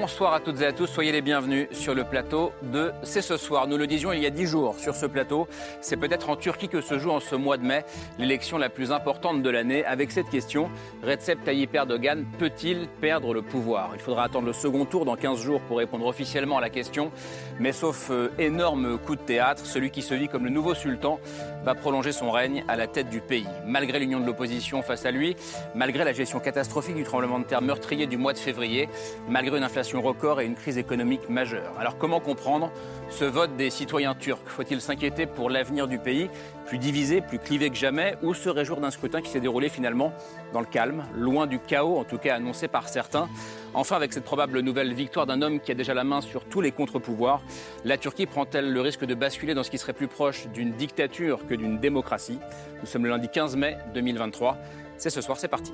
Bonsoir 0.00 0.32
à 0.32 0.40
toutes 0.40 0.62
et 0.62 0.64
à 0.64 0.72
tous, 0.72 0.86
soyez 0.86 1.12
les 1.12 1.20
bienvenus 1.20 1.68
sur 1.72 1.94
le 1.94 2.04
plateau 2.04 2.52
de 2.62 2.90
C'est 3.02 3.20
ce 3.20 3.36
soir. 3.36 3.66
Nous 3.66 3.76
le 3.76 3.86
disions 3.86 4.14
il 4.14 4.22
y 4.22 4.26
a 4.26 4.30
dix 4.30 4.46
jours 4.46 4.78
sur 4.78 4.94
ce 4.94 5.04
plateau, 5.04 5.46
c'est 5.82 5.98
peut-être 5.98 6.30
en 6.30 6.36
Turquie 6.36 6.68
que 6.70 6.80
se 6.80 6.98
joue 6.98 7.10
en 7.10 7.20
ce 7.20 7.34
mois 7.34 7.58
de 7.58 7.66
mai 7.66 7.84
l'élection 8.18 8.56
la 8.56 8.70
plus 8.70 8.92
importante 8.92 9.42
de 9.42 9.50
l'année. 9.50 9.84
Avec 9.84 10.10
cette 10.10 10.30
question, 10.30 10.70
Recep 11.02 11.44
Tayyip 11.44 11.74
Erdogan 11.74 12.24
peut-il 12.38 12.88
perdre 13.02 13.34
le 13.34 13.42
pouvoir? 13.42 13.90
Il 13.92 14.00
faudra 14.00 14.24
attendre 14.24 14.46
le 14.46 14.54
second 14.54 14.86
tour 14.86 15.04
dans 15.04 15.16
15 15.16 15.38
jours 15.38 15.60
pour 15.68 15.76
répondre 15.76 16.06
officiellement 16.06 16.56
à 16.56 16.62
la 16.62 16.70
question, 16.70 17.12
mais 17.58 17.72
sauf 17.72 18.08
euh, 18.10 18.30
énorme 18.38 18.96
coup 18.96 19.16
de 19.16 19.20
théâtre, 19.20 19.66
celui 19.66 19.90
qui 19.90 20.00
se 20.00 20.14
vit 20.14 20.28
comme 20.28 20.44
le 20.44 20.50
nouveau 20.50 20.74
sultan 20.74 21.20
va 21.64 21.74
prolonger 21.74 22.12
son 22.12 22.30
règne 22.30 22.64
à 22.68 22.76
la 22.76 22.86
tête 22.86 23.08
du 23.08 23.20
pays. 23.20 23.46
Malgré 23.66 23.98
l'union 23.98 24.20
de 24.20 24.26
l'opposition 24.26 24.82
face 24.82 25.04
à 25.04 25.10
lui, 25.10 25.36
malgré 25.74 26.04
la 26.04 26.12
gestion 26.12 26.40
catastrophique 26.40 26.96
du 26.96 27.04
tremblement 27.04 27.38
de 27.38 27.44
terre 27.44 27.62
meurtrier 27.62 28.06
du 28.06 28.16
mois 28.16 28.32
de 28.32 28.38
février, 28.38 28.88
malgré 29.28 29.58
une 29.58 29.64
inflation 29.64 30.00
record 30.00 30.40
et 30.40 30.46
une 30.46 30.54
crise 30.54 30.78
économique 30.78 31.28
majeure. 31.28 31.72
Alors 31.78 31.98
comment 31.98 32.20
comprendre 32.20 32.70
ce 33.08 33.24
vote 33.24 33.56
des 33.56 33.70
citoyens 33.70 34.14
turcs? 34.14 34.40
Faut-il 34.46 34.80
s'inquiéter 34.80 35.26
pour 35.26 35.50
l'avenir 35.50 35.88
du 35.88 35.98
pays, 35.98 36.30
plus 36.66 36.78
divisé, 36.78 37.20
plus 37.20 37.38
clivé 37.38 37.70
que 37.70 37.76
jamais, 37.76 38.16
ou 38.22 38.34
se 38.34 38.48
réjouir 38.48 38.80
d'un 38.80 38.90
scrutin 38.90 39.20
qui 39.20 39.30
s'est 39.30 39.40
déroulé 39.40 39.68
finalement 39.68 40.12
dans 40.52 40.60
le 40.60 40.66
calme, 40.66 41.04
loin 41.14 41.46
du 41.46 41.58
chaos, 41.58 41.98
en 41.98 42.04
tout 42.04 42.18
cas 42.18 42.36
annoncé 42.36 42.68
par 42.68 42.88
certains? 42.88 43.28
Enfin, 43.72 43.94
avec 43.94 44.12
cette 44.12 44.24
probable 44.24 44.60
nouvelle 44.60 44.92
victoire 44.92 45.26
d'un 45.26 45.42
homme 45.42 45.60
qui 45.60 45.70
a 45.70 45.74
déjà 45.74 45.94
la 45.94 46.02
main 46.02 46.20
sur 46.20 46.44
tous 46.44 46.60
les 46.60 46.72
contre-pouvoirs, 46.72 47.40
la 47.84 47.98
Turquie 47.98 48.26
prend-elle 48.26 48.72
le 48.72 48.80
risque 48.80 49.04
de 49.04 49.14
basculer 49.14 49.54
dans 49.54 49.62
ce 49.62 49.70
qui 49.70 49.78
serait 49.78 49.92
plus 49.92 50.08
proche 50.08 50.48
d'une 50.48 50.72
dictature 50.72 51.46
que 51.46 51.54
d'une 51.54 51.78
démocratie? 51.78 52.40
Nous 52.80 52.86
sommes 52.86 53.04
le 53.04 53.10
lundi 53.10 53.28
15 53.28 53.54
mai 53.56 53.78
2023. 53.94 54.58
C'est 54.98 55.10
ce 55.10 55.20
soir, 55.20 55.38
c'est 55.38 55.48
parti. 55.48 55.72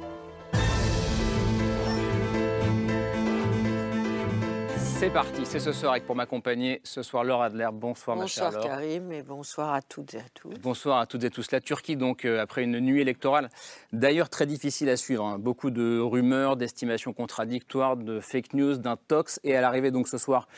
C'est 4.99 5.11
parti, 5.11 5.45
c'est 5.45 5.61
ce 5.61 5.73
soir 5.73 5.93
avec 5.93 6.07
pour 6.07 6.17
m'accompagner 6.17 6.81
ce 6.83 7.03
soir 7.03 7.23
Laure 7.23 7.43
Adler. 7.43 7.69
Bonsoir, 7.71 8.17
ma 8.17 8.27
chère. 8.27 8.51
Bonsoir 8.51 8.65
Karim 8.65 9.13
et 9.13 9.23
bonsoir 9.23 9.75
à 9.75 9.83
toutes 9.83 10.15
et 10.15 10.21
à 10.21 10.29
tous. 10.33 10.55
Bonsoir 10.63 11.01
à 11.01 11.05
toutes 11.05 11.23
et 11.23 11.29
tous. 11.29 11.51
La 11.53 11.61
Turquie 11.61 11.97
donc 11.97 12.25
euh, 12.25 12.41
après 12.41 12.63
une 12.63 12.81
nuit 12.81 13.03
électorale 13.03 13.51
d'ailleurs 13.93 14.31
très 14.31 14.47
difficile 14.47 14.89
à 14.89 14.97
suivre. 14.97 15.27
Hein. 15.27 15.39
Beaucoup 15.39 15.71
de 15.71 16.01
rumeurs, 16.01 16.57
d'estimations 16.57 17.13
contradictoires, 17.13 17.99
de 17.99 18.21
fake 18.21 18.55
news, 18.55 18.79
d'intox 18.79 19.39
et 19.45 19.55
à 19.55 19.61
l'arrivée 19.61 19.91
donc 19.91 20.09
ce 20.09 20.17
soir 20.17 20.49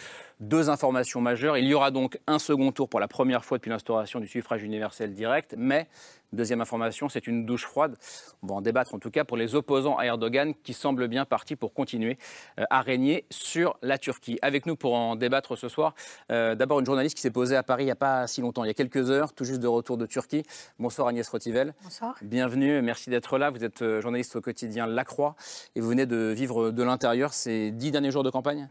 deux 0.41 0.71
informations 0.71 1.21
majeures. 1.21 1.59
Il 1.59 1.67
y 1.67 1.75
aura 1.75 1.91
donc 1.91 2.19
un 2.27 2.39
second 2.39 2.73
tour 2.73 2.89
pour 2.89 3.01
la 3.01 3.09
première 3.09 3.45
fois 3.45 3.59
depuis 3.59 3.71
l'instauration 3.71 4.21
du 4.21 4.29
suffrage 4.29 4.63
universel 4.63 5.13
direct, 5.13 5.55
mais 5.57 5.89
Deuxième 6.33 6.61
information, 6.61 7.09
c'est 7.09 7.27
une 7.27 7.47
douche 7.47 7.65
froide. 7.65 7.97
On 8.43 8.49
va 8.49 8.55
en 8.57 8.61
débattre 8.61 8.95
en 8.95 8.99
tout 8.99 9.11
cas 9.11 9.25
pour 9.25 9.39
les 9.39 9.55
opposants 9.55 9.97
à 9.97 10.05
Erdogan 10.05 10.53
qui 10.63 10.75
semblent 10.75 11.09
bien 11.09 11.25
partis 11.25 11.57
pour 11.57 11.73
continuer 11.73 12.19
euh, 12.61 12.65
à 12.69 12.83
régner 12.83 13.25
sur 13.31 13.79
la 13.81 13.97
Turquie. 13.97 14.39
Avec 14.43 14.67
nous 14.67 14.77
pour 14.77 14.95
en 14.95 15.17
débattre 15.17 15.57
ce 15.57 15.71
soir, 15.71 15.95
euh, 16.31 16.55
d'abord 16.55 16.81
une 16.81 16.87
journaliste 16.87 17.17
qui 17.17 17.23
s'est 17.23 17.31
posée 17.31 17.57
à 17.57 17.63
Paris 17.63 17.85
il 17.85 17.87
n'y 17.87 17.93
a 17.93 17.97
pas 17.97 18.27
si 18.27 18.43
longtemps, 18.43 18.65
il 18.65 18.67
y 18.67 18.71
a 18.71 18.75
quelques 18.75 19.11
heures, 19.11 19.33
tout 19.33 19.45
juste 19.45 19.61
de 19.61 19.67
retour 19.67 19.97
de 19.97 20.05
Turquie. 20.05 20.43
Bonsoir 20.79 21.09
Agnès 21.09 21.27
Rotivel. 21.27 21.73
Bonsoir. 21.83 22.15
Bienvenue, 22.21 22.83
merci 22.83 23.09
d'être 23.09 23.39
là. 23.39 23.49
Vous 23.49 23.65
êtes 23.65 23.81
euh, 23.81 24.03
journaliste 24.03 24.37
au 24.37 24.43
quotidien 24.43 24.87
La 24.87 25.05
Croix 25.05 25.35
et 25.77 25.81
vous 25.81 25.89
venez 25.89 26.05
de 26.05 26.35
vivre 26.37 26.73
de 26.73 26.83
l'intérieur 26.83 27.33
ces 27.33 27.71
dix 27.71 27.91
derniers 27.91 28.11
jours 28.11 28.23
de 28.23 28.31
campagne 28.31 28.69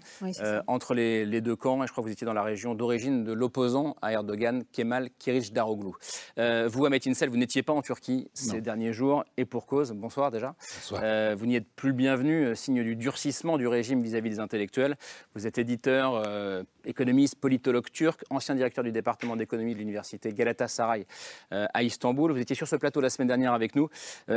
entre 0.68 0.94
les, 0.94 1.42
deux 1.42 1.56
Et 1.58 1.88
je 1.88 1.92
crois 1.92 2.04
que 2.04 2.08
vous 2.08 2.14
étiez 2.14 2.26
dans 2.26 2.34
la 2.34 2.44
région 2.44 2.76
d'origine 2.76 3.24
de 3.24 3.34
l'opposant 3.34 3.96
à 4.02 4.12
Erdogan, 4.14 4.64
Kemal 4.72 5.10
Kılıçdaroğlu. 5.18 5.92
vous, 6.38 6.86
Ahmet 6.86 7.00
Insel, 7.08 7.30
vous 7.30 7.38
n'étiez 7.38 7.64
pas 7.64 7.74
en 7.74 7.82
Turquie 7.82 8.30
ces 8.34 8.62
derniers 8.62 8.94
jours, 8.94 9.24
et 9.38 9.46
pour 9.46 9.66
cause. 9.66 9.92
Bonsoir 9.92 10.30
déjà. 10.30 10.56
Euh, 10.94 11.36
vous 11.38 11.48
n'y 11.48 11.56
êtes 11.56 11.68
plus 11.76 11.90
le 11.90 11.96
bienvenu, 11.96 12.46
euh, 12.46 12.56
signe 12.56 12.84
du 12.84 12.96
durcissement 12.96 13.58
du 13.58 13.68
régime 13.68 14.02
vis-à-vis 14.02 14.30
des 14.30 14.40
intellectuels. 14.40 14.96
Vous 15.34 15.48
êtes 15.48 15.58
éditeur, 15.58 16.22
euh, 16.26 16.64
économiste, 16.86 17.36
politologue 17.36 17.90
turc, 17.92 18.24
ancien 18.30 18.54
directeur 18.56 18.84
du 18.84 18.92
département 18.92 19.36
d'économie 19.36 19.74
de 19.74 19.80
l'université 19.80 20.32
Galatasaray 20.34 21.06
à 21.50 21.84
Istanbul. 21.84 22.32
Vous 22.32 22.40
étiez 22.40 22.56
sur 22.56 22.68
ce 22.68 22.76
plateau 22.76 23.02
la 23.02 23.10
semaine 23.10 23.28
dernière 23.28 23.54
avec 23.54 23.76
nous, 23.76 23.90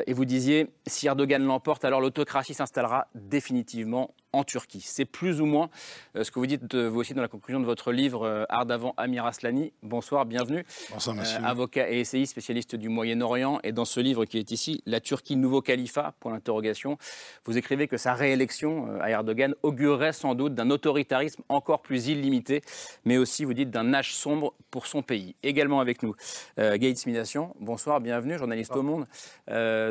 et 0.07 0.13
vous 0.13 0.25
disiez, 0.25 0.69
si 0.87 1.07
Erdogan 1.07 1.43
l'emporte, 1.45 1.85
alors 1.85 2.01
l'autocratie 2.01 2.55
s'installera 2.55 3.07
définitivement 3.15 4.15
en 4.33 4.45
Turquie. 4.45 4.81
C'est 4.81 5.05
plus 5.05 5.41
ou 5.41 5.47
moins 5.47 5.71
euh, 6.17 6.25
ce 6.25 6.31
que 6.31 6.39
vous 6.39 6.47
dites 6.47 6.75
vous 6.75 7.01
aussi 7.01 7.10
dans 7.15 7.23
la 7.23 7.29
conclusion 7.29 7.61
de 7.61 7.65
votre 7.65 7.93
livre 7.93 8.27
euh, 8.27 8.45
Art 8.49 8.67
d'avant 8.67 8.95
Amir 8.97 9.27
Aslani. 9.27 9.73
Bonsoir, 9.83 10.27
bienvenue. 10.27 10.65
Bonsoir, 10.93 11.17
monsieur. 11.17 11.39
Euh, 11.39 11.45
avocat 11.45 11.91
et 11.91 12.01
essayiste 12.01 12.33
spécialiste 12.33 12.77
du 12.77 12.89
Moyen-Orient. 12.89 13.61
Et 13.65 13.73
dans 13.73 13.85
ce 13.85 14.01
livre 14.01 14.25
qui 14.25 14.39
est 14.39 14.51
ici, 14.51 14.83
La 14.87 15.01
Turquie, 15.01 15.37
nouveau 15.37 15.63
califat, 15.63 16.15
pour 16.21 16.31
l'interrogation, 16.31 16.99
vous 17.45 17.57
écrivez 17.59 17.89
que 17.89 17.97
sa 17.97 18.15
réélection 18.15 19.01
à 19.01 19.11
Erdogan 19.11 19.55
augurerait 19.63 20.13
sans 20.13 20.35
doute 20.35 20.55
d'un 20.55 20.71
autoritarisme 20.71 21.43
encore 21.49 21.83
plus 21.83 22.09
illimité, 22.09 22.63
mais 23.05 23.19
aussi, 23.19 23.45
vous 23.45 23.55
dites, 23.55 23.71
d'un 23.71 23.93
âge 23.95 24.15
sombre 24.15 24.55
pour 24.71 24.87
son 24.87 25.03
pays. 25.03 25.35
Également 25.43 25.81
avec 25.81 26.03
nous, 26.03 26.15
euh, 26.59 26.77
Gates 26.77 27.07
Mination. 27.07 27.55
Bonsoir, 27.61 28.01
bienvenue, 28.01 28.39
journaliste 28.39 28.77
au 28.77 28.83
Monde, 28.83 29.07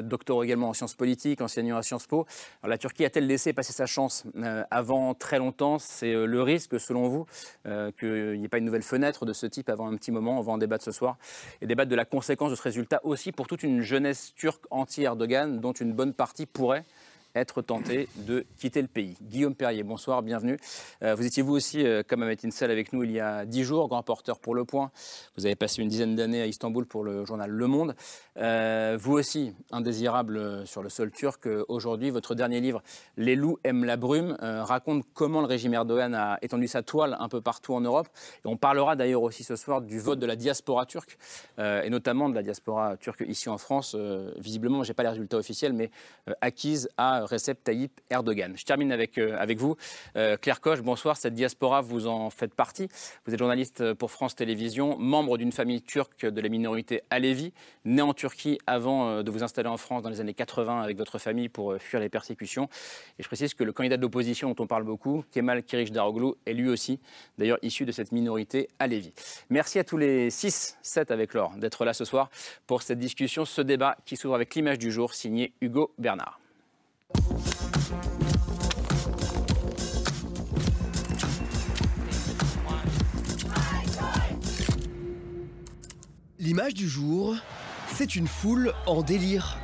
docteur 0.03 0.44
également 0.44 0.69
en 0.69 0.74
sciences 0.74 0.96
politiques, 0.96 1.41
enseignant 1.41 1.78
à 1.78 1.84
Sciences 1.84 2.07
Po. 2.07 2.25
la 2.63 2.78
Turquie 2.78 3.06
a-t-elle 3.06 3.28
laissé 3.28 3.53
passer 3.53 3.74
sa 3.74 3.86
chance 3.86 4.24
euh, 4.38 4.63
avant 4.72 5.13
très 5.13 5.40
longtemps? 5.40 5.80
C'est 5.80 6.13
euh, 6.13 6.25
le 6.25 6.41
risque, 6.41 6.80
selon 6.80 7.08
vous, 7.09 7.25
euh, 7.65 7.91
qu'il 7.91 8.39
n'y 8.39 8.45
ait 8.45 8.49
pas 8.49 8.57
une 8.57 8.65
nouvelle 8.65 8.83
fenêtre 8.83 9.25
de 9.25 9.33
ce 9.33 9.45
type 9.45 9.69
avant 9.69 9.87
un 9.87 9.95
petit 9.95 10.11
moment. 10.11 10.39
On 10.39 10.41
va 10.41 10.53
en 10.53 10.57
débattre 10.57 10.83
ce 10.83 10.91
soir 10.91 11.17
et 11.61 11.67
débattre 11.67 11.89
de 11.89 11.95
la 11.95 12.05
conséquence 12.05 12.51
de 12.51 12.55
ce 12.55 12.61
résultat 12.61 13.01
aussi 13.03 13.31
pour 13.31 13.47
toute 13.47 13.63
une 13.63 13.81
jeunesse 13.81 14.33
turque 14.35 14.63
anti-Erdogan, 14.69 15.59
dont 15.59 15.73
une 15.73 15.93
bonne 15.93 16.13
partie 16.13 16.45
pourrait 16.45 16.85
être 17.39 17.61
tenté 17.61 18.09
de 18.17 18.45
quitter 18.57 18.81
le 18.81 18.88
pays. 18.88 19.16
Guillaume 19.22 19.55
Perrier, 19.55 19.83
bonsoir, 19.83 20.22
bienvenue. 20.22 20.57
Euh, 21.03 21.16
vous 21.16 21.25
étiez 21.25 21.41
vous 21.41 21.53
aussi, 21.53 21.85
euh, 21.85 22.03
comme 22.05 22.22
Ahmet 22.22 22.38
Insel, 22.44 22.69
avec 22.69 22.91
nous 22.91 23.03
il 23.03 23.11
y 23.11 23.19
a 23.19 23.45
dix 23.45 23.63
jours, 23.63 23.88
grand 23.88 24.03
porteur 24.03 24.39
pour 24.39 24.55
Le 24.55 24.66
Point. 24.66 24.91
Vous 25.38 25.45
avez 25.45 25.55
passé 25.55 25.81
une 25.81 25.88
dizaine 25.88 26.16
d'années 26.16 26.41
à 26.41 26.45
Istanbul 26.45 26.85
pour 26.85 27.03
le 27.03 27.25
journal 27.25 27.50
Le 27.50 27.67
Monde. 27.67 27.95
Euh, 28.38 28.97
vous 29.00 29.13
aussi, 29.13 29.53
indésirable 29.72 30.67
sur 30.67 30.83
le 30.83 30.89
sol 30.89 31.11
turc, 31.11 31.47
aujourd'hui, 31.69 32.09
votre 32.09 32.35
dernier 32.35 32.59
livre, 32.59 32.83
Les 33.16 33.35
loups 33.35 33.57
aiment 33.63 33.85
la 33.85 33.95
brume, 33.95 34.35
raconte 34.41 35.06
comment 35.13 35.39
le 35.39 35.47
régime 35.47 35.73
Erdogan 35.73 36.13
a 36.13 36.38
étendu 36.41 36.67
sa 36.67 36.83
toile 36.83 37.16
un 37.19 37.29
peu 37.29 37.41
partout 37.41 37.73
en 37.73 37.81
Europe. 37.81 38.09
On 38.44 38.57
parlera 38.57 38.95
d'ailleurs 38.95 39.23
aussi 39.23 39.44
ce 39.44 39.56
soir 39.56 39.81
du 39.81 40.00
vote 40.00 40.19
de 40.19 40.25
la 40.25 40.35
diaspora 40.35 40.85
turque, 40.85 41.17
et 41.57 41.89
notamment 41.89 42.29
de 42.29 42.35
la 42.35 42.44
diaspora 42.44 42.97
turque 42.97 43.23
ici 43.27 43.50
en 43.50 43.57
France. 43.57 43.95
visiblement, 44.38 44.83
je 44.83 44.89
n'ai 44.89 44.94
pas 44.94 45.03
les 45.03 45.09
résultats 45.09 45.38
officiels, 45.38 45.73
mais 45.73 45.91
acquise 46.41 46.89
à 46.97 47.25
Recep 47.29 47.63
Tayyip 47.63 48.01
Erdogan. 48.09 48.53
Je 48.56 48.63
termine 48.63 48.91
avec, 48.91 49.17
euh, 49.17 49.38
avec 49.38 49.57
vous. 49.57 49.75
Euh, 50.16 50.38
Claire 50.38 50.62
Koch, 50.62 50.81
bonsoir. 50.81 51.17
Cette 51.17 51.34
diaspora, 51.34 51.81
vous 51.81 52.07
en 52.07 52.29
faites 52.29 52.53
partie. 52.53 52.88
Vous 53.25 53.34
êtes 53.34 53.40
journaliste 53.40 53.94
pour 53.94 54.12
France 54.12 54.35
Télévisions, 54.35 54.97
membre 54.97 55.38
d'une 55.38 55.51
famille 55.51 55.81
turque 55.81 56.25
de 56.25 56.41
la 56.41 56.50
minorité 56.50 57.01
Alevi, 57.09 57.53
née 57.85 58.01
en 58.01 58.13
Turquie 58.13 58.57
avant 58.68 59.07
euh, 59.07 59.23
de 59.23 59.31
vous 59.31 59.44
installer 59.44 59.69
en 59.69 59.78
France 59.78 60.03
dans 60.03 60.09
les 60.09 60.22
années 60.22 60.34
80 60.34 60.81
avec 60.81 60.97
votre 60.97 61.19
famille 61.19 61.50
pour 61.50 61.75
fuir 61.78 62.00
les 62.00 62.09
persécutions. 62.09 62.69
Et 63.18 63.23
je 63.23 63.28
précise 63.28 63.53
que 63.53 63.63
le 63.63 63.72
candidat 63.72 63.97
de 63.97 64.01
l'opposition 64.01 64.50
dont 64.50 64.63
on 64.63 64.68
parle 64.68 64.84
beaucoup, 64.84 65.23
Kemal 65.31 65.63
Kılıçdaroğlu, 65.63 66.34
est 66.45 66.53
lui 66.53 66.69
aussi 66.69 67.00
d'ailleurs 67.38 67.59
issu 67.62 67.85
de 67.85 67.91
cette 67.91 68.12
minorité 68.12 68.69
Alevi. 68.79 69.13
Merci 69.50 69.79
à 69.79 69.84
tous 69.84 69.97
les 69.97 70.29
6, 70.29 70.78
7 70.81 71.12
avec 71.12 71.34
Laure 71.34 71.53
d'être 71.57 71.86
là 71.86 71.94
ce 71.94 72.06
soir 72.06 72.30
pour 72.68 72.81
cette 72.81 73.00
discussion, 73.00 73.45
ce 73.45 73.62
débat 73.62 73.98
qui 74.06 74.15
s'ouvre 74.15 74.36
avec 74.36 74.56
l'image 74.56 74.80
du 74.80 74.92
jour 74.92 75.13
signé 75.13 75.53
Hugo 75.62 75.92
Bernard. 75.98 76.39
L'image 86.41 86.74
du 86.74 86.88
jour, 86.88 87.36
c'est 87.94 88.15
une 88.15 88.27
foule 88.27 88.74
en 88.86 89.01
délire. 89.01 89.57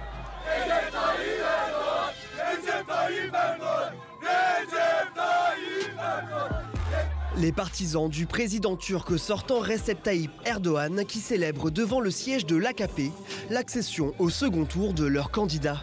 Les 7.37 7.53
partisans 7.53 8.09
du 8.09 8.25
président 8.25 8.75
turc 8.75 9.17
sortant 9.17 9.59
Recep 9.59 10.03
Tayyip 10.03 10.31
Erdogan 10.43 11.05
qui 11.05 11.19
célèbrent 11.19 11.71
devant 11.71 12.01
le 12.01 12.11
siège 12.11 12.45
de 12.45 12.57
l'AKP 12.57 13.13
l'accession 13.49 14.13
au 14.19 14.29
second 14.29 14.65
tour 14.65 14.93
de 14.93 15.05
leur 15.05 15.31
candidat. 15.31 15.81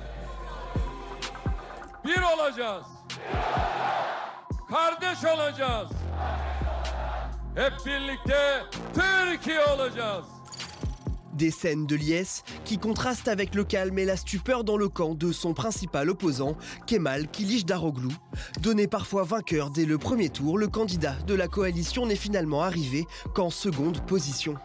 Des 11.32 11.50
scènes 11.50 11.86
de 11.86 11.96
liesse 11.96 12.44
qui 12.64 12.78
contrastent 12.78 13.28
avec 13.28 13.54
le 13.54 13.64
calme 13.64 13.98
et 13.98 14.04
la 14.04 14.16
stupeur 14.16 14.64
dans 14.64 14.76
le 14.76 14.88
camp 14.88 15.14
de 15.14 15.32
son 15.32 15.54
principal 15.54 16.10
opposant, 16.10 16.56
Kemal 16.86 17.26
Daroglu. 17.66 18.08
Donné 18.60 18.86
parfois 18.86 19.24
vainqueur 19.24 19.70
dès 19.70 19.84
le 19.84 19.98
premier 19.98 20.28
tour, 20.28 20.58
le 20.58 20.68
candidat 20.68 21.14
de 21.26 21.34
la 21.34 21.48
coalition 21.48 22.06
n'est 22.06 22.16
finalement 22.16 22.62
arrivé 22.62 23.06
qu'en 23.34 23.50
seconde 23.50 24.04
position. 24.06 24.56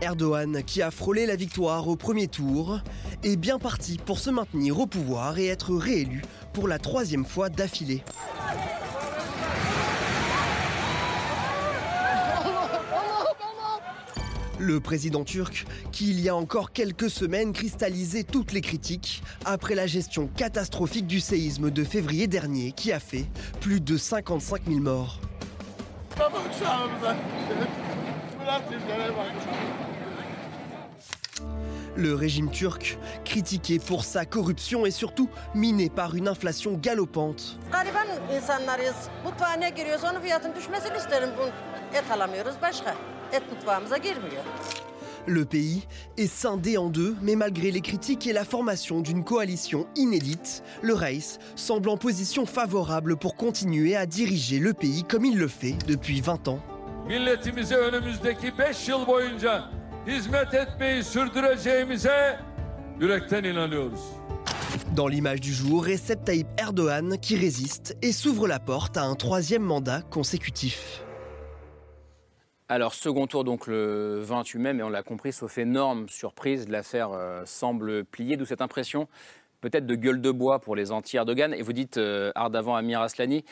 Erdogan, 0.00 0.62
qui 0.62 0.82
a 0.82 0.90
frôlé 0.90 1.26
la 1.26 1.36
victoire 1.36 1.88
au 1.88 1.96
premier 1.96 2.28
tour, 2.28 2.80
est 3.24 3.36
bien 3.36 3.58
parti 3.58 3.98
pour 4.04 4.18
se 4.18 4.30
maintenir 4.30 4.78
au 4.78 4.86
pouvoir 4.86 5.38
et 5.38 5.46
être 5.46 5.74
réélu 5.74 6.22
pour 6.52 6.68
la 6.68 6.78
troisième 6.78 7.24
fois 7.24 7.48
d'affilée. 7.48 8.02
Le 14.60 14.80
président 14.80 15.22
turc, 15.22 15.66
qui 15.92 16.10
il 16.10 16.20
y 16.20 16.28
a 16.28 16.34
encore 16.34 16.72
quelques 16.72 17.10
semaines 17.10 17.52
cristallisait 17.52 18.24
toutes 18.24 18.52
les 18.52 18.60
critiques 18.60 19.22
après 19.44 19.76
la 19.76 19.86
gestion 19.86 20.28
catastrophique 20.36 21.06
du 21.06 21.20
séisme 21.20 21.70
de 21.70 21.84
février 21.84 22.26
dernier 22.26 22.72
qui 22.72 22.90
a 22.92 22.98
fait 22.98 23.26
plus 23.60 23.80
de 23.80 23.96
55 23.96 24.62
000 24.66 24.80
morts. 24.80 25.20
Le 31.96 32.14
régime 32.14 32.50
turc, 32.50 32.98
critiqué 33.24 33.78
pour 33.78 34.04
sa 34.04 34.24
corruption 34.24 34.86
et 34.86 34.90
surtout 34.90 35.28
miné 35.54 35.90
par 35.90 36.14
une 36.14 36.28
inflation 36.28 36.74
galopante. 36.74 37.58
Le 45.26 45.44
pays 45.44 45.86
est 46.16 46.26
scindé 46.26 46.78
en 46.78 46.88
deux, 46.88 47.16
mais 47.20 47.36
malgré 47.36 47.70
les 47.70 47.82
critiques 47.82 48.26
et 48.26 48.32
la 48.32 48.44
formation 48.44 49.00
d'une 49.00 49.24
coalition 49.24 49.86
inédite, 49.94 50.62
le 50.80 50.94
Reis 50.94 51.38
semble 51.54 51.90
en 51.90 51.98
position 51.98 52.46
favorable 52.46 53.16
pour 53.16 53.36
continuer 53.36 53.94
à 53.94 54.06
diriger 54.06 54.58
le 54.58 54.72
pays 54.72 55.04
comme 55.04 55.26
il 55.26 55.36
le 55.36 55.48
fait 55.48 55.76
depuis 55.86 56.22
20 56.22 56.48
ans. 56.48 56.60
Dans 64.94 65.06
l'image 65.08 65.40
du 65.40 65.50
jour, 65.50 65.86
Recep 65.86 66.22
Tayyip 66.22 66.46
Erdogan 66.58 67.16
qui 67.18 67.36
résiste 67.36 67.96
et 68.02 68.12
s'ouvre 68.12 68.46
la 68.46 68.58
porte 68.58 68.98
à 68.98 69.04
un 69.04 69.14
troisième 69.14 69.62
mandat 69.62 70.02
consécutif. 70.02 71.02
Alors, 72.68 72.92
second 72.92 73.26
tour 73.26 73.42
donc 73.42 73.66
le 73.68 74.20
28 74.20 74.58
mai, 74.58 74.72
mais 74.74 74.82
on 74.82 74.90
l'a 74.90 75.02
compris, 75.02 75.32
sauf 75.32 75.56
énorme 75.56 76.10
surprise, 76.10 76.68
l'affaire 76.68 77.12
euh, 77.12 77.40
semble 77.46 78.04
plier, 78.04 78.36
d'où 78.36 78.44
cette 78.44 78.60
impression 78.60 79.08
peut-être 79.60 79.86
de 79.86 79.94
gueule 79.94 80.20
de 80.20 80.30
bois 80.30 80.60
pour 80.60 80.76
les 80.76 80.92
anti-Erdogan. 80.92 81.54
Et 81.54 81.62
vous 81.62 81.72
dites, 81.72 81.96
euh, 81.96 82.32
ardavant 82.34 82.76
Amir 82.76 83.00
Aslani, 83.00 83.44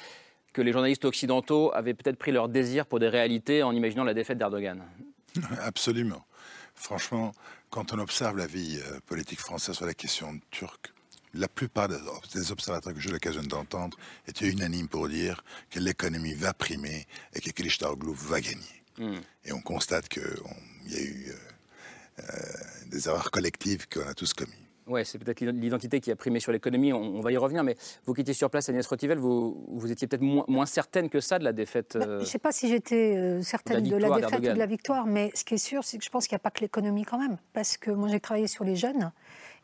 que 0.56 0.62
les 0.62 0.72
journalistes 0.72 1.04
occidentaux 1.04 1.70
avaient 1.74 1.92
peut-être 1.92 2.16
pris 2.16 2.32
leur 2.32 2.48
désir 2.48 2.86
pour 2.86 2.98
des 2.98 3.10
réalités 3.10 3.62
en 3.62 3.72
imaginant 3.72 4.04
la 4.04 4.14
défaite 4.14 4.38
d'Erdogan. 4.38 4.82
Absolument. 5.60 6.24
Franchement, 6.74 7.32
quand 7.68 7.92
on 7.92 7.98
observe 7.98 8.38
la 8.38 8.46
vie 8.46 8.80
euh, 8.80 8.98
politique 9.04 9.40
française 9.40 9.74
sur 9.76 9.84
la 9.84 9.92
question 9.92 10.40
turque, 10.50 10.94
la 11.34 11.46
plupart 11.46 11.88
des 11.88 12.52
observateurs 12.52 12.94
que 12.94 13.00
j'ai 13.00 13.10
l'occasion 13.10 13.42
d'entendre 13.42 13.98
étaient 14.26 14.48
unanimes 14.48 14.88
pour 14.88 15.08
dire 15.08 15.44
que 15.68 15.78
l'économie 15.78 16.32
va 16.32 16.54
primer 16.54 17.06
et 17.34 17.40
que 17.40 17.50
Kılıçdaroğlu 17.50 18.14
va 18.14 18.40
gagner. 18.40 18.82
Hmm. 18.96 19.20
Et 19.44 19.52
on 19.52 19.60
constate 19.60 20.08
qu'il 20.08 20.22
y 20.86 20.96
a 20.96 21.02
eu 21.02 21.26
euh, 21.28 22.22
euh, 22.22 22.34
des 22.86 23.08
erreurs 23.08 23.30
collectives 23.30 23.86
qu'on 23.88 24.08
a 24.08 24.14
tous 24.14 24.32
commises. 24.32 24.65
Oui, 24.86 25.00
c'est 25.04 25.18
peut-être 25.18 25.40
l'identité 25.40 26.00
qui 26.00 26.12
a 26.12 26.16
primé 26.16 26.38
sur 26.38 26.52
l'économie, 26.52 26.92
on, 26.92 27.20
va 27.20 27.32
y 27.32 27.36
revenir, 27.36 27.64
mais 27.64 27.76
vous 28.04 28.14
qui 28.14 28.20
étiez 28.20 28.34
sur 28.34 28.50
place, 28.50 28.68
Agnès 28.68 28.86
Rotivel, 28.86 29.18
vous, 29.18 29.66
vous 29.68 29.90
étiez 29.90 30.06
peut-être 30.06 30.22
moins, 30.22 30.66
certaine 30.66 31.08
que 31.08 31.20
ça 31.20 31.38
de 31.38 31.44
la 31.44 31.52
défaite. 31.52 31.96
Bah, 31.98 32.06
je 32.06 32.20
ne 32.20 32.24
sais 32.24 32.38
pas 32.38 32.52
si 32.52 32.68
j'étais 32.68 33.40
certaine 33.42 33.82
de 33.82 33.96
la, 33.96 34.08
de 34.08 34.14
la 34.14 34.20
défaite 34.20 34.40
ou 34.40 34.54
de 34.54 34.58
la 34.58 34.66
victoire, 34.66 35.06
mais 35.06 35.30
ce 35.34 35.44
qui 35.44 35.54
est 35.54 35.58
sûr, 35.58 35.82
c'est 35.82 35.98
que 35.98 36.04
je 36.04 36.10
pense 36.10 36.28
qu'il 36.28 36.34
n'y 36.34 36.40
a 36.40 36.44
pas 36.44 36.50
que 36.50 36.60
l'économie 36.60 37.04
quand 37.04 37.18
même, 37.18 37.36
parce 37.52 37.76
que 37.76 37.90
moi 37.90 38.08
j'ai 38.08 38.20
travaillé 38.20 38.46
sur 38.46 38.64
les 38.64 38.76
jeunes, 38.76 39.10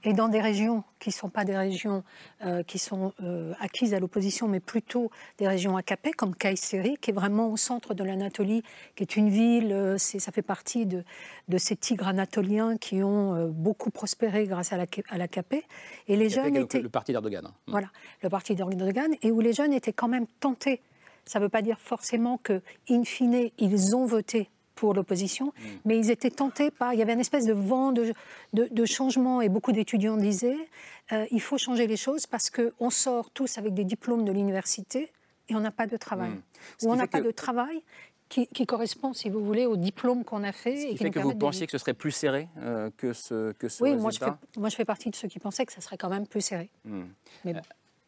et 0.05 0.13
dans 0.13 0.29
des 0.29 0.41
régions 0.41 0.85
qui 0.99 1.11
ne 1.11 1.15
sont 1.15 1.29
pas 1.29 1.45
des 1.45 1.57
régions 1.57 2.05
euh, 2.45 2.63
qui 2.63 2.79
sont 2.79 3.13
euh, 3.23 3.53
acquises 3.61 3.95
à 3.95 4.01
l'opposition, 4.01 4.49
mais 4.49 4.61
plutôt 4.61 5.11
des 5.39 5.49
régions 5.49 5.77
AKP, 5.77 6.15
comme 6.17 6.35
Kayseri, 6.35 6.97
qui 7.01 7.11
est 7.11 7.15
vraiment 7.15 7.49
au 7.49 7.57
centre 7.57 7.95
de 7.95 8.05
l'Anatolie, 8.05 8.63
qui 8.95 9.03
est 9.03 9.17
une 9.17 9.29
ville, 9.29 9.73
euh, 9.73 9.99
ça 9.99 10.33
fait 10.33 10.43
partie 10.43 10.87
de, 10.87 11.05
de, 11.49 11.59
ces 11.59 11.77
tigres 11.77 12.09
anatoliens 12.09 12.77
qui 12.77 13.03
ont 13.03 13.49
beaucoup 13.49 13.91
prospéré 13.91 14.47
grâce 14.47 14.73
à 14.73 14.77
l'AKP. 14.77 15.65
Et 16.09 16.17
les 16.17 16.29
jeunes 16.29 16.57
étaient... 16.57 16.81
Le 16.81 16.89
parti 16.89 17.13
d'Erdogan. 17.13 17.47
Hein. 17.47 17.55
Voilà, 17.67 17.89
le 18.23 18.29
parti 18.29 18.55
d'Erdogan, 18.55 19.13
et 19.23 19.31
où 19.31 19.41
les 19.41 19.53
jeunes 19.53 19.73
étaient 19.73 19.93
quand 19.93 20.09
même 20.09 20.27
tentés. 20.41 20.81
Ça 21.25 21.39
ne 21.39 21.45
veut 21.45 21.49
pas 21.49 21.63
dire 21.63 21.79
forcément 21.81 22.39
que, 22.39 22.63
in 22.89 23.05
fine, 23.05 23.51
ils 23.59 23.97
ont 23.97 24.07
voté 24.07 24.51
pour 24.75 24.95
l'opposition, 24.95 25.47
mm. 25.47 25.69
mais 25.85 25.99
ils 25.99 26.11
étaient 26.11 26.31
tentés 26.31 26.71
par. 26.71 26.93
Il 26.95 26.99
y 26.99 27.03
avait 27.03 27.13
une 27.13 27.21
espèce 27.21 27.47
de 27.47 27.53
vent 27.53 27.93
de, 27.93 28.13
de, 28.53 28.85
changement 28.85 29.41
et 29.41 29.49
beaucoup 29.49 29.73
d'étudiants 29.73 30.17
disaient 30.17 30.69
euh, 31.13 31.27
il 31.31 31.41
faut 31.41 31.59
changer 31.59 31.87
les 31.87 31.97
choses 31.97 32.27
parce 32.27 32.51
qu'on 32.51 32.91
sort 32.91 33.31
tous 33.31 33.59
avec 33.59 33.75
des 33.75 33.85
diplômes 33.85 34.25
de 34.25 34.33
l'université 34.33 35.11
et 35.49 35.55
on 35.55 35.61
n'a 35.61 35.71
pas 35.71 35.87
de 35.87 35.97
travail. 35.97 36.31
Mm. 36.31 36.43
Ou 36.83 36.93
on 36.93 36.97
n'a 36.97 37.07
pas 37.07 37.21
de 37.21 37.31
travail 37.31 37.83
qui, 38.29 38.67
correspond, 38.67 39.13
si 39.13 39.29
vous 39.29 39.45
voulez, 39.45 39.67
au 39.67 39.77
diplôme 39.77 40.25
qu'on 40.25 40.43
a 40.43 40.53
fait. 40.53 40.77
Ce 40.77 40.87
qui 40.87 40.93
et 40.93 40.97
fait 40.97 41.11
que 41.11 41.19
vous 41.19 41.35
pensiez 41.35 41.67
que 41.67 41.73
ce 41.73 41.79
serait 41.79 41.93
plus 41.93 42.13
serré 42.13 42.49
euh, 42.59 42.91
que 42.97 43.13
ce, 43.13 43.53
que 43.53 43.69
ce 43.69 43.83
oui, 43.83 43.95
moi 43.95 44.11
je, 44.11 44.19
fais, 44.19 44.31
moi 44.57 44.71
je 44.71 44.77
fais 44.77 44.87
partie 44.87 45.11
de 45.11 45.17
ceux 45.17 45.29
qui 45.29 45.39
pensaient 45.39 45.67
que 45.67 45.73
ça 45.73 45.83
serait 45.83 45.99
quand 45.99 46.09
même 46.09 46.27
plus 46.27 46.41
serré. 46.41 46.71
Mm. 46.85 47.03
Mais 47.45 47.53
bon. 47.55 47.61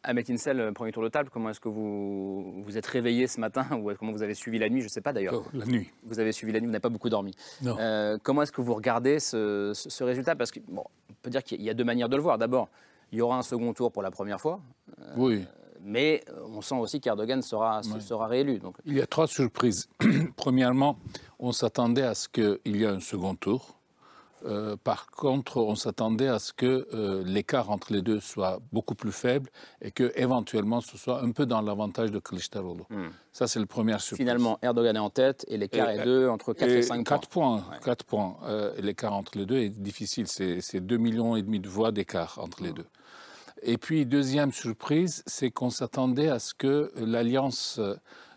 Ahmed 0.05 0.29
Insel, 0.29 0.59
euh, 0.59 0.71
premier 0.71 0.91
tour 0.91 1.03
de 1.03 1.09
table, 1.09 1.29
comment 1.31 1.49
est-ce 1.49 1.59
que 1.59 1.69
vous 1.69 2.63
vous 2.63 2.77
êtes 2.77 2.85
réveillé 2.85 3.27
ce 3.27 3.39
matin 3.39 3.65
ou 3.71 3.91
comment 3.97 4.11
vous 4.11 4.23
avez 4.23 4.35
suivi 4.35 4.59
la 4.59 4.69
nuit 4.69 4.81
Je 4.81 4.85
ne 4.85 4.89
sais 4.89 5.01
pas 5.01 5.13
d'ailleurs. 5.13 5.33
Oh, 5.35 5.45
la 5.53 5.65
nuit. 5.65 5.89
Vous 6.03 6.19
avez 6.19 6.31
suivi 6.31 6.53
la 6.53 6.59
nuit, 6.59 6.67
vous 6.67 6.71
n'avez 6.71 6.81
pas 6.81 6.89
beaucoup 6.89 7.09
dormi. 7.09 7.35
Euh, 7.65 8.17
comment 8.21 8.43
est-ce 8.43 8.51
que 8.51 8.61
vous 8.61 8.73
regardez 8.73 9.19
ce, 9.19 10.03
résultat? 10.03 10.35
Parce 10.35 10.51
qu'on 10.51 10.61
bon, 10.67 10.83
peut 11.21 11.29
dire 11.29 11.43
qu'il 11.43 11.61
y 11.61 11.69
a 11.69 11.73
deux 11.73 11.83
manières 11.83 12.09
de 12.09 12.15
le 12.15 12.21
voir. 12.21 12.37
D'abord, 12.37 12.69
il 13.11 13.17
y 13.17 13.21
aura 13.21 13.37
un 13.37 13.43
second 13.43 13.73
tour 13.73 13.91
pour 13.91 14.01
la 14.01 14.11
première 14.11 14.39
fois. 14.39 14.59
Euh, 15.01 15.13
oui. 15.17 15.45
Mais 15.81 16.23
on 16.51 16.61
sent 16.61 16.75
aussi 16.75 16.99
qu'Erdogan 16.99 17.41
sera, 17.43 17.83
sera 17.83 18.27
réélu. 18.27 18.57
Donc. 18.57 18.75
Il 18.85 18.95
y 18.95 19.01
a 19.01 19.07
trois 19.07 19.27
surprises. 19.27 19.87
Premièrement, 20.35 20.97
on 21.37 21.51
s'attendait 21.51 22.01
à 22.01 22.15
ce 22.15 22.27
qu'il 22.27 22.59
y 22.65 22.83
ait 22.83 22.87
un 22.87 22.99
second 22.99 23.35
tour. 23.35 23.74
Euh, 24.45 24.75
par 24.83 25.07
contre, 25.07 25.57
on 25.57 25.75
s'attendait 25.75 26.27
à 26.27 26.39
ce 26.39 26.53
que 26.53 26.87
euh, 26.93 27.23
l'écart 27.25 27.71
entre 27.71 27.91
les 27.91 28.01
deux 28.01 28.19
soit 28.19 28.59
beaucoup 28.71 28.93
plus 28.93 29.11
faible 29.11 29.49
et 29.81 29.91
que 29.91 30.11
éventuellement 30.15 30.81
ce 30.81 30.97
soit 30.97 31.23
un 31.23 31.31
peu 31.31 31.45
dans 31.45 31.61
l'avantage 31.61 32.11
de 32.11 32.19
Kılıçdaroğlu. 32.19 32.83
Hmm. 32.89 33.09
Ça, 33.31 33.47
c'est 33.47 33.59
le 33.59 33.65
premier 33.65 33.97
surprise. 33.99 34.17
Finalement, 34.17 34.59
Erdogan 34.61 34.95
est 34.95 34.99
en 34.99 35.09
tête 35.09 35.45
et 35.47 35.57
l'écart 35.57 35.89
est 35.89 36.03
deux 36.03 36.29
entre 36.29 36.53
4 36.53 36.69
et, 36.69 36.81
5 36.83 37.03
4 37.05 37.27
points. 37.27 37.63
4 37.83 38.05
points. 38.05 38.37
Euh, 38.43 38.73
l'écart 38.79 39.13
entre 39.13 39.37
les 39.37 39.45
deux 39.45 39.57
est 39.57 39.69
difficile. 39.69 40.27
C'est 40.27 40.79
2 40.79 40.97
millions 40.97 41.35
et 41.35 41.41
demi 41.41 41.59
de 41.59 41.67
voix 41.67 41.91
d'écart 41.91 42.39
entre 42.41 42.61
les 42.61 42.71
hmm. 42.71 42.75
deux. 42.75 42.87
Et 43.63 43.77
puis, 43.77 44.05
deuxième 44.05 44.51
surprise, 44.51 45.23
c'est 45.25 45.49
qu'on 45.49 45.71
s'attendait 45.71 46.29
à 46.29 46.39
ce 46.39 46.53
que 46.53 46.91
l'alliance 46.97 47.79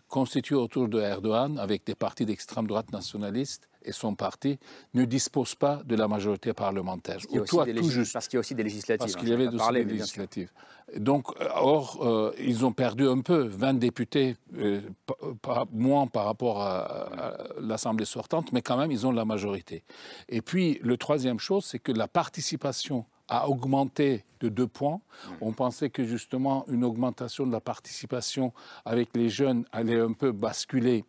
constituée 0.07 0.55
autour 0.55 0.89
de 0.89 0.99
Erdogan, 0.99 1.59
avec 1.59 1.85
des 1.85 1.93
partis 1.93 2.25
d'extrême 2.25 2.65
droite 2.65 2.91
nationalistes, 2.91 3.68
et 3.83 3.91
son 3.91 4.15
parti 4.15 4.59
ne 4.93 5.05
disposent 5.05 5.55
pas 5.55 5.81
de 5.85 5.95
la 5.95 6.07
majorité 6.07 6.53
parlementaire. 6.53 7.15
Parce 7.15 7.25
qu'il 7.25 7.35
y 7.35 7.39
a 7.39 8.39
aussi 8.39 8.55
des 8.55 8.63
législatives. 8.63 8.97
Parce 8.99 9.15
qu'il 9.15 9.29
y 9.29 9.33
avait 9.33 9.47
aussi 9.47 9.71
des 9.71 9.83
législatives. 9.83 10.51
Donc, 10.97 11.27
euh, 11.39 11.47
or, 11.55 11.99
euh, 12.01 12.33
ils 12.39 12.65
ont 12.65 12.71
perdu 12.71 13.07
un 13.07 13.21
peu, 13.21 13.43
20 13.43 13.75
députés, 13.75 14.35
euh, 14.57 14.81
moins 15.71 16.07
par 16.07 16.25
rapport 16.25 16.61
à, 16.61 17.37
l'Assemblée 17.59 18.05
sortante, 18.05 18.51
mais 18.53 18.61
quand 18.61 18.77
même, 18.77 18.91
ils 18.91 19.05
ont 19.05 19.11
la 19.11 19.25
majorité. 19.25 19.83
Et 20.29 20.41
puis, 20.41 20.79
le 20.81 20.97
troisième 20.97 21.39
chose, 21.39 21.65
c'est 21.65 21.79
que 21.79 21.91
la 21.91 22.07
participation 22.07 23.05
a 23.27 23.47
augmenté 23.47 24.23
de 24.39 24.49
deux 24.49 24.67
points. 24.67 24.99
Mmh. 24.99 25.31
On 25.41 25.51
pensait 25.51 25.89
que 25.91 26.03
justement 26.03 26.65
une 26.67 26.83
augmentation 26.83 27.45
de 27.45 27.51
la 27.51 27.59
participation 27.59 28.53
avec 28.85 29.09
les 29.15 29.29
jeunes 29.29 29.65
allait 29.71 29.99
un 29.99 30.13
peu 30.13 30.31
basculer 30.31 31.05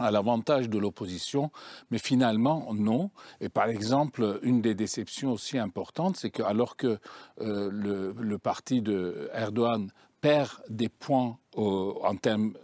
à 0.00 0.10
l'avantage 0.10 0.68
de 0.68 0.78
l'opposition, 0.78 1.50
mais 1.90 1.98
finalement 1.98 2.72
non. 2.74 3.10
Et 3.40 3.48
par 3.48 3.68
exemple, 3.68 4.40
une 4.42 4.60
des 4.60 4.74
déceptions 4.74 5.32
aussi 5.32 5.58
importantes, 5.58 6.16
c'est 6.16 6.30
que 6.30 6.42
alors 6.42 6.76
que 6.76 6.98
euh, 7.40 7.70
le, 7.72 8.38
parti 8.38 8.82
de 8.82 9.30
Erdogan 9.34 9.90
perd 10.20 10.50
des 10.68 10.88
points 10.88 11.38
en 11.56 12.14
termes 12.16 12.54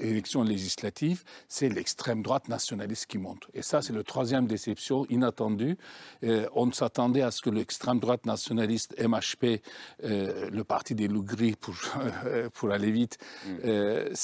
d'élections 0.00 0.42
législatives, 0.42 1.22
c'est 1.48 1.68
l'extrême 1.68 2.22
droite 2.22 2.48
nationaliste 2.48 3.06
qui 3.06 3.16
monte. 3.16 3.46
Et 3.54 3.62
ça, 3.62 3.80
c'est 3.80 3.94
la 3.94 4.02
troisième 4.02 4.46
déception 4.46 5.06
inattendue. 5.08 5.78
on 6.22 6.72
s'attendait 6.72 7.22
à 7.22 7.30
ce 7.30 7.40
que 7.40 7.48
l'extrême 7.48 8.00
droite 8.00 8.26
nationaliste 8.26 8.94
MHP, 8.98 9.62
le 10.02 10.62
parti 10.62 10.94
des 10.94 11.08
loups 11.08 11.24
gris 11.24 11.56
pour, 11.58 11.74
pour 12.54 12.70
aller 12.70 12.90
vite, 12.90 13.18
mm. 13.46 14.14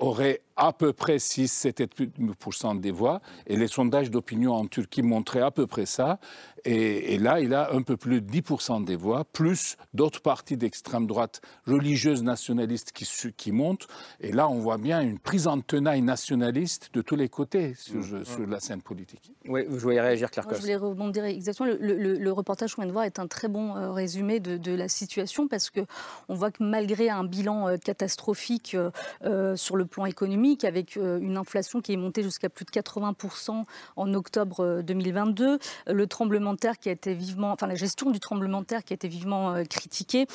Aurait 0.00 0.40
à 0.56 0.72
peu 0.72 0.92
près 0.92 1.16
6-7% 1.16 2.80
des 2.80 2.90
voix. 2.90 3.20
Et 3.46 3.56
les 3.56 3.68
sondages 3.68 4.10
d'opinion 4.10 4.54
en 4.54 4.66
Turquie 4.66 5.02
montraient 5.02 5.40
à 5.40 5.50
peu 5.50 5.66
près 5.66 5.86
ça. 5.86 6.18
Et, 6.64 7.18
là, 7.18 7.40
il 7.40 7.54
a 7.54 7.72
un 7.72 7.82
peu 7.82 7.96
plus 7.96 8.20
de 8.20 8.30
10% 8.30 8.84
des 8.84 8.96
voix, 8.96 9.24
plus 9.24 9.76
d'autres 9.94 10.20
partis 10.20 10.56
d'extrême 10.56 11.06
droite 11.06 11.40
religieuse 11.66 12.22
nationaliste 12.22 12.92
qui, 12.92 13.08
qui 13.36 13.52
montent. 13.52 13.86
Et 14.20 14.32
là, 14.32 14.48
on 14.48 14.58
voit 14.58 14.78
bien 14.78 15.00
une 15.00 15.18
prise 15.18 15.46
en 15.46 15.60
tenaille 15.60 16.02
nationaliste 16.02 16.90
de 16.92 17.02
tous 17.02 17.16
les 17.16 17.28
côtés 17.28 17.74
sur, 17.74 18.00
mmh. 18.00 18.50
la 18.50 18.60
scène 18.60 18.82
politique. 18.82 19.32
Oui, 19.46 19.64
vous 19.68 19.78
voulez 19.78 20.00
réagir, 20.00 20.30
Claire 20.30 20.46
Je 20.50 20.60
voulais 20.60 20.76
rebondir 20.76 21.24
exactement. 21.24 21.70
Le, 21.80 22.30
reportage 22.30 22.74
qu'on 22.74 22.82
vient 22.82 22.88
de 22.88 22.92
voir 22.92 23.04
est 23.04 23.18
un 23.18 23.26
très 23.26 23.48
bon 23.48 23.76
euh, 23.76 23.90
résumé 23.90 24.38
de, 24.38 24.70
la 24.70 24.88
situation 24.88 25.48
parce 25.48 25.68
qu'on 25.68 26.34
voit 26.34 26.52
que 26.52 26.62
malgré 26.62 27.10
un 27.10 27.24
bilan 27.24 27.68
euh, 27.68 27.76
catastrophique 27.76 28.76
euh, 29.24 29.56
sur 29.56 29.76
le 29.76 29.84
plan 29.84 30.06
économique, 30.06 30.64
avec 30.64 30.96
euh, 30.96 31.18
une 31.20 31.36
inflation 31.36 31.80
qui 31.80 31.92
est 31.92 31.96
montée 31.96 32.22
jusqu'à 32.22 32.48
plus 32.48 32.64
de 32.64 32.70
80% 32.70 33.64
en 33.96 34.14
octobre 34.14 34.82
2022, 34.82 35.46
euh, 35.46 35.58
le 35.92 36.06
tremblement 36.06 36.49
qui 36.78 36.88
a 36.88 36.92
été 36.92 37.14
vivement, 37.14 37.52
enfin 37.52 37.66
la 37.66 37.74
gestion 37.74 38.10
du 38.10 38.20
tremblement 38.20 38.60
de 38.60 38.66
terre 38.66 38.84
qui 38.84 38.92
a 38.92 38.96
été 38.96 39.08
vivement 39.08 39.54
euh, 39.54 39.64
critiquée, 39.64 40.26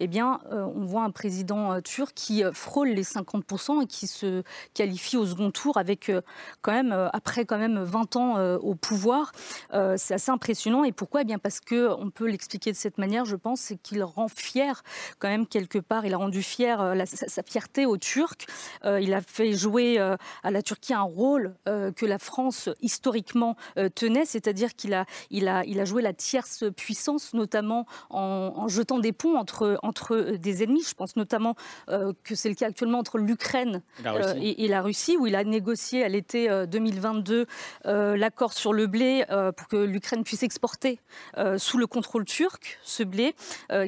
eh 0.00 0.06
bien, 0.06 0.40
on 0.50 0.84
voit 0.84 1.02
un 1.02 1.10
président 1.10 1.80
turc 1.82 2.12
qui 2.14 2.42
frôle 2.52 2.88
les 2.88 3.02
50% 3.02 3.82
et 3.82 3.86
qui 3.86 4.06
se 4.06 4.42
qualifie 4.74 5.16
au 5.16 5.26
second 5.26 5.50
tour 5.50 5.76
avec 5.76 6.10
quand 6.62 6.72
même, 6.72 7.10
après 7.12 7.44
quand 7.44 7.58
même 7.58 7.82
20 7.82 8.16
ans 8.16 8.56
au 8.56 8.74
pouvoir. 8.74 9.32
c'est 9.96 10.14
assez 10.14 10.30
impressionnant. 10.30 10.84
Et 10.84 10.92
pourquoi? 10.92 11.22
Eh 11.22 11.24
bien 11.24 11.38
parce 11.38 11.60
que 11.60 11.90
on 11.98 12.10
peut 12.10 12.28
l'expliquer 12.28 12.72
de 12.72 12.76
cette 12.76 12.98
manière, 12.98 13.24
je 13.24 13.36
pense, 13.36 13.60
c'est 13.60 13.76
qu'il 13.76 14.02
rend 14.02 14.28
fier 14.28 14.82
quand 15.18 15.28
même 15.28 15.46
quelque 15.46 15.78
part. 15.78 16.06
Il 16.06 16.14
a 16.14 16.16
rendu 16.16 16.42
fier 16.42 16.94
sa, 17.06 17.42
fierté 17.42 17.84
aux 17.84 17.98
Turcs. 17.98 18.46
il 18.84 19.12
a 19.12 19.20
fait 19.20 19.52
joué 19.52 19.98
euh, 19.98 20.16
à 20.42 20.50
la 20.50 20.62
Turquie 20.62 20.94
un 20.94 21.02
rôle 21.02 21.54
euh, 21.68 21.92
que 21.92 22.06
la 22.06 22.18
France 22.18 22.68
historiquement 22.80 23.56
euh, 23.78 23.88
tenait, 23.88 24.24
c'est-à-dire 24.24 24.74
qu'il 24.74 24.94
a, 24.94 25.04
il 25.30 25.48
a, 25.48 25.59
il 25.66 25.80
a 25.80 25.84
joué 25.84 26.02
la 26.02 26.12
tierce 26.12 26.64
puissance, 26.76 27.34
notamment 27.34 27.86
en, 28.10 28.68
jetant 28.68 28.98
des 28.98 29.12
ponts 29.12 29.36
entre, 29.36 29.78
entre 29.82 30.36
des 30.36 30.62
ennemis. 30.62 30.84
Je 30.88 30.94
pense 30.94 31.16
notamment 31.16 31.54
que 31.88 32.34
c'est 32.34 32.48
le 32.48 32.54
cas 32.54 32.66
actuellement 32.68 32.98
entre 32.98 33.18
l'Ukraine 33.18 33.82
et, 34.40 34.68
la 34.68 34.82
Russie, 34.82 35.16
où 35.16 35.26
il 35.26 35.34
a 35.34 35.44
négocié 35.44 36.04
à 36.04 36.08
l'été 36.08 36.48
2022 36.66 37.46
l'accord 37.84 38.52
sur 38.52 38.72
le 38.72 38.86
blé 38.86 39.24
pour 39.56 39.68
que 39.68 39.76
l'Ukraine 39.76 40.24
puisse 40.24 40.42
exporter 40.42 41.00
sous 41.56 41.78
le 41.78 41.86
contrôle 41.86 42.24
turc 42.24 42.78
ce 42.82 43.02
blé 43.02 43.34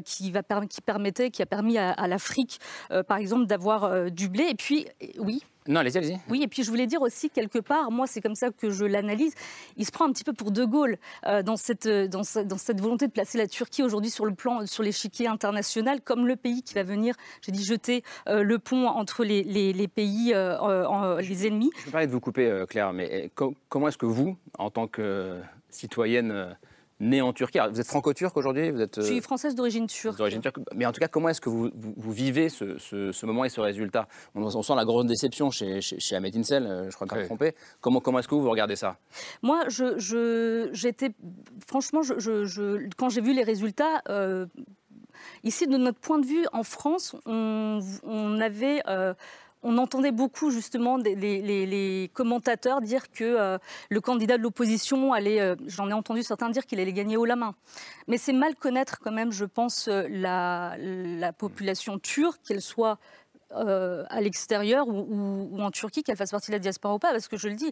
qui, 0.04 0.30
va, 0.30 0.42
qui 0.68 0.80
permettait, 0.80 1.30
qui 1.30 1.42
a 1.42 1.46
permis 1.46 1.78
à, 1.78 1.90
à 1.90 2.08
l'Afrique, 2.08 2.60
par 3.06 3.18
exemple, 3.18 3.46
d'avoir 3.46 4.10
du 4.10 4.28
blé. 4.28 4.44
Et 4.44 4.54
puis, 4.54 4.86
oui, 5.18 5.42
non, 5.68 5.80
allez-y, 5.80 5.98
allez-y. 5.98 6.18
Oui, 6.28 6.42
et 6.42 6.48
puis 6.48 6.64
je 6.64 6.70
voulais 6.70 6.86
dire 6.86 7.02
aussi, 7.02 7.30
quelque 7.30 7.60
part, 7.60 7.90
moi, 7.90 8.06
c'est 8.06 8.20
comme 8.20 8.34
ça 8.34 8.50
que 8.50 8.70
je 8.70 8.84
l'analyse, 8.84 9.34
il 9.76 9.86
se 9.86 9.92
prend 9.92 10.06
un 10.06 10.12
petit 10.12 10.24
peu 10.24 10.32
pour 10.32 10.50
De 10.50 10.64
Gaulle 10.64 10.98
euh, 11.26 11.42
dans, 11.42 11.56
cette, 11.56 11.86
euh, 11.86 12.08
dans, 12.08 12.22
dans, 12.44 12.58
cette 12.58 12.80
volonté 12.80 13.06
de 13.06 13.12
placer 13.12 13.38
la 13.38 13.46
Turquie 13.46 13.82
aujourd'hui 13.82 14.10
sur 14.10 14.24
le 14.24 14.34
plan, 14.34 14.66
sur 14.66 14.82
l'échiquier 14.82 15.28
international, 15.28 16.00
comme 16.00 16.26
le 16.26 16.34
pays 16.34 16.62
qui 16.62 16.74
va 16.74 16.82
venir, 16.82 17.14
j'ai 17.42 17.52
dit, 17.52 17.64
jeter 17.64 18.02
euh, 18.28 18.42
le 18.42 18.58
pont 18.58 18.88
entre 18.88 19.24
les, 19.24 19.42
les, 19.44 19.88
pays, 19.88 20.34
les 20.34 21.46
ennemis. 21.46 21.70
Je 21.78 21.86
me 21.86 21.90
permets 21.92 22.06
de 22.06 22.12
vous 22.12 22.20
couper, 22.20 22.64
Claire, 22.68 22.92
mais 22.92 23.30
comment 23.68 23.88
est-ce 23.88 23.98
que 23.98 24.06
vous, 24.06 24.36
en 24.58 24.70
tant 24.70 24.88
que 24.88 25.38
citoyenne 25.70 26.56
né 27.02 27.20
en 27.20 27.32
Turquie. 27.32 27.58
vous 27.70 27.80
êtes 27.80 27.86
franco-turc 27.86 28.34
aujourd'hui 28.36 28.70
vous 28.70 28.80
êtes, 28.80 29.00
Je 29.00 29.06
suis 29.06 29.18
euh, 29.18 29.22
française 29.22 29.54
d'origine 29.54 29.86
turque. 29.86 30.16
turque. 30.16 30.58
Mais 30.74 30.86
en 30.86 30.92
tout 30.92 31.00
cas, 31.00 31.08
comment 31.08 31.28
est-ce 31.28 31.40
que 31.40 31.50
vous, 31.50 31.70
vous, 31.74 32.12
vivez 32.12 32.48
ce, 32.48 32.78
ce, 32.78 33.26
moment 33.26 33.44
et 33.44 33.48
ce 33.48 33.60
résultat? 33.60 34.06
On, 34.34 34.62
sent 34.62 34.74
la 34.76 34.84
grande 34.84 35.08
déception 35.08 35.50
chez, 35.50 35.80
chez, 35.80 36.16
Ahmed 36.16 36.36
Insel, 36.36 36.64
euh, 36.64 36.90
je 36.90 36.94
crois 36.94 37.06
que 37.06 37.14
me 37.16 37.24
trompé. 37.24 37.54
Comment, 37.80 38.00
comment 38.00 38.20
est-ce 38.20 38.28
que 38.28 38.34
vous, 38.34 38.42
vous 38.42 38.50
regardez 38.50 38.76
ça? 38.76 38.96
Moi, 39.42 39.64
je, 39.68 40.70
j'étais. 40.72 41.10
Franchement, 41.66 42.02
je, 42.02 42.88
quand 42.96 43.08
j'ai 43.08 43.20
vu 43.20 43.34
les 43.34 43.44
résultats. 43.44 44.02
Euh, 44.08 44.46
ici, 45.44 45.66
de 45.66 45.76
notre 45.76 45.98
point 45.98 46.18
de 46.18 46.26
vue, 46.26 46.46
en 46.52 46.62
France, 46.62 47.16
on, 47.26 47.80
on 48.04 48.40
avait 48.40 48.82
on 49.62 49.78
entendait 49.78 50.12
beaucoup 50.12 50.50
justement 50.50 50.96
les, 50.96 52.10
commentateurs 52.14 52.80
dire 52.80 53.10
que 53.10 53.24
euh, 53.24 53.58
le 53.90 54.00
candidat 54.00 54.36
de 54.36 54.42
l'opposition 54.42 55.12
allait, 55.12 55.40
euh, 55.40 55.54
j'en 55.66 55.88
ai 55.88 55.92
entendu 55.92 56.22
certains 56.22 56.50
dire 56.50 56.66
qu'il 56.66 56.80
allait 56.80 56.92
gagner 56.92 57.16
haut 57.16 57.24
la 57.24 57.36
main. 57.36 57.54
Mais 58.08 58.18
c'est 58.18 58.32
mal 58.32 58.54
connaître 58.56 58.98
quand 59.00 59.12
même, 59.12 59.32
je 59.32 59.44
pense, 59.44 59.88
euh, 59.88 60.06
la, 60.10 60.76
la 60.78 61.32
population 61.32 61.98
turque, 61.98 62.40
qu'elle 62.42 62.60
soit 62.60 62.98
euh, 63.54 64.04
à 64.08 64.20
l'extérieur 64.20 64.88
ou, 64.88 65.58
en 65.60 65.70
Turquie, 65.70 66.02
qu'elle 66.02 66.16
fasse 66.16 66.30
partie 66.30 66.50
de 66.50 66.56
la 66.56 66.58
diaspora 66.58 66.94
ou 66.94 66.98
pas, 66.98 67.12
parce 67.12 67.28
que 67.28 67.36
je 67.36 67.48
le 67.48 67.54
dis, 67.54 67.70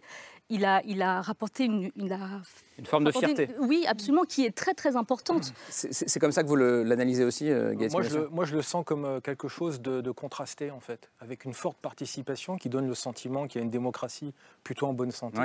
il 0.49 0.65
a, 0.65 0.81
il 0.85 1.01
a 1.01 1.21
rapporté 1.21 1.65
une, 1.65 1.91
une, 1.95 2.85
forme 2.85 3.03
de 3.03 3.11
fierté. 3.11 3.49
oui, 3.59 3.85
absolument, 3.87 4.23
qui 4.23 4.45
est 4.45 4.55
très 4.55 4.73
très 4.73 4.95
importante. 4.95 5.53
C'est 5.69 6.19
comme 6.19 6.31
ça 6.31 6.43
que 6.43 6.47
vous 6.47 6.55
l'analysez 6.55 7.23
aussi, 7.23 7.49
euh, 7.49 7.73
moi 7.91 8.01
je, 8.01 8.17
le, 8.17 8.29
moi, 8.29 8.45
je 8.45 8.55
le 8.55 8.61
sens 8.61 8.85
comme 8.85 9.05
euh, 9.05 9.19
quelque 9.19 9.47
chose 9.47 9.81
de, 9.81 10.11
contrasté, 10.11 10.71
en 10.71 10.79
fait, 10.79 11.09
avec 11.19 11.45
une 11.45 11.53
forte 11.53 11.77
participation 11.77 12.57
qui 12.57 12.69
donne 12.69 12.87
le 12.87 12.95
sentiment 12.95 13.47
qu'il 13.47 13.59
y 13.59 13.61
a 13.61 13.65
une 13.65 13.71
démocratie 13.71 14.33
plutôt 14.63 14.87
en 14.87 14.93
bonne 14.93 15.11
santé. 15.11 15.39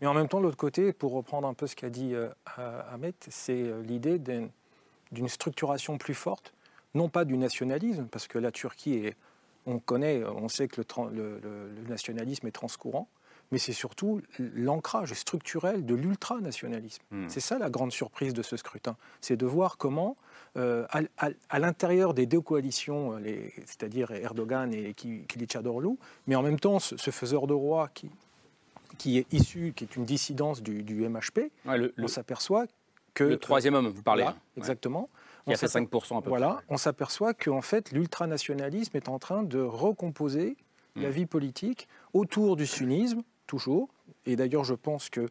Mais 0.00 0.06
en 0.06 0.14
même 0.14 0.28
temps, 0.28 0.38
de 0.38 0.44
l'autre 0.44 0.56
côté, 0.56 0.92
pour 0.92 1.12
reprendre 1.12 1.48
un 1.48 1.54
peu 1.54 1.66
ce 1.66 1.76
qu'a 1.76 1.90
dit 1.90 2.14
Ahmed, 2.56 3.14
c'est 3.28 3.72
l'idée 3.84 4.18
d'une 4.18 5.28
structuration 5.28 5.96
plus 5.96 6.14
forte, 6.14 6.52
non 6.94 7.08
pas 7.08 7.24
du 7.24 7.36
nationalisme, 7.36 8.06
parce 8.10 8.26
que 8.26 8.38
la 8.38 8.50
Turquie 8.50 8.94
est 8.94 9.16
on 9.66 9.78
connaît, 9.78 10.24
on 10.24 10.48
sait 10.48 10.68
que 10.68 10.80
le, 11.12 11.40
nationalisme 11.88 12.46
est 12.46 12.52
transcourant, 12.52 13.08
mais 13.52 13.58
c'est 13.58 13.72
surtout 13.72 14.22
l'ancrage 14.38 15.12
structurel 15.12 15.84
de 15.84 15.94
l'ultranationalisme. 15.94 17.02
Hmm. 17.10 17.28
C'est 17.28 17.40
ça 17.40 17.58
la 17.58 17.70
grande 17.70 17.92
surprise 17.92 18.32
de 18.32 18.42
ce 18.42 18.56
scrutin, 18.56 18.96
c'est 19.20 19.36
de 19.36 19.46
voir 19.46 19.76
comment, 19.76 20.16
euh, 20.56 20.86
à, 21.48 21.58
l'intérieur 21.58 22.14
des 22.14 22.26
deux 22.26 22.40
coalitions, 22.40 23.18
euh, 23.18 23.48
c'est-à-dire 23.66 24.10
Erdogan 24.10 24.72
et 24.72 24.94
Kılıçdaroğlu, 24.94 25.96
mais 26.26 26.34
en 26.34 26.42
même 26.42 26.58
temps 26.58 26.78
ce, 26.78 27.10
faiseur 27.10 27.46
de 27.46 27.54
roi 27.54 27.88
qui, 27.92 28.10
qui 28.98 29.18
est 29.18 29.32
issu, 29.32 29.72
qui 29.76 29.84
est 29.84 29.96
une 29.96 30.04
dissidence 30.04 30.62
du, 30.62 31.08
MHP, 31.08 31.50
on 31.98 32.08
s'aperçoit 32.08 32.66
que... 33.14 33.24
Le 33.24 33.38
troisième 33.38 33.74
homme, 33.74 33.88
vous 33.88 34.02
parlez. 34.02 34.26
Exactement 34.56 35.08
qui 35.46 35.52
a 35.52 35.56
fait 35.56 35.66
5% 35.66 36.18
à 36.18 36.22
peu 36.22 36.28
voilà, 36.28 36.60
on 36.68 36.76
s'aperçoit 36.76 37.34
qu'en 37.34 37.60
fait, 37.60 37.92
l'ultranationalisme 37.92 38.96
est 38.96 39.08
en 39.08 39.18
train 39.18 39.42
de 39.42 39.60
recomposer 39.60 40.56
la 40.96 41.10
vie 41.10 41.26
politique 41.26 41.88
autour 42.14 42.56
du 42.56 42.66
sunnisme, 42.66 43.22
toujours. 43.46 43.88
Et 44.24 44.34
d'ailleurs, 44.34 44.64
je 44.64 44.74
pense 44.74 45.10
que 45.10 45.28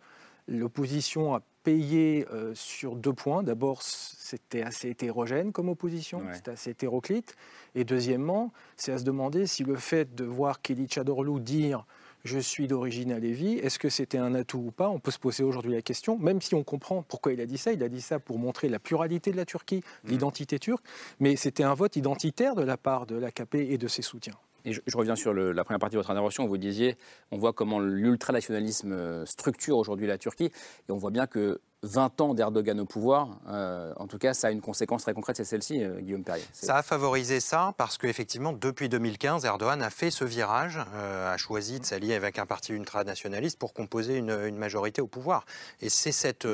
l'opposition 0.47 1.33
a 1.33 1.41
payé 1.63 2.27
euh, 2.31 2.53
sur 2.53 2.95
deux 2.95 3.13
points. 3.13 3.41
D'abord, 3.41 3.81
c'était 3.81 4.61
assez 4.61 4.89
hétérogène 4.89 5.51
comme 5.51 5.69
opposition, 5.69 6.21
c'était 6.33 6.51
assez 6.51 6.69
hétéroclite. 6.69 7.35
Et 7.73 7.83
deuxièmement, 7.83 8.53
c'est 8.77 8.91
à 8.91 8.99
se 8.99 9.03
demander 9.03 9.47
si 9.47 9.63
le 9.63 9.75
fait 9.75 10.13
de 10.13 10.23
voir 10.23 10.61
Kelly 10.61 10.87
Chadorlou 10.87 11.39
dire 11.39 11.85
je 12.25 12.39
suis 12.39 12.67
d'origine 12.67 13.11
alévi, 13.11 13.53
est-ce 13.59 13.79
que 13.79 13.87
c'était 13.87 14.17
un 14.17 14.33
atout 14.33 14.57
ou 14.57 14.71
pas? 14.71 14.89
On 14.89 14.99
peut 14.99 15.11
se 15.11 15.19
poser 15.19 15.43
aujourd'hui 15.43 15.73
la 15.73 15.83
question, 15.83 16.17
même 16.17 16.41
si 16.41 16.55
on 16.55 16.63
comprend 16.63 17.03
pourquoi 17.03 17.31
il 17.31 17.39
a 17.39 17.45
dit 17.45 17.57
ça. 17.57 17.71
Il 17.71 17.83
a 17.83 17.89
dit 17.89 18.01
ça 18.01 18.19
pour 18.19 18.39
montrer 18.39 18.67
la 18.67 18.79
pluralité 18.79 19.31
de 19.31 19.37
la 19.37 19.45
Turquie, 19.45 19.77
mmh. 20.03 20.09
l'identité 20.09 20.59
turque, 20.59 20.83
mais 21.19 21.35
c'était 21.35 21.63
un 21.63 21.75
vote 21.75 21.95
identitaire 21.95 22.55
de 22.55 22.63
la 22.63 22.77
part 22.77 23.05
de 23.05 23.15
l'AKP 23.15 23.55
et 23.55 23.77
de 23.77 23.87
ses 23.87 24.01
soutiens. 24.01 24.35
Et 24.65 24.73
je, 24.73 24.81
reviens 24.95 25.15
sur 25.15 25.31
la 25.31 25.63
première 25.63 25.79
partie 25.79 25.93
de 25.93 25.99
votre 25.99 26.09
intervention. 26.09 26.47
Vous 26.47 26.57
disiez, 26.57 26.97
on 27.29 27.37
voit 27.37 27.53
comment 27.53 27.79
l'ultranationalisme 27.79 28.93
euh, 28.93 29.25
structure 29.27 29.77
aujourd'hui 29.77 30.07
la 30.07 30.17
Turquie, 30.17 30.45
et 30.45 30.91
on 30.91 30.97
voit 30.97 31.11
bien 31.11 31.27
que 31.27 31.61
20 31.85 32.21
ans 32.21 32.33
d'Erdogan 32.33 32.79
au 32.79 32.85
pouvoir, 32.85 33.29
euh, 33.47 33.93
en 33.97 34.07
tout 34.07 34.17
cas, 34.17 34.33
ça 34.33 34.47
a 34.47 34.51
une 34.51 34.61
conséquence 34.61 35.03
très 35.03 35.13
concrète, 35.13 35.37
c'est 35.37 35.45
celle-ci, 35.45 35.83
euh, 35.83 35.99
Guillaume 36.01 36.23
Perrier. 36.23 36.45
Ça 36.51 36.77
a 36.77 36.83
favorisé 36.83 37.39
ça 37.39 37.73
parce 37.77 37.97
qu'effectivement, 37.97 38.53
depuis 38.53 38.89
2015, 38.89 39.45
Erdogan 39.45 39.81
a 39.81 39.89
fait 39.89 40.09
ce 40.09 40.25
virage, 40.25 40.79
euh, 40.95 41.33
a 41.33 41.37
choisi 41.37 41.79
de 41.79 41.85
s'allier 41.85 42.15
avec 42.15 42.39
un 42.39 42.45
parti 42.45 42.73
ultranationaliste 42.73 43.59
pour 43.59 43.73
composer 43.73 44.17
une, 44.17 44.55
majorité 44.55 45.01
au 45.01 45.07
pouvoir. 45.07 45.45
Et 45.81 45.89
c'est 45.89 46.11
cette, 46.11 46.47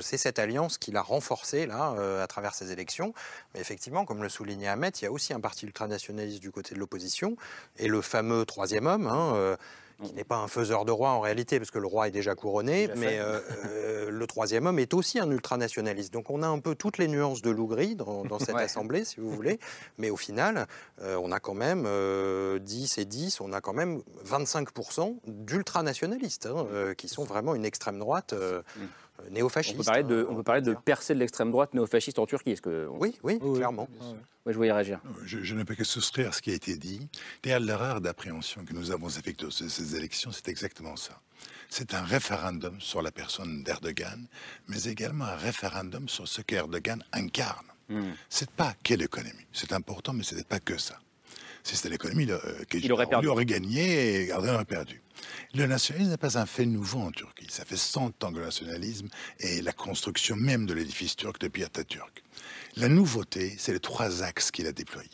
c'est 0.00 0.16
cette 0.16 0.38
alliance 0.38 0.78
qu'il 0.78 0.96
a 0.96 1.02
renforcée 1.02 1.66
là, 1.66 1.94
à 2.22 2.26
travers 2.26 2.54
ces 2.54 2.72
élections. 2.72 3.12
Mais 3.54 3.60
effectivement, 3.60 4.04
comme 4.04 4.22
le 4.22 4.28
soulignait 4.28 4.68
Ahmed, 4.68 4.98
il 5.00 5.04
y 5.04 5.06
a 5.06 5.12
aussi 5.12 5.32
un 5.34 5.40
parti 5.40 5.66
ultranationaliste 5.66 6.40
du 6.40 6.50
côté 6.50 6.74
de 6.74 6.80
l'opposition, 6.80 7.36
et 7.78 7.88
le 7.88 8.00
fameux 8.00 8.44
troisième 8.46 8.86
homme. 8.86 9.06
Hein, 9.06 9.56
qui 10.02 10.12
n'est 10.14 10.24
pas 10.24 10.36
un 10.36 10.48
faiseur 10.48 10.84
de 10.84 10.92
roi 10.92 11.10
en 11.10 11.20
réalité, 11.20 11.58
parce 11.58 11.70
que 11.70 11.78
le 11.78 11.86
roi 11.86 12.08
est 12.08 12.10
déjà 12.10 12.34
couronné, 12.34 12.88
mais 12.96 13.20
le 14.08 14.26
troisième 14.26 14.66
homme 14.66 14.78
est 14.78 14.94
aussi 14.94 15.18
un 15.18 15.30
ultranationaliste. 15.30 16.12
Donc 16.12 16.30
on 16.30 16.42
a 16.42 16.46
un 16.46 16.58
peu 16.58 16.74
toutes 16.74 16.98
les 16.98 17.08
nuances 17.08 17.42
de 17.42 17.50
loup 17.50 17.66
gris 17.66 17.96
dans, 17.96 18.38
cette 18.38 18.50
assemblée, 18.56 19.04
si 19.04 19.20
vous 19.20 19.30
voulez, 19.30 19.58
mais 19.98 20.10
au 20.10 20.16
final, 20.16 20.66
on 21.00 21.32
a 21.32 21.40
quand 21.40 21.54
même 21.54 21.88
10 22.58 22.98
et 22.98 23.04
10, 23.04 23.40
on 23.40 23.52
a 23.52 23.60
quand 23.60 23.72
même 23.72 24.02
25% 24.26 25.16
d'ultranationalistes, 25.26 26.46
hein, 26.46 26.66
qui 26.96 27.08
sont 27.08 27.24
vraiment 27.24 27.54
une 27.54 27.64
extrême 27.64 27.98
droite. 27.98 28.34
Mm. 28.34 28.82
Euh, 29.20 29.30
néo-fasciste. 29.30 29.74
On 29.76 29.78
peut 29.78 29.84
parler 29.84 30.04
de, 30.04 30.26
on 30.28 30.34
peut 30.34 30.42
parler 30.42 30.62
de 30.62 30.74
percée 30.74 31.14
de 31.14 31.18
l'extrême 31.18 31.50
droite 31.50 31.74
néo-fasciste 31.74 32.18
en 32.18 32.26
Turquie. 32.26 32.52
Est-ce 32.52 32.62
que... 32.62 32.86
Oui, 32.90 33.18
oui, 33.22 33.38
clairement. 33.54 33.88
Oui, 34.44 34.52
je 34.52 34.56
voulais 34.56 34.72
réagir. 34.72 35.00
Je, 35.24 35.54
ne 35.54 35.62
peux 35.62 35.74
que 35.74 35.84
souscrire 35.84 36.30
à 36.30 36.32
ce 36.32 36.42
qui 36.42 36.50
a 36.50 36.54
été 36.54 36.76
dit. 36.76 37.08
D'ailleurs, 37.42 37.60
l'erreur 37.60 38.00
d'appréhension 38.00 38.64
que 38.64 38.72
nous 38.72 38.90
avons 38.90 39.08
effectuée 39.08 39.50
sur 39.50 39.70
ces 39.70 39.96
élections, 39.96 40.32
c'est 40.32 40.48
exactement 40.48 40.96
ça. 40.96 41.20
C'est 41.68 41.94
un 41.94 42.02
référendum 42.02 42.80
sur 42.80 43.02
la 43.02 43.12
personne 43.12 43.62
d'Erdogan, 43.62 44.26
mais 44.68 44.84
également 44.84 45.24
un 45.24 45.36
référendum 45.36 46.08
sur 46.08 46.26
ce 46.26 46.42
qu'Erdogan 46.42 47.02
incarne. 47.12 47.66
Hmm. 47.88 48.12
C'est 48.28 48.50
pas 48.50 48.74
quelle 48.82 49.02
économie. 49.02 49.46
C'est 49.52 49.72
important, 49.72 50.12
mais 50.12 50.22
ce 50.22 50.34
n'est 50.34 50.44
pas 50.44 50.60
que 50.60 50.78
ça. 50.78 50.98
Si 51.64 51.76
c'était 51.76 51.90
l'économie, 51.90 52.30
euh, 52.30 52.38
il 52.72 52.92
aurait 52.92 53.06
perdu. 53.06 53.28
Aurait 53.28 53.44
gagné 53.44 54.22
et 54.22 54.28
Erdogan 54.28 54.56
aurait 54.56 54.64
perdu. 54.64 55.00
Le 55.54 55.66
nationalisme 55.66 56.10
n'est 56.10 56.16
pas 56.16 56.38
un 56.38 56.46
fait 56.46 56.66
nouveau 56.66 57.00
en 57.00 57.10
Turquie. 57.12 57.46
Ça 57.48 57.64
fait 57.64 57.76
100 57.76 58.24
ans 58.24 58.32
que 58.32 58.38
le 58.38 58.44
nationalisme 58.44 59.08
est 59.38 59.62
la 59.62 59.72
construction 59.72 60.34
même 60.36 60.66
de 60.66 60.74
l'édifice 60.74 61.14
turc 61.14 61.38
depuis 61.40 61.62
Atatürk. 61.62 62.22
La 62.76 62.88
nouveauté, 62.88 63.54
c'est 63.58 63.72
les 63.72 63.80
trois 63.80 64.22
axes 64.22 64.50
qu'il 64.50 64.66
a 64.66 64.72
déployés. 64.72 65.08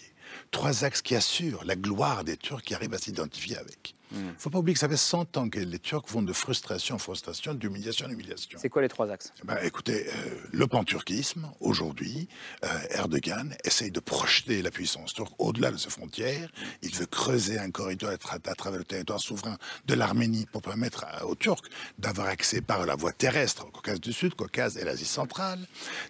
Trois 0.50 0.84
axes 0.84 1.02
qui 1.02 1.14
assurent 1.14 1.64
la 1.64 1.76
gloire 1.76 2.24
des 2.24 2.36
Turcs 2.36 2.62
qui 2.62 2.74
arrivent 2.74 2.94
à 2.94 2.98
s'identifier 2.98 3.56
avec. 3.58 3.94
Il 4.12 4.24
ne 4.24 4.32
faut 4.38 4.50
pas 4.50 4.58
oublier 4.58 4.74
que 4.74 4.80
ça 4.80 4.88
fait 4.88 4.96
100 4.96 5.36
ans 5.36 5.48
que 5.48 5.58
les 5.58 5.78
Turcs 5.78 6.06
vont 6.08 6.22
de 6.22 6.32
frustration 6.32 6.96
en 6.96 6.98
frustration, 6.98 7.54
d'humiliation 7.54 8.06
en 8.06 8.10
humiliation. 8.10 8.58
C'est 8.60 8.68
quoi 8.68 8.82
les 8.82 8.88
trois 8.88 9.10
axes? 9.10 9.32
Ben, 9.44 9.58
Écoutez, 9.62 10.08
euh, 10.08 10.12
le 10.52 10.66
panturquisme, 10.66 11.50
aujourd'hui, 11.60 12.28
euh, 12.64 12.68
Erdogan 12.90 13.54
essaye 13.64 13.90
de 13.90 14.00
projeter 14.00 14.62
la 14.62 14.70
puissance 14.70 15.12
turque 15.12 15.32
au-delà 15.38 15.70
de 15.70 15.76
ses 15.76 15.90
frontières. 15.90 16.50
Il 16.82 16.94
veut 16.94 17.06
creuser 17.06 17.58
un 17.58 17.70
corridor 17.70 18.10
à, 18.10 18.54
travers 18.54 18.78
le 18.78 18.84
territoire 18.84 19.20
souverain 19.20 19.56
de 19.86 19.94
l'Arménie 19.94 20.46
pour 20.50 20.62
permettre 20.62 21.04
aux 21.24 21.34
Turcs 21.34 21.68
d'avoir 21.98 22.28
accès 22.28 22.60
par 22.60 22.86
la 22.86 22.94
voie 22.94 23.12
terrestre 23.12 23.66
au 23.66 23.70
Caucase 23.70 24.00
du 24.00 24.12
Sud, 24.12 24.34
Caucase 24.34 24.76
et 24.78 24.84
l'Asie 24.84 25.04
centrale. 25.04 25.60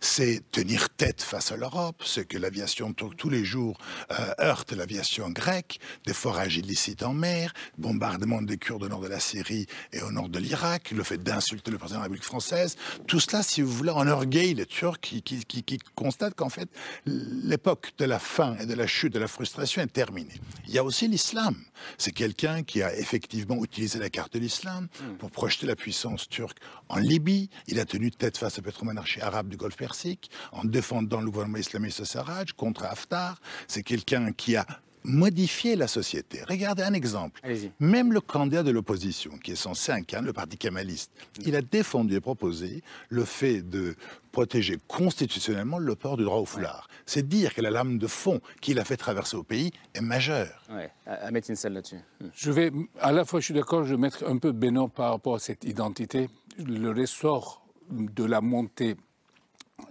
C'est 0.01 0.43
tenir 0.51 0.91
tête 0.91 1.23
face 1.23 1.53
à 1.53 1.57
l'Europe, 1.57 2.03
ce 2.05 2.21
que 2.21 2.39
l'aviation 2.39 2.93
turque 2.93 3.17
tous 3.17 3.31
les 3.31 3.45
jours 3.45 3.79
euh, 4.11 4.35
heurte 4.41 4.73
l'aviation 4.73 5.31
grecque, 5.31 5.81
des 6.07 6.15
forages 6.15 6.57
illicites 6.57 7.03
en 7.03 7.15
mer, 7.15 7.53
bombardement 7.89 8.43
des 8.43 8.59
Kurdes 8.59 8.83
au 8.83 8.89
nord 8.89 9.01
de 9.01 9.09
la 9.09 9.19
Syrie 9.19 9.67
et 9.95 10.03
au 10.03 10.13
nord 10.13 10.29
de 10.29 10.39
l'Irak, 10.39 10.91
le 10.91 11.03
fait 11.03 11.17
d'insulter 11.17 11.71
le 11.71 11.79
président 11.79 12.01
de 12.01 12.03
la 12.03 12.05
République 12.05 12.25
française, 12.25 12.77
tout 13.07 13.19
cela, 13.19 13.43
si 13.43 13.63
vous 13.63 13.73
voulez, 13.73 13.91
en 13.91 14.07
orgueil 14.07 14.53
les 14.53 14.67
Turcs 14.67 15.01
qui, 15.01 15.23
qui, 15.23 15.45
qui, 15.45 15.79
constatent 15.95 16.35
qu'en 16.35 16.51
fait, 16.51 16.69
l'époque 17.07 17.93
de 17.99 18.05
la 18.05 18.19
faim 18.19 18.57
et 18.61 18.67
de 18.67 18.75
la 18.75 18.87
chute, 18.87 19.15
de 19.15 19.19
la 19.19 19.27
frustration 19.27 19.81
est 19.81 19.93
terminée. 19.93 20.39
Il 20.67 20.75
y 20.75 20.79
a 20.79 20.85
aussi 20.85 21.09
l'islam. 21.09 21.57
C'est 21.97 22.13
quelqu'un 22.13 22.63
qui 22.63 22.83
a 22.83 22.95
effectivement 22.95 23.65
utilisé 23.65 23.99
la 23.99 24.11
carte 24.11 24.35
de 24.35 24.39
l'islam 24.39 24.89
pour 25.19 25.31
projeter 25.31 25.67
la 25.67 25.77
puissance 25.77 26.29
turque 26.29 26.59
en 26.89 26.99
Libye. 26.99 27.49
Il 27.69 27.81
a 27.81 27.87
tenu 27.87 28.11
tête 28.11 28.37
face 28.37 28.59
à 28.59 28.63
pétromonarchie 28.63 29.23
arabe 29.23 29.49
du 29.49 29.57
Golfe 29.57 29.77
Persique 29.77 30.31
en 30.53 30.65
défendant 30.65 31.21
le 31.21 31.31
gouvernement 31.31 31.59
islamiste 31.59 32.05
Sarraj 32.05 32.53
contre 32.53 32.85
Haftar. 32.85 33.41
C'est 33.67 33.83
quelqu'un 33.83 34.33
qui 34.33 34.57
a 34.57 34.67
modifier 35.09 35.75
la 35.75 35.89
société. 35.89 36.43
Regardez 36.47 36.83
un 36.83 36.93
exemple. 36.93 37.41
Même 37.81 38.13
le 38.13 38.21
candidat 38.21 38.63
de 38.63 38.71
l'opposition, 38.71 39.33
qui 39.43 39.53
est 39.53 39.57
censé 39.57 39.91
incarner 39.91 40.27
le 40.27 40.33
parti 40.33 40.57
kamaliste, 40.57 41.11
il 41.45 41.57
a 41.57 41.63
défendu 41.63 42.15
et 42.15 42.21
proposé 42.21 42.83
le 43.09 43.25
fait 43.25 43.63
de 43.63 43.97
protéger 44.33 44.79
constitutionnellement 44.87 45.79
le 45.79 45.95
port 45.95 46.17
du 46.17 46.25
droit 46.25 46.39
au 46.39 46.45
foulard. 46.45 46.89
C'est 47.07 47.27
dire 47.27 47.55
que 47.55 47.63
la 47.63 47.71
lame 47.71 47.99
de 47.99 48.07
fond 48.07 48.41
qu'il 48.61 48.79
a 48.79 48.85
fait 48.85 48.97
traverser 48.97 49.37
au 49.37 49.43
pays 49.43 49.73
est 49.95 50.01
majeure. 50.01 50.63
Ouais. 50.71 50.91
À 51.07 51.31
mettre 51.31 51.51
une 51.51 51.57
salle 51.57 51.73
là-dessus. 51.73 52.01
Hmm. 52.21 52.29
Je 52.35 52.51
vais, 52.51 52.71
à 53.01 53.13
la 53.13 53.25
fois, 53.25 53.41
je 53.41 53.47
suis 53.47 53.55
d'accord, 53.55 53.85
je 53.85 53.95
vais 53.95 54.01
mettre 54.01 54.25
un 54.29 54.37
peu 54.37 54.53
bénin 54.53 54.89
par 54.89 55.11
rapport 55.13 55.37
à 55.37 55.39
cette 55.39 55.65
identité. 55.65 56.29
Le 56.59 56.91
ressort 56.91 57.67
de 57.91 58.25
la 58.25 58.41
montée 58.41 58.97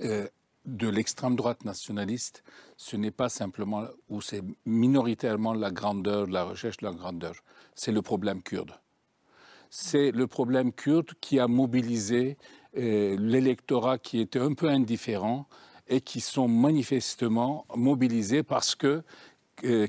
euh, 0.02 0.28
de 0.68 0.90
l'extrême 0.90 1.36
droite 1.36 1.64
nationaliste, 1.64 2.44
ce 2.76 2.98
n'est 2.98 3.12
pas 3.12 3.30
simplement, 3.30 3.86
ou 4.10 4.22
c'est 4.22 4.44
minoritairement 4.66 5.54
la 5.54 5.72
grandeur, 5.72 6.28
la 6.28 6.44
recherche 6.44 6.78
de 6.78 6.86
la 6.86 6.92
grandeur, 6.94 7.36
c'est 7.74 7.94
le 7.94 8.02
problème 8.02 8.44
kurde. 8.44 8.74
C'est 9.70 10.12
le 10.12 10.28
problème 10.28 10.72
kurde 10.74 11.14
qui 11.22 11.40
a 11.40 11.48
mobilisé 11.48 12.38
euh, 12.78 13.18
l'électorat 13.18 13.98
qui 13.98 14.20
était 14.20 14.40
un 14.40 14.54
peu 14.54 14.68
indifférent 14.68 15.48
et 15.88 16.02
qui 16.02 16.20
sont 16.20 16.48
manifestement 16.48 17.66
mobilisés 17.76 18.44
parce 18.44 18.76
que 18.76 19.04
euh, 19.64 19.88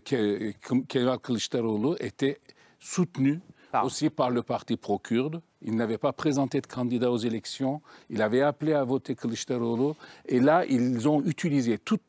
Kemal 0.89 1.19
Kılıçdaroğlu 1.19 1.97
était 2.01 2.41
soutenu 2.79 3.41
aussi 3.83 4.11
par 4.11 4.31
le 4.31 4.43
parti 4.43 4.77
pro-kurde. 4.77 5.43
Il 5.63 5.75
n'avait 5.75 5.99
pas 5.99 6.13
présenté 6.13 6.61
de 6.61 6.67
candidat 6.67 7.11
aux 7.11 7.19
élections. 7.19 7.81
Il 8.11 8.23
avait 8.23 8.43
appelé 8.43 8.73
à 8.75 8.85
voter 8.85 9.15
Kılıçdaroğlu. 9.15 9.95
Et 10.27 10.41
là, 10.41 10.65
ils 10.67 11.09
ont 11.09 11.23
utilisé 11.25 11.79
toutes 11.79 12.01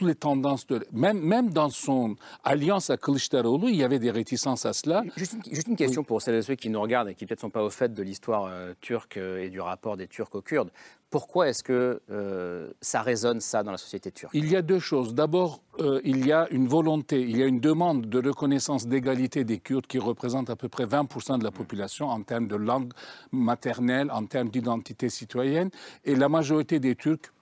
les 0.00 0.14
tendances, 0.14 0.66
de, 0.66 0.86
même, 0.92 1.20
même 1.20 1.50
dans 1.50 1.68
son 1.68 2.16
alliance 2.44 2.90
à 2.90 2.96
Kılıçdaroğlu, 2.96 3.68
il 3.68 3.76
y 3.76 3.84
avait 3.84 3.98
des 3.98 4.10
réticences 4.10 4.64
à 4.64 4.72
cela. 4.72 5.04
Juste 5.16 5.36
une, 5.68 5.76
question 5.76 6.02
pour 6.02 6.22
celles 6.22 6.36
et 6.36 6.42
ceux 6.42 6.54
qui 6.54 6.70
nous 6.70 6.80
regardent 6.80 7.10
et 7.10 7.14
qui 7.14 7.26
peut-être 7.26 7.40
ne 7.40 7.42
sont 7.42 7.50
pas 7.50 7.62
au 7.62 7.70
fait 7.70 7.92
de 7.92 8.02
l'histoire 8.02 8.46
euh, 8.46 8.72
turque 8.80 9.18
euh, 9.18 9.44
et 9.44 9.50
du 9.50 9.60
rapport 9.60 9.96
des 9.96 10.08
Turcs 10.08 10.34
aux 10.34 10.40
Kurdes. 10.40 10.70
Pourquoi 11.10 11.48
est-ce 11.48 11.62
que 11.62 12.00
euh, 12.10 12.72
ça 12.80 13.00
résonne, 13.00 13.40
ça, 13.40 13.62
dans 13.62 13.70
la 13.70 13.78
société 13.78 14.10
turque? 14.10 14.32
Il 14.34 14.50
y 14.50 14.56
a 14.56 14.62
deux 14.62 14.80
choses. 14.80 15.14
D'abord, 15.14 15.62
euh, 15.78 16.00
il 16.04 16.26
y 16.26 16.32
a 16.32 16.48
une 16.50 16.66
volonté, 16.66 17.20
il 17.20 17.36
y 17.38 17.42
a 17.42 17.46
une 17.46 17.60
demande 17.60 18.06
de 18.06 18.28
reconnaissance 18.28 18.88
d'égalité 18.88 19.44
des 19.44 19.58
Kurdes 19.58 19.86
qui 19.86 19.98
représentent 19.98 20.50
à 20.50 20.56
peu 20.56 20.68
près 20.68 20.84
20% 20.84 21.38
de 21.38 21.44
la 21.44 21.52
population 21.52 22.08
en 22.08 22.22
termes 22.22 22.48
de 22.48 22.56
langue 22.56 22.92
maternelle, 23.30 24.10
en 24.10 24.26
termes 24.26 24.48
d'identité 24.48 25.08
citoyenne. 25.08 25.70
Et 26.04 26.16
la 26.16 26.28
majorité 26.28 26.80
des 26.80 26.96
Turcs 26.96 27.32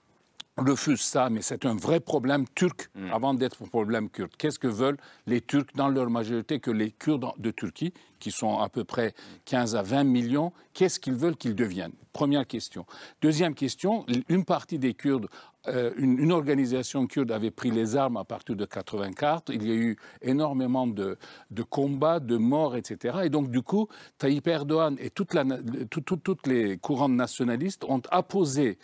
refusent 0.57 1.01
ça, 1.01 1.29
mais 1.29 1.41
c'est 1.41 1.65
un 1.65 1.75
vrai 1.75 1.99
problème 1.99 2.45
turc 2.55 2.89
mm. 2.95 3.11
avant 3.11 3.33
d'être 3.33 3.63
un 3.63 3.67
problème 3.67 4.09
kurde. 4.09 4.31
Qu'est-ce 4.37 4.59
que 4.59 4.67
veulent 4.67 4.97
les 5.27 5.41
Turcs 5.41 5.67
dans 5.75 5.89
leur 5.89 6.09
majorité 6.09 6.59
que 6.59 6.71
les 6.71 6.91
Kurdes 6.91 7.25
de 7.37 7.51
Turquie, 7.51 7.93
qui 8.19 8.31
sont 8.31 8.59
à 8.59 8.69
peu 8.69 8.83
près 8.83 9.13
15 9.45 9.75
à 9.75 9.81
20 9.81 10.05
millions, 10.05 10.53
qu'est-ce 10.73 10.99
qu'ils 10.99 11.15
veulent 11.15 11.35
qu'ils 11.35 11.55
deviennent? 11.55 11.93
Première 12.13 12.47
question. 12.47 12.85
Deuxième 13.21 13.53
question, 13.53 14.05
une 14.29 14.45
partie 14.45 14.79
des 14.79 14.93
Kurdes, 14.93 15.27
euh, 15.67 15.91
une, 15.97 16.31
organisation 16.31 17.07
kurde 17.07 17.31
avait 17.31 17.51
pris 17.51 17.71
les 17.71 17.95
armes 17.95 18.17
à 18.17 18.23
partir 18.23 18.55
de 18.55 18.65
84. 18.65 19.51
Il 19.53 19.67
y 19.67 19.71
a 19.71 19.75
eu 19.75 19.97
énormément 20.21 20.87
de, 20.87 21.17
combats, 21.69 22.19
de 22.19 22.37
morts, 22.37 22.75
etc. 22.75 23.19
Et 23.23 23.29
donc, 23.29 23.49
du 23.49 23.61
coup, 23.61 23.87
Tayyip 24.17 24.47
Erdogan 24.47 24.95
et 24.99 25.09
toute 25.09 25.33
la, 25.33 25.43
toutes 25.89 26.47
les 26.47 26.77
courants 26.77 27.09
nationalistes 27.09 27.83
ont 27.85 28.01
apposé 28.11 28.77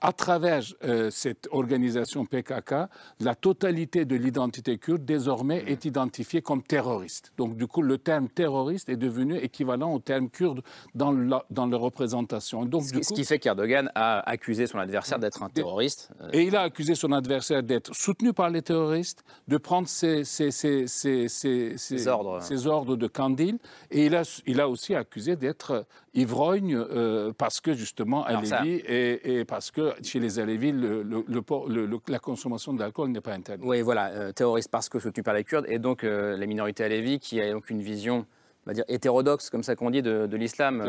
à 0.00 0.12
travers 0.12 0.62
euh, 0.84 1.10
cette 1.10 1.48
organisation 1.50 2.26
PKK, 2.26 2.88
la 3.20 3.34
totalité 3.34 4.04
de 4.04 4.16
l'identité 4.16 4.78
kurde 4.78 5.04
désormais 5.04 5.64
est 5.66 5.84
identifiée 5.84 6.42
comme 6.42 6.62
terroriste. 6.62 7.32
Donc 7.38 7.56
du 7.56 7.66
coup, 7.66 7.82
le 7.82 7.98
terme 7.98 8.28
terroriste 8.28 8.88
est 8.88 8.96
devenu 8.96 9.36
équivalent 9.36 9.92
au 9.94 9.98
terme 9.98 10.28
kurde 10.28 10.62
dans 10.94 11.12
la, 11.12 11.44
dans 11.50 11.66
la 11.66 11.76
représentation. 11.76 12.64
Donc, 12.64 12.84
ce, 12.84 13.14
qui, 13.14 13.24
fait 13.24 13.38
qu'Erdogan 13.38 13.90
a 13.94 14.20
accusé 14.28 14.66
son 14.66 14.78
adversaire 14.78 15.18
d'être 15.18 15.42
un 15.42 15.48
terroriste. 15.48 16.10
Euh. 16.20 16.28
Et 16.32 16.42
il 16.42 16.56
a 16.56 16.62
accusé 16.62 16.94
son 16.94 17.12
adversaire 17.12 17.62
d'être 17.62 17.94
soutenu 17.94 18.32
par 18.32 18.50
les 18.50 18.62
terroristes, 18.62 19.24
de 19.48 19.56
prendre 19.56 19.88
ses, 19.88 20.22
ordres. 22.06 22.42
ses 22.42 22.66
ordres 22.66 22.96
de 22.96 23.06
Kandil, 23.06 23.58
et 23.90 24.06
il 24.06 24.14
a, 24.14 24.22
il 24.46 24.60
a 24.60 24.68
aussi 24.68 24.94
accusé 24.94 25.36
d'être 25.36 25.86
ivrogne 26.16 26.74
euh, 26.74 27.32
parce 27.36 27.60
que 27.60 27.74
justement 27.74 28.24
Alevi 28.24 28.82
et, 28.86 29.44
parce 29.44 29.70
que 29.94 30.04
chez 30.04 30.20
les 30.20 30.38
Alevis 30.38 30.72
le, 30.72 32.00
la 32.08 32.18
consommation 32.18 32.72
d'alcool 32.72 33.10
n'est 33.10 33.20
pas 33.20 33.32
interdite. 33.32 33.66
Oui, 33.66 33.82
voilà, 33.82 34.08
euh, 34.08 34.32
terroriste 34.32 34.70
parce 34.70 34.88
que 34.88 34.98
soutenu 34.98 35.22
par 35.22 35.34
les 35.34 35.44
Kurdes 35.44 35.66
et 35.68 35.78
donc 35.78 36.04
euh, 36.04 36.36
la 36.36 36.46
minorité 36.46 36.84
Alevi 36.84 37.18
qui 37.18 37.40
a 37.40 37.52
donc 37.52 37.70
une 37.70 37.82
vision 37.82 38.26
on 38.66 38.70
va 38.70 38.74
dire 38.74 38.84
hétérodoxe, 38.88 39.48
comme 39.48 39.62
ça 39.62 39.76
qu'on 39.76 39.90
dit, 39.90 40.02
de, 40.02 40.36
l'islam, 40.36 40.82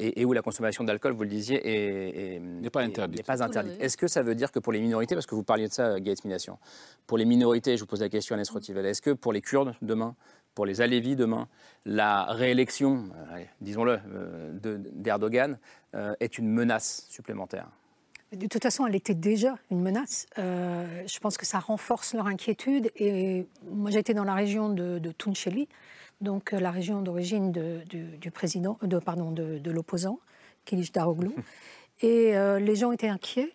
et, 0.00 0.24
où 0.24 0.32
la 0.32 0.42
consommation 0.42 0.82
d'alcool, 0.82 1.12
vous 1.12 1.22
le 1.22 1.28
disiez, 1.28 2.40
n'est 2.40 2.70
pas 2.70 2.82
interdite. 2.82 3.24
Pas 3.24 3.40
interdite. 3.40 3.80
Est-ce 3.80 3.96
que 3.96 4.08
ça 4.08 4.24
veut 4.24 4.34
dire 4.34 4.50
que 4.50 4.58
pour 4.58 4.72
les 4.72 4.80
minorités, 4.80 5.14
parce 5.14 5.26
que 5.26 5.36
vous 5.36 5.44
parliez 5.44 5.68
de 5.68 5.72
ça, 5.72 6.00
Gaël 6.00 6.16
Mination, 6.24 6.58
pour 7.06 7.18
les 7.18 7.24
minorités, 7.24 7.76
je 7.76 7.82
vous 7.82 7.86
pose 7.86 8.00
la 8.00 8.08
question, 8.08 8.34
Agnès 8.34 8.50
Rotivel, 8.50 8.84
est-ce 8.84 9.00
que 9.00 9.12
pour 9.12 9.32
les 9.32 9.42
Kurdes, 9.42 9.74
demain, 9.80 10.16
pour 10.56 10.66
les 10.66 10.80
Alévis 10.80 11.14
demain, 11.14 11.46
la 11.84 12.24
réélection, 12.24 13.10
euh, 13.14 13.44
disons-le, 13.60 14.00
euh, 14.12 14.78
d'Erdogan 14.94 15.58
euh, 15.94 16.14
est 16.18 16.38
une 16.38 16.48
menace 16.48 17.06
supplémentaire 17.08 17.68
de 18.32 18.48
toute 18.48 18.64
façon, 18.64 18.84
elle 18.88 18.96
était 18.96 19.14
déjà 19.14 19.56
une 19.70 19.80
menace. 19.80 20.26
je 20.36 21.18
pense 21.20 21.38
que 21.38 21.46
ça 21.46 21.60
renforce 21.60 22.12
leur 22.12 22.26
inquiétude. 22.26 22.90
Et 22.96 23.46
moi, 23.70 23.92
j'étais 23.92 24.14
dans 24.14 24.24
la 24.24 24.34
région 24.34 24.68
de, 24.68 24.98
de 24.98 25.14
donc 26.20 26.50
la 26.50 26.72
région 26.72 27.02
d'origine 27.02 27.52
du, 27.52 28.30
président, 28.32 28.78
de, 28.82 28.98
pardon, 28.98 29.30
de, 29.30 29.70
l'opposant, 29.70 30.18
Kilic 30.64 30.92
Daroglu. 30.92 31.30
Et 32.02 32.32
les 32.58 32.74
gens 32.74 32.90
étaient 32.90 33.08
inquiets. 33.08 33.54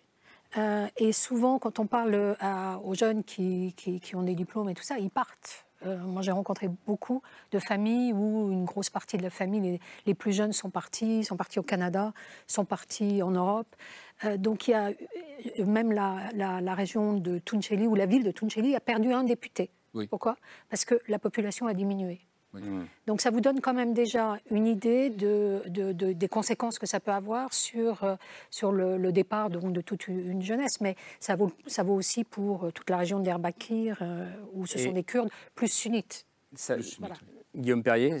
et 0.96 1.12
souvent, 1.12 1.58
quand 1.58 1.78
on 1.78 1.86
parle 1.86 2.34
aux 2.82 2.94
jeunes 2.94 3.24
qui, 3.24 3.74
qui, 3.76 4.16
ont 4.16 4.22
des 4.22 4.34
diplômes 4.34 4.70
et 4.70 4.74
tout 4.74 4.82
ça, 4.82 4.98
ils 4.98 5.10
partent. 5.10 5.66
Euh, 5.86 5.98
moi, 5.98 6.22
j'ai 6.22 6.32
rencontré 6.32 6.68
beaucoup 6.86 7.22
de 7.50 7.58
familles 7.58 8.12
où 8.12 8.50
une 8.50 8.64
grosse 8.64 8.90
partie 8.90 9.16
de 9.16 9.22
la 9.22 9.30
famille, 9.30 9.80
les, 10.06 10.14
plus 10.14 10.32
jeunes 10.32 10.52
sont 10.52 10.70
partis, 10.70 11.24
sont 11.24 11.36
partis 11.36 11.58
au 11.58 11.62
Canada, 11.62 12.12
sont 12.46 12.64
partis 12.64 13.22
en 13.22 13.30
Europe. 13.30 13.74
Euh, 14.24 14.36
donc, 14.36 14.68
il 14.68 14.72
y 14.72 14.74
a 14.74 14.88
euh, 14.88 15.64
même 15.64 15.92
la, 15.92 16.74
région 16.74 17.14
de 17.14 17.38
Tuncheli, 17.38 17.86
ou 17.86 17.94
la 17.94 18.06
ville 18.06 18.24
de 18.24 18.30
Tuncheli, 18.30 18.74
a 18.74 18.80
perdu 18.80 19.12
un 19.12 19.24
député. 19.24 19.70
Pourquoi? 20.08 20.36
Parce 20.70 20.84
que 20.86 20.98
la 21.06 21.18
population 21.18 21.66
a 21.66 21.74
diminué. 21.74 22.20
Mm. 22.52 22.84
Donc 23.06 23.20
ça 23.20 23.30
vous 23.30 23.40
donne 23.40 23.60
quand 23.60 23.74
même 23.74 23.94
déjà 23.94 24.36
une 24.50 24.66
idée 24.66 25.10
de, 25.10 25.62
des 25.66 26.28
conséquences 26.28 26.78
que 26.78 26.86
ça 26.86 27.00
peut 27.00 27.10
avoir 27.10 27.52
sur, 27.54 28.04
euh, 28.04 28.16
sur 28.50 28.72
le, 28.72 29.12
départ 29.12 29.50
de 29.50 29.80
toute 29.80 30.08
une 30.08 30.42
jeunesse. 30.42 30.80
Mais 30.80 30.96
ça 31.20 31.36
vaut, 31.36 31.52
ça 31.66 31.82
vaut 31.82 31.94
aussi 31.94 32.24
pour 32.24 32.64
euh, 32.64 32.70
toute 32.70 32.88
la 32.90 32.98
région 32.98 33.20
d'Erbakir, 33.20 33.98
euh, 34.00 34.26
où 34.52 34.66
ce 34.66 34.78
sont 34.78 34.92
des 34.92 35.04
Kurdes 35.04 35.30
plus 35.54 35.68
sunnites. 35.68 36.26
Guillaume 37.54 37.82
Perrier, 37.82 38.14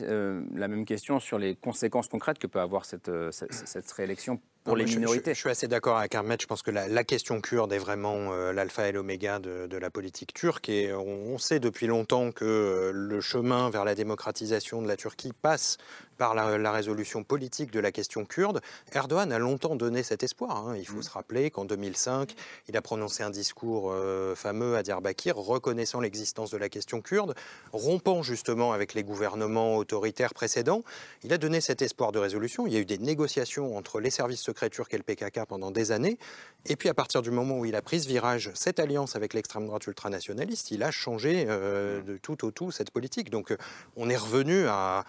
la 0.54 0.68
même 0.68 0.84
question 0.84 1.20
sur 1.20 1.38
les 1.38 1.54
conséquences 1.54 2.08
concrètes 2.08 2.38
que 2.38 2.46
peut 2.46 2.60
avoir 2.60 2.84
cette, 2.84 3.10
cette 3.30 3.90
réélection 3.92 4.40
pour 4.64 4.76
les 4.76 4.84
minorités. 4.84 5.34
Je, 5.34 5.40
suis 5.40 5.50
assez 5.50 5.68
d'accord 5.68 5.98
avec 5.98 6.14
Ahmed. 6.14 6.40
Je 6.40 6.46
pense 6.46 6.62
que 6.62 6.70
la, 6.70 7.04
question 7.04 7.40
kurde 7.40 7.72
est 7.72 7.78
vraiment 7.78 8.32
euh, 8.32 8.52
l'alpha 8.52 8.88
et 8.88 8.92
l'oméga 8.92 9.38
de, 9.38 9.76
la 9.76 9.90
politique 9.90 10.32
turque. 10.34 10.68
Et 10.68 10.92
on, 10.92 11.38
sait 11.38 11.60
depuis 11.60 11.86
longtemps 11.86 12.30
que 12.30 12.44
euh, 12.44 12.92
le 12.92 13.20
chemin 13.20 13.70
vers 13.70 13.84
la 13.84 13.94
démocratisation 13.94 14.82
de 14.82 14.88
la 14.88 14.96
Turquie 14.96 15.32
passe 15.32 15.78
par 16.22 16.36
la, 16.36 16.70
résolution 16.70 17.24
politique 17.24 17.72
de 17.72 17.80
la 17.80 17.90
question 17.90 18.24
kurde. 18.24 18.60
Erdogan 18.92 19.32
a 19.32 19.40
longtemps 19.40 19.74
donné 19.74 20.04
cet 20.04 20.22
espoir. 20.22 20.68
Hein. 20.68 20.76
Il 20.76 20.86
faut 20.86 20.98
mm. 20.98 21.02
se 21.02 21.10
rappeler 21.10 21.50
qu'en 21.50 21.64
2005, 21.64 22.32
il 22.68 22.76
a 22.76 22.80
prononcé 22.80 23.24
un 23.24 23.30
discours 23.30 23.90
euh, 23.90 24.36
fameux 24.36 24.76
à 24.76 24.84
Diyarbakir 24.84 25.36
reconnaissant 25.36 26.00
l'existence 26.00 26.52
de 26.52 26.58
la 26.58 26.68
question 26.68 27.00
kurde, 27.00 27.34
rompant 27.72 28.22
justement 28.22 28.72
avec 28.72 28.94
les 28.94 29.02
gouvernements 29.02 29.76
autoritaires 29.76 30.32
précédents. 30.32 30.84
Il 31.24 31.32
a 31.32 31.38
donné 31.38 31.60
cet 31.60 31.82
espoir 31.82 32.12
de 32.12 32.20
résolution. 32.20 32.68
Il 32.68 32.72
y 32.72 32.76
a 32.76 32.80
eu 32.80 32.84
des 32.84 32.98
négociations 32.98 33.76
entre 33.76 33.98
les 33.98 34.10
services 34.10 34.42
secret 34.42 34.70
turc 34.70 34.94
et 34.94 34.98
le 34.98 35.02
PKK 35.02 35.44
pendant 35.48 35.72
des 35.72 35.90
années. 35.90 36.18
Et 36.66 36.76
puis 36.76 36.88
à 36.88 36.94
partir 36.94 37.22
du 37.22 37.32
moment 37.32 37.58
où 37.58 37.64
il 37.64 37.74
a 37.74 37.82
pris 37.82 38.00
ce 38.00 38.06
virage, 38.06 38.52
cette 38.54 38.78
alliance 38.78 39.16
avec 39.16 39.34
l'extrême 39.34 39.66
droite 39.66 39.88
ultranationaliste, 39.88 40.70
il 40.70 40.84
a 40.84 40.92
changé 40.92 41.46
euh, 41.48 42.00
de 42.00 42.16
tout 42.16 42.46
au 42.46 42.52
tout 42.52 42.70
cette 42.70 42.92
politique. 42.92 43.28
Donc 43.28 43.50
euh, 43.50 43.56
on 43.96 44.08
est 44.08 44.16
revenu 44.16 44.68
à 44.68 45.04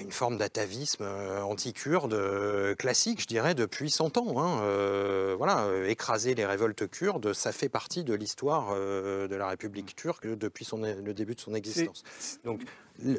une 0.00 0.12
forme 0.12 0.36
d'atavisme 0.36 1.04
euh, 1.04 1.40
anti-kurde 1.42 2.76
classique, 2.76 3.22
je 3.22 3.26
dirais, 3.26 3.54
depuis 3.54 3.90
100 3.90 4.18
ans. 4.18 4.42
Hein. 4.42 5.34
voilà, 5.36 5.68
écraser 5.86 6.34
les 6.34 6.46
révoltes 6.46 6.88
kurdes, 6.88 7.32
ça 7.32 7.52
fait 7.52 7.68
partie 7.68 8.04
de 8.04 8.14
l'histoire 8.14 8.74
de 8.74 9.34
la 9.34 9.48
République 9.48 9.94
turque 9.96 10.26
depuis 10.26 10.64
son, 10.64 10.78
le 10.78 11.14
début 11.14 11.34
de 11.34 11.40
son 11.40 11.54
existence. 11.54 12.04
Donc 12.44 12.62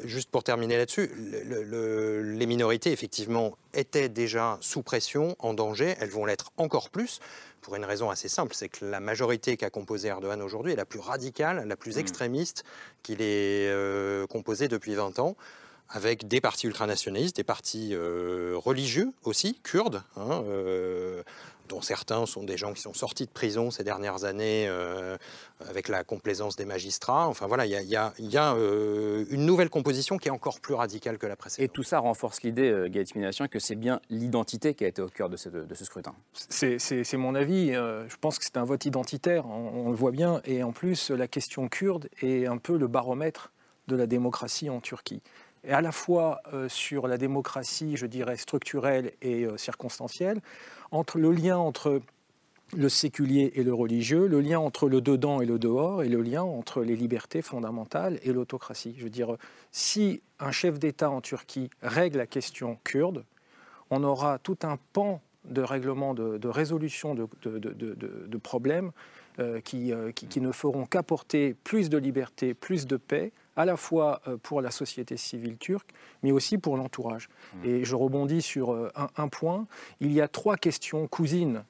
Juste 0.04 0.30
pour 0.30 0.42
terminer 0.42 0.76
là-dessus, 0.76 1.08
les 1.16 2.46
minorités, 2.46 2.90
effectivement, 2.90 3.56
étaient 3.74 4.08
déjà 4.08 4.58
sous 4.60 4.82
pression, 4.82 5.36
en 5.38 5.54
danger. 5.54 5.94
Elles 6.00 6.10
vont 6.10 6.24
l'être 6.24 6.50
encore 6.56 6.90
plus, 6.90 7.20
pour 7.60 7.76
une 7.76 7.84
raison 7.84 8.10
assez 8.10 8.28
simple 8.28 8.54
c'est 8.54 8.68
que 8.68 8.84
la 8.84 8.98
majorité 8.98 9.56
qu'a 9.56 9.70
composée 9.70 10.08
Erdogan 10.08 10.42
aujourd'hui 10.42 10.72
est 10.72 10.76
la 10.76 10.84
plus 10.84 11.00
radicale, 11.00 11.64
la 11.66 11.76
plus 11.76 11.96
mmh. 11.96 12.00
extrémiste 12.00 12.64
qu'il 13.02 13.20
ait 13.20 13.68
euh, 13.68 14.26
composée 14.26 14.68
depuis 14.68 14.94
20 14.94 15.18
ans 15.18 15.36
avec 15.90 16.28
des 16.28 16.40
partis 16.40 16.66
ultranationalistes, 16.66 17.36
des 17.36 17.44
partis 17.44 17.90
euh, 17.92 18.54
religieux 18.56 19.12
aussi, 19.24 19.58
kurdes, 19.62 20.02
hein, 20.16 20.42
euh, 20.46 21.22
dont 21.68 21.80
certains 21.80 22.26
sont 22.26 22.44
des 22.44 22.56
gens 22.56 22.72
qui 22.72 22.80
sont 22.80 22.94
sortis 22.94 23.26
de 23.26 23.30
prison 23.30 23.70
ces 23.70 23.84
dernières 23.84 24.24
années 24.24 24.66
euh, 24.68 25.16
avec 25.68 25.88
la 25.88 26.04
complaisance 26.04 26.56
des 26.56 26.64
magistrats. 26.64 27.26
Enfin 27.28 27.46
voilà, 27.46 27.66
il 27.66 27.72
y 27.72 27.96
a, 27.96 28.12
une 28.18 29.46
nouvelle 29.46 29.70
composition 29.70 30.18
qui 30.18 30.28
est 30.28 30.30
encore 30.30 30.60
plus 30.60 30.74
radicale 30.74 31.18
que 31.18 31.26
la 31.26 31.36
précédente. 31.36 31.64
Et 31.64 31.68
tout 31.68 31.82
ça 31.82 31.98
renforce 31.98 32.42
l'idée, 32.42 32.70
euh, 32.70 33.48
que 33.50 33.58
c'est 33.58 33.76
bien 33.76 34.00
l'identité 34.10 34.74
qui 34.74 34.84
a 34.84 34.88
été 34.88 35.00
au 35.00 35.08
cœur 35.08 35.28
de 35.28 35.36
ce, 35.36 35.48
de 35.48 35.74
ce 35.74 35.84
scrutin. 35.84 36.14
C'est 36.32 37.16
mon 37.16 37.34
avis. 37.34 37.72
je 37.72 38.16
pense 38.20 38.38
que 38.38 38.44
c'est 38.44 38.56
un 38.56 38.64
vote 38.64 38.84
identitaire, 38.84 39.46
on, 39.46 39.86
on 39.86 39.90
le 39.90 39.96
voit 39.96 40.10
bien. 40.10 40.40
Et 40.44 40.62
en 40.62 40.72
plus, 40.72 41.10
la 41.10 41.28
question 41.28 41.68
kurde 41.68 42.08
est 42.20 42.46
un 42.46 42.58
peu 42.58 42.76
le 42.76 42.88
baromètre 42.88 43.52
de 43.86 43.96
la 43.96 44.06
démocratie 44.06 44.68
en 44.68 44.80
Turquie 44.80 45.22
et 45.64 45.72
à 45.72 45.80
la 45.80 45.92
fois 45.92 46.40
euh, 46.52 46.68
sur 46.68 47.08
la 47.08 47.18
démocratie, 47.18 47.96
je 47.96 48.06
dirais, 48.06 48.36
structurelle 48.36 49.12
et 49.22 49.44
euh, 49.44 49.56
circonstancielle, 49.56 50.40
entre 50.90 51.18
le 51.18 51.32
lien 51.32 51.58
entre 51.58 52.00
le 52.76 52.88
séculier 52.88 53.52
et 53.54 53.62
le 53.62 53.72
religieux, 53.72 54.26
le 54.26 54.40
lien 54.40 54.58
entre 54.58 54.88
le 54.88 55.00
dedans 55.00 55.40
et 55.40 55.46
le 55.46 55.58
dehors, 55.58 56.02
et 56.02 56.08
le 56.08 56.20
lien 56.20 56.42
entre 56.42 56.82
les 56.82 56.96
libertés 56.96 57.40
fondamentales 57.40 58.18
et 58.22 58.32
l'autocratie. 58.32 58.94
Je 58.98 59.04
veux 59.04 59.10
dire, 59.10 59.36
si 59.72 60.20
un 60.38 60.52
chef 60.52 60.78
d'État 60.78 61.10
en 61.10 61.20
Turquie 61.20 61.70
règle 61.82 62.18
la 62.18 62.26
question 62.26 62.78
kurde, 62.84 63.24
on 63.90 64.04
aura 64.04 64.38
tout 64.38 64.58
un 64.62 64.78
pan 64.92 65.22
de 65.44 65.62
règlement, 65.62 66.12
de, 66.12 66.48
résolution 66.48 67.14
de, 67.14 67.26
de, 67.42 68.36
problèmes 68.36 68.90
euh, 69.38 69.60
qui, 69.60 69.92
ne 70.40 70.52
feront 70.52 70.84
qu'apporter 70.84 71.54
plus 71.64 71.88
de 71.88 71.96
liberté, 71.96 72.52
plus 72.52 72.86
de 72.86 72.96
paix, 72.96 73.32
à 73.58 73.64
la 73.64 73.76
fois 73.76 74.22
euh, 74.28 74.38
pour 74.38 74.62
la 74.62 74.70
société 74.70 75.16
civile 75.16 75.58
turque, 75.58 75.90
mais 76.22 76.30
aussi 76.30 76.56
pour 76.58 76.76
l'entourage. 76.76 77.28
Mmh. 77.28 77.64
Et 77.64 77.84
je 77.84 77.94
rebondis 77.96 78.40
sur 78.40 78.72
euh, 78.72 78.90
un, 79.16 79.28
point. 79.28 79.66
Il 80.00 80.12
y 80.12 80.20
a 80.20 80.28
trois 80.28 80.56
questions 80.56 81.06
cousines 81.08 81.64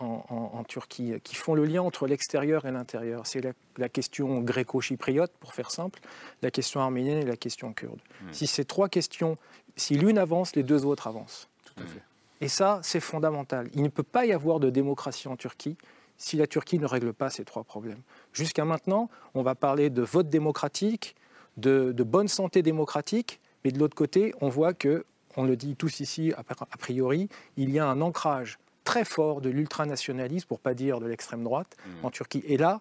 en, 0.00 0.64
Turquie 0.66 1.12
qui 1.22 1.36
font 1.36 1.54
le 1.54 1.64
lien 1.64 1.82
entre 1.82 2.08
l'extérieur 2.08 2.64
et 2.64 2.72
l'intérieur. 2.72 3.26
C'est 3.26 3.40
la, 3.76 3.88
question 3.88 4.40
gréco-chypriote, 4.40 5.30
pour 5.38 5.54
faire 5.54 5.70
simple, 5.70 6.00
la 6.42 6.50
question 6.50 6.80
arménienne 6.80 7.18
et 7.18 7.26
la 7.26 7.36
question 7.36 7.72
kurde. 7.72 8.00
Mmh. 8.00 8.32
Si 8.32 8.46
ces 8.46 8.64
trois 8.64 8.88
questions, 8.88 9.36
si 9.76 9.94
l'une 9.94 10.18
avance, 10.18 10.56
les 10.56 10.64
deux 10.64 10.84
autres 10.84 11.06
avancent. 11.06 11.48
Tout 11.64 11.82
à 11.82 11.86
fait. 11.86 12.02
Et 12.40 12.48
ça, 12.48 12.80
c'est 12.82 13.00
fondamental. 13.00 13.68
Il 13.74 13.82
ne 13.82 13.88
peut 13.88 14.02
pas 14.02 14.26
y 14.26 14.32
avoir 14.32 14.58
de 14.58 14.70
démocratie 14.70 15.28
en 15.28 15.36
Turquie 15.36 15.76
si 16.16 16.36
la 16.36 16.46
Turquie 16.46 16.78
ne 16.78 16.86
règle 16.86 17.12
pas 17.12 17.30
ces 17.30 17.44
trois 17.44 17.64
problèmes. 17.64 18.00
Jusqu'à 18.32 18.64
maintenant, 18.64 19.10
on 19.34 19.42
va 19.42 19.54
parler 19.54 19.90
de 19.90 20.02
vote 20.02 20.28
démocratique, 20.28 21.14
de, 21.56 21.92
bonne 22.02 22.28
santé 22.28 22.62
démocratique, 22.62 23.40
mais 23.64 23.70
de 23.70 23.78
l'autre 23.78 23.94
côté, 23.94 24.34
on 24.40 24.48
voit 24.48 24.74
que, 24.74 25.04
on 25.36 25.44
le 25.44 25.56
dit 25.56 25.76
tous 25.76 26.00
ici 26.00 26.32
a 26.36 26.76
priori, 26.76 27.28
il 27.56 27.70
y 27.70 27.78
a 27.78 27.86
un 27.86 28.00
ancrage 28.00 28.58
très 28.84 29.04
fort 29.04 29.40
de 29.40 29.48
l'ultranationalisme, 29.48 30.46
pour 30.46 30.60
pas 30.60 30.74
dire 30.74 31.00
de 31.00 31.06
l'extrême 31.06 31.42
droite, 31.42 31.76
mmh. 31.78 32.04
en 32.04 32.10
Turquie. 32.10 32.42
Et 32.46 32.56
là, 32.56 32.80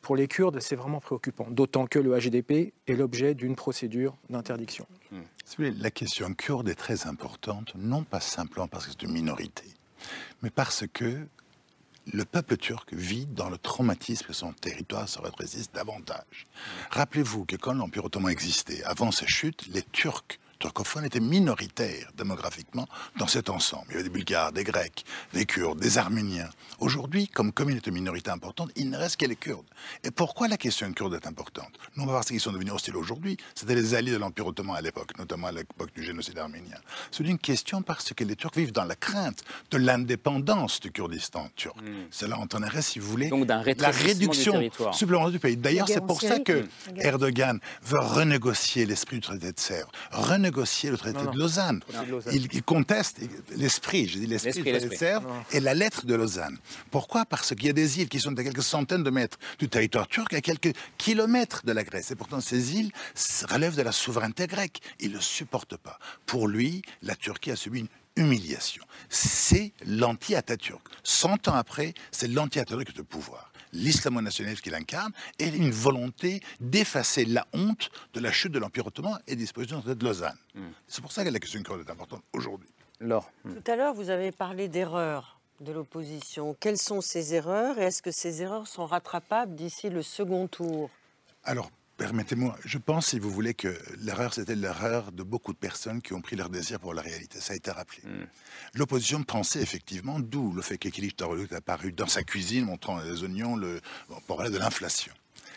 pour 0.00 0.16
les 0.16 0.28
Kurdes, 0.28 0.60
c'est 0.60 0.76
vraiment 0.76 1.00
préoccupant, 1.00 1.46
d'autant 1.50 1.86
que 1.86 1.98
le 1.98 2.18
HDP 2.18 2.72
est 2.86 2.94
l'objet 2.94 3.34
d'une 3.34 3.56
procédure 3.56 4.16
d'interdiction. 4.30 4.86
Mmh. 5.10 5.64
La 5.80 5.90
question 5.90 6.32
kurde 6.34 6.68
est 6.68 6.74
très 6.74 7.06
importante, 7.06 7.72
non 7.76 8.04
pas 8.04 8.20
simplement 8.20 8.68
parce 8.68 8.86
que 8.86 8.92
c'est 8.92 9.02
une 9.02 9.12
minorité, 9.12 9.64
mais 10.42 10.50
parce 10.50 10.84
que 10.92 11.26
le 12.12 12.24
peuple 12.24 12.56
turc 12.56 12.92
vit 12.92 13.26
dans 13.26 13.48
le 13.48 13.58
traumatisme 13.58 14.26
que 14.26 14.32
son 14.32 14.52
territoire 14.52 15.08
se 15.08 15.20
rétrécisse 15.20 15.70
davantage. 15.72 16.46
Rappelez-vous 16.90 17.44
que 17.44 17.56
quand 17.56 17.74
l'Empire 17.74 18.04
ottoman 18.04 18.32
existait, 18.32 18.82
avant 18.84 19.10
sa 19.10 19.26
chute, 19.26 19.66
les 19.68 19.82
Turcs 19.82 20.38
turcophones 20.62 21.04
étaient 21.04 21.18
minoritaires 21.18 22.08
démographiquement 22.16 22.86
dans 23.18 23.26
cet 23.26 23.50
ensemble. 23.50 23.86
Il 23.88 23.92
y 23.92 23.94
avait 23.94 24.04
des 24.04 24.10
Bulgares, 24.10 24.52
des 24.52 24.62
Grecs, 24.62 25.04
des 25.34 25.44
Kurdes, 25.44 25.80
des 25.80 25.98
Arméniens. 25.98 26.48
Aujourd'hui, 26.78 27.26
comme 27.26 27.50
communauté 27.50 27.90
minorité 27.90 28.30
importante, 28.30 28.70
il 28.76 28.88
ne 28.88 28.96
reste 28.96 29.16
que 29.16 29.26
les 29.26 29.34
Kurdes. 29.34 29.66
Et 30.04 30.12
pourquoi 30.12 30.46
la 30.46 30.56
question 30.56 30.92
kurde 30.92 31.14
est 31.14 31.26
importante? 31.26 31.72
Non 31.96 32.06
pas 32.06 32.12
parce 32.12 32.28
qu'ils 32.28 32.40
sont 32.40 32.52
devenus 32.52 32.72
hostiles 32.72 32.96
aujourd'hui, 32.96 33.36
c'était 33.56 33.74
les 33.74 33.94
alliés 33.94 34.12
de 34.12 34.18
l'Empire 34.18 34.46
ottoman 34.46 34.76
à 34.76 34.80
l'époque, 34.80 35.18
notamment 35.18 35.48
à 35.48 35.52
l'époque 35.52 35.92
du 35.94 36.04
génocide 36.04 36.38
arménien. 36.38 36.78
C'est 37.10 37.24
une 37.24 37.38
question 37.38 37.82
parce 37.82 38.12
que 38.12 38.22
les 38.22 38.36
Turcs 38.36 38.54
vivent 38.54 38.72
dans 38.72 38.84
la 38.84 38.94
crainte 38.94 39.42
de 39.72 39.78
l'indépendance 39.78 40.78
du 40.78 40.92
Kurdistan 40.92 41.48
turc. 41.56 41.76
Hmm. 41.80 42.06
Cela 42.12 42.38
entraînerait, 42.38 42.82
si 42.82 43.00
vous 43.00 43.10
voulez, 43.10 43.30
Donc 43.30 43.48
la 43.48 43.90
réduction 43.90 44.70
supplémentaire 44.92 45.32
du 45.32 45.40
pays. 45.40 45.56
D'ailleurs, 45.56 45.88
c'est 45.88 46.06
pour 46.06 46.20
ça 46.20 46.38
que 46.38 46.66
Erdogan 46.98 47.58
veut 47.82 47.98
renégocier 47.98 48.86
l'esprit 48.86 49.16
du 49.16 49.22
traité 49.22 49.50
de 49.50 49.58
Sèvres, 49.58 49.90
négocier 50.52 50.90
le 50.90 50.98
traité 50.98 51.22
de 51.24 51.38
Lausanne. 51.38 51.80
Il, 52.30 52.62
conteste 52.62 53.20
l'esprit, 53.56 54.06
je 54.06 54.18
dis 54.18 54.26
l'esprit 54.26 54.62
et 55.52 55.60
la 55.60 55.74
lettre 55.74 56.04
de 56.04 56.14
Lausanne. 56.14 56.58
Pourquoi? 56.90 57.24
Parce 57.24 57.54
qu'il 57.54 57.66
y 57.66 57.70
a 57.70 57.72
des 57.72 58.00
îles 58.00 58.08
qui 58.08 58.20
sont 58.20 58.38
à 58.38 58.44
quelques 58.44 58.62
centaines 58.62 59.02
de 59.02 59.10
mètres 59.10 59.38
du 59.58 59.68
territoire 59.68 60.06
turc, 60.08 60.34
à 60.34 60.42
quelques 60.42 60.74
kilomètres 60.98 61.64
de 61.64 61.72
la 61.72 61.84
Grèce. 61.84 62.10
Et 62.10 62.16
pourtant, 62.16 62.40
ces 62.40 62.76
îles 62.76 62.92
relèvent 63.48 63.76
de 63.76 63.82
la 63.82 63.92
souveraineté 63.92 64.46
grecque. 64.46 64.80
Il 65.00 65.10
ne 65.10 65.16
le 65.16 65.20
supporte 65.20 65.76
pas. 65.76 65.98
Pour 66.26 66.48
lui, 66.48 66.82
la 67.00 67.14
Turquie 67.14 67.50
a 67.50 67.56
subi 67.56 67.80
une 67.80 67.88
humiliation. 68.16 68.84
C'est 69.08 69.72
l'anti-Atatürk. 69.86 70.82
Cent 71.02 71.48
ans 71.48 71.54
après, 71.54 71.94
c'est 72.10 72.28
l'anti-Atatürk 72.28 72.94
de 72.94 73.02
pouvoir. 73.02 73.51
L'islamo-nationalisme 73.72 74.62
qu'il 74.62 74.74
incarne 74.74 75.12
et 75.38 75.48
une 75.48 75.70
volonté 75.70 76.42
d'effacer 76.60 77.24
la 77.24 77.46
honte 77.52 77.90
de 78.14 78.20
la 78.20 78.32
chute 78.32 78.52
de 78.52 78.58
l'Empire 78.58 78.86
ottoman 78.86 79.18
et 79.26 79.32
des 79.32 79.42
dispositions 79.42 79.80
de 79.80 80.04
Lausanne. 80.04 80.36
Hmm. 80.54 80.70
C'est 80.86 81.02
pour 81.02 81.12
ça 81.12 81.24
que 81.24 81.30
la 81.30 81.38
question 81.38 81.62
kurde 81.62 81.80
est 81.86 81.90
importante 81.90 82.22
aujourd'hui. 82.32 82.68
Hmm. 83.00 83.18
Tout 83.44 83.70
à 83.70 83.76
l'heure, 83.76 83.94
vous 83.94 84.10
avez 84.10 84.30
parlé 84.30 84.68
d'erreurs 84.68 85.40
de 85.60 85.72
l'opposition. 85.72 86.56
Quelles 86.58 86.78
sont 86.78 87.00
ces 87.00 87.34
erreurs 87.34 87.78
et 87.78 87.84
est-ce 87.84 88.02
que 88.02 88.10
ces 88.10 88.42
erreurs 88.42 88.66
sont 88.66 88.86
rattrapables 88.86 89.54
d'ici 89.54 89.90
le 89.90 90.02
second 90.02 90.48
tour? 90.48 90.90
Alors, 91.44 91.70
Permettez-moi, 92.02 92.58
je 92.64 92.78
pense, 92.78 93.06
si 93.06 93.20
vous 93.20 93.30
voulez, 93.30 93.54
que 93.54 93.78
l'erreur, 94.00 94.34
c'était 94.34 94.56
l'erreur 94.56 95.12
de 95.12 95.22
beaucoup 95.22 95.52
de 95.52 95.58
personnes 95.58 96.02
qui 96.02 96.14
ont 96.14 96.20
pris 96.20 96.34
leur 96.34 96.48
désir 96.48 96.80
pour 96.80 96.94
la 96.94 97.00
réalité. 97.00 97.40
Ça 97.40 97.52
a 97.52 97.56
été 97.56 97.70
rappelé. 97.70 98.02
Hmm. 98.02 98.26
L'opposition 98.74 99.22
pensait 99.22 99.62
effectivement, 99.62 100.18
d'où 100.18 100.52
le 100.52 100.62
fait 100.62 100.78
qu'Ekilich 100.78 101.14
est 101.20 101.52
apparu 101.54 101.92
dans 101.92 102.08
sa 102.08 102.24
cuisine, 102.24 102.64
montrant 102.64 102.98
les 102.98 103.22
oignons, 103.22 103.54
le, 103.54 103.80
pour 104.08 104.36
parler 104.36 104.50
de 104.50 104.58
l'inflation. 104.58 105.12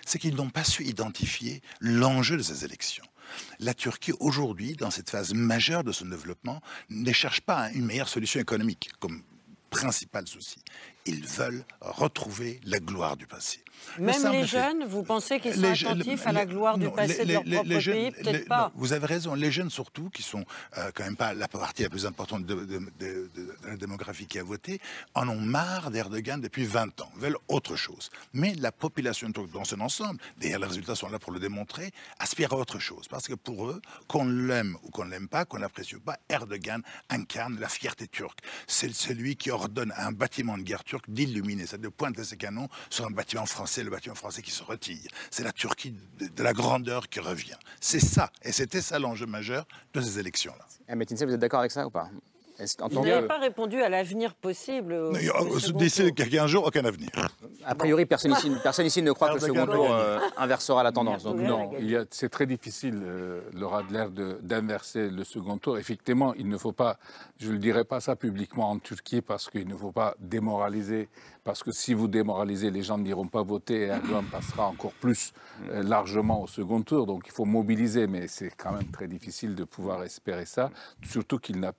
C'est 0.06 0.20
qu'ils 0.20 0.36
n'ont 0.36 0.52
pas 0.52 0.64
su 0.64 0.84
identifier 0.84 1.64
l'enjeu 1.80 2.38
de 2.38 2.44
ces 2.44 2.64
élections. 2.64 3.06
La 3.60 3.74
Turquie, 3.74 4.14
aujourd'hui, 4.20 4.76
dans 4.76 4.92
cette 4.92 5.10
phase 5.10 5.34
majeure 5.34 5.84
de 5.84 5.92
son 5.92 6.06
développement, 6.06 6.62
ne 6.92 7.12
cherche 7.12 7.42
pas 7.42 7.72
une 7.72 7.86
meilleure 7.86 8.08
solution 8.08 8.40
économique, 8.40 8.92
comme 9.00 9.24
principal 9.72 10.28
souci. 10.28 10.60
Ils 11.08 11.26
veulent 11.26 11.66
retrouver 11.82 12.62
la 12.66 12.78
gloire 12.78 13.18
du 13.18 13.26
passé. 13.26 13.64
Même 14.00 14.32
les 14.32 14.46
jeunes, 14.46 14.84
vous 14.86 15.04
pensez 15.04 15.40
qu'ils 15.40 15.56
sont 15.56 15.64
attentifs 15.64 16.26
à 16.28 16.32
la 16.32 16.46
gloire 16.46 16.78
du 16.78 16.90
passé 16.90 17.26
de 17.26 17.34
leur 17.34 17.44
propre 17.44 17.68
pays? 17.68 18.12
Peut-être 18.12 18.48
pas. 18.48 18.72
vous 18.76 18.94
avez 18.94 19.06
raison. 19.06 19.34
Les 19.34 19.52
jeunes 19.52 19.70
surtout, 19.70 20.10
qui 20.10 20.24
sont 20.24 20.46
euh, 20.78 20.92
quand 20.94 21.04
même 21.04 21.16
pas 21.16 21.34
la 21.34 21.48
partie 21.48 21.84
la 21.84 21.90
plus 21.90 22.06
importante 22.06 22.46
de, 22.46 22.80
la 23.68 23.76
démographie 23.76 24.28
qui 24.28 24.40
a 24.40 24.44
voté, 24.44 24.80
en 25.14 25.28
ont 25.30 25.40
marre 25.40 25.92
d'Erdogan 25.92 26.40
depuis 26.40 26.66
20 26.66 27.02
ans, 27.02 27.12
veulent 27.18 27.38
autre 27.48 27.76
chose. 27.76 28.10
Mais 28.34 28.54
la 28.56 28.72
population 28.72 29.30
dans 29.30 29.64
son 29.64 29.80
ensemble, 29.82 30.20
d'ailleurs 30.38 30.60
les 30.60 30.68
résultats 30.68 30.96
sont 30.96 31.10
là 31.10 31.20
pour 31.20 31.32
le 31.32 31.40
démontrer, 31.40 31.92
aspire 32.20 32.54
à 32.54 32.58
autre 32.58 32.80
chose. 32.80 33.08
Parce 33.08 33.28
que 33.28 33.34
pour 33.34 33.68
eux, 33.68 33.82
qu'on 34.08 34.26
l'aime 34.26 34.78
ou 34.84 34.90
qu'on 34.90 35.06
ne 35.06 35.12
l'aime 35.12 35.28
pas, 35.28 35.46
qu'on 35.46 35.60
n'apprécie 35.60 35.96
pas, 35.96 36.18
Erdogan 36.30 36.82
incarne 37.10 37.60
la 37.60 37.70
fierté 37.70 38.08
turque. 38.08 38.40
C'est 38.68 38.94
celui 38.94 39.36
qui 39.36 39.52
ordonne 39.52 39.92
à 39.96 40.08
un 40.08 40.12
bâtiment 40.12 40.58
de 40.58 40.64
guerre 40.64 40.84
turc 40.84 41.06
d'illuminer, 41.08 41.66
c'est 41.66 41.82
de 41.82 41.90
pointer 41.90 42.24
ses 42.24 42.38
canons 42.38 42.70
sur 42.90 43.06
un 43.06 43.12
bâtiment 43.12 43.46
français 43.46 43.64
c'est 43.65 43.84
le 43.84 43.89
bâtiment 43.89 44.15
français 44.15 44.41
qui 44.41 44.51
se 44.51 44.63
retire. 44.63 45.10
C'est 45.32 45.43
la 45.43 45.51
Turquie 45.51 45.95
de, 46.19 46.43
la 46.43 46.54
grandeur 46.54 47.10
qui 47.10 47.19
revient. 47.19 47.58
C'est 47.80 47.99
ça, 47.99 48.32
et 48.43 48.51
c'était 48.51 48.82
ça 48.82 48.99
l'enjeu 48.99 49.25
majeur 49.25 49.67
de 49.93 50.01
ces 50.01 50.19
élections-là. 50.19 50.65
Eh, 50.89 50.95
vous 50.95 51.34
êtes 51.34 51.39
d'accord 51.39 51.60
avec 51.60 51.71
ça 51.71 51.86
ou 51.86 51.89
pas? 51.89 52.10
Vous 52.80 53.04
n'avez 53.04 53.28
pas 53.28 53.38
répondu 53.38 53.82
à 53.82 53.89
l'avenir 53.89 54.34
possible. 54.34 54.95
D'ici 55.73 56.13
un 56.39 56.47
jour, 56.47 56.65
aucun 56.65 56.86
avenir. 56.86 57.10
A 57.65 57.75
priori, 57.75 58.06
personne 58.06 58.32
ici, 58.32 58.51
personne 58.63 58.86
ici 58.86 59.01
ne 59.01 59.12
croit 59.12 59.30
que 59.30 59.34
le 59.36 59.39
second 59.39 59.65
tour 59.65 59.93
euh, 59.93 60.19
inversera 60.38 60.84
la 60.84 60.91
tendance. 60.91 61.25
non, 61.25 61.71
c'est 62.12 62.30
très 62.30 62.45
difficile, 62.45 63.01
euh, 63.04 63.41
Laura 63.54 63.80
Adler, 63.80 64.08
d'inverser 64.41 65.10
le 65.10 65.23
second 65.23 65.58
tour. 65.58 65.78
Effectivement, 65.78 66.34
il 66.36 66.47
ne 66.47 66.58
faut 66.58 66.71
pas, 66.71 66.97
je 67.39 67.51
ne 67.51 67.58
dirai 67.58 67.84
pas 67.84 67.99
ça 67.99 68.15
publiquement 68.15 68.69
en 68.69 68.80
Turquie 68.80 69.21
parce 69.21 69.49
qu'il 69.49 69.67
ne 69.67 69.75
faut 69.75 69.91
pas 69.91 70.15
démoraliser 70.19 71.10
parce 71.46 71.62
que 71.62 71.72
si 71.72 71.94
vous 71.94 72.08
démoralisez, 72.08 72.72
les 72.72 72.82
gens 72.82 72.98
n'iront 72.98 73.28
pas 73.28 73.44
voter 73.44 73.84
et 73.84 73.86
Erdogan 73.86 74.26
passera 74.32 74.66
encore 74.68 74.94
plus 74.94 75.32
euh, 75.70 75.84
largement 75.84 76.42
au 76.42 76.48
second 76.48 76.82
tour. 76.82 77.06
Donc 77.06 77.24
il 77.28 77.32
faut 77.32 77.46
mobiliser, 77.46 78.08
mais 78.08 78.28
c'est 78.28 78.50
quand 78.58 78.72
même 78.72 78.90
très 78.92 79.08
difficile 79.08 79.54
de 79.54 79.64
pouvoir 79.64 80.04
espérer 80.04 80.48
ça, 80.48 80.72
surtout 81.04 81.40
n'a, 81.54 81.72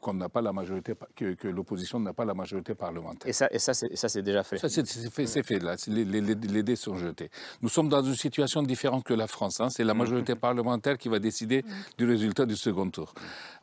qu'on 0.00 0.12
n'a 0.12 0.28
pas 0.28 0.42
la 0.42 0.52
majorité, 0.52 0.92
que, 1.16 1.48
l'opposition 1.48 1.98
n'a 1.98 2.12
pas 2.12 2.26
la 2.26 2.34
majorité 2.34 2.74
parlementaire. 2.74 3.26
Et 3.26 3.32
ça, 3.32 3.48
et 3.50 3.58
ça, 3.58 3.72
c'est, 3.72 4.22
déjà 4.22 4.44
fait. 4.44 4.58
Ça, 4.58 4.68
c'est, 4.68 4.86
fait, 4.86 5.26
c'est 5.26 5.42
fait 5.42 5.58
là. 5.58 5.76
Les, 5.88 6.04
les, 6.04 6.62
dés 6.62 6.76
sont 6.76 6.96
jetés. 6.96 7.30
Nous 7.62 7.70
sommes 7.70 7.88
dans 7.88 8.02
une 8.02 8.14
situation 8.14 8.62
différente 8.62 9.04
que 9.04 9.14
la 9.14 9.26
France. 9.26 9.60
Hein. 9.60 9.70
C'est 9.70 9.84
la 9.84 9.94
majorité 9.94 10.34
parlementaire 10.46 10.98
qui 10.98 11.08
va 11.08 11.18
décider 11.18 11.64
du 11.96 12.04
résultat 12.04 12.44
du 12.44 12.54
second 12.54 12.90
tour 12.90 13.14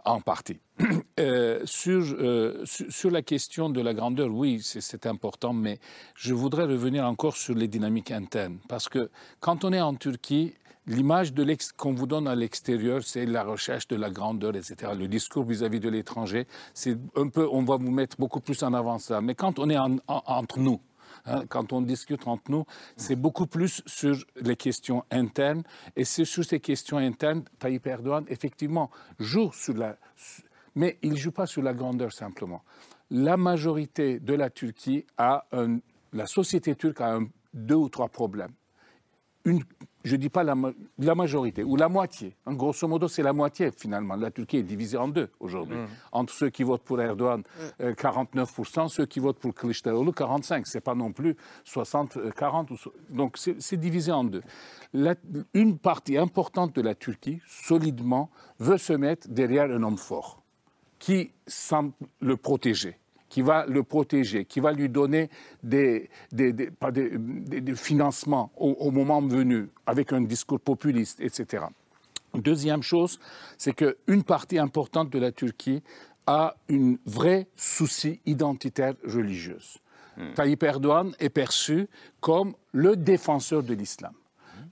en 0.08 0.22
partie. 0.22 0.60
Euh, 1.20 1.66
euh, 1.88 2.64
sur, 2.66 3.10
la 3.10 3.24
question 3.24 3.72
de 3.72 3.82
la 3.82 3.96
grandeur, 3.96 4.30
oui, 4.30 4.62
c'est 4.62 5.08
important, 5.08 5.52
mais 5.52 5.80
je 6.14 6.36
voudrais 6.36 6.66
revenir 6.66 7.06
encore 7.06 7.36
sur 7.36 7.56
les 7.56 7.68
dynamiques 7.68 8.12
internes. 8.12 8.60
Parce 8.70 8.88
que 8.88 9.10
quand 9.40 9.66
on 9.66 9.74
est 9.74 9.82
en 9.82 9.96
Turquie, 9.96 10.54
l'image 10.86 11.34
qu'on 11.76 11.96
vous 11.96 12.06
donne 12.06 12.28
à 12.28 12.36
l'extérieur, 12.36 13.02
c'est 13.04 13.26
la 13.26 13.44
recherche 13.44 13.88
de 13.88 13.96
la 13.96 14.12
grandeur, 14.12 14.56
etc. 14.56 14.92
Le 14.96 15.08
discours 15.08 15.44
vis-à-vis 15.44 15.80
de 15.80 15.90
l'étranger, 15.90 16.46
c'est 16.76 16.96
un 17.16 17.30
peu, 17.30 17.48
on 17.52 17.64
va 17.64 17.78
vous 17.78 17.92
mettre 17.92 18.18
beaucoup 18.18 18.42
plus 18.42 18.62
en 18.62 18.74
avant 18.76 19.00
ça. 19.00 19.20
Mais 19.20 19.34
quand 19.34 19.58
on 19.58 19.72
est 19.72 19.78
entre 19.78 20.60
nous, 20.60 20.80
Hein, 21.28 21.44
quand 21.48 21.74
on 21.74 21.82
discute 21.82 22.28
entre 22.28 22.50
nous, 22.50 22.66
c'est 22.96 23.16
beaucoup 23.16 23.48
plus 23.48 23.82
sur 23.86 24.18
les 24.42 24.56
questions 24.56 25.04
internes. 25.12 25.64
Et 25.96 26.06
c'est 26.06 26.26
sur 26.26 26.46
ces 26.46 26.60
questions 26.60 26.98
internes, 26.98 27.44
Tayyip 27.60 27.86
Erdogan, 27.88 28.26
effectivement, 28.30 28.90
joue 29.20 29.52
sur 29.52 29.76
la. 29.76 29.98
Mais 30.76 30.98
il 31.02 31.12
ne 31.12 31.18
joue 31.18 31.32
pas 31.32 31.46
sur 31.46 31.62
la 31.62 31.74
grandeur 31.74 32.12
simplement. 32.12 32.64
La 33.10 33.38
majorité 33.38 34.20
de 34.20 34.34
la 34.34 34.50
Turquie 34.50 35.06
a 35.18 35.46
un. 35.52 35.80
La 36.14 36.26
société 36.26 36.76
turque 36.76 37.02
a 37.02 37.16
un, 37.16 37.28
deux 37.54 37.76
ou 37.76 37.90
trois 37.90 38.08
problèmes. 38.08 38.54
Une 39.44 39.62
je 40.08 40.16
ne 40.16 40.22
dis 40.22 40.30
pas 40.30 40.44
la, 40.44 40.56
majorité, 41.16 41.64
ou 41.64 41.76
la 41.76 41.90
moitié. 41.90 42.36
En 42.46 42.54
grosso 42.54 42.88
modo, 42.88 43.08
c'est 43.08 43.24
la 43.24 43.34
moitié 43.34 43.72
finalement. 43.76 44.16
La 44.16 44.32
Turquie 44.32 44.58
est 44.58 44.64
divisée 44.64 44.98
en 44.98 45.08
deux 45.08 45.30
aujourd'hui. 45.40 45.78
Mm. 45.78 45.88
Entre 46.12 46.34
ceux 46.34 46.50
qui 46.50 46.64
votent 46.64 46.84
pour 46.84 47.00
Erdogan, 47.02 47.44
49%, 47.80 48.36
mm. 48.36 48.80
euh, 48.80 48.88
ceux 48.88 49.06
qui 49.06 49.20
votent 49.20 49.40
pour 49.40 49.54
Kılıçdaroğlu, 49.54 50.12
45%. 50.12 50.66
Ce 50.66 50.78
n'est 50.78 50.82
pas 50.82 50.96
non 50.96 51.12
plus 51.12 51.36
60-40. 51.66 52.18
Euh, 52.18 52.92
donc 53.10 53.38
c'est 53.38 53.78
divisé 53.78 54.12
en 54.12 54.24
deux. 54.24 54.44
une 55.54 55.78
partie 55.78 56.18
importante 56.18 56.76
de 56.76 56.82
la 56.82 56.96
Turquie, 56.96 57.42
solidement, 57.46 58.30
veut 58.60 58.78
se 58.78 58.94
mettre 58.94 59.28
derrière 59.30 59.70
un 59.70 59.84
homme 59.84 59.98
fort 59.98 60.42
qui 61.00 61.32
semble 61.46 61.92
le 62.22 62.38
protéger 62.38 62.98
qui 63.38 63.44
va 63.44 63.68
le 63.68 63.84
protéger, 63.84 64.46
qui 64.46 64.60
va 64.60 64.72
lui 64.72 64.90
donner 64.90 65.30
des, 65.62 66.10
des, 66.32 66.54
des, 66.54 67.76
financements 67.76 68.52
au, 68.58 68.90
moment 68.90 69.22
venu, 69.22 69.70
avec 69.86 70.12
un 70.12 70.22
discours 70.22 70.60
populiste, 70.60 71.22
etc. 71.22 71.66
Deuxième 72.34 72.82
chose, 72.82 73.20
c'est 73.60 73.74
qu'une 73.74 74.24
partie 74.24 74.58
importante 74.58 75.12
de 75.12 75.20
la 75.20 75.32
Turquie 75.32 75.84
a 76.26 76.56
un 76.72 76.96
vrai 77.06 77.46
souci 77.56 78.20
identitaire 78.26 78.96
religieuse. 79.06 79.78
Hmm. 80.18 80.34
Tayyip 80.34 80.64
Erdogan 80.64 81.12
est 81.20 81.30
perçu 81.30 81.88
comme 82.20 82.56
le 82.72 82.96
défenseur 82.96 83.62
de 83.62 83.76
l'islam. 83.76 84.14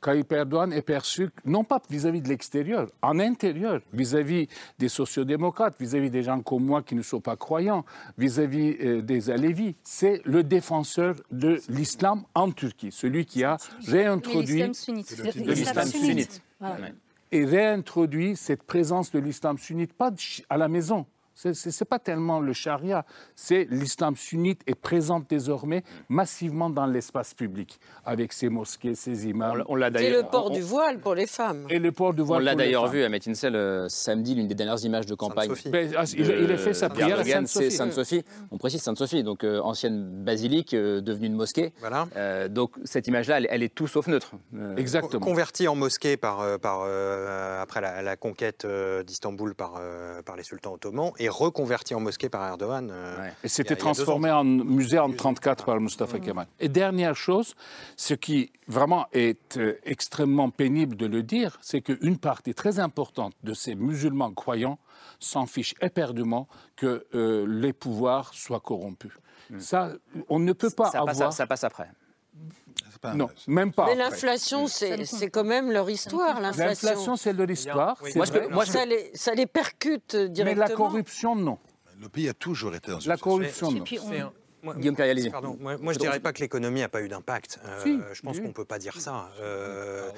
Tayyip 0.05 0.31
Erdogan 0.31 0.71
est 0.71 0.83
perçu, 0.83 1.29
non 1.45 1.63
pas 1.63 1.81
vis-à-vis 1.89 2.21
de 2.21 2.29
l'extérieur, 2.29 2.87
en 3.01 3.19
intérieur, 3.19 3.81
vis-à-vis 3.91 4.47
des 4.77 4.87
sociodémocrates, 4.87 5.75
vis-à-vis 5.79 6.11
des 6.11 6.21
gens 6.21 6.41
comme 6.41 6.63
moi 6.63 6.83
qui 6.83 6.93
ne 6.93 7.01
sont 7.01 7.21
pas 7.21 7.35
croyants, 7.35 7.83
vis-à-vis 8.15 8.77
euh, 8.81 9.01
des 9.01 9.31
Alévis. 9.31 9.75
C'est 9.83 10.21
le 10.25 10.43
défenseur 10.43 11.15
de 11.31 11.59
l'islam 11.69 12.21
en 12.35 12.51
Turquie, 12.51 12.91
celui 12.91 13.25
qui 13.25 13.43
a 13.43 13.57
réintroduit 13.87 14.63
l'islam 15.35 15.87
sunnite. 15.87 16.43
Et 17.31 17.43
réintroduit 17.43 18.35
cette 18.35 18.61
présence 18.61 19.11
de 19.11 19.17
l'islam 19.17 19.57
sunnite, 19.57 19.93
pas 19.93 20.11
à 20.49 20.57
la 20.57 20.67
maison, 20.67 21.07
ce 21.35 21.49
n'est 21.49 21.85
pas 21.87 21.99
tellement 21.99 22.39
le 22.39 22.53
charia, 22.53 23.05
c'est 23.35 23.67
l'islam 23.69 24.15
sunnite 24.15 24.61
est 24.67 24.75
présent 24.75 25.21
désormais 25.27 25.83
massivement 26.07 26.69
dans 26.69 26.85
l'espace 26.85 27.33
public, 27.33 27.79
avec 28.05 28.31
ses 28.31 28.49
mosquées, 28.49 28.95
ses 28.95 29.27
imams. 29.27 29.63
On, 29.67 29.75
l'a 29.75 29.89
d'ailleurs. 29.89 30.19
Et 30.19 30.21
le 30.23 30.29
port 30.29 30.49
du 30.49 30.61
voile 30.61 30.99
pour 30.99 31.13
les 31.13 31.27
femmes. 31.27 31.67
Et 31.69 31.79
le 31.79 31.91
port 31.91 32.13
du 32.13 32.21
voile. 32.21 32.41
On 32.41 32.45
l'a 32.45 32.55
d'ailleurs 32.55 32.87
vu 32.87 33.03
à 33.03 33.09
Metincel 33.09 33.55
euh, 33.55 33.89
samedi, 33.89 34.33
l'une 34.35 34.47
des 34.47 34.55
dernières 34.55 34.83
images 34.83 35.05
de 35.05 35.15
campagne. 35.15 35.51
Ben, 35.65 35.91
ah, 35.97 36.03
il, 36.17 36.51
a 36.51 36.57
fait 36.57 36.73
sa 36.73 36.89
prière 36.89 37.19
à 37.19 37.23
Sainte-Sophie. 37.25 37.71
Sainte-Sophie. 37.71 38.23
On 38.51 38.57
précise 38.57 38.81
Sainte-Sophie, 38.81 39.23
donc 39.23 39.43
euh, 39.43 39.59
ancienne 39.59 40.23
basilique 40.23 40.73
euh, 40.73 41.01
devenue 41.01 41.27
une 41.27 41.35
mosquée. 41.35 41.73
Voilà. 41.79 42.07
donc 42.49 42.71
cette 42.85 43.07
image-là, 43.07 43.41
elle, 43.49 43.63
est 43.63 43.73
tout 43.73 43.87
sauf 43.87 44.07
neutre. 44.07 44.35
Exactement. 44.77 45.19
Convertie 45.19 45.67
en 45.67 45.75
mosquée 45.75 46.15
par, 46.15 46.59
par 46.59 46.83
après 47.61 47.81
la, 47.81 48.15
conquête 48.15 48.65
d'Istanbul 49.05 49.53
par, 49.53 49.81
par 50.25 50.35
les 50.35 50.43
sultans 50.43 50.73
ottomans 50.73 51.11
reconverti 51.29 51.95
en 51.95 51.99
mosquée 51.99 52.29
par 52.29 52.47
Erdogan. 52.47 52.89
Euh, 52.91 53.29
et 53.43 53.47
c'était 53.47 53.75
transformé 53.75 54.31
en 54.31 54.43
musée 54.43 54.99
en 54.99 55.07
1934 55.07 55.65
par 55.65 55.79
Mustafa 55.79 56.19
Kemal. 56.19 56.47
Et 56.59 56.69
dernière 56.69 57.15
chose, 57.15 57.55
ce 57.95 58.13
qui 58.13 58.51
vraiment 58.67 59.07
est 59.13 59.57
euh, 59.57 59.79
extrêmement 59.83 60.49
pénible 60.49 60.95
de 60.95 61.05
le 61.05 61.23
dire, 61.23 61.57
c'est 61.61 61.81
qu'une 61.81 62.17
partie 62.17 62.53
très 62.53 62.79
importante 62.79 63.33
de 63.43 63.53
ces 63.53 63.75
musulmans 63.75 64.31
croyants 64.31 64.79
s'en 65.19 65.45
fichent 65.45 65.75
éperdument 65.81 66.47
que 66.75 67.05
euh, 67.13 67.45
les 67.47 67.73
pouvoirs 67.73 68.33
soient 68.33 68.59
corrompus. 68.59 69.13
Hmm. 69.49 69.59
Ça, 69.59 69.91
on 70.29 70.39
ne 70.39 70.53
peut 70.53 70.69
pas 70.69 70.89
avoir... 70.89 71.31
ça 71.33 71.47
passe 71.47 71.63
après. 71.63 71.89
Non, 73.13 73.29
même 73.47 73.71
pas. 73.71 73.87
Mais 73.87 73.95
l'inflation, 73.95 74.67
c'est 74.67 75.29
quand 75.29 75.43
même 75.43 75.71
leur 75.71 75.89
histoire. 75.89 76.39
L'inflation, 76.39 77.15
c'est 77.15 77.33
leur 77.33 77.49
histoire. 77.49 78.01
moi, 78.15 78.65
ça, 78.65 78.85
les, 78.85 79.11
ça, 79.13 79.33
les, 79.33 79.45
percute 79.45 80.15
directement. 80.15 80.45
Mais 80.45 80.69
la 80.69 80.75
corruption, 80.75 81.35
non. 81.35 81.57
Le 82.01 82.09
pays 82.09 82.27
a 82.27 82.33
toujours 82.33 82.75
été 82.75 82.91
dans 82.91 82.99
une 82.99 83.09
La 83.09 83.17
corruption, 83.17 83.71
non. 83.71 83.83
Guillaume 84.73 84.95
Pardon, 85.31 85.57
moi, 85.59 85.77
je 85.77 85.99
ne 85.99 86.03
dirais 86.03 86.19
pas 86.19 86.33
que 86.33 86.39
l'économie 86.39 86.79
n'a 86.81 86.89
pas 86.89 87.01
eu 87.01 87.07
d'impact. 87.07 87.59
Euh, 87.65 87.99
je 88.13 88.21
pense 88.21 88.39
qu'on 88.39 88.47
ne 88.47 88.53
peut 88.53 88.65
pas 88.65 88.79
dire 88.79 88.99
ça. 88.99 89.29
Euh, 89.41 90.09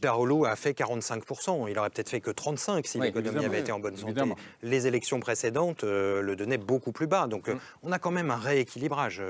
Darolo 0.00 0.44
a 0.44 0.56
fait 0.56 0.78
45%. 0.78 1.68
Il 1.70 1.78
aurait 1.78 1.90
peut-être 1.90 2.08
fait 2.08 2.20
que 2.20 2.30
35% 2.30 2.86
si 2.86 2.98
l'économie 2.98 3.44
avait 3.44 3.60
été 3.60 3.72
en 3.72 3.80
bonne 3.80 3.96
santé. 3.96 4.22
Les 4.62 4.86
élections 4.86 5.20
précédentes 5.20 5.84
euh, 5.84 6.22
le 6.22 6.36
donnaient 6.36 6.58
beaucoup 6.58 6.92
plus 6.92 7.06
bas. 7.06 7.26
Donc 7.26 7.48
mm. 7.48 7.58
on 7.82 7.92
a 7.92 7.98
quand 7.98 8.10
même 8.10 8.30
un 8.30 8.36
rééquilibrage. 8.36 9.22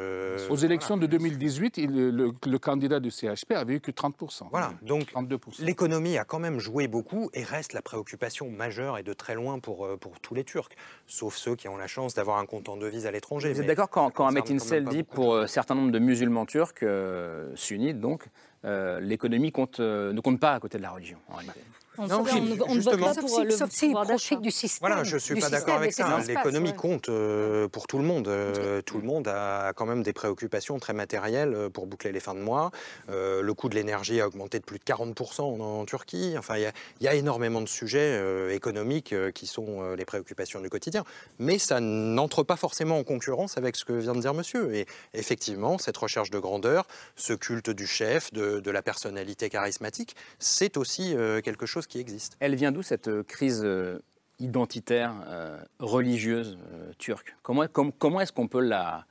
Aux 0.48 0.56
élections 0.56 0.96
de 0.96 1.06
2018, 1.06 1.80
le, 1.86 2.58
candidat 2.58 3.00
du 3.00 3.10
CHP 3.10 3.52
avait 3.52 3.74
eu 3.74 3.80
que 3.80 3.90
30%. 3.90 4.48
Voilà, 4.50 4.72
donc 4.82 5.12
l'économie 5.60 6.18
a 6.18 6.24
quand 6.24 6.38
même 6.38 6.58
joué 6.58 6.88
beaucoup 6.88 7.30
et 7.32 7.42
reste 7.42 7.72
la 7.72 7.82
préoccupation 7.82 8.50
majeure 8.50 8.98
et 8.98 9.02
de 9.02 9.12
très 9.12 9.34
loin 9.34 9.58
pour, 9.58 9.88
pour 9.98 10.20
tous 10.20 10.34
les 10.34 10.44
Turcs, 10.44 10.68
sauf 11.06 11.36
ceux 11.36 11.56
qui 11.56 11.68
ont 11.68 11.76
la 11.76 11.86
chance 11.86 12.14
d'avoir 12.14 12.38
un 12.38 12.46
compte 12.46 12.68
en 12.68 12.76
devise 12.76 13.06
à 13.06 13.10
l'étranger. 13.10 13.52
Vous 13.52 13.60
êtes 13.60 13.66
d'accord 13.66 13.90
quand, 13.90 14.10
quand 14.10 14.26
Ahmet 14.26 14.42
Insel 14.50 14.84
dit 14.84 15.02
pour 15.02 15.36
un 15.38 15.46
certain 15.46 15.74
nombre 15.74 15.90
de 15.90 15.98
musulmans 15.98 16.46
turcs, 16.46 16.82
euh, 16.82 17.52
sunnites 17.56 18.00
donc, 18.00 18.24
euh, 18.64 19.00
l'économie 19.00 19.52
compte, 19.52 19.80
euh, 19.80 20.12
ne 20.12 20.20
compte 20.20 20.40
pas 20.40 20.52
à 20.54 20.60
côté 20.60 20.78
de 20.78 20.82
la 20.82 20.90
religion 20.90 21.18
en 21.28 21.36
réalité. 21.36 21.60
On, 21.98 22.06
non, 22.06 22.24
on, 22.68 22.74
ne 22.76 22.80
vote 22.80 23.00
pas 23.00 23.14
pour 23.14 23.40
le 23.40 23.68
pouvoir 23.80 24.06
d'achat 24.06 24.36
du 24.36 24.52
système. 24.52 24.78
Voilà, 24.88 25.02
je 25.02 25.14
ne 25.14 25.18
suis 25.18 25.34
pas 25.34 25.50
d'accord 25.50 25.76
avec 25.76 25.92
ça. 25.92 26.20
L'économie 26.26 26.72
compte 26.72 27.08
euh, 27.08 27.66
pour 27.66 27.88
tout 27.88 27.98
le 27.98 28.04
monde. 28.04 28.28
Euh, 28.28 28.80
tout 28.82 28.98
le 28.98 29.04
monde 29.04 29.26
a 29.26 29.72
quand 29.74 29.86
même 29.86 30.04
des 30.04 30.12
préoccupations 30.12 30.78
très 30.78 30.92
matérielles 30.92 31.52
euh, 31.52 31.68
pour 31.68 31.86
boucler 31.86 32.12
les 32.12 32.20
fins 32.20 32.34
de 32.34 32.40
mois. 32.40 32.70
le 33.08 33.52
coût 33.52 33.68
de 33.68 33.74
l'énergie 33.74 34.20
a 34.20 34.28
augmenté 34.28 34.60
de 34.60 34.64
plus 34.64 34.78
de 34.78 34.84
40% 34.84 35.40
en, 35.40 35.84
Turquie. 35.84 36.34
Enfin, 36.38 36.56
il 36.56 36.70
y, 37.00 37.08
a 37.08 37.14
énormément 37.14 37.60
de 37.60 37.68
sujets 37.68 38.54
économiques 38.54 39.14
qui 39.32 39.46
sont 39.46 39.94
les 39.94 40.04
préoccupations 40.04 40.60
du 40.60 40.68
quotidien. 40.68 41.04
Mais 41.38 41.58
ça 41.58 41.80
n'entre 41.80 42.44
pas 42.44 42.56
forcément 42.56 42.98
en 42.98 43.04
concurrence 43.04 43.58
avec 43.58 43.74
ce 43.76 43.84
que 43.84 43.92
vient 43.94 44.14
de 44.14 44.20
dire 44.20 44.34
monsieur. 44.34 44.72
Et 44.74 44.86
effectivement, 45.14 45.78
cette 45.78 45.96
recherche 45.96 46.30
de 46.30 46.38
grandeur, 46.38 46.86
ce 47.16 47.32
culte 47.32 47.70
du 47.70 47.86
chef, 47.86 48.32
de, 48.32 48.60
de 48.60 48.70
la 48.70 48.82
personnalité 48.82 49.50
charismatique, 49.50 50.14
c'est 50.38 50.76
aussi 50.76 51.14
quelque 51.42 51.66
chose 51.66 51.79
qui 51.86 51.98
existe. 51.98 52.36
Elle 52.40 52.54
vient 52.54 52.72
d'où 52.72 52.82
cette 52.82 53.08
euh, 53.08 53.22
crise 53.22 53.62
euh, 53.64 53.98
identitaire, 54.38 55.14
euh, 55.26 55.58
religieuse 55.78 56.58
turque? 56.98 57.36
Comment, 57.42 57.66
comment 57.68 58.20
est-ce 58.20 58.32
qu'on 58.32 58.48
peut 58.48 58.60
la, 58.60 59.06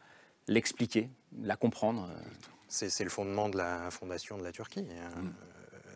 l'expliquer, 0.47 1.09
la 1.41 1.55
comprendre 1.55 2.09
c'est, 2.67 3.03
le 3.03 3.09
fondement 3.09 3.49
de 3.49 3.57
la 3.57 3.89
fondation 3.89 4.37
de 4.37 4.43
la 4.43 4.51
Turquie. 4.51 4.85
Hein. 4.91 5.21
Mm. 5.21 5.33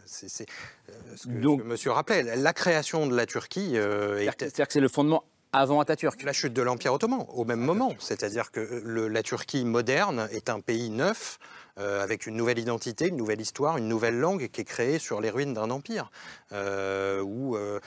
C'est, 0.06 0.28
ce, 0.28 0.44
que, 0.44 1.30
Donc, 1.30 1.64
monsieur 1.64 1.92
rappelait. 1.92 2.36
La 2.36 2.54
création 2.54 3.08
de 3.08 3.16
la 3.16 3.26
Turquie. 3.26 3.76
c'est-à-dire 3.76 4.68
que 4.68 4.74
c'est 4.74 4.80
le 4.80 4.90
fondement 4.90 5.24
avant 5.54 5.80
Atatürk. 5.80 6.24
La 6.24 6.34
chute 6.34 6.54
de 6.54 6.62
l'Empire 6.62 6.94
ottoman, 6.94 7.26
au 7.30 7.46
même 7.46 7.60
moment. 7.60 7.94
C'est-à-dire 8.00 8.52
que 8.52 8.82
la 8.86 9.24
Turquie 9.24 9.64
moderne 9.64 10.28
est 10.32 10.50
un 10.50 10.60
pays 10.60 10.90
neuf 10.90 11.40
euh, 11.80 12.04
avec 12.04 12.28
une 12.28 12.36
nouvelle 12.36 12.60
identité, 12.60 13.08
une 13.08 13.18
nouvelle 13.18 13.42
histoire, 13.42 13.78
une 13.78 13.88
nouvelle 13.88 14.20
langue 14.20 14.48
qui 14.50 14.62
est 14.62 14.64
créée 14.64 15.00
sur 15.00 15.22
les 15.22 15.30
ruines 15.30 15.54
d'un 15.54 15.70
empire. 15.70 16.12
Euh, 16.52 17.22
où, 17.22 17.56
euh, 17.56 17.80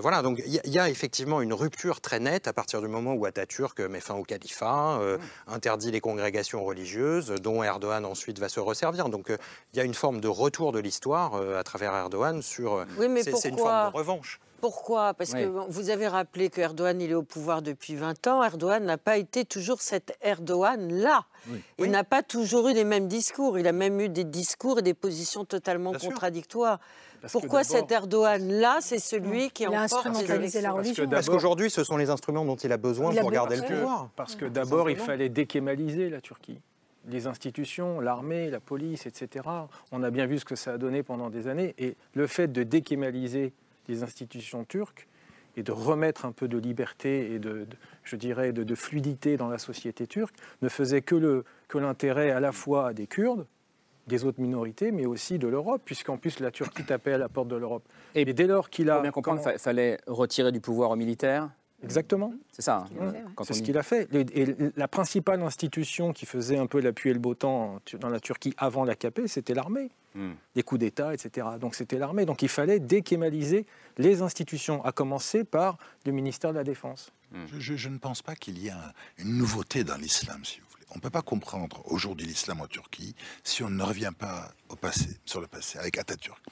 voilà, 0.00 0.22
donc 0.22 0.40
il 0.44 0.72
y, 0.72 0.78
a 0.78 0.88
effectivement 0.88 1.40
une 1.40 1.52
rupture 1.52 2.00
très 2.00 2.20
nette 2.20 2.46
à 2.46 2.52
partir 2.52 2.80
du 2.80 2.88
moment 2.88 3.14
où 3.14 3.24
Atatürk 3.24 3.80
met 3.80 4.00
fin 4.00 4.14
au 4.14 4.22
califat, 4.22 5.00
interdit 5.48 5.90
les 5.90 6.00
congrégations 6.00 6.64
religieuses, 6.64 7.34
dont 7.40 7.62
Erdogan 7.62 8.04
ensuite 8.04 8.38
va 8.38 8.48
se 8.48 8.60
resservir. 8.60 9.08
Donc 9.08 9.32
il 9.72 9.76
y 9.76 9.80
a 9.80 9.84
une 9.84 9.94
forme 9.94 10.20
de 10.20 10.28
retour 10.28 10.72
de 10.72 10.78
l'histoire 10.78 11.34
à 11.34 11.64
travers 11.64 11.94
Erdogan 11.94 12.42
sur. 12.42 12.84
Oui, 12.96 13.08
mais 13.08 13.22
c'est 13.22 13.48
une 13.48 13.58
forme 13.58 13.90
de 13.90 13.96
revanche. 13.96 14.40
Pourquoi? 14.60 15.14
Parce 15.14 15.32
que 15.32 15.44
vous 15.44 15.90
avez 15.90 16.08
rappelé 16.08 16.50
que 16.50 16.60
Erdogan 16.60 17.00
il 17.00 17.10
est 17.10 17.14
au 17.14 17.22
pouvoir 17.22 17.62
depuis 17.62 17.94
20 17.94 18.26
ans. 18.26 18.42
Erdogan 18.42 18.84
n'a 18.84 18.98
pas 18.98 19.16
été 19.16 19.44
toujours 19.44 19.80
cet 19.80 20.16
Erdogan-là. 20.22 21.24
Il 21.78 21.90
n'a 21.90 22.04
pas 22.04 22.22
toujours 22.22 22.68
eu 22.68 22.74
les 22.74 22.84
mêmes 22.84 23.08
discours. 23.08 23.58
Il 23.58 23.66
a 23.66 23.72
même 23.72 24.00
eu 24.00 24.08
des 24.08 24.24
discours 24.24 24.80
et 24.80 24.82
des 24.82 24.94
positions 24.94 25.44
totalement 25.44 25.92
contradictoires. 25.92 26.78
Pourquoi 27.32 27.64
cet 27.64 27.90
Erdogan-là, 27.90 28.78
c'est 28.80 28.98
celui 28.98 29.50
qui 29.50 29.64
a 29.64 29.80
instrumentalisé 29.82 30.60
la 30.60 30.72
religion 30.72 31.08
Parce 31.08 31.28
qu'aujourd'hui, 31.28 31.70
ce 31.70 31.84
sont 31.84 31.96
les 31.96 32.10
instruments 32.10 32.44
dont 32.44 32.56
il 32.56 32.72
a 32.72 32.76
besoin 32.76 33.14
pour 33.14 33.30
garder 33.30 33.56
le 33.56 33.62
pouvoir. 33.62 34.08
Parce 34.16 34.36
que 34.36 34.46
d'abord, 34.46 34.90
il 34.90 34.96
fallait 34.96 35.28
dékémaliser 35.28 36.10
la 36.10 36.20
Turquie. 36.20 36.60
Les 37.08 37.26
institutions, 37.26 37.98
l'armée, 37.98 38.50
la 38.50 38.60
police, 38.60 39.06
etc. 39.06 39.48
On 39.90 40.02
a 40.02 40.10
bien 40.10 40.26
vu 40.26 40.38
ce 40.38 40.44
que 40.44 40.54
ça 40.54 40.72
a 40.74 40.78
donné 40.78 41.02
pendant 41.02 41.30
des 41.30 41.48
années. 41.48 41.74
Et 41.78 41.96
le 42.12 42.26
fait 42.26 42.48
de 42.48 42.62
dékémaliser 42.62 43.54
les 43.88 44.02
institutions 44.02 44.64
turques 44.64 45.08
et 45.56 45.62
de 45.62 45.72
remettre 45.72 46.24
un 46.24 46.32
peu 46.32 46.48
de 46.48 46.58
liberté 46.58 47.32
et 47.32 47.38
de, 47.38 47.66
je 48.04 48.16
dirais, 48.16 48.52
de, 48.52 48.74
fluidité 48.74 49.36
dans 49.36 49.48
la 49.48 49.58
société 49.58 50.06
turque 50.06 50.34
ne 50.62 50.68
faisait 50.68 51.02
que, 51.02 51.14
le, 51.14 51.44
que 51.68 51.78
l'intérêt 51.78 52.30
à 52.30 52.40
la 52.40 52.52
fois 52.52 52.92
des 52.94 53.06
Kurdes, 53.06 53.46
des 54.06 54.24
autres 54.24 54.40
minorités, 54.40 54.90
mais 54.92 55.06
aussi 55.06 55.38
de 55.38 55.48
l'Europe, 55.48 55.82
puisqu'en 55.84 56.16
plus 56.16 56.40
la 56.40 56.50
Turquie 56.50 56.84
tapait 56.84 57.12
à 57.12 57.18
la 57.18 57.28
porte 57.28 57.48
de 57.48 57.56
l'Europe. 57.56 57.84
Et, 58.14 58.24
dès 58.24 58.46
lors 58.46 58.70
qu'il 58.70 58.90
a... 58.90 59.00
bien 59.00 59.10
comprendre, 59.10 59.42
il 59.52 59.58
fallait 59.58 59.98
retirer 60.06 60.52
du 60.52 60.60
pouvoir 60.60 60.90
aux 60.90 60.96
militaires 60.96 61.50
Exactement. 61.82 62.34
C'est 62.52 62.62
ça. 62.62 62.84
Hein, 63.00 63.12
c'est 63.44 63.54
ce 63.54 63.62
qu'il 63.62 63.78
a 63.78 63.82
fait. 63.82 64.08
Et 64.14 64.56
la 64.76 64.88
principale 64.88 65.42
institution 65.42 66.12
qui 66.12 66.26
faisait 66.26 66.58
un 66.58 66.66
peu 66.66 66.80
l'appui 66.80 67.10
et 67.10 67.12
le 67.12 67.18
beau 67.18 67.34
temps 67.34 67.80
dans 67.98 68.08
la 68.08 68.20
Turquie 68.20 68.54
avant 68.58 68.84
l'AKP, 68.84 69.26
c'était 69.26 69.54
l'armée. 69.54 69.90
Hmm. 70.14 70.32
Des 70.56 70.64
coups 70.64 70.80
d'État, 70.80 71.14
etc. 71.14 71.46
Donc 71.60 71.76
c'était 71.76 71.98
l'armée. 71.98 72.26
Donc 72.26 72.42
il 72.42 72.48
fallait 72.48 72.80
dékémaliser 72.80 73.64
les 73.96 74.22
institutions, 74.22 74.84
à 74.84 74.90
commencer 74.90 75.44
par 75.44 75.78
le 76.04 76.10
ministère 76.12 76.50
de 76.50 76.56
la 76.56 76.64
Défense. 76.64 77.12
Hmm. 77.30 77.44
Je, 77.58 77.88
ne 77.88 77.98
pense 77.98 78.20
pas 78.20 78.34
qu'il 78.34 78.58
y 78.58 78.68
ait 78.68 78.72
une 79.18 79.36
nouveauté 79.36 79.84
dans 79.84 79.96
l'islam, 79.96 80.44
si 80.44 80.58
vous 80.58 80.66
voulez. 80.70 80.84
On 80.90 80.96
ne 80.96 81.00
peut 81.00 81.10
pas 81.10 81.22
comprendre 81.22 81.82
aujourd'hui 81.84 82.26
l'islam 82.26 82.60
en 82.60 82.66
Turquie 82.66 83.14
si 83.44 83.62
on 83.62 83.70
ne 83.70 83.82
revient 83.84 84.10
pas 84.18 84.52
au 84.68 84.74
passé, 84.74 85.16
sur 85.24 85.40
le 85.40 85.46
passé, 85.46 85.78
avec 85.78 85.96
Atatürk. 85.96 86.42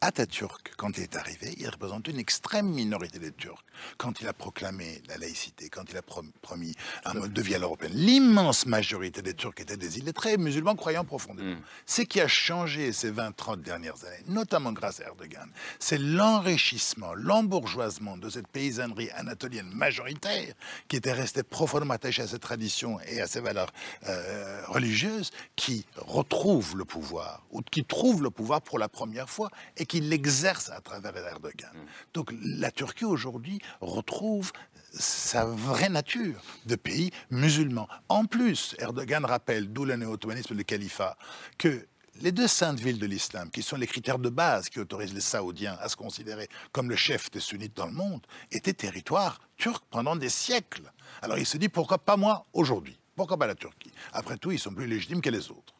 Atatürk, 0.00 0.74
quand 0.76 0.96
il 0.96 1.02
est 1.02 1.16
arrivé, 1.16 1.54
il 1.58 1.68
représente 1.68 2.06
une 2.06 2.20
extrême 2.20 2.68
minorité 2.68 3.18
des 3.18 3.32
Turcs. 3.32 3.64
Quand 3.96 4.20
il 4.20 4.28
a 4.28 4.32
proclamé 4.32 5.02
la 5.08 5.18
laïcité, 5.18 5.68
quand 5.68 5.90
il 5.90 5.96
a 5.96 6.02
promis 6.02 6.74
un 7.04 7.14
mode 7.14 7.32
de 7.32 7.42
vie 7.42 7.56
à 7.56 7.58
l'européenne, 7.58 7.94
l'immense 7.94 8.66
majorité 8.66 9.22
des 9.22 9.34
Turcs 9.34 9.54
étaient 9.58 9.76
des 9.76 9.98
illettrés 9.98 10.36
musulmans 10.36 10.76
croyant 10.76 11.04
profondément. 11.04 11.56
Mm. 11.56 11.62
Ce 11.86 12.02
qui 12.02 12.20
a 12.20 12.28
changé 12.28 12.92
ces 12.92 13.10
20-30 13.10 13.60
dernières 13.62 14.04
années, 14.04 14.22
notamment 14.28 14.72
grâce 14.72 15.00
à 15.00 15.04
Erdogan, 15.04 15.50
c'est 15.80 15.98
l'enrichissement, 15.98 17.14
l'embourgeoisement 17.14 18.16
de 18.16 18.30
cette 18.30 18.46
paysannerie 18.46 19.10
anatolienne 19.10 19.70
majoritaire 19.74 20.54
qui 20.86 20.96
était 20.96 21.12
restée 21.12 21.42
profondément 21.42 21.94
attachée 21.94 22.22
à 22.22 22.28
ses 22.28 22.38
traditions 22.38 23.00
et 23.00 23.20
à 23.20 23.26
ses 23.26 23.40
valeurs 23.40 23.72
euh, 24.06 24.62
religieuses, 24.68 25.32
qui 25.56 25.84
retrouve 25.96 26.76
le 26.76 26.84
pouvoir, 26.84 27.42
ou 27.50 27.62
qui 27.62 27.84
trouve 27.84 28.22
le 28.22 28.30
pouvoir 28.30 28.62
pour 28.62 28.78
la 28.78 28.88
première 28.88 29.28
fois 29.28 29.50
et 29.76 29.87
qui 29.88 30.00
l'exerce 30.00 30.70
à 30.70 30.80
travers 30.80 31.16
Erdogan. 31.16 31.72
Mm. 31.74 31.78
Donc 32.14 32.32
la 32.42 32.70
Turquie 32.70 33.04
aujourd'hui 33.04 33.60
retrouve 33.80 34.52
sa 34.92 35.44
vraie 35.44 35.88
nature 35.88 36.40
de 36.66 36.76
pays 36.76 37.10
musulman. 37.30 37.88
En 38.08 38.24
plus, 38.24 38.74
Erdogan 38.78 39.24
rappelle, 39.24 39.72
d'où 39.72 39.84
le 39.84 39.96
néo-ottomanisme 39.96 40.54
le 40.54 40.62
califat, 40.62 41.16
que 41.58 41.86
les 42.20 42.32
deux 42.32 42.48
saintes 42.48 42.80
villes 42.80 42.98
de 42.98 43.06
l'islam, 43.06 43.50
qui 43.50 43.62
sont 43.62 43.76
les 43.76 43.86
critères 43.86 44.18
de 44.18 44.28
base 44.28 44.68
qui 44.68 44.80
autorisent 44.80 45.14
les 45.14 45.20
Saoudiens 45.20 45.76
à 45.80 45.88
se 45.88 45.96
considérer 45.96 46.48
comme 46.72 46.90
le 46.90 46.96
chef 46.96 47.30
des 47.30 47.40
sunnites 47.40 47.76
dans 47.76 47.86
le 47.86 47.92
monde, 47.92 48.26
étaient 48.50 48.72
territoires 48.72 49.40
turcs 49.56 49.84
pendant 49.90 50.16
des 50.16 50.28
siècles. 50.28 50.92
Alors 51.22 51.38
il 51.38 51.46
se 51.46 51.58
dit 51.58 51.68
pourquoi 51.68 51.98
pas 51.98 52.16
moi 52.16 52.46
aujourd'hui? 52.52 52.98
Pourquoi 53.14 53.36
pas 53.36 53.46
la 53.46 53.54
Turquie? 53.54 53.92
Après 54.12 54.36
tout, 54.36 54.52
ils 54.52 54.58
sont 54.58 54.72
plus 54.72 54.86
légitimes 54.86 55.20
que 55.20 55.30
les 55.30 55.50
autres. 55.50 55.74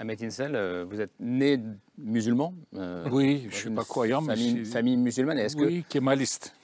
Ahmed 0.00 0.22
Insel, 0.22 0.56
euh, 0.56 0.86
vous 0.88 0.98
êtes 0.98 1.12
né 1.20 1.60
musulman 1.98 2.54
euh, 2.74 3.06
Oui, 3.12 3.42
je 3.42 3.46
ne 3.48 3.60
suis 3.60 3.70
pas 3.70 3.84
croyant, 3.84 4.22
mais 4.22 4.34
famille, 4.34 4.64
famille 4.64 4.96
musulmane. 4.96 5.38
Est-ce 5.38 5.58
oui, 5.58 5.82
que... 5.82 5.92
kémaliste. 5.92 6.54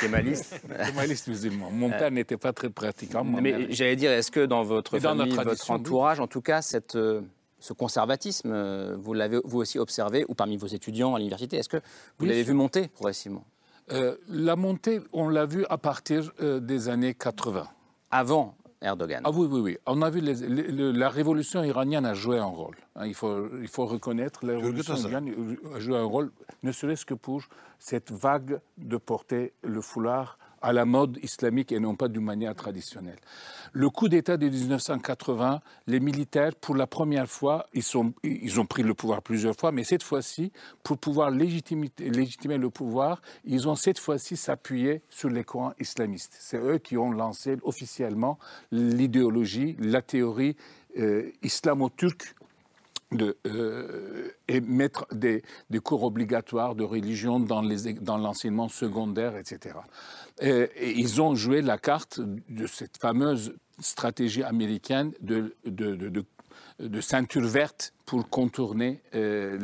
Kémaliste 0.00 0.58
Kémaliste 0.86 1.28
musulman. 1.28 1.70
Mon 1.70 1.90
père 1.90 2.10
n'était 2.10 2.38
pas 2.38 2.54
très 2.54 2.70
pratiquant. 2.70 3.22
Mais 3.22 3.70
j'allais 3.70 3.96
dire, 3.96 4.10
est-ce 4.12 4.30
que 4.30 4.46
dans 4.46 4.62
votre 4.62 4.98
famille, 4.98 5.30
votre 5.34 5.70
entourage, 5.70 6.20
en 6.20 6.26
tout 6.26 6.40
cas, 6.40 6.62
cette, 6.62 6.96
euh, 6.96 7.20
ce 7.58 7.74
conservatisme, 7.74 8.94
vous 8.94 9.12
l'avez 9.12 9.40
vous 9.44 9.58
aussi 9.58 9.78
observé, 9.78 10.24
ou 10.28 10.34
parmi 10.34 10.56
vos 10.56 10.66
étudiants 10.66 11.14
à 11.14 11.18
l'université, 11.18 11.58
est-ce 11.58 11.68
que 11.68 11.82
vous 12.18 12.24
l'avez 12.24 12.44
vu 12.44 12.54
monter 12.54 12.88
progressivement? 12.88 13.44
La 14.30 14.56
montée, 14.56 15.00
on 15.12 15.28
l'a 15.28 15.44
vu 15.44 15.66
à 15.68 15.76
partir 15.76 16.32
des 16.40 16.88
années 16.88 17.12
80. 17.12 17.68
Avant 18.10 18.56
Erdogan. 18.86 19.22
Ah 19.24 19.30
oui, 19.30 19.46
oui, 19.50 19.60
oui. 19.60 19.78
On 19.86 20.02
a 20.02 20.10
vu 20.10 20.20
la 20.20 21.08
révolution 21.08 21.62
iranienne 21.62 22.06
a 22.06 22.14
joué 22.14 22.38
un 22.38 22.44
rôle. 22.44 22.76
Hein. 22.94 23.06
il, 23.06 23.14
faut, 23.14 23.48
il 23.60 23.68
faut 23.68 23.86
reconnaître, 23.86 24.44
la 24.46 24.54
révolution 24.54 24.96
iranienne 24.96 25.56
a 25.74 25.80
joué 25.80 25.96
un 25.96 26.04
rôle, 26.04 26.30
ne 26.62 26.72
serait-ce 26.72 27.04
que 27.04 27.14
pour 27.14 27.42
cette 27.78 28.12
vague 28.12 28.60
de 28.78 28.96
porter 28.96 29.52
le 29.62 29.80
foulard 29.80 30.38
à 30.66 30.72
la 30.72 30.84
mode 30.84 31.16
islamique 31.22 31.70
et 31.70 31.78
non 31.78 31.94
pas 31.94 32.08
d'une 32.08 32.24
manière 32.24 32.52
traditionnelle. 32.56 33.20
Le 33.72 33.88
coup 33.88 34.08
d'État 34.08 34.36
de 34.36 34.48
1980, 34.48 35.60
les 35.86 36.00
militaires, 36.00 36.56
pour 36.56 36.74
la 36.74 36.88
première 36.88 37.28
fois, 37.28 37.68
ils, 37.72 37.84
sont, 37.84 38.12
ils 38.24 38.58
ont 38.58 38.66
pris 38.66 38.82
le 38.82 38.92
pouvoir 38.92 39.22
plusieurs 39.22 39.54
fois, 39.54 39.70
mais 39.70 39.84
cette 39.84 40.02
fois-ci, 40.02 40.50
pour 40.82 40.98
pouvoir 40.98 41.30
légitimer, 41.30 41.92
légitimer 42.00 42.58
le 42.58 42.68
pouvoir, 42.68 43.22
ils 43.44 43.68
ont 43.68 43.76
cette 43.76 44.00
fois-ci 44.00 44.36
s'appuyer 44.36 45.02
sur 45.08 45.28
les 45.28 45.44
courants 45.44 45.72
islamistes. 45.78 46.36
C'est 46.40 46.58
eux 46.58 46.78
qui 46.78 46.96
ont 46.96 47.12
lancé 47.12 47.58
officiellement 47.62 48.36
l'idéologie, 48.72 49.76
la 49.78 50.02
théorie 50.02 50.56
euh, 50.98 51.30
islamo-turque 51.44 52.34
de, 53.12 53.36
euh, 53.46 54.25
et 54.48 54.60
mettre 54.60 55.06
des, 55.12 55.42
cours 55.82 56.04
obligatoires 56.04 56.74
de 56.74 56.84
religion 56.84 57.40
dans, 57.40 57.62
l'enseignement 57.62 58.68
secondaire, 58.68 59.36
etc. 59.36 59.76
Et, 60.40 60.70
ils 60.96 61.20
ont 61.20 61.34
joué 61.34 61.62
la 61.62 61.78
carte 61.78 62.20
de 62.20 62.66
cette 62.66 62.98
fameuse 62.98 63.54
stratégie 63.80 64.42
américaine 64.42 65.12
de, 65.20 65.54
ceinture 67.00 67.46
verte 67.46 67.92
pour 68.04 68.28
contourner 68.28 69.00
euh, 69.14 69.58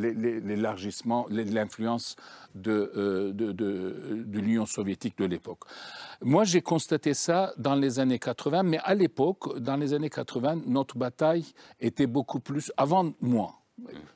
l'élargissement, 0.44 1.26
l'influence 1.30 2.16
de, 2.54 3.32
de 3.34 4.38
l'Union 4.38 4.66
soviétique 4.66 5.16
de 5.18 5.26
l'époque. 5.26 5.60
Moi, 6.20 6.44
j'ai 6.44 6.60
constaté 6.60 7.14
ça 7.14 7.52
dans 7.56 7.74
les 7.74 7.98
années 7.98 8.18
80, 8.18 8.62
mais 8.64 8.78
à 8.84 8.94
l'époque, 8.94 9.58
dans 9.58 9.76
les 9.76 9.94
années 9.94 10.10
80, 10.10 10.62
notre 10.66 10.96
bataille 10.98 11.46
était 11.80 12.06
beaucoup 12.06 12.40
plus, 12.40 12.72
avant 12.76 13.12
moi, 13.20 13.61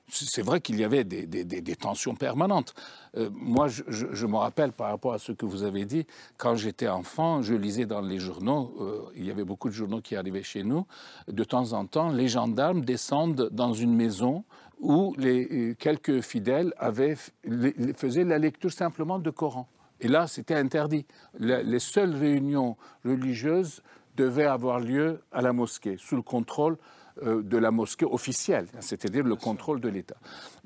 c'est 0.08 0.42
vrai 0.42 0.60
qu'il 0.60 0.78
y 0.78 0.84
avait 0.84 1.04
des, 1.04 1.76
tensions 1.76 2.14
permanentes. 2.14 2.74
Euh, 3.16 3.28
moi, 3.32 3.66
je, 3.68 4.26
me 4.26 4.36
rappelle 4.36 4.72
par 4.72 4.90
rapport 4.90 5.12
à 5.12 5.18
ce 5.18 5.32
que 5.32 5.46
vous 5.46 5.62
avez 5.62 5.84
dit, 5.84 6.06
quand 6.36 6.54
j'étais 6.54 6.88
enfant, 6.88 7.42
je 7.42 7.54
lisais 7.54 7.86
dans 7.86 8.00
les 8.00 8.18
journaux, 8.18 8.74
euh, 8.80 9.12
il 9.16 9.24
y 9.24 9.30
avait 9.30 9.44
beaucoup 9.44 9.68
de 9.68 9.74
journaux 9.74 10.00
qui 10.00 10.16
arrivaient 10.16 10.42
chez 10.42 10.62
nous, 10.62 10.86
de 11.28 11.44
temps 11.44 11.72
en 11.72 11.86
temps, 11.86 12.10
les 12.10 12.28
gendarmes 12.28 12.84
descendent 12.84 13.48
dans 13.50 13.72
une 13.72 13.94
maison 13.94 14.44
où 14.78 15.14
euh, 15.18 15.74
quelques 15.78 16.20
fidèles 16.20 16.72
avaient, 16.76 17.16
faisaient 17.96 18.24
la 18.24 18.38
lecture 18.38 18.72
simplement 18.72 19.18
de 19.18 19.30
Coran. 19.30 19.68
Et 20.00 20.08
là, 20.08 20.26
c'était 20.26 20.54
interdit. 20.54 21.06
les 21.38 21.78
seules 21.78 22.14
réunions 22.14 22.76
religieuses 23.02 23.82
devaient 24.14 24.46
avoir 24.46 24.78
lieu 24.78 25.22
à 25.32 25.40
la 25.40 25.54
mosquée, 25.54 25.96
sous 25.98 26.16
le 26.16 26.22
contrôle 26.22 26.76
de 27.22 27.56
la 27.56 27.70
mosquée 27.70 28.04
officielle, 28.04 28.66
c'est-à-dire 28.80 29.24
le 29.24 29.36
contrôle 29.36 29.80
de 29.80 29.88
l'État. 29.88 30.16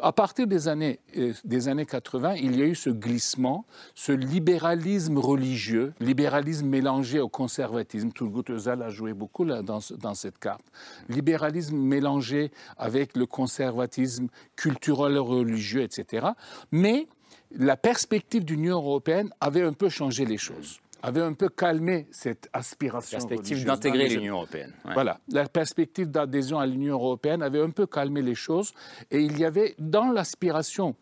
À 0.00 0.12
partir 0.12 0.46
des 0.46 0.66
années, 0.66 0.98
euh, 1.16 1.32
des 1.44 1.68
années 1.68 1.86
80, 1.86 2.34
il 2.34 2.58
y 2.58 2.62
a 2.62 2.66
eu 2.66 2.74
ce 2.74 2.90
glissement, 2.90 3.64
ce 3.94 4.12
libéralisme 4.12 5.18
religieux, 5.18 5.92
libéralisme 6.00 6.66
mélangé 6.66 7.20
au 7.20 7.28
conservatisme. 7.28 8.10
Turgut 8.10 8.50
Özal 8.50 8.82
a 8.82 8.88
joué 8.88 9.12
beaucoup 9.12 9.44
là, 9.44 9.62
dans, 9.62 9.80
dans 9.98 10.14
cette 10.14 10.38
carte. 10.38 10.64
Libéralisme 11.08 11.76
mélangé 11.76 12.50
avec 12.78 13.16
le 13.16 13.26
conservatisme 13.26 14.28
culturel, 14.56 15.18
religieux, 15.18 15.82
etc. 15.82 16.28
Mais 16.72 17.06
la 17.52 17.76
perspective 17.76 18.44
de 18.44 18.52
l'Union 18.54 18.76
européenne 18.76 19.30
avait 19.40 19.62
un 19.62 19.72
peu 19.72 19.88
changé 19.88 20.24
les 20.24 20.38
choses 20.38 20.80
avait 21.02 21.22
un 21.22 21.32
peu 21.32 21.48
calmé 21.48 22.06
cette 22.10 22.48
aspiration. 22.52 23.18
Perspective 23.18 23.64
d'intégrer 23.64 24.08
l'Union 24.08 24.36
européenne. 24.36 24.72
Voilà, 24.84 25.20
la 25.28 25.48
perspective 25.48 26.10
d'adhésion 26.10 26.58
à 26.58 26.66
l'Union 26.66 26.94
européenne 26.94 27.42
avait 27.42 27.62
un 27.62 27.70
peu 27.70 27.86
calmé 27.86 28.22
les 28.22 28.34
choses. 28.34 28.72
Et 29.10 29.20
il 29.20 29.38
y 29.38 29.44
avait 29.44 29.74
dans 29.78 30.10
l'aspiration 30.10 30.96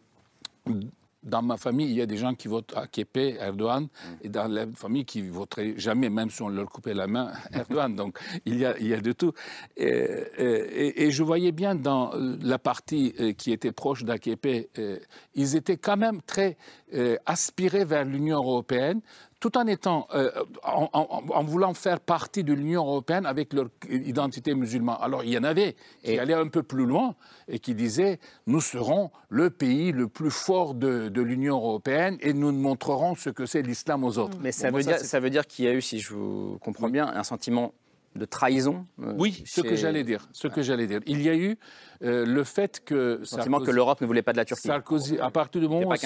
dans 1.22 1.42
ma 1.42 1.56
famille, 1.56 1.90
il 1.90 1.96
y 1.96 2.02
a 2.02 2.06
des 2.06 2.16
gens 2.16 2.34
qui 2.34 2.48
votent 2.48 2.72
à 2.76 2.86
Képé, 2.86 3.36
Erdogan, 3.40 3.84
mm. 3.84 3.86
et 4.22 4.28
dans 4.28 4.48
la 4.48 4.66
famille 4.74 5.04
qui 5.04 5.22
ne 5.22 5.30
voteraient 5.30 5.74
jamais, 5.76 6.08
même 6.08 6.30
si 6.30 6.42
on 6.42 6.48
leur 6.48 6.68
coupait 6.68 6.94
la 6.94 7.06
main, 7.06 7.32
Erdogan. 7.52 7.94
Donc 7.94 8.18
il 8.44 8.58
y 8.58 8.64
a, 8.64 8.78
il 8.78 8.88
y 8.88 8.94
a 8.94 9.00
de 9.00 9.12
tout. 9.12 9.32
Et, 9.76 11.04
et, 11.06 11.10
je 11.10 11.22
voyais 11.22 11.52
bien 11.52 11.74
dans 11.74 12.12
la 12.42 12.58
partie 12.58 13.14
euh, 13.20 13.32
qui 13.32 13.52
était 13.52 13.72
proche 13.72 14.04
d'Aképé, 14.04 14.68
euh, 14.78 14.98
ils 15.34 15.56
étaient 15.56 15.76
quand 15.76 15.96
même 15.96 16.22
très 16.22 16.56
euh, 16.94 17.16
aspirés 17.26 17.84
vers 17.84 18.04
l'Union 18.04 18.36
européenne, 18.38 19.00
tout 19.40 19.56
en 19.56 19.66
étant, 19.66 20.08
euh, 20.14 20.30
en, 20.64 21.44
voulant 21.44 21.74
faire 21.74 22.00
partie 22.00 22.42
de 22.42 22.52
l'Union 22.52 22.84
européenne 22.84 23.24
avec 23.24 23.52
leur 23.52 23.66
identité 23.88 24.54
musulmane. 24.54 24.98
Alors 25.00 25.22
il 25.24 25.30
y 25.30 25.38
en 25.38 25.44
avait 25.44 25.76
qui 26.02 26.18
allaient 26.18 26.34
un 26.34 26.48
peu 26.48 26.62
plus 26.62 26.86
loin 26.86 27.14
et 27.46 27.58
qui 27.58 27.74
disaient 27.74 28.18
nous 28.46 28.60
serons 28.60 29.10
le 29.28 29.50
pays 29.50 29.92
le 29.92 30.08
plus 30.08 30.30
fort 30.30 30.74
de, 30.74 31.10
l'Union 31.20 31.56
européenne 31.56 32.16
et 32.20 32.32
nous 32.32 32.52
montrerons 32.52 33.14
ce 33.14 33.30
que 33.30 33.46
c'est 33.46 33.62
l'islam 33.62 34.04
aux 34.04 34.18
autres. 34.18 34.38
Mais 34.40 34.52
ça, 34.52 34.70
veut 34.70 34.82
dire, 34.82 34.98
ça 34.98 35.20
veut 35.20 35.30
dire 35.30 35.46
qu'il 35.46 35.64
y 35.64 35.68
a 35.68 35.72
eu, 35.72 35.82
si 35.82 36.00
je 36.00 36.14
vous 36.14 36.58
comprends 36.60 36.88
bien, 36.88 37.06
un 37.06 37.24
sentiment 37.24 37.72
de 38.18 38.24
trahison 38.24 38.86
euh, 39.02 39.14
Oui, 39.16 39.42
ce 39.46 39.60
que 39.60 39.76
j'allais 39.76 40.04
dire. 40.04 40.28
Ce 40.32 40.48
que 40.48 40.62
j'allais 40.62 40.86
dire. 40.86 41.00
Il 41.06 41.22
y 41.22 41.28
a 41.28 41.34
eu 41.34 41.56
euh, 42.02 42.26
le 42.26 42.44
fait 42.44 42.82
que. 42.84 43.20
sentiment 43.24 43.60
que 43.60 43.70
l'Europe 43.70 44.00
ne 44.00 44.06
voulait 44.06 44.22
pas 44.22 44.32
de 44.32 44.36
la 44.36 44.44
Turquie. 44.44 44.68
Sarkozy, 44.68 45.18
à 45.18 45.30
partir 45.30 45.60
du 45.60 45.68
moment 45.68 45.90
où 45.90 45.96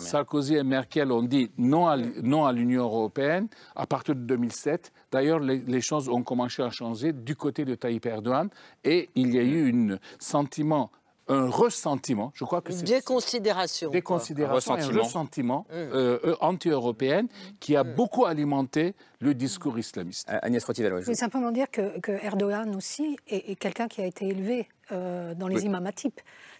Sarkozy 0.00 0.56
et 0.56 0.62
Merkel 0.62 1.10
ont 1.12 1.22
dit 1.22 1.50
non 1.56 1.86
à, 1.86 1.96
non 1.96 2.44
à 2.44 2.52
l'Union 2.52 2.84
européenne, 2.84 3.48
à 3.74 3.86
partir 3.86 4.14
de 4.14 4.20
2007, 4.20 4.92
d'ailleurs, 5.10 5.40
les, 5.40 5.80
choses 5.80 6.08
ont 6.08 6.22
commencé 6.22 6.62
à 6.62 6.70
changer 6.70 7.12
du 7.12 7.36
côté 7.36 7.64
de 7.64 7.74
Tayyip 7.74 8.06
Erdogan 8.06 8.48
et 8.84 9.08
il 9.14 9.34
y 9.34 9.38
a 9.38 9.42
eu 9.42 9.70
un 9.72 9.98
sentiment 10.18 10.90
un 11.28 11.48
ressentiment, 11.48 12.32
je 12.34 12.44
crois 12.44 12.60
que 12.60 12.72
c'est... 12.72 12.84
Déconsidération. 12.84 13.90
Déconsidération, 13.90 14.74
un 14.74 14.86
ressentiment 14.86 15.66
mmh. 15.70 15.74
euh, 15.74 16.18
euh, 16.24 16.36
anti-européenne 16.40 17.28
qui 17.60 17.76
a 17.76 17.84
mmh. 17.84 17.94
beaucoup 17.94 18.26
alimenté 18.26 18.94
le 19.20 19.34
discours 19.34 19.78
islamiste. 19.78 20.28
Euh, 20.30 20.38
Agnès 20.42 20.62
Rotivel, 20.62 21.00
Je 21.00 21.06
veux 21.06 21.14
simplement 21.14 21.50
dire 21.50 21.70
que, 21.70 21.98
que 22.00 22.12
Erdogan 22.12 22.74
aussi 22.76 23.16
est, 23.26 23.58
quelqu'un 23.58 23.88
qui 23.88 24.02
a 24.02 24.06
été 24.06 24.28
élevé 24.28 24.68
dans 24.90 25.48
les 25.48 25.66
oui. 25.66 26.12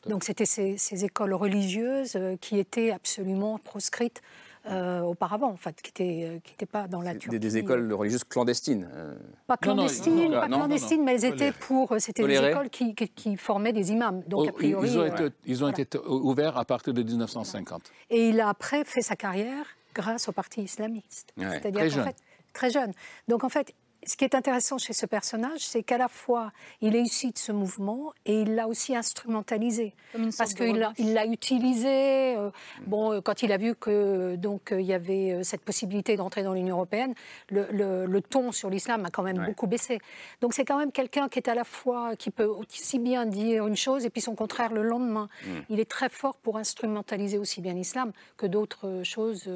Donc 0.07 0.25
c'était 0.25 0.47
ces, 0.47 0.79
ces, 0.79 1.05
écoles 1.05 1.35
religieuses 1.35 2.19
qui 2.41 2.59
étaient 2.59 2.91
absolument 2.91 3.59
proscrites 3.59 4.23
euh, 4.67 5.01
auparavant, 5.01 5.51
en 5.51 5.57
fait, 5.57 5.81
qui 5.83 6.03
n'étaient 6.03 6.41
qui 6.43 6.67
pas 6.67 6.89
dans 6.89 7.03
la 7.03 7.15
Turquie. 7.15 7.39
Des, 7.39 7.57
écoles 7.59 7.93
religieuses 7.93 8.25
clandestines 8.25 8.89
euh. 8.95 9.15
Pas 9.47 9.57
clandestines, 9.57 10.33
pas 10.33 10.49
clandestines 10.49 11.05
mais 11.05 11.15
elles 11.15 11.25
étaient 11.27 11.53
pour. 11.53 11.95
C'était 11.99 12.27
des 12.27 12.39
écoles 12.39 12.71
qui, 12.71 12.95
qui, 12.95 13.37
formaient 13.37 13.73
des 13.73 13.93
imams. 13.93 14.23
Donc, 14.27 14.49
a 14.49 14.53
priori, 14.53 14.89
ils 14.89 14.99
ont, 14.99 15.05
été, 15.05 15.29
ils 15.45 15.65
ont 15.65 15.69
été 15.69 15.99
ouverts 16.07 16.57
à 16.57 16.65
partir 16.65 16.95
de 16.95 17.03
1950. 17.03 17.83
Et 18.11 18.29
il 18.31 18.41
a 18.41 18.49
après 18.49 18.85
fait 18.85 19.03
sa 19.03 19.17
carrière 19.17 19.67
grâce 19.95 20.29
au 20.29 20.33
parti 20.33 20.63
islamiste. 20.63 21.33
C'est-à-dire 21.37 21.95
qu'en 21.95 22.05
fait, 22.05 22.17
très 22.55 22.71
jeune. 22.71 22.93
Donc 23.29 23.45
en 23.45 23.51
fait, 23.51 23.75
ce 24.07 24.17
qui 24.17 24.25
est 24.25 24.35
intéressant 24.35 24.79
chez 24.79 24.93
ce 24.93 25.07
personnage, 25.07 25.61
c'est 25.61 25.83
qu'à 25.83 25.99
la 25.99 26.09
fois, 26.09 26.53
il 26.81 26.97
est 26.97 27.03
issu 27.03 27.29
de 27.29 27.39
ce 27.39 27.53
mouvement 27.53 28.13
et 28.27 28.41
il 28.43 28.55
l'a 28.55 28.69
aussi 28.69 28.95
instrumentalisé. 28.95 29.95
Parce 30.39 30.55
qu'il 30.55 30.79
l'a 30.79 31.27
utilisé. 31.27 32.37
Euh, 32.37 32.51
bon, 32.87 33.13
euh, 33.13 33.21
quand 33.21 33.43
il 33.43 33.53
a 33.53 33.57
vu 33.57 33.75
que 33.75 34.37
donc 34.37 34.73
euh, 34.73 34.81
il 34.81 34.87
y 34.87 34.93
avait 34.93 35.43
cette 35.43 35.63
possibilité 35.63 36.17
d'entrer 36.17 36.43
dans 36.43 36.55
l'Union 36.55 36.77
européenne, 36.77 37.15
le, 37.51 38.21
ton 38.21 38.53
sur 38.53 38.71
l'islam 38.71 39.05
a 39.05 39.11
quand 39.11 39.23
même 39.23 39.45
beaucoup 39.45 39.67
baissé. 39.67 39.99
Donc 40.41 40.55
c'est 40.55 40.65
quand 40.65 40.79
même 40.79 40.93
quelqu'un 40.93 41.29
qui 41.29 41.39
est 41.39 41.49
à 41.49 41.55
la 41.55 41.65
fois 41.65 42.17
qui 42.17 42.31
peut 42.31 42.45
aussi 42.45 42.99
bien 42.99 43.27
dire 43.27 43.67
une 43.67 43.77
chose 43.77 44.05
et 44.05 44.11
puis 44.11 44.21
son 44.21 44.35
contraire 44.35 44.73
le 44.73 44.83
lendemain. 44.83 45.29
Mm. 45.45 45.51
Il 45.71 45.81
est 45.81 45.91
très 45.91 46.09
fort 46.09 46.37
pour 46.37 46.59
instrumentaliser 46.59 47.39
aussi 47.39 47.61
bien 47.61 47.75
l'islam 47.75 48.13
que 48.37 48.47
d'autres 48.47 49.03
choses 49.05 49.49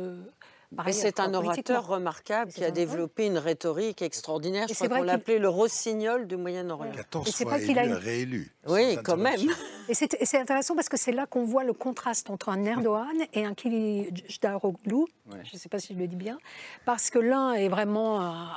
c'est 0.91 1.21
un 1.21 1.33
orateur 1.35 1.87
remarquable 1.87 2.53
qui 2.53 2.65
a 2.65 2.71
développé 2.71 3.27
une 3.27 3.39
rhétorique 3.39 4.03
extraordinaire. 4.03 4.67
Je 4.69 4.75
crois 4.75 4.89
qu'on 4.89 5.03
l'appelait 5.03 5.39
le 5.39 5.49
rossignol 5.49 6.27
du 6.27 6.37
Moyen-Orient. 6.37 6.93
14 6.93 7.31
fois 7.31 7.59
élu, 7.59 7.79
a... 7.79 7.99
réélu. 7.99 8.53
Oui, 8.67 8.99
quand 9.03 9.17
même. 9.17 9.41
Et 9.89 9.95
c'est 9.95 10.39
intéressant 10.39 10.75
parce 10.75 10.89
que 10.89 10.97
c'est 10.97 11.13
là 11.13 11.27
qu'on 11.27 11.45
voit 11.45 11.65
le 11.65 11.73
contraste 11.73 12.31
entre 12.31 12.51
un 12.51 12.65
Erdogan 12.65 13.17
et 13.33 13.45
un 13.45 13.55
Kılıçdaroğlu. 13.55 15.07
Je 15.45 15.55
ne 15.55 15.59
sais 15.59 15.69
pas 15.69 15.79
si 15.79 15.95
je 15.95 15.99
le 15.99 16.07
dis 16.07 16.17
bien. 16.17 16.39
Parce 16.85 17.11
que 17.11 17.19
l'un 17.19 17.55
est 17.55 17.69
vraiment 17.69 18.21
un, 18.21 18.49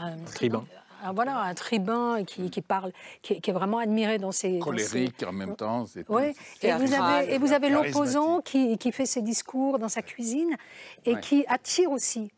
un 0.00 0.16
tribun 1.06 1.24
voilà, 1.24 1.40
un 1.40 1.54
tribun 1.54 2.24
qui, 2.24 2.60
parle, 2.60 2.92
qui, 3.22 3.34
est 3.34 3.52
vraiment 3.52 3.78
admiré 3.78 4.18
dans 4.18 4.32
ses... 4.32 4.58
Colérique 4.58 5.22
en 5.26 5.32
même 5.32 5.56
temps. 5.56 5.84
Oui, 6.08 6.34
et, 6.62 6.72
vous 6.72 6.92
avez, 6.94 7.34
et 7.34 7.38
vous 7.38 7.52
avez 7.52 7.68
l'opposant 7.68 8.40
qui, 8.40 8.78
fait 8.92 9.06
ses 9.06 9.22
discours 9.22 9.78
dans 9.78 9.88
sa 9.88 10.02
cuisine 10.02 10.56
et 11.04 11.18
qui 11.20 11.44
attire 11.48 11.90
aussi 11.90 12.30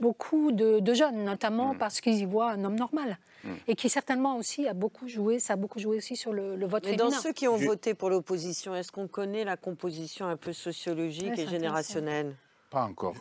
beaucoup 0.00 0.52
de, 0.52 0.94
jeunes, 0.94 1.24
notamment 1.24 1.74
mm. 1.74 1.78
parce 1.78 2.00
qu'ils 2.00 2.18
y 2.18 2.24
voient 2.24 2.50
un 2.50 2.64
homme 2.64 2.76
normal. 2.76 3.18
Mm. 3.44 3.48
Et 3.68 3.74
qui 3.74 3.88
certainement 3.88 4.36
aussi 4.36 4.66
a 4.68 4.74
beaucoup 4.74 5.08
joué, 5.08 5.38
ça 5.38 5.54
a 5.54 5.56
beaucoup 5.56 5.78
joué 5.78 5.96
aussi 5.96 6.16
sur 6.16 6.32
le, 6.32 6.64
vote 6.66 6.84
Mais 6.86 6.96
dans 6.96 7.10
ceux 7.10 7.32
qui 7.32 7.48
ont 7.48 7.56
voté 7.56 7.94
pour 7.94 8.10
l'opposition, 8.10 8.74
est-ce 8.74 8.92
qu'on 8.92 9.08
connaît 9.08 9.44
la 9.44 9.56
composition 9.56 10.26
un 10.26 10.36
peu 10.36 10.52
sociologique 10.52 11.38
et 11.38 11.46
générationnelle? 11.46 12.34
Pas 12.70 12.84
encore. 12.84 13.14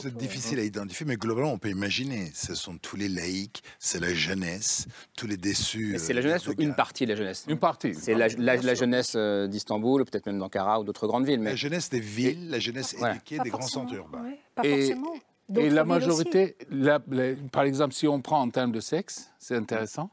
C'est 0.00 0.16
difficile 0.16 0.58
à 0.58 0.62
identifier, 0.62 1.06
mais 1.06 1.16
globalement, 1.16 1.52
on 1.52 1.58
peut 1.58 1.70
imaginer. 1.70 2.30
Ce 2.34 2.54
sont 2.54 2.76
tous 2.78 2.96
les 2.96 3.08
laïcs, 3.08 3.62
c'est 3.78 4.00
la 4.00 4.12
jeunesse, 4.12 4.86
tous 5.16 5.26
les 5.26 5.36
déçus. 5.36 5.96
C'est 5.98 6.12
la 6.12 6.20
jeunesse 6.20 6.46
ou 6.46 6.54
une 6.58 6.74
partie 6.74 7.04
de 7.04 7.10
la 7.10 7.16
jeunesse 7.16 7.44
Une 7.48 7.58
partie. 7.58 7.94
C'est 7.94 8.14
la, 8.14 8.74
jeunesse 8.74 9.14
euh, 9.16 9.46
d'Istanbul, 9.46 10.04
peut-être 10.04 10.26
même 10.26 10.38
d'Ankara 10.38 10.80
ou 10.80 10.84
d'autres 10.84 11.06
grandes 11.06 11.26
villes. 11.26 11.40
Mais... 11.40 11.50
La 11.50 11.56
jeunesse 11.56 11.90
des 11.90 12.00
villes, 12.00 12.50
la 12.50 12.58
jeunesse 12.58 12.94
éduquée 12.94 13.38
des 13.38 13.50
grands 13.50 13.62
centres 13.62 13.94
urbains. 13.94 14.24
pas 14.54 14.62
forcément. 14.64 15.14
Et 15.56 15.68
la 15.68 15.84
majorité, 15.84 16.56
par 17.52 17.64
exemple, 17.64 17.94
si 17.94 18.08
on 18.08 18.20
prend 18.22 18.40
en 18.40 18.48
termes 18.48 18.72
de 18.72 18.80
sexe, 18.80 19.30
c'est 19.38 19.56
intéressant, 19.56 20.10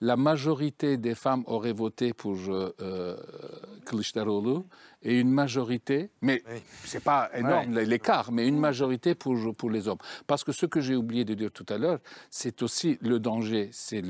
la 0.00 0.16
majorité 0.16 0.98
des 0.98 1.14
femmes 1.14 1.44
auraient 1.46 1.72
voté 1.72 2.12
pour 2.12 2.36
euh, 2.48 3.16
et 5.04 5.20
une 5.20 5.30
majorité, 5.30 6.10
mais 6.22 6.42
ce 6.84 6.94
c'est 6.94 7.04
pas 7.04 7.30
énorme 7.34 7.78
l'écart, 7.78 8.32
mais 8.32 8.48
une 8.48 8.58
majorité 8.58 9.14
pour, 9.14 9.36
pour 9.56 9.70
les 9.70 9.88
hommes. 9.88 9.98
Parce 10.26 10.42
que 10.44 10.52
ce 10.52 10.66
que 10.66 10.80
j'ai 10.80 10.96
oublié 10.96 11.24
de 11.24 11.34
dire 11.34 11.50
tout 11.52 11.66
à 11.68 11.78
l'heure, 11.78 11.98
c'est 12.30 12.62
aussi 12.62 12.98
le 13.02 13.18
danger, 13.18 13.68
c'est 13.72 14.02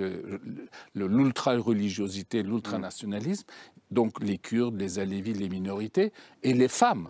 l'ultra-religiosité, 0.94 2.42
l'ultranationalisme, 2.42 3.46
donc 3.90 4.22
les 4.22 4.38
Kurdes, 4.38 4.78
les 4.80 4.98
Alévis, 4.98 5.34
les 5.34 5.48
minorités, 5.48 6.12
et 6.42 6.52
les 6.52 6.68
femmes. 6.68 7.08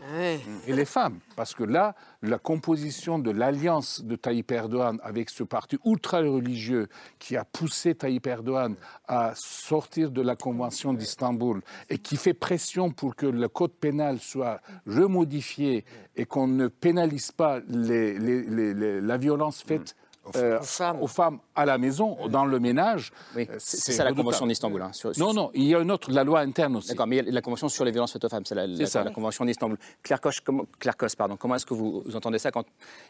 Et 0.66 0.72
les 0.72 0.84
femmes. 0.84 1.18
Parce 1.34 1.54
que 1.54 1.64
là, 1.64 1.94
la 2.22 2.38
composition 2.38 3.18
de 3.18 3.30
l'alliance 3.30 4.02
de 4.04 4.16
Tayyip 4.16 4.50
Erdogan 4.52 4.98
avec 5.02 5.30
ce 5.30 5.42
parti 5.42 5.78
ultra-religieux 5.84 6.88
qui 7.18 7.36
a 7.36 7.44
poussé 7.44 7.94
Tayyip 7.94 8.26
Erdogan 8.26 8.76
à 9.08 9.32
sortir 9.34 10.10
de 10.10 10.22
la 10.22 10.36
Convention 10.36 10.94
d'Istanbul 10.94 11.60
et 11.88 11.98
qui 11.98 12.16
fait 12.16 12.34
pression 12.34 12.90
pour 12.90 13.16
que 13.16 13.26
le 13.26 13.48
code 13.48 13.73
pénal 13.74 14.18
soit 14.18 14.60
remodifié 14.86 15.84
et 16.16 16.24
qu'on 16.24 16.46
ne 16.46 16.68
pénalise 16.68 17.32
pas 17.32 17.60
la 17.68 19.16
violence 19.18 19.62
faite 19.62 19.94
euh, 20.36 20.58
aux, 21.00 21.06
femmes. 21.06 21.38
à 21.54 21.66
la 21.66 21.76
maison, 21.76 22.16
dans 22.28 22.46
le 22.46 22.58
ménage. 22.58 23.12
Oui. 23.36 23.46
Euh, 23.50 23.56
c'est 23.58 23.92
ça 23.92 24.04
la 24.04 24.12
Convention 24.12 24.46
d'Istanbul. 24.46 24.80
Hein, 24.80 24.90
non, 25.18 25.34
non, 25.34 25.50
il 25.54 25.64
y 25.64 25.74
a 25.74 25.80
une 25.80 25.90
autre, 25.90 26.10
la 26.10 26.24
loi 26.24 26.40
interne 26.40 26.76
aussi. 26.76 26.88
D'accord, 26.88 27.06
mais 27.06 27.20
la 27.22 27.42
Convention 27.42 27.68
sur 27.68 27.84
les 27.84 27.90
violences 27.90 28.12
faites 28.12 28.24
aux 28.24 28.28
femmes, 28.28 28.44
c'est 28.46 28.54
la, 28.54 28.66
la, 28.66 29.10
Convention 29.10 29.44
d'Istanbul. 29.44 29.76
Claire 30.02 30.20
Koch, 30.20 30.40
comment, 30.42 30.64
Claire 30.78 30.94
pardon, 31.18 31.36
comment 31.36 31.56
est-ce 31.56 31.66
que 31.66 31.74
vous, 31.74 32.02
entendez 32.14 32.38
ça 32.38 32.50
quand, 32.50 32.64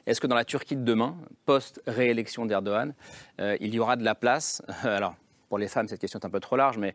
Est-ce 0.07 0.21
que 0.21 0.27
dans 0.27 0.35
la 0.35 0.45
Turquie 0.45 0.77
de 0.77 0.83
demain, 0.83 1.17
post-réélection 1.47 2.47
d'Erdogan, 2.47 2.95
euh, 3.41 3.57
il 3.61 3.73
y 3.75 3.79
aura 3.79 3.97
de 3.97 4.05
la 4.05 4.17
place 4.17 4.63
Alors, 4.83 5.15
pour 5.49 5.59
les 5.59 5.69
femmes, 5.69 5.87
cette 5.87 6.01
question 6.01 6.19
est 6.19 6.27
un 6.27 6.31
peu 6.31 6.41
trop 6.41 6.57
large, 6.57 6.79
mais 6.79 6.95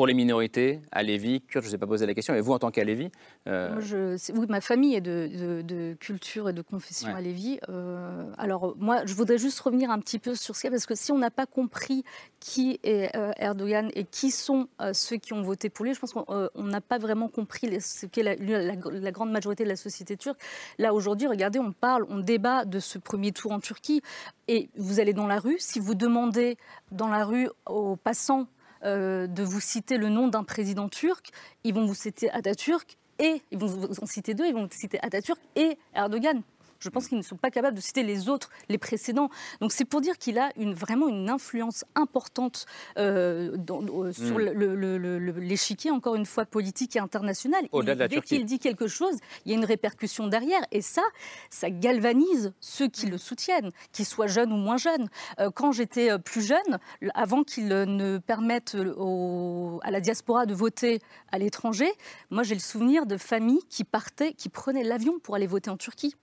pour 0.00 0.06
les 0.06 0.14
minorités, 0.14 0.80
à 0.92 1.02
Lévis, 1.02 1.42
je 1.50 1.58
ne 1.58 1.62
vous 1.62 1.74
ai 1.74 1.76
pas 1.76 1.86
posé 1.86 2.06
la 2.06 2.14
question, 2.14 2.32
mais 2.32 2.40
vous 2.40 2.54
en 2.54 2.58
tant 2.58 2.70
qu'à 2.70 2.84
Lévis 2.84 3.10
euh... 3.46 4.16
Oui, 4.32 4.46
ma 4.48 4.62
famille 4.62 4.94
est 4.94 5.02
de, 5.02 5.94
culture 6.00 6.48
et 6.48 6.54
de 6.54 6.62
confession 6.62 7.14
à 7.14 7.20
Lévis. 7.20 7.60
Euh, 7.68 8.24
alors 8.38 8.74
moi, 8.78 9.04
je 9.04 9.12
voudrais 9.12 9.36
juste 9.36 9.60
revenir 9.60 9.90
un 9.90 9.98
petit 9.98 10.18
peu 10.18 10.34
sur 10.34 10.56
ce 10.56 10.62
cas, 10.62 10.70
parce 10.70 10.86
que 10.86 10.94
si 10.94 11.12
on 11.12 11.18
n'a 11.18 11.30
pas 11.30 11.44
compris 11.44 12.02
qui 12.38 12.80
est 12.82 13.14
euh, 13.14 13.32
Erdogan 13.36 13.90
et 13.94 14.04
qui 14.04 14.30
sont 14.30 14.68
euh, 14.80 14.94
ceux 14.94 15.18
qui 15.18 15.34
ont 15.34 15.42
voté 15.42 15.68
pour 15.68 15.84
lui, 15.84 15.92
je 15.92 16.00
pense 16.00 16.14
qu'on 16.14 16.50
n'a 16.56 16.80
pas 16.80 16.96
vraiment 16.96 17.28
compris 17.28 17.78
ce 17.82 18.06
qu'est 18.06 18.22
la, 18.22 18.36
la, 18.36 19.10
grande 19.10 19.32
majorité 19.32 19.64
de 19.64 19.68
la 19.68 19.76
société 19.76 20.16
turque. 20.16 20.40
Là, 20.78 20.94
aujourd'hui, 20.94 21.26
regardez, 21.26 21.58
on 21.58 21.72
parle, 21.72 22.06
on 22.08 22.20
débat 22.20 22.64
de 22.64 22.78
ce 22.78 22.96
premier 22.96 23.32
tour 23.32 23.52
en 23.52 23.60
Turquie, 23.60 24.00
et 24.48 24.70
vous 24.78 24.98
allez 24.98 25.12
dans 25.12 25.26
la 25.26 25.38
rue, 25.38 25.56
si 25.58 25.78
vous 25.78 25.94
demandez 25.94 26.56
dans 26.90 27.08
la 27.08 27.26
rue 27.26 27.50
aux 27.66 27.96
passants 27.96 28.48
euh, 28.84 29.26
de 29.26 29.42
vous 29.42 29.60
citer 29.60 29.98
le 29.98 30.08
nom 30.08 30.28
d'un 30.28 30.44
président 30.44 30.88
turc, 30.88 31.30
ils 31.64 31.74
vont 31.74 31.86
vous 31.86 31.94
citer 31.94 32.30
Atatürk 32.30 32.96
et 33.18 33.42
ils 33.50 33.58
vont 33.58 33.66
vous 33.66 34.00
en 34.00 34.06
citer 34.06 34.34
deux, 34.34 34.46
ils 34.46 34.54
vont 34.54 34.64
vous 34.64 34.72
citer 34.72 34.98
Atatürk 35.02 35.40
et 35.56 35.76
Erdogan. 35.94 36.42
Je 36.80 36.88
pense 36.88 37.08
qu'ils 37.08 37.18
ne 37.18 37.22
sont 37.22 37.36
pas 37.36 37.50
capables 37.50 37.76
de 37.76 37.80
citer 37.80 38.02
les 38.02 38.28
autres, 38.28 38.50
les 38.68 38.78
précédents. 38.78 39.28
Donc 39.60 39.72
c'est 39.72 39.84
pour 39.84 40.00
dire 40.00 40.16
qu'il 40.18 40.38
a 40.38 40.50
une, 40.56 40.72
vraiment 40.72 41.08
une 41.08 41.28
influence 41.28 41.84
importante 41.94 42.66
euh, 42.98 43.56
euh, 43.70 44.12
sur 44.12 44.38
hmm. 44.38 45.38
l'échiquier, 45.38 45.90
encore 45.90 46.14
une 46.14 46.26
fois, 46.26 46.46
politique 46.46 46.96
et 46.96 46.98
international. 46.98 47.68
dès 48.08 48.20
qu'il 48.22 48.44
dit 48.46 48.58
quelque 48.58 48.88
chose, 48.88 49.16
il 49.44 49.52
y 49.52 49.54
a 49.54 49.58
une 49.58 49.64
répercussion 49.64 50.26
derrière. 50.26 50.62
Et 50.72 50.80
ça, 50.80 51.02
ça 51.50 51.70
galvanise 51.70 52.52
ceux 52.60 52.88
qui 52.88 53.06
le 53.06 53.18
soutiennent, 53.18 53.70
qu'ils 53.92 54.06
soient 54.06 54.26
jeunes 54.26 54.52
ou 54.52 54.56
moins 54.56 54.78
jeunes. 54.78 55.08
Euh, 55.38 55.50
quand 55.50 55.72
j'étais 55.72 56.18
plus 56.18 56.46
jeune, 56.46 56.78
avant 57.14 57.44
qu'ils 57.44 57.68
ne 57.68 58.18
permettent 58.18 58.76
à 59.82 59.90
la 59.90 60.00
diaspora 60.00 60.46
de 60.46 60.54
voter 60.54 61.00
à 61.30 61.38
l'étranger, 61.38 61.90
moi 62.30 62.42
j'ai 62.42 62.54
le 62.54 62.60
souvenir 62.60 63.06
de 63.06 63.16
familles 63.16 63.62
qui 63.68 63.84
partaient, 63.84 64.32
qui 64.32 64.48
prenaient 64.48 64.84
l'avion 64.84 65.18
pour 65.18 65.34
aller 65.34 65.46
voter 65.46 65.70
en 65.70 65.76
Turquie. 65.76 66.14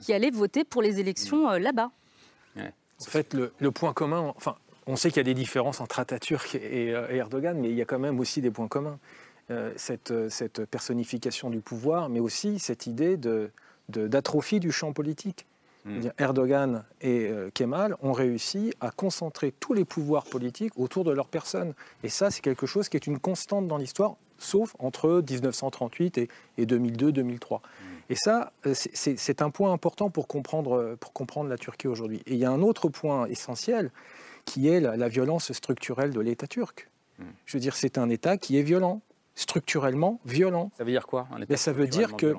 Qui 0.00 0.12
allaient 0.12 0.30
voter 0.30 0.64
pour 0.64 0.82
les 0.82 1.00
élections 1.00 1.50
euh, 1.50 1.58
là-bas. 1.58 1.90
En 2.56 3.04
fait, 3.04 3.32
le, 3.32 3.70
point 3.70 3.94
commun, 3.94 4.34
enfin, 4.36 4.56
on 4.86 4.94
sait 4.94 5.08
qu'il 5.08 5.16
y 5.16 5.20
a 5.20 5.24
des 5.24 5.32
différences 5.32 5.80
entre 5.80 6.00
Atatürk 6.00 6.54
et, 6.54 6.94
euh, 6.94 7.08
Erdogan, 7.08 7.58
mais 7.58 7.70
il 7.70 7.74
y 7.74 7.80
a 7.80 7.86
quand 7.86 7.98
même 7.98 8.20
aussi 8.20 8.42
des 8.42 8.50
points 8.50 8.68
communs. 8.68 8.98
Euh, 9.50 9.72
cette, 9.76 10.12
cette, 10.28 10.66
personnification 10.66 11.48
du 11.48 11.60
pouvoir, 11.60 12.10
mais 12.10 12.20
aussi 12.20 12.58
cette 12.58 12.86
idée 12.86 13.16
d'atrophie 13.88 14.60
de, 14.60 14.66
du 14.66 14.70
champ 14.70 14.92
politique. 14.92 15.46
Mm. 15.86 16.08
Erdogan 16.18 16.84
et 17.00 17.32
Kemal 17.54 17.96
ont 18.02 18.12
réussi 18.12 18.74
à 18.80 18.90
concentrer 18.90 19.50
tous 19.58 19.72
les 19.72 19.86
pouvoirs 19.86 20.24
politiques 20.24 20.78
autour 20.78 21.04
de 21.04 21.10
leur 21.10 21.26
personne. 21.26 21.72
Et 22.04 22.10
ça, 22.10 22.30
c'est 22.30 22.42
quelque 22.42 22.66
chose 22.66 22.90
qui 22.90 22.98
est 22.98 23.06
une 23.06 23.18
constante 23.18 23.66
dans 23.66 23.78
l'histoire, 23.78 24.16
sauf 24.36 24.76
entre 24.78 25.24
1938 25.26 26.18
et, 26.18 26.28
et 26.58 26.66
2002-2003. 26.66 27.60
Et 28.10 28.16
ça, 28.16 28.52
euh, 28.66 28.74
c'est 28.74 29.40
un 29.40 29.50
point 29.50 29.72
important 29.72 30.10
pour 30.10 30.28
comprendre, 30.28 30.96
pour 31.00 31.12
comprendre 31.12 31.48
la 31.48 31.56
Turquie 31.56 31.88
aujourd'hui. 31.88 32.22
Et 32.26 32.34
il 32.34 32.38
y 32.38 32.44
a 32.44 32.50
un 32.50 32.60
autre 32.60 32.88
point 32.88 33.26
essentiel 33.26 33.90
qui 34.44 34.68
est 34.68 34.80
la, 34.80 35.08
violence 35.08 35.52
structurelle 35.52 36.10
de 36.10 36.20
l'État 36.20 36.46
turc. 36.46 36.90
Hmm. 37.18 37.24
Je 37.46 37.56
veux 37.56 37.60
dire, 37.60 37.76
c'est 37.76 37.98
un 37.98 38.10
État 38.10 38.36
qui 38.36 38.58
est 38.58 38.62
violent, 38.62 39.00
structurellement 39.34 40.20
violent. 40.24 40.70
Ça 40.76 40.84
veut 40.84 40.90
dire 40.90 41.06
quoi 41.06 41.28
un 41.32 41.56
Ça 41.56 41.72
veut 41.72 41.86
dire 41.86 42.16
que 42.16 42.34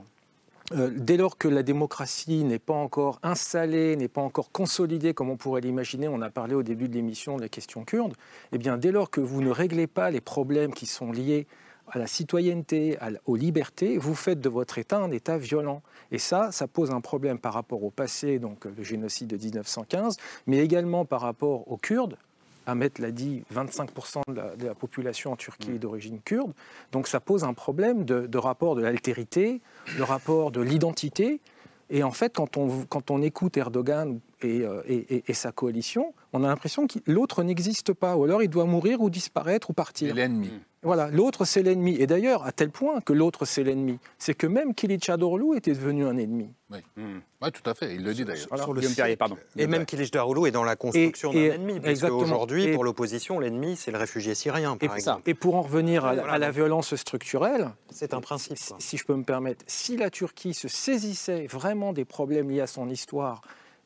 euh, 0.73 0.89
dès 0.95 1.17
lors 1.17 1.37
que 1.37 1.47
la 1.47 1.63
démocratie 1.63 2.43
n'est 2.43 2.59
pas 2.59 2.73
encore 2.73 3.19
installée, 3.23 3.95
n'est 3.95 4.07
pas 4.07 4.21
encore 4.21 4.51
consolidée 4.51 5.13
comme 5.13 5.29
on 5.29 5.37
pourrait 5.37 5.61
l'imaginer, 5.61 6.07
on 6.07 6.21
a 6.21 6.29
parlé 6.29 6.53
au 6.53 6.63
début 6.63 6.87
de 6.87 6.93
l'émission 6.93 7.35
de 7.35 7.41
la 7.41 7.49
question 7.49 7.83
kurde, 7.83 8.13
eh 8.51 8.57
bien 8.57 8.77
dès 8.77 8.91
lors 8.91 9.09
que 9.09 9.19
vous 9.19 9.41
ne 9.41 9.49
réglez 9.49 9.87
pas 9.87 10.11
les 10.11 10.21
problèmes 10.21 10.73
qui 10.73 10.85
sont 10.85 11.11
liés 11.11 11.47
à 11.91 11.99
la 11.99 12.07
citoyenneté, 12.07 12.97
aux 13.25 13.35
libertés, 13.35 13.97
vous 13.97 14.15
faites 14.15 14.39
de 14.39 14.49
votre 14.49 14.77
État 14.77 14.97
un 14.97 15.11
État 15.11 15.37
violent. 15.37 15.81
Et 16.11 16.17
ça, 16.17 16.51
ça 16.51 16.67
pose 16.67 16.91
un 16.91 17.01
problème 17.01 17.37
par 17.37 17.53
rapport 17.53 17.83
au 17.83 17.89
passé, 17.89 18.39
donc 18.39 18.65
le 18.65 18.83
génocide 18.83 19.27
de 19.27 19.37
1915, 19.37 20.17
mais 20.47 20.59
également 20.59 21.05
par 21.05 21.21
rapport 21.21 21.69
aux 21.69 21.77
Kurdes. 21.77 22.17
Ahmed 22.65 22.99
l'a 22.99 23.11
dit, 23.11 23.43
25% 23.53 24.21
de 24.27 24.65
la, 24.65 24.75
population 24.75 25.31
en 25.33 25.35
Turquie 25.35 25.71
est 25.71 25.79
d'origine 25.79 26.19
kurde. 26.21 26.53
Donc 26.91 27.07
ça 27.07 27.19
pose 27.19 27.43
un 27.43 27.53
problème 27.53 28.05
de, 28.05 28.37
rapport 28.37 28.75
de 28.75 28.81
l'altérité, 28.81 29.61
de 29.97 30.03
rapport 30.03 30.51
de 30.51 30.61
l'identité. 30.61 31.41
Et 31.89 32.03
en 32.03 32.11
fait, 32.11 32.35
quand 32.35 32.57
on, 32.57 32.85
quand 32.85 33.11
on 33.11 33.21
écoute 33.21 33.57
Erdogan 33.57 34.19
et, 34.43 34.61
euh, 34.61 34.81
et, 34.87 35.33
sa 35.33 35.51
coalition, 35.51 36.13
on 36.33 36.43
a 36.43 36.47
l'impression 36.47 36.87
que 36.87 36.99
l'autre 37.05 37.43
n'existe 37.43 37.93
pas, 37.93 38.15
ou 38.15 38.23
alors 38.23 38.43
il 38.43 38.49
doit 38.49 38.65
mourir 38.65 39.01
ou 39.01 39.09
disparaître 39.09 39.69
ou 39.69 39.73
partir. 39.73 40.13
l'ennemi. 40.13 40.51
Voilà, 40.83 41.11
l'autre 41.11 41.45
c'est 41.45 41.61
l'ennemi. 41.61 41.95
Et 41.99 42.07
d'ailleurs, 42.07 42.43
à 42.45 42.51
tel 42.51 42.71
point 42.71 43.01
que 43.01 43.13
l'autre 43.13 43.45
c'est 43.45 43.63
l'ennemi, 43.63 43.99
c'est 44.17 44.33
que 44.33 44.47
même 44.47 44.73
Kilicdaroglu 44.73 45.55
était 45.55 45.73
devenu 45.73 46.05
un 46.05 46.17
ennemi. 46.17 46.49
Oui. 46.71 46.79
Hmm. 46.95 47.19
tout 47.51 47.69
à 47.69 47.75
fait, 47.75 47.93
il 47.93 48.03
le 48.03 48.13
dit 48.13 48.25
d'ailleurs. 48.25 48.47
pardon. 49.17 49.37
Et 49.57 49.67
même 49.67 49.85
Kilicdaroglu 49.85 50.47
est 50.47 50.51
dans 50.51 50.63
la 50.63 50.75
construction 50.75 51.31
d'un 51.31 51.39
ennemi, 51.39 51.79
parce 51.79 52.01
qu'aujourd'hui, 52.01 52.73
pour 52.73 52.83
l'opposition, 52.83 53.39
l'ennemi 53.39 53.75
c'est 53.75 53.91
le 53.91 53.99
réfugié 53.99 54.33
syrien, 54.33 54.75
par 54.75 54.91
et, 54.91 54.95
exemple. 54.95 55.29
Et 55.29 55.35
pour 55.35 55.55
en 55.55 55.61
revenir 55.61 56.03
à, 56.05 56.39
la 56.39 56.51
violence 56.51 56.95
structurelle, 56.95 57.69
c'est 57.91 58.15
un 58.15 58.21
principe. 58.21 58.57
Si 58.79 58.97
je 58.97 59.05
peux 59.05 59.15
me 59.15 59.23
permettre, 59.23 59.63
si 59.67 59.97
la 59.97 60.09
Turquie 60.09 60.55
se 60.55 60.67
saisissait 60.67 61.45
vraiment 61.45 61.93
des 61.93 62.05
problèmes 62.05 62.49
liés 62.49 62.61
à 62.61 62.67
son 62.67 62.89
histoire, 62.89 63.41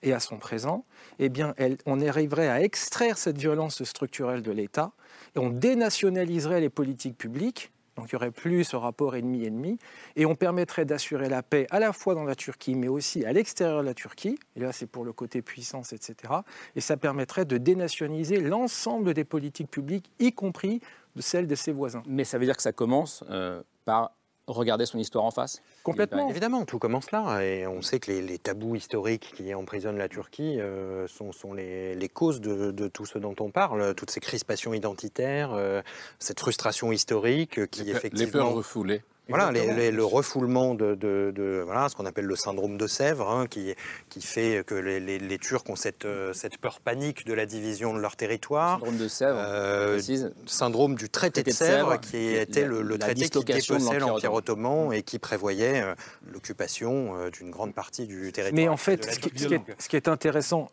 et 0.06 0.14
à 0.14 0.20
son 0.20 0.38
présent, 0.38 0.86
eh 1.20 1.30
bien, 1.30 1.54
on 1.86 2.00
arriverait 2.00 2.48
à 2.48 2.62
extraire 2.62 3.18
cette 3.18 3.38
violence 3.38 3.84
structurelle 3.84 4.42
de 4.42 4.52
l'État 4.52 4.92
et 5.36 5.40
on 5.40 5.50
dénationaliserait 5.50 6.62
les 6.62 6.70
politiques 6.70 7.18
publiques. 7.18 7.72
Donc 7.98 8.12
il 8.12 8.16
n'y 8.16 8.18
aurait 8.18 8.32
plus 8.32 8.66
ce 8.66 8.76
rapport 8.76 9.16
ennemi-ennemi, 9.16 9.78
et 10.18 10.26
on 10.26 10.36
permettrait 10.36 10.84
d'assurer 10.84 11.30
la 11.30 11.42
paix 11.42 11.66
à 11.70 11.80
la 11.80 11.94
fois 11.94 12.14
dans 12.14 12.26
la 12.26 12.36
Turquie, 12.36 12.76
mais 12.76 12.90
aussi 12.90 13.24
à 13.24 13.32
l'extérieur 13.32 13.80
de 13.82 13.86
la 13.86 13.94
Turquie. 13.94 14.38
Et 14.58 14.60
là, 14.60 14.74
c'est 14.74 14.86
pour 14.86 15.06
le 15.06 15.14
côté 15.14 15.42
puissance, 15.42 15.94
etc. 15.94 16.34
Et 16.76 16.82
ça 16.82 16.98
permettrait 16.98 17.46
de 17.46 17.58
dénationaliser 17.58 18.42
l'ensemble 18.42 19.14
des 19.14 19.24
politiques 19.24 19.72
publiques, 19.72 20.12
y 20.20 20.34
compris 20.34 20.82
celles 21.20 21.48
de 21.48 21.56
ses 21.56 21.72
voisins. 21.72 22.04
Mais 22.06 22.26
ça 22.26 22.38
veut 22.38 22.46
dire 22.46 22.58
que 22.58 22.64
ça 22.64 22.74
commence 22.74 23.24
euh, 23.30 23.64
par 23.86 24.12
regarder 24.48 24.86
son 24.86 24.98
histoire 24.98 25.26
en 25.26 25.32
face? 25.32 25.62
Complètement. 25.84 26.30
Évidemment, 26.30 26.66
tout 26.66 26.80
commence 26.80 27.12
là. 27.12 27.42
Et 27.42 27.68
on 27.68 27.82
sait 27.82 28.00
que 28.00 28.12
les, 28.12 28.38
tabous 28.38 28.76
historiques 28.76 29.32
qui 29.36 29.54
emprisonnent 29.54 29.98
la 29.98 30.10
Turquie 30.10 30.60
euh, 30.60 31.08
sont, 31.08 31.32
sont 31.32 31.54
les, 31.54 32.10
causes 32.14 32.42
de, 32.42 32.88
tout 32.88 33.06
ce 33.06 33.18
dont 33.18 33.36
on 33.40 33.52
parle, 33.52 33.96
toutes 33.96 34.12
ces 34.12 34.20
crispations 34.20 34.74
identitaires, 34.74 35.54
euh, 35.54 35.82
cette 36.20 36.40
frustration 36.40 36.92
historique 36.92 37.70
qui 37.70 37.90
effectivement... 37.90 38.26
Les 38.26 38.32
peurs 38.32 38.54
refoulées. 38.54 39.02
Voilà, 39.28 39.52
le 39.52 40.04
refoulement 40.04 40.76
de, 40.76 41.64
voilà, 41.66 41.90
ce 41.90 41.96
qu'on 41.96 42.06
appelle 42.06 42.26
le 42.26 42.36
syndrome 42.36 42.78
de 42.78 42.88
Sèvres, 42.88 43.30
hein, 43.30 43.48
qui, 43.48 43.74
qui 44.10 44.22
fait 44.22 44.64
que 44.66 44.76
les, 44.76 45.38
Turcs 45.40 45.64
ont 45.70 45.76
cette, 45.76 46.08
cette 46.34 46.58
peur 46.58 46.80
panique 46.80 47.26
de 47.26 47.34
la 47.34 47.46
division 47.46 47.94
de 47.94 48.00
leur 48.00 48.16
territoire. 48.16 48.80
Syndrome 48.80 48.98
de 48.98 49.08
Sèvres, 49.08 49.38
euh, 49.38 50.00
Syndrome 50.46 50.96
du 50.96 51.10
traité, 51.10 51.44
de 51.44 51.52
Sèvres, 51.52 52.00
qui 52.00 52.36
était 52.36 52.66
le, 52.66 52.98
traité 52.98 53.30
qui 53.30 53.44
dépeçait 53.44 54.00
l'Empire 54.00 54.34
ottoman 54.34 54.94
et 54.94 55.04
qui 55.04 55.20
prévoyait 55.20 55.84
euh, 55.84 55.96
l'occupation 56.32 57.18
euh, 57.18 57.30
d'une 57.30 57.52
grande 57.52 57.74
partie 57.74 58.08
du 58.08 58.32
territoire. 58.32 58.56
Mais 58.56 58.68
en 58.68 58.78
fait, 58.78 59.04
ce 59.06 59.20
qui, 59.20 59.96
est, 59.96 60.08
intéressant, 60.08 60.70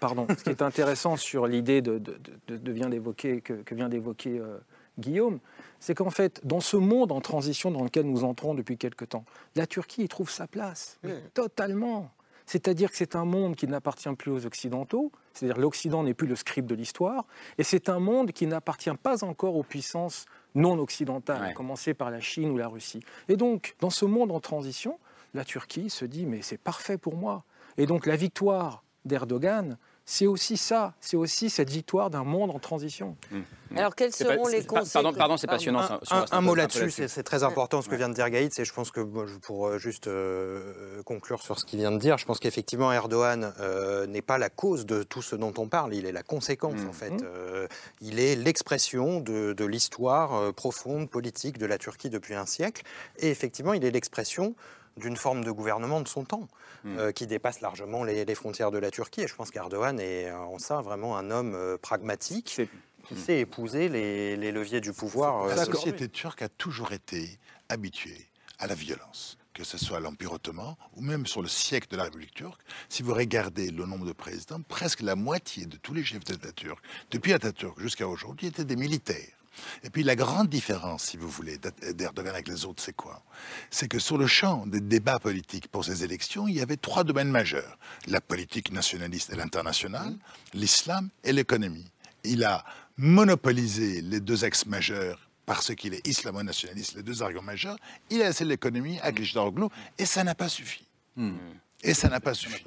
pardon, 0.00 0.26
ce 0.36 0.42
qui 0.44 0.50
est 0.50 0.62
intéressant 0.62 1.16
sur 1.16 1.46
l'idée 1.46 1.82
de, 1.82 1.98
de, 1.98 2.72
vient 2.72 2.88
d'évoquer 2.88 3.40
que, 3.40 3.54
que, 3.54 3.74
vient 3.74 3.88
d'évoquer 3.88 4.40
Guillaume, 4.98 5.38
c'est 5.82 5.96
qu'en 5.96 6.10
fait, 6.10 6.40
dans 6.46 6.60
ce 6.60 6.76
monde 6.76 7.10
en 7.10 7.20
transition 7.20 7.72
dans 7.72 7.82
lequel 7.82 8.06
nous 8.06 8.22
entrons 8.22 8.54
depuis 8.54 8.78
quelque 8.78 9.04
temps, 9.04 9.24
la 9.56 9.66
Turquie 9.66 10.04
y 10.04 10.08
trouve 10.08 10.30
sa 10.30 10.46
place, 10.46 11.00
totalement. 11.34 12.08
C'est-à-dire 12.46 12.88
que 12.88 12.96
c'est 12.96 13.16
un 13.16 13.24
monde 13.24 13.56
qui 13.56 13.66
n'appartient 13.66 14.14
plus 14.16 14.30
aux 14.30 14.46
Occidentaux, 14.46 15.10
c'est-à-dire 15.34 15.58
l'Occident 15.58 16.04
n'est 16.04 16.14
plus 16.14 16.28
le 16.28 16.36
script 16.36 16.68
de 16.68 16.76
l'histoire, 16.76 17.26
et 17.58 17.64
c'est 17.64 17.88
un 17.88 17.98
monde 17.98 18.30
qui 18.30 18.46
n'appartient 18.46 18.94
pas 19.02 19.24
encore 19.24 19.56
aux 19.56 19.64
puissances 19.64 20.26
non 20.54 20.78
occidentales, 20.78 21.42
à 21.42 21.52
commencer 21.52 21.94
par 21.94 22.12
la 22.12 22.20
Chine 22.20 22.50
ou 22.50 22.56
la 22.56 22.68
Russie. 22.68 23.00
Et 23.28 23.36
donc, 23.36 23.74
dans 23.80 23.90
ce 23.90 24.04
monde 24.04 24.30
en 24.30 24.38
transition, 24.38 25.00
la 25.34 25.44
Turquie 25.44 25.90
se 25.90 26.04
dit, 26.04 26.26
mais 26.26 26.42
c'est 26.42 26.58
parfait 26.58 26.96
pour 26.96 27.16
moi. 27.16 27.42
Et 27.76 27.86
donc 27.86 28.06
la 28.06 28.14
victoire 28.14 28.84
d'Erdogan, 29.04 29.78
c'est 30.04 30.26
aussi 30.26 30.56
ça, 30.56 30.94
c'est 31.00 31.16
aussi 31.16 31.48
cette 31.48 31.70
victoire 31.70 32.10
d'un 32.10 32.24
monde 32.24 32.50
en 32.50 32.58
transition. 32.58 33.16
Mmh. 33.30 33.38
Mmh. 33.70 33.78
Alors, 33.78 33.94
quelles 33.94 34.12
seront 34.12 34.48
les 34.48 34.64
conséquences 34.64 34.92
Pardon, 34.92 35.12
pardon 35.12 35.36
c'est 35.36 35.46
passionnant. 35.46 35.82
Un, 36.10 36.40
mot 36.40 36.54
là-dessus, 36.54 36.90
c'est 36.90 37.22
très 37.22 37.44
important 37.44 37.82
ce 37.82 37.88
que 37.88 37.94
vient 37.94 38.08
de 38.08 38.14
dire 38.14 38.28
Gaïd, 38.28 38.52
et 38.58 38.64
je 38.64 38.72
pense 38.72 38.90
que 38.90 39.00
pour 39.38 39.68
euh, 39.68 39.78
juste 39.78 40.08
euh, 40.08 41.02
conclure 41.04 41.42
sur 41.42 41.58
ce 41.58 41.64
qu'il 41.64 41.78
vient 41.78 41.92
de 41.92 41.98
dire, 41.98 42.18
je 42.18 42.26
pense 42.26 42.40
qu'effectivement 42.40 42.92
Erdogan 42.92 43.54
euh, 43.60 44.06
n'est 44.06 44.22
pas 44.22 44.38
la 44.38 44.50
cause 44.50 44.86
de 44.86 45.02
tout 45.02 45.22
ce 45.22 45.36
dont 45.36 45.54
on 45.56 45.68
parle, 45.68 45.94
il 45.94 46.04
est 46.04 46.12
la 46.12 46.22
conséquence 46.22 46.80
mmh. 46.80 46.88
en 46.88 46.92
fait. 46.92 47.12
il 48.00 48.18
est 48.18 48.34
l'expression 48.34 49.20
de, 49.20 49.52
de 49.52 49.64
l'histoire 49.64 50.52
profonde, 50.54 51.08
politique 51.08 51.58
de 51.58 51.66
la 51.66 51.78
Turquie 51.78 52.10
depuis 52.10 52.34
un 52.34 52.46
siècle, 52.46 52.82
et 53.18 53.30
effectivement 53.30 53.72
il 53.72 53.84
est 53.84 53.90
l'expression 53.90 54.54
d'une 54.96 55.16
forme 55.16 55.44
de 55.44 55.50
gouvernement 55.50 56.00
de 56.00 56.08
son 56.08 56.24
temps, 56.24 56.48
hmm. 56.84 56.98
euh, 56.98 57.12
qui 57.12 57.26
dépasse 57.26 57.60
largement 57.60 58.04
les, 58.04 58.34
frontières 58.34 58.70
de 58.70 58.78
la 58.78 58.90
Turquie. 58.90 59.22
Et 59.22 59.26
je 59.26 59.34
pense 59.34 59.50
qu'Erdogan 59.50 59.98
est 59.98 60.26
euh, 60.26 60.38
en 60.38 60.58
ça 60.58 60.80
vraiment 60.80 61.16
un 61.16 61.30
homme 61.30 61.54
euh, 61.54 61.78
pragmatique 61.78 62.60
qui 63.08 63.16
sait 63.16 63.40
épouser 63.40 63.88
les, 63.88 64.52
leviers 64.52 64.80
du 64.80 64.92
pouvoir. 64.92 65.46
La 65.48 65.64
société 65.64 66.08
turque 66.08 66.42
a 66.42 66.48
toujours 66.48 66.92
été 66.92 67.38
habituée 67.68 68.28
à 68.58 68.66
la 68.66 68.74
violence 68.74 69.38
que 69.54 69.64
ce 69.64 69.76
soit 69.76 70.00
l'Empire 70.00 70.32
ottoman 70.32 70.76
ou 70.94 71.02
même 71.02 71.26
sur 71.26 71.42
le 71.42 71.48
siècle 71.48 71.88
de 71.90 71.96
la 71.96 72.04
République 72.04 72.32
turque, 72.32 72.62
si 72.88 73.02
vous 73.02 73.12
regardez 73.12 73.70
le 73.70 73.84
nombre 73.84 74.06
de 74.06 74.12
présidents, 74.12 74.62
presque 74.62 75.02
la 75.02 75.14
moitié 75.14 75.66
de 75.66 75.76
tous 75.76 75.92
les 75.92 76.04
chefs 76.04 76.24
d'État 76.24 76.52
turcs, 76.52 76.80
depuis 77.10 77.32
Atatürk 77.32 77.78
jusqu'à 77.78 78.08
aujourd'hui, 78.08 78.46
étaient 78.46 78.64
des 78.64 78.76
militaires. 78.76 79.41
Et 79.84 79.90
puis 79.90 80.02
la 80.02 80.16
grande 80.16 80.48
différence, 80.48 81.04
si 81.04 81.16
vous 81.16 81.28
voulez, 81.28 81.58
d'Erdogan 81.94 82.34
avec 82.34 82.48
les 82.48 82.64
autres, 82.64 82.82
c'est 82.82 82.94
quoi? 82.94 83.22
C'est 83.70 83.88
que 83.88 83.98
sur 83.98 84.18
le 84.18 84.26
champ 84.26 84.66
des 84.66 84.80
débats 84.80 85.18
politiques 85.18 85.68
pour 85.68 85.84
ces 85.84 86.04
élections, 86.04 86.48
il 86.48 86.54
y 86.54 86.60
avait 86.60 86.76
trois 86.76 87.04
domaines 87.04 87.30
majeurs. 87.30 87.78
La 88.06 88.20
politique 88.20 88.72
nationaliste 88.72 89.32
et 89.32 89.36
l'internationale, 89.36 90.14
l'islam 90.54 91.08
et 91.24 91.32
l'économie. 91.32 91.90
Il 92.24 92.44
a 92.44 92.64
monopolisé 92.96 94.00
les 94.00 94.20
deux 94.20 94.44
axes 94.44 94.66
majeurs 94.66 95.28
parce 95.46 95.74
qu'il 95.74 95.92
est 95.94 96.06
islamo-nationaliste, 96.06 96.94
les 96.94 97.02
deux 97.02 97.22
arguments 97.22 97.42
majeurs. 97.42 97.76
Il 98.10 98.22
a 98.22 98.26
laissé 98.26 98.44
l'économie 98.44 99.00
à 99.00 99.12
Kılıçdaroğlu 99.12 99.66
et 99.98 100.06
ça 100.06 100.22
n'a 100.24 100.34
pas 100.34 100.48
suffi. 100.48 100.86
Hmm. 101.16 101.34
Et 101.82 101.94
ça 101.94 102.08
n'a 102.08 102.20
pas 102.20 102.34
suffi. 102.34 102.64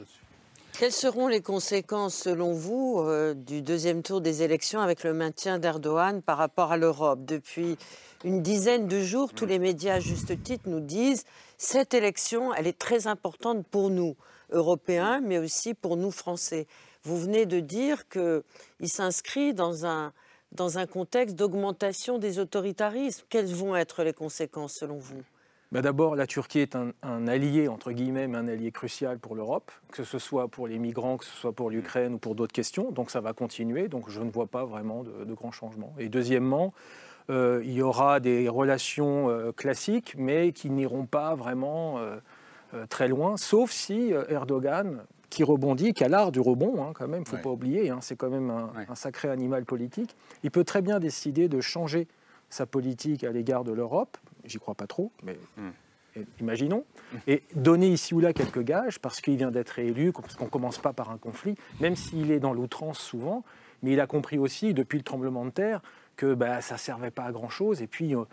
Quelles 0.78 0.91
seront 0.91 1.30
les 1.30 1.41
conséquences, 1.41 2.15
selon 2.15 2.51
vous, 2.51 2.99
euh, 2.99 3.34
du 3.34 3.61
deuxième 3.61 4.03
tour 4.03 4.19
des 4.19 4.43
élections 4.43 4.82
avec 4.82 5.05
le 5.05 5.13
maintien 5.13 5.57
d'Erdogan 5.57 6.21
par 6.21 6.38
rapport 6.38 6.73
à 6.73 6.78
l'Europe? 6.78 7.19
Depuis 7.23 7.78
une 8.26 8.41
dizaine 8.41 8.89
de 8.89 8.99
jours, 8.99 9.32
tous 9.32 9.45
les 9.45 9.57
médias, 9.57 9.95
à 9.95 9.99
juste 10.01 10.43
titre, 10.43 10.67
nous 10.67 10.82
disent 10.82 11.23
cette 11.57 11.93
élection, 11.93 12.53
elle 12.53 12.67
est 12.67 12.78
très 12.78 13.07
importante 13.07 13.65
pour 13.65 13.89
nous, 13.89 14.17
Européens, 14.51 15.21
mais 15.23 15.38
aussi 15.38 15.76
pour 15.76 15.95
nous, 15.95 16.11
Français. 16.11 16.67
Vous 17.03 17.17
venez 17.17 17.45
de 17.45 17.61
dire 17.61 18.09
qu'il 18.09 18.89
s'inscrit 18.89 19.53
dans 19.53 19.86
un, 19.86 20.11
dans 20.51 20.78
un 20.78 20.88
contexte 20.88 21.38
d'augmentation 21.38 22.17
des 22.17 22.38
autoritarismes. 22.38 23.23
Quelles 23.30 23.53
vont 23.53 23.78
être 23.78 24.03
les 24.03 24.13
conséquences, 24.13 24.73
selon 24.73 24.97
vous? 24.97 25.23
Bah, 25.72 25.82
d'abord, 25.82 26.16
la 26.16 26.28
Turquie 26.28 26.59
est 26.59 26.76
un, 26.76 27.28
allié, 27.28 27.68
entre 27.68 27.91
guillemets, 27.91 28.28
mais 28.28 28.38
un 28.38 28.47
allié 28.47 28.72
crucial 28.72 29.20
pour 29.20 29.36
l'Europe, 29.36 29.72
que 29.91 30.03
ce 30.03 30.20
soit 30.20 30.47
pour 30.47 30.68
les 30.68 30.80
migrants, 30.80 31.18
que 31.18 31.26
ce 31.26 31.36
soit 31.36 31.53
pour 31.53 31.70
l'Ukraine 31.70 32.13
ou 32.13 32.18
pour 32.18 32.36
d'autres 32.36 32.53
questions. 32.53 32.91
Donc 32.91 33.11
ça 33.11 33.20
va 33.20 33.34
continuer, 33.34 33.88
donc 33.88 34.09
je 34.09 34.22
ne 34.22 34.30
vois 34.30 34.47
pas 34.47 34.66
vraiment 34.66 35.03
de, 35.03 35.34
grands 35.34 35.51
changements. 35.51 35.93
Et 35.97 36.07
deuxièmement, 36.07 36.74
euh, 37.30 37.61
il 37.66 37.74
y 37.74 37.82
aura 37.82 38.20
des 38.20 38.47
relations 38.47 39.30
euh, 39.30 39.51
classiques, 39.51 40.16
mais 40.18 40.51
qui 40.51 40.70
n'iront 40.70 41.05
pas 41.05 41.36
vraiment 41.36 41.97
euh, 41.97 42.20
très 42.88 43.07
loin, 43.07 43.36
sauf 43.36 43.72
si 43.72 44.13
Erdogan, 44.30 45.03
qui 45.30 45.43
rebondit, 45.43 45.93
qui 45.93 46.03
a 46.03 46.07
l'art 46.07 46.32
du 46.32 46.39
rebond, 46.39 46.84
hein, 46.84 46.91
quand 46.93 47.07
même, 47.07 47.24
il 47.28 47.32
ne 47.32 47.38
faut 47.38 47.43
pas 47.43 47.49
oublier, 47.49 47.89
hein, 47.89 47.99
c'est 48.01 48.16
quand 48.16 48.30
même 48.30 48.49
un, 48.49 48.95
sacré 48.95 49.30
animal 49.30 49.66
politique, 49.66 50.16
il 50.43 50.51
peut 50.51 50.63
très 50.63 50.82
bien 50.82 50.99
décider 50.99 51.49
de 51.49 51.59
changer 51.59 52.07
sa 52.49 52.66
politique 52.66 53.24
à 53.24 53.32
l'égard 53.32 53.63
de 53.63 53.74
l'Europe, 53.74 54.18
j'y 54.46 54.60
crois 54.60 54.76
pas 54.76 54.88
trop, 54.88 55.12
mais 55.24 55.38
hmm. 55.58 56.22
imaginons, 56.39 56.86
et 57.28 57.43
donner 57.56 57.88
ici 57.88 58.14
ou 58.14 58.20
là 58.20 58.34
quelques 58.34 58.64
gages, 58.64 59.00
parce 59.00 59.22
qu'il 59.22 59.38
vient 59.38 59.52
d'être 59.52 59.80
élu, 59.80 60.12
parce 60.12 60.36
qu'on 60.36 60.46
ne 60.46 60.50
commence 60.50 60.78
pas 60.78 60.93
par 60.93 61.12
un 61.12 61.18
conflit, 61.18 61.56
même 61.80 61.96
s'il 61.96 62.32
est 62.32 62.39
dans 62.39 62.54
l'outrance 62.54 63.00
souvent, 63.00 63.43
mais 63.84 63.91
il 63.91 64.00
a 64.00 64.08
compris 64.08 64.38
aussi, 64.38 64.74
depuis 64.74 64.98
le 64.98 65.04
tremblement 65.04 65.46
de 65.46 65.52
terre, 65.52 65.82
que 66.16 66.34
bah, 66.34 66.62
ça 66.62 66.76
ne 66.76 66.80
servait 66.80 67.12
pas 67.12 67.24
à 67.24 67.32
grand-chose, 67.32 67.82
et 67.82 67.88
puis... 67.88 68.16
Euh, 68.16 68.24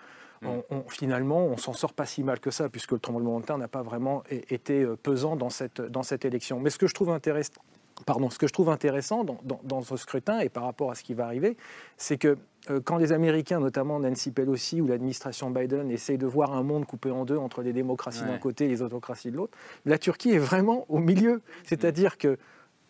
hmm. 0.43 0.61
on, 0.71 0.83
finalement, 0.89 1.45
on 1.45 1.57
s'en 1.57 1.73
sort 1.73 1.93
pas 1.93 2.07
si 2.07 2.25
mal 2.25 2.41
que 2.41 2.51
ça, 2.51 2.69
puisque 2.69 2.93
le 2.93 2.99
tremblement 2.99 3.39
de 3.39 3.45
terre 3.45 3.59
n'a 3.59 3.69
pas 3.69 3.83
vraiment 3.83 4.25
été 4.31 4.83
euh, 4.83 4.97
pesant 4.97 5.37
dans 5.37 5.51
cette, 5.51 5.81
dans 5.81 6.03
cette 6.03 6.25
élection. 6.25 6.59
Mais 6.59 6.71
ce 6.71 6.79
que 6.79 6.89
je 6.89 6.95
trouve 6.95 7.11
intéressant, 7.11 7.61
Pardon, 8.07 8.31
ce 8.31 8.39
que 8.39 8.47
je 8.47 8.53
trouve 8.53 8.71
intéressant 8.71 9.25
dans, 9.25 9.39
dans, 9.63 9.83
ce 9.83 9.97
scrutin 9.97 10.41
et 10.41 10.49
par 10.49 10.65
rapport 10.65 10.91
à 10.91 10.95
ce 10.95 11.03
qui 11.03 11.15
va 11.15 11.27
arriver, 11.27 11.57
c'est 11.97 12.19
que 12.19 12.39
quand 12.85 12.97
les 12.97 13.13
Américains, 13.13 13.61
notamment 13.61 13.99
Nancy 13.99 14.31
Pelosi 14.31 14.81
ou 14.81 14.87
l'administration 14.87 15.51
Biden, 15.51 15.91
essayent 15.91 16.19
de 16.19 16.27
voir 16.27 16.53
un 16.53 16.63
monde 16.63 16.87
coupé 16.87 17.11
en 17.11 17.25
deux 17.25 17.37
entre 17.37 17.63
les 17.63 17.73
démocraties 17.73 18.23
d'un 18.23 18.39
côté 18.39 18.67
et 18.67 18.69
les 18.69 18.83
autocraties 18.83 19.31
de 19.31 19.37
l'autre, 19.37 19.57
la 19.85 19.99
Turquie 19.99 20.31
est 20.31 20.39
vraiment 20.39 20.87
au 20.89 20.99
milieu. 20.99 21.43
C'est-à-dire 21.65 22.19
que 22.19 22.39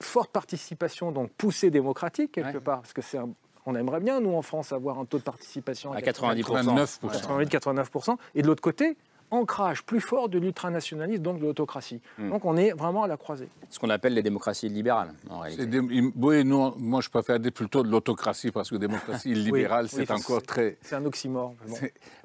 forte 0.01 0.31
participation, 0.31 1.13
donc 1.13 1.31
poussée 1.33 1.71
démocratique 1.71 2.33
quelque 2.33 2.59
part, 2.59 2.83
parce 2.83 2.93
que 2.93 3.03
c'est 3.03 3.19
on 3.65 3.77
aimerait 3.77 4.01
bien, 4.01 4.21
nous, 4.21 4.35
en 4.35 4.43
France, 4.43 4.73
avoir 4.73 4.99
un 4.99 5.05
taux 5.05 5.19
de 5.19 5.23
participation 5.23 5.93
à, 5.93 6.01
90%. 6.01 6.99
89%. 7.47 8.17
Et 8.35 8.43
de 8.43 8.47
l'autre 8.49 8.63
côté, 8.63 8.97
ancrage 9.33 9.83
plus 9.83 10.01
fort 10.01 10.29
de 10.29 10.39
l'ultranationalisme, 10.39 11.23
donc 11.23 11.39
de 11.39 11.47
l'autocratie. 11.47 12.01
Hmm. 12.19 12.31
Donc 12.31 12.45
on 12.45 12.57
est 12.57 12.73
vraiment 12.73 13.03
à 13.03 13.09
la 13.09 13.17
croisée. 13.17 13.49
Ce 13.71 13.79
qu'on 13.79 13.91
appelle 13.91 14.15
les 14.15 14.23
démocraties 14.23 14.69
libérales, 14.69 15.13
en 15.29 15.41
réalité. 15.41 15.81
oui, 16.17 16.45
moi 16.45 17.01
je 17.01 17.09
préfère 17.09 17.41
dire 17.41 17.53
plutôt 17.53 17.83
de 17.83 17.91
l'autocratie, 17.91 18.51
parce 18.51 18.71
que 18.71 18.77
démocratie 18.77 19.35
libérale, 19.35 19.89
c'est 19.89 20.11
encore 20.11 20.43
très... 20.43 20.79
C'est 20.83 20.95
un 20.95 21.05
oxymore. 21.05 21.55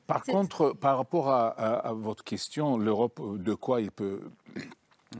Par 0.05 0.23
contre, 0.23 0.73
par 0.73 0.97
rapport 0.97 1.29
à 1.29 1.93
votre 1.93 2.23
question, 2.23 2.77
l'Europe, 2.77 3.19
de 3.37 3.53
quoi 3.53 3.81
il 3.81 3.91
peut 3.91 4.21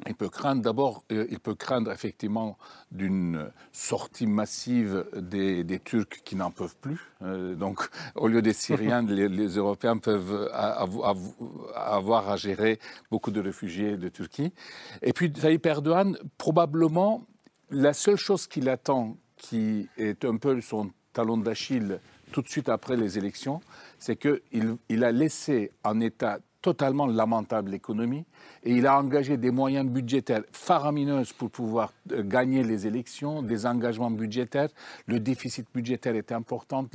il 0.05 0.15
peut 0.15 0.29
craindre 0.29 0.61
d'abord, 0.61 1.03
euh, 1.11 1.27
il 1.29 1.39
peut 1.39 1.55
craindre 1.55 1.91
effectivement 1.91 2.57
d'une 2.91 3.49
sortie 3.71 4.27
massive 4.27 5.05
des, 5.15 5.79
Turcs 5.83 6.21
qui 6.25 6.35
n'en 6.35 6.51
peuvent 6.51 6.75
plus. 6.81 6.99
Euh, 7.21 7.55
donc, 7.55 7.88
au 8.15 8.27
lieu 8.27 8.41
des 8.41 8.53
Syriens, 8.53 9.01
les, 9.07 9.47
Européens 9.57 9.97
peuvent 9.97 10.51
avoir 10.53 12.29
à 12.29 12.35
gérer 12.35 12.79
beaucoup 13.11 13.31
de 13.31 13.39
réfugiés 13.39 13.97
de 13.97 14.09
Turquie. 14.09 14.53
Et 15.01 15.13
puis, 15.13 15.31
Tayyip 15.31 15.65
Erdogan, 15.65 16.17
probablement, 16.38 17.25
la 17.69 17.93
seule 17.93 18.17
chose 18.17 18.47
qu'il 18.47 18.69
attend, 18.69 19.17
qui 19.38 19.88
est 19.97 20.25
un 20.25 20.38
peu 20.38 20.59
son 20.61 20.91
talon 21.13 21.38
d'Achille 21.38 21.99
tout 22.31 22.41
de 22.41 22.49
suite 22.49 22.69
après 22.69 22.97
les 22.97 23.17
élections, 23.17 23.61
c'est 23.99 24.17
qu'il 24.17 24.77
il 24.89 25.03
a 25.03 25.11
laissé 25.11 25.71
en 25.83 25.99
état 26.01 26.39
totalement 26.68 27.07
lamentable 27.07 27.72
l'économie 27.72 28.26
et 28.61 28.74
il 28.74 28.86
a 28.88 28.99
engagé 28.99 29.38
des 29.38 29.51
moyens 29.51 29.89
budgétaires 29.89 30.43
faramineux 30.51 31.24
pour 31.38 31.49
pouvoir 31.49 31.93
euh, 32.11 32.24
gagner 32.24 32.61
les 32.61 32.86
élections, 32.86 33.41
des 33.41 33.65
engagements 33.65 34.11
budgétaires. 34.11 34.68
Le 35.05 35.22
déficit 35.22 35.65
budgétaire 35.74 36.18
est 36.18 36.34
important, 36.34 36.86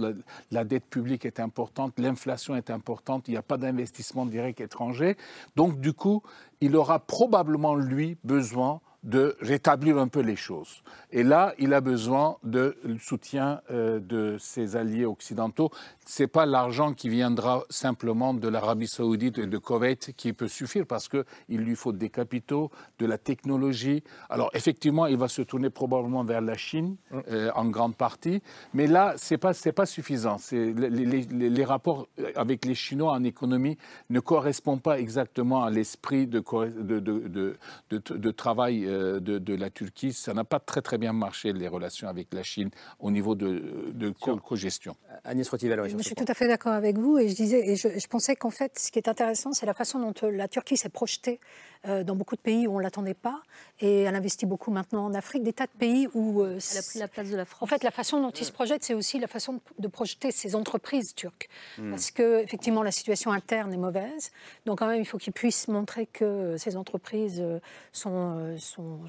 la, 0.51 0.65
dette 0.65 0.85
publique 0.85 1.25
est 1.25 1.41
importante, 1.41 1.99
l'inflation 1.99 2.55
est 2.55 2.69
importante, 2.69 3.29
il 3.29 3.31
n'y 3.31 3.39
a 3.39 3.43
pas 3.43 3.57
d'investissement 3.57 4.27
direct 4.27 4.61
étranger. 4.61 5.17
Donc 5.57 5.81
du 5.81 5.95
coup, 5.95 6.23
il 6.61 6.77
aura 6.77 6.99
probablement, 6.99 7.75
lui, 7.75 8.19
besoin 8.25 8.83
de 9.03 9.37
rétablir 9.41 9.99
un 9.99 10.09
peu 10.09 10.21
les 10.21 10.37
choses. 10.37 10.83
Et 11.11 11.25
là, 11.25 11.55
il 11.59 11.75
a 11.75 11.81
besoin 11.81 12.37
de 12.45 12.77
soutien 13.01 13.61
euh, 13.71 13.99
de 13.99 14.37
ses 14.39 14.77
alliés 14.77 15.05
occidentaux. 15.05 15.71
Ce 16.07 16.23
n'est 16.23 16.27
pas 16.29 16.47
l'argent 16.47 16.95
qui 16.95 17.09
viendra 17.09 17.65
simplement 17.69 18.33
de 18.33 18.49
l'Arabie 18.49 18.87
saoudite 18.87 19.39
et 19.39 19.47
de 19.47 19.59
Koweït 19.59 20.15
qui 20.17 20.33
peut 20.33 20.49
suffire 20.49 20.87
parce 20.87 21.09
qu'il 21.09 21.25
lui 21.49 21.75
faut 21.75 21.93
des 21.93 22.11
capitaux, 22.11 22.71
de 22.99 23.07
la 23.07 23.19
technologie. 23.19 24.05
Alors 24.31 24.51
effectivement, 24.55 25.07
il 25.07 25.17
va 25.17 25.29
se 25.29 25.43
tourner 25.43 25.69
probablement 25.69 26.25
vers 26.25 26.41
la 26.41 26.57
Chine 26.57 26.97
euh, 27.31 27.51
en 27.55 27.67
grande 27.67 27.97
partie, 27.97 28.41
mais 28.73 28.87
là, 28.87 29.15
ce 29.17 29.35
n'est 29.35 29.39
pas, 29.39 29.53
pas 29.75 29.87
suffisant. 29.87 30.37
Les, 30.53 31.65
rapports 31.65 32.09
avec 32.37 32.65
les 32.65 32.75
Chinois 32.75 33.13
en 33.13 33.25
économie 33.25 33.77
ne 34.11 34.21
correspondent 34.21 34.83
pas 34.83 34.99
exactement 34.99 35.65
à 35.65 35.71
l'esprit 35.71 36.27
de, 36.27 36.41
travail 38.31 38.87
euh, 38.93 39.21
de, 39.21 39.55
la 39.55 39.71
Turquie. 39.71 40.13
Ça 40.13 40.35
n'a 40.35 40.45
pas 40.45 40.61
très 40.61 40.83
très 40.83 40.99
bien 40.99 41.13
marché 41.13 41.53
les 41.53 41.69
relations 41.69 42.09
avec 42.09 42.33
la 42.33 42.43
Chine 42.43 42.71
au 42.99 43.11
niveau 43.11 43.35
de, 43.35 43.91
de 43.93 44.11
co-gestion. 44.11 44.95
Agnès 45.25 45.49
Je 45.51 46.03
suis 46.03 46.15
tout 46.15 46.25
à 46.29 46.35
fait 46.35 46.49
d'accord 46.49 46.73
avec 46.73 46.99
vous 46.99 47.19
et 47.19 47.29
je 47.29 47.35
disais 47.35 47.69
et 47.69 47.77
je, 47.77 47.89
je 47.99 48.07
pensais 48.07 48.37
qu'en 48.37 48.51
fait, 48.51 48.79
ce 48.79 48.91
qui 48.91 48.99
est 48.99 49.09
intéressant, 49.09 49.53
c'est 49.53 49.67
la 49.67 49.75
façon 49.75 49.99
dont 49.99 50.15
euh, 50.23 50.31
la 50.31 50.49
Turquie 50.49 50.77
s'est 50.77 50.89
projetée 50.89 51.41
euh, 51.41 51.72
dans 51.85 52.15
beaucoup 52.15 52.37
de 52.37 52.41
pays 52.41 52.67
où 52.67 52.75
on 52.75 52.79
ne 52.79 52.83
l'attendait 52.83 53.15
pas. 53.15 53.43
Et 53.81 54.03
elle 54.03 54.15
investit 54.15 54.47
beaucoup 54.47 54.71
maintenant 54.71 55.05
en 55.07 55.15
Afrique, 55.15 55.43
des 55.43 55.53
tas 55.53 55.67
de 55.67 55.79
pays 55.79 56.09
où... 56.15 56.43
Euh, 56.43 56.59
elle 56.73 56.79
a 56.79 56.83
pris 56.83 56.99
la 56.99 57.09
place 57.09 57.31
de 57.31 57.37
la 57.37 57.45
France. 57.45 57.63
En 57.63 57.67
fait, 57.67 57.83
la 57.83 57.91
façon 57.91 58.21
dont 58.21 58.31
il 58.31 58.45
se 58.45 58.53
projette, 58.53 58.85
c'est 58.85 58.95
aussi 58.95 59.19
la 59.19 59.27
façon 59.27 59.61
de 59.79 59.89
projeter 59.89 60.31
ces 60.31 60.55
entreprises 60.55 61.15
turques. 61.15 61.49
Hmm. 61.79 61.91
Parce 61.91 62.11
que, 62.11 62.41
effectivement, 62.43 62.83
la 62.83 62.93
situation 62.93 63.33
interne 63.33 63.73
est 63.73 63.79
mauvaise. 63.79 64.31
Donc, 64.67 64.79
quand 64.79 64.87
même, 64.87 65.01
il 65.01 65.07
faut 65.07 65.19
qu'ils 65.19 65.33
puissent 65.33 65.69
montrer 65.69 66.07
que 66.07 66.57
ces 66.57 66.77
entreprises 66.77 67.43
sont, 67.93 68.57
sont 68.59 69.01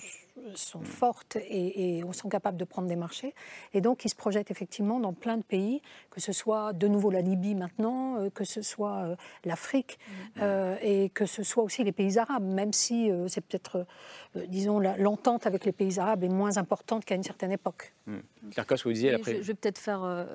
sont 0.55 0.81
fortes 0.81 1.36
et, 1.36 1.99
et, 1.99 2.13
sont 2.13 2.29
capables 2.29 2.57
de 2.57 2.63
prendre 2.65 2.88
des 2.88 2.95
marchés. 2.95 3.34
Et 3.73 3.81
donc, 3.81 4.05
ils 4.05 4.09
se 4.09 4.15
projettent 4.15 4.51
effectivement 4.51 4.99
dans 4.99 5.13
plein 5.13 5.38
de 5.38 5.43
pays, 5.43 5.81
que 6.09 6.21
ce 6.21 6.31
soit 6.31 6.73
de 6.73 6.88
nouveau 6.88 7.11
la 7.11 7.21
Libye 7.21 7.55
maintenant, 7.55 8.17
euh, 8.17 8.29
que 8.29 8.43
ce 8.43 8.61
soit 8.61 9.03
euh, 9.03 9.15
l'Afrique 9.45 9.97
mm. 10.07 10.39
euh, 10.41 10.75
et 10.81 11.09
que 11.09 11.25
ce 11.25 11.43
soit 11.43 11.63
aussi 11.63 11.84
les 11.84 11.91
pays 11.91 12.17
arabes, 12.17 12.43
même 12.43 12.73
si 12.73 13.11
c'est 13.27 13.41
peut-être, 13.41 13.86
disons, 14.47 14.79
l'entente 14.79 15.45
avec 15.45 15.65
les 15.65 15.71
pays 15.71 15.99
arabes 15.99 16.23
est 16.23 16.29
moins 16.29 16.57
importante 16.57 17.05
qu'à 17.05 17.15
une 17.15 17.23
certaine 17.23 17.51
époque. 17.51 17.93
Mm. 18.05 18.17
vous 18.84 18.91
disiez 18.91 19.13
après. 19.13 19.36
Je, 19.36 19.47
vais 19.47 19.53
peut-être 19.53 19.77
faire 19.77 20.25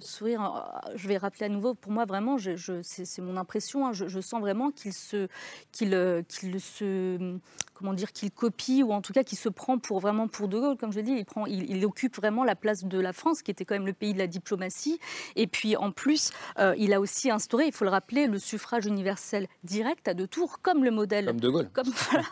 sourire. 0.00 0.82
Je 0.94 1.08
vais 1.08 1.16
rappeler 1.16 1.46
à 1.46 1.48
nouveau, 1.48 1.74
pour 1.74 1.92
moi, 1.92 2.04
vraiment, 2.04 2.38
je, 2.38 2.80
c'est 2.82 3.22
mon 3.22 3.36
impression, 3.36 3.86
hein, 3.86 3.92
je, 3.92 4.20
sens 4.20 4.40
vraiment 4.40 4.70
qu'il 4.70 4.92
se, 4.92 5.28
qu'il, 5.72 5.90
qu'il 6.28 6.60
se, 6.60 7.38
comment 7.74 7.92
dire, 7.92 8.12
qu'il 8.12 8.30
copie, 8.30 8.82
ou 8.82 8.92
en 8.92 9.00
tout 9.00 9.12
cas 9.12 9.17
qui 9.24 9.36
se 9.36 9.48
prend 9.48 9.78
pour 9.78 10.00
vraiment 10.00 10.28
pour 10.28 10.48
De 10.48 10.58
Gaulle, 10.58 10.76
comme 10.76 10.92
je 10.92 11.00
dis, 11.00 11.12
il, 11.12 11.24
prend, 11.24 11.46
il, 11.46 11.84
occupe 11.84 12.16
vraiment 12.16 12.44
la 12.44 12.54
place 12.54 12.84
de 12.84 13.00
la 13.00 13.12
France, 13.12 13.42
qui 13.42 13.50
était 13.50 13.64
quand 13.64 13.74
même 13.74 13.86
le 13.86 13.92
pays 13.92 14.12
de 14.12 14.18
la 14.18 14.26
diplomatie. 14.26 14.98
Et 15.36 15.46
puis 15.46 15.76
en 15.76 15.92
plus, 15.92 16.30
euh, 16.58 16.74
il 16.78 16.92
a 16.92 17.00
aussi 17.00 17.30
instauré, 17.30 17.66
il 17.66 17.72
faut 17.72 17.84
le 17.84 17.90
rappeler, 17.90 18.26
le 18.26 18.38
suffrage 18.38 18.86
universel 18.86 19.46
direct 19.64 20.08
à 20.08 20.14
deux 20.14 20.26
tours, 20.26 20.60
comme 20.60 20.84
le 20.84 20.90
modèle. 20.90 21.26
Comme 21.26 21.40
De 21.40 21.48
Gaulle. 21.48 21.70
Comme, 21.72 21.88
voilà, 22.10 22.26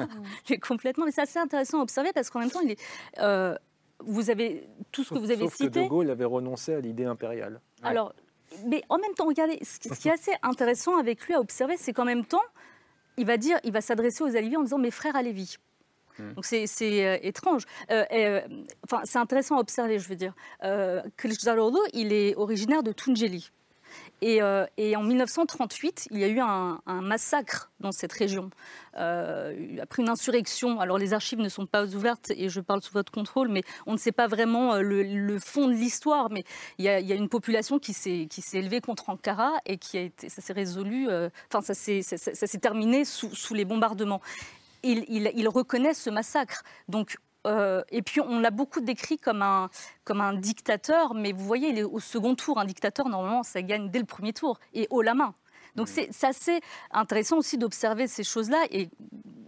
complètement. 0.62 1.05
Mais 1.05 1.12
c'est 1.12 1.22
assez 1.22 1.39
intéressant 1.39 1.80
à 1.80 1.82
observer 1.82 2.12
parce 2.12 2.30
qu'en 2.30 2.41
même 2.41 2.51
temps, 2.51 2.61
il 2.61 2.72
est. 2.72 2.80
Euh, 3.18 3.57
vous 4.01 4.28
avez 4.28 4.68
tout 4.93 5.05
ce 5.05 5.14
que 5.14 5.18
vous 5.18 5.30
avez 5.30 5.45
sauf 5.45 5.55
cité. 5.55 5.80
Que 5.80 5.84
de 5.84 5.89
Gaulle 5.89 6.11
avait 6.11 6.26
renoncé 6.26 6.74
à 6.74 6.80
l'idée 6.80 7.07
impériale. 7.07 7.61
Alors, 7.82 8.12
mais 8.66 8.82
en 8.89 8.99
même 8.99 9.14
temps, 9.14 9.26
regardez, 9.26 9.59
ce 9.62 9.78
qui 9.78 10.09
est 10.09 10.12
assez 10.12 10.32
intéressant 10.43 10.99
avec 10.99 11.26
lui 11.26 11.34
à 11.34 11.41
observer, 11.41 11.76
c'est 11.76 11.93
qu'en 11.93 12.05
même 12.05 12.24
temps, 12.24 12.43
il 13.16 13.26
va 13.26 13.37
dire, 13.37 13.59
il 13.64 13.72
va 13.72 13.80
s'adresser 13.80 14.22
aux 14.22 14.37
Alliés 14.37 14.57
en 14.57 14.62
disant 14.62 14.78
mes 14.78 14.91
frères 14.91 15.16
Alévi. 15.16 15.57
Hmm. 16.18 16.32
Donc 16.34 16.44
c'est 16.44 16.66
euh, 16.82 17.18
étrange. 17.22 17.64
Euh, 17.90 18.04
euh, 18.12 18.40
c'est 19.04 19.18
intéressant 19.18 19.56
à 19.56 19.60
observer, 19.60 19.98
je 19.98 20.08
veux 20.08 20.16
dire. 20.16 20.34
Euh, 20.64 21.02
il 21.92 22.12
est 22.12 22.34
originaire 22.36 22.82
de 22.82 22.92
Tunjeli. 22.92 23.50
Et, 24.22 24.42
en 24.42 25.02
1938, 25.02 26.08
il 26.10 26.18
y 26.18 26.24
a 26.24 26.28
eu 26.28 26.40
un, 26.40 26.80
massacre 26.86 27.70
dans 27.80 27.92
cette 27.92 28.12
région. 28.12 28.50
après 28.94 30.02
une 30.02 30.08
insurrection, 30.08 30.80
alors 30.80 30.98
les 30.98 31.12
archives 31.12 31.38
ne 31.38 31.48
sont 31.48 31.66
pas 31.66 31.84
ouvertes 31.94 32.30
et 32.34 32.48
je 32.48 32.60
parle 32.60 32.82
sous 32.82 32.92
votre 32.92 33.12
contrôle, 33.12 33.48
mais 33.48 33.62
on 33.86 33.92
ne 33.92 33.98
sait 33.98 34.12
pas 34.12 34.26
vraiment 34.26 34.76
le, 34.76 35.38
fond 35.38 35.68
de 35.68 35.74
l'histoire. 35.74 36.30
Mais 36.30 36.44
il 36.78 36.84
y, 36.84 36.88
a, 36.88 37.14
une 37.14 37.28
population 37.28 37.78
qui 37.78 37.92
s'est 37.92 38.28
élevée 38.54 38.80
contre 38.80 39.10
Ankara 39.10 39.52
et 39.66 39.76
qui 39.76 39.98
a 39.98 40.02
été, 40.02 40.28
ça 40.28 40.40
s'est 40.42 40.54
résolu, 40.54 41.08
enfin 41.52 41.60
ça 41.60 41.74
s'est 41.74 42.58
terminé 42.58 43.04
sous 43.04 43.54
les 43.54 43.64
bombardements 43.64 44.20
il, 44.93 45.49
reconnaît 45.49 45.95
ce 45.95 46.11
massacre. 46.11 46.62
Donc, 46.89 47.18
euh, 47.47 47.82
et 47.91 48.03
puis 48.03 48.20
on 48.20 48.41
l'a 48.41 48.51
beaucoup 48.51 48.80
décrit 48.80 49.18
comme 49.18 49.43
un, 49.43 49.70
comme 50.05 50.20
un 50.20 50.34
dictateur, 50.34 51.14
mais 51.14 51.32
vous 51.32 51.45
voyez, 51.45 51.68
il 51.68 51.78
est 51.78 51.84
au 51.84 52.01
second 52.01 52.34
tour. 52.34 52.59
Un 52.59 52.64
dictateur, 52.64 53.09
normalement, 53.09 53.43
ça 53.43 53.62
gagne 53.62 53.91
dès 53.91 54.01
le 54.01 54.05
premier 54.05 54.32
tour 54.32 54.59
et 54.74 54.87
haut 54.91 55.03
la 55.03 55.14
main. 55.14 55.34
Donc 55.76 55.89
mmh. 55.89 56.09
c'est 56.11 56.26
assez 56.26 56.61
intéressant 56.91 57.37
aussi 57.37 57.59
d'observer 57.59 58.07
ces 58.07 58.24
choses-là. 58.24 58.64
Et 58.70 58.89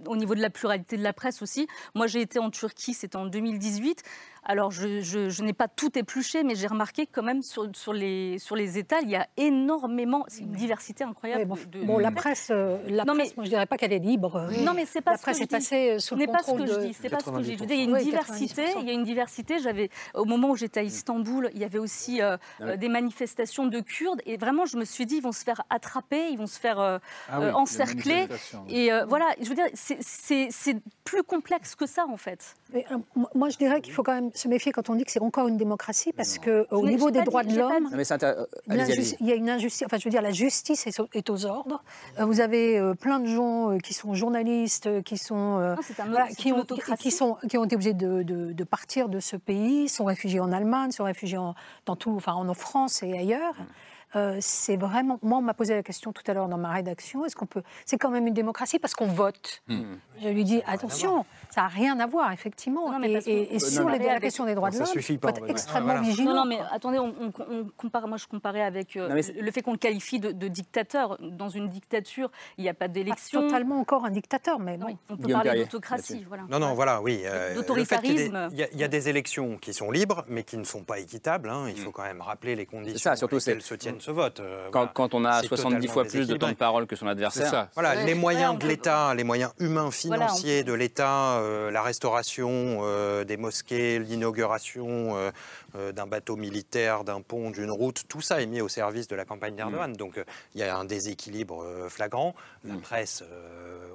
au 0.07 0.17
niveau 0.17 0.35
de 0.35 0.41
la 0.41 0.51
pluralité 0.51 0.97
de 0.97 1.03
la 1.03 1.13
presse 1.13 1.43
aussi, 1.43 1.67
moi 1.95 2.07
j'ai 2.07 2.21
été 2.21 2.39
en 2.39 2.51
Turquie, 2.51 2.95
c'était 2.95 3.17
en 3.17 3.27
2018. 3.27 4.03
Alors, 4.45 4.71
je, 4.71 5.43
n'ai 5.43 5.53
pas 5.53 5.69
tout 5.69 5.99
épluché, 5.99 6.43
mais 6.43 6.55
j'ai 6.55 6.67
remarqué 6.67 7.07
quand 7.07 7.23
même 7.23 7.43
sur, 7.43 7.69
sur, 7.75 7.93
les, 7.93 8.39
sur 8.39 8.57
les 8.57 8.79
états, 8.79 9.01
il 9.01 9.11
y 9.11 9.17
a 9.17 9.27
énormément, 9.37 10.25
c'est 10.29 10.43
une 10.43 10.53
diversité 10.53 11.05
incroyable. 11.05 11.53
bon, 11.85 11.99
la 11.99 12.11
presse, 12.11 12.49
euh, 12.51 12.79
la 12.89 13.05
non, 13.05 13.15
presse, 13.15 13.37
moi 13.37 13.45
je 13.45 13.51
dirais 13.51 13.67
pas 13.67 13.77
qu'elle 13.77 13.93
est 13.93 13.99
libre. 13.99 14.49
Non, 14.61 14.73
mais 14.75 14.87
c'est 14.87 15.01
pas 15.01 15.13
la 15.13 15.17
ce 15.17 15.23
presse 15.23 15.39
que 15.39 15.45
est 15.45 15.51
passée 15.51 15.91
euh, 15.91 15.99
sous 15.99 16.17
le 16.17 16.27
contrôle 16.27 16.59
pas 16.59 16.67
ce 16.67 16.73
que 16.73 16.81
je 16.83 16.87
dis. 16.87 16.95
C'est 16.95 17.09
pas 17.09 17.21
ce 17.21 17.31
que 17.31 17.43
je 17.43 17.55
dis. 17.55 17.65
il 17.65 17.77
y 17.77 17.81
a 17.81 17.85
une 17.85 17.97
diversité. 17.99 18.65
Il 18.81 18.87
y 18.87 18.91
a 18.91 18.93
une 18.93 19.05
diversité. 19.05 19.59
J'avais, 19.59 19.91
au 20.15 20.25
moment 20.25 20.51
où 20.51 20.57
j'étais 20.57 20.81
à 20.81 20.83
Istanbul, 20.83 21.51
il 21.55 21.61
y 21.61 21.65
avait 21.65 21.79
aussi 21.79 22.21
euh, 22.23 22.37
des 22.77 22.89
manifestations 22.89 23.67
de 23.67 23.81
Kurdes, 23.81 24.23
et 24.27 24.37
vraiment, 24.37 24.67
je 24.67 24.77
me 24.77 24.85
suis 24.85 25.07
dit, 25.07 25.17
ils 25.17 25.23
vont 25.23 25.33
se 25.33 25.45
faire 25.45 25.63
attraper, 25.71 26.31
ils 26.31 26.39
vont 26.39 26.47
se 26.47 26.59
faire 26.59 26.79
ah 26.79 27.01
encercler, 27.55 28.29
et 28.69 28.91
voilà. 29.07 29.27
Je 29.41 29.49
veux 29.49 29.55
dire, 29.55 29.67
c'est 29.75 30.77
plus 31.05 31.23
complexe 31.23 31.75
que 31.75 31.87
ça 31.87 32.07
en 32.07 32.17
fait. 32.17 32.55
moi, 33.35 33.49
je 33.49 33.57
dirais 33.57 33.81
qu'il 33.81 33.93
faut 33.93 34.03
quand 34.03 34.15
même 34.15 34.28
se 34.35 34.49
méfier 34.49 34.73
quand 34.73 34.91
on 34.91 34.95
dit 34.95 35.05
que 35.05 35.11
c'est 35.11 35.23
encore 35.23 35.49
une 35.49 35.57
démocratie, 35.57 36.13
parce 36.13 36.39
qu'au 36.39 36.87
niveau 36.87 37.11
des 37.11 37.23
droits 37.23 37.45
de 37.45 37.57
l'homme, 37.57 37.91
il 39.21 39.27
y 39.27 39.33
a 39.33 39.35
une 39.35 39.51
injustice. 39.51 39.85
Enfin, 39.87 39.99
je 39.99 40.05
veux 40.05 40.11
dire, 40.11 40.23
la 40.23 40.33
justice 40.33 40.87
est, 40.87 41.31
aux 41.31 41.47
ordres. 41.47 41.83
Euh, 42.19 42.25
vous 42.25 42.41
avez 42.41 42.79
euh, 42.79 42.95
plein 42.95 43.21
de 43.21 43.27
gens 43.27 43.71
euh, 43.71 43.79
qui 43.79 43.95
sont 43.95 44.15
journalistes, 44.15 45.03
qui 45.03 45.19
sont, 45.19 45.77
qui, 46.37 46.53
ont, 46.53 46.65
qui, 46.99 47.11
sont, 47.11 47.37
qui 47.49 47.59
ont 47.59 47.65
été 47.65 47.75
obligés 47.75 47.95
de, 47.95 48.23
de, 48.23 48.65
partir 48.65 49.09
de 49.09 49.21
ce 49.21 49.37
pays, 49.37 49.89
sont 49.89 50.05
réfugiés 50.05 50.41
en 50.41 50.53
Allemagne, 50.53 50.91
sont 50.91 51.05
réfugiés 51.05 51.39
en, 51.39 51.55
dans 51.87 51.97
tout, 51.97 52.13
enfin, 52.17 52.35
en 52.35 52.55
France 52.55 53.03
et 53.03 53.19
ailleurs. 53.19 53.55
c'est 54.41 54.77
vraiment. 54.77 55.19
Moi, 55.23 55.39
on 55.39 55.43
m'a 55.43 55.55
posé 55.55 55.75
la 55.75 55.83
question 55.83 56.13
tout 56.13 56.23
à 56.27 56.35
l'heure 56.35 56.49
dans 56.49 56.59
ma 56.59 56.73
rédaction. 56.73 57.25
Est-ce 57.25 57.37
qu'on 57.37 57.47
peut 57.47 57.63
C'est 57.85 57.99
quand 57.99 58.11
même 58.11 58.27
une 58.27 58.35
démocratie 58.35 58.79
parce 58.79 58.95
qu'on 58.95 59.07
vote. 59.07 59.63
Hmm. 59.69 59.97
Je 60.23 60.29
lui 60.29 60.45
dis 60.45 60.63
attention, 60.67 61.25
ça 61.59 61.63
n'a 61.63 61.69
rien 61.69 61.99
à 61.99 62.07
voir, 62.07 62.33
effectivement. 62.33 63.01
et, 63.03 63.59
sur 63.59 63.89
la 63.89 64.21
question 64.21 64.45
des 64.45 64.55
droits 64.55 64.71
de 64.71 64.79
l'homme, 64.79 64.89
il 64.95 65.03
faut 65.03 65.29
être 65.29 65.49
extrêmement 65.49 66.01
vigilant. 66.01 66.35
Non, 66.35 66.45
mais 66.45 66.59
attendez, 66.71 66.99
on, 66.99 67.33
compare, 67.77 68.07
moi 68.07 68.17
je 68.17 68.27
comparais 68.27 68.63
avec 68.63 68.97
euh, 68.97 69.21
le 69.41 69.51
fait 69.51 69.63
qu'on 69.63 69.73
le 69.73 69.79
qualifie 69.79 70.21
de, 70.21 70.49
dictateur. 70.49 71.19
Dans 71.21 71.49
une 71.49 71.69
dictature, 71.69 72.31
il 72.57 72.63
n'y 72.63 72.71
a 72.71 72.75
pas 72.75 72.89
d'élection. 72.89 73.43
totalement 73.43 73.81
encore 73.81 74.05
un 74.05 74.11
dictateur, 74.11 74.59
mais 74.59 74.77
non. 74.77 74.87
on 75.11 75.17
peut 75.17 75.33
parler 75.33 75.65
d'autocratie. 75.65 76.25
Voilà. 76.29 76.45
Non, 76.49 76.59
non, 76.59 76.75
voilà, 76.75 77.03
oui. 77.03 77.23
Euh, 77.25 77.55
D'autoritarisme. 77.55 78.49
Il 78.53 78.79
y, 78.79 78.85
a 78.85 78.89
des 78.89 79.09
élections 79.09 79.57
qui 79.57 79.73
sont 79.73 79.91
libres, 79.91 80.25
mais 80.29 80.45
qui 80.45 80.57
ne 80.57 80.65
sont 80.65 80.85
pas 80.85 80.99
équitables. 80.99 81.49
Hein. 81.49 81.67
Il 81.69 81.79
faut 81.79 81.91
quand 81.91 82.05
même 82.05 82.21
rappeler 82.21 82.55
les 82.55 82.67
conditions 82.67 82.99
ça, 82.99 83.17
surtout 83.17 83.37
dans 83.37 83.61
se 83.61 83.75
tienne 83.75 84.01
ce 84.01 84.11
vote. 84.11 84.41
Euh, 84.41 84.71
quand, 84.71 85.15
on 85.15 85.25
a 85.25 85.43
70 85.43 85.89
fois 85.89 86.05
plus 86.05 86.27
de 86.27 86.37
temps 86.37 86.49
de 86.49 86.55
parole 86.55 86.87
que 86.87 86.97
son 86.97 87.07
adversaire. 87.07 87.69
Voilà, 87.75 88.05
les 88.05 88.15
moyens 88.15 88.59
de 88.59 88.67
l'État, 88.67 89.15
les 89.15 89.25
moyens 89.25 89.53
humains, 89.59 89.91
financiers 89.91 90.63
de 90.63 90.73
l'État, 90.73 91.41
la 91.71 91.83
restauration 91.83 92.81
euh, 92.83 93.25
des 93.25 93.37
mosquées, 93.37 93.99
l'inauguration 93.99 95.17
euh, 95.77 95.93
d'un 95.93 96.07
bateau 96.07 96.37
militaire, 96.37 97.05
d'un 97.05 97.21
pont, 97.21 97.51
d'une 97.51 97.71
route, 97.71 98.03
tout 98.09 98.21
ça 98.21 98.43
est 98.43 98.47
mis 98.47 98.61
au 98.61 98.69
service 98.69 99.09
de 99.09 99.17
la 99.17 99.25
campagne 99.25 99.55
d'Erdogan. 99.55 99.93
Mm. 99.93 99.97
Donc 99.97 100.25
il 100.55 100.61
y 100.61 100.65
a 100.65 100.77
un 100.77 100.85
déséquilibre 100.85 101.65
flagrant. 101.89 102.35
La 102.65 102.75
mm. 102.75 102.81
presse, 102.81 103.25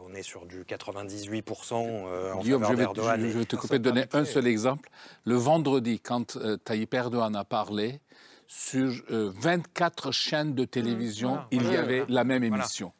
on 0.09 0.13
est 0.13 0.23
sur 0.23 0.45
du 0.45 0.63
98% 0.63 1.73
en 1.73 2.39
Guillaume, 2.41 2.65
je 2.69 2.73
vais, 2.73 2.85
je, 2.95 3.37
vais 3.39 3.45
te 3.45 3.55
couper 3.55 3.79
de 3.79 3.83
donner 3.83 4.05
un 4.13 4.25
seul 4.25 4.47
exemple. 4.47 4.89
Le 5.25 5.35
vendredi, 5.35 5.99
quand 5.99 6.37
Tayyip 6.65 6.93
Erdogan 6.93 7.35
a 7.35 7.43
parlé, 7.43 7.99
sur 8.47 8.91
24 9.09 10.11
chaînes 10.11 10.53
de 10.53 10.65
télévision, 10.65 11.39
il 11.51 11.71
y 11.71 11.75
avait 11.75 12.05
la 12.09 12.23
même 12.23 12.43
émission. 12.43 12.91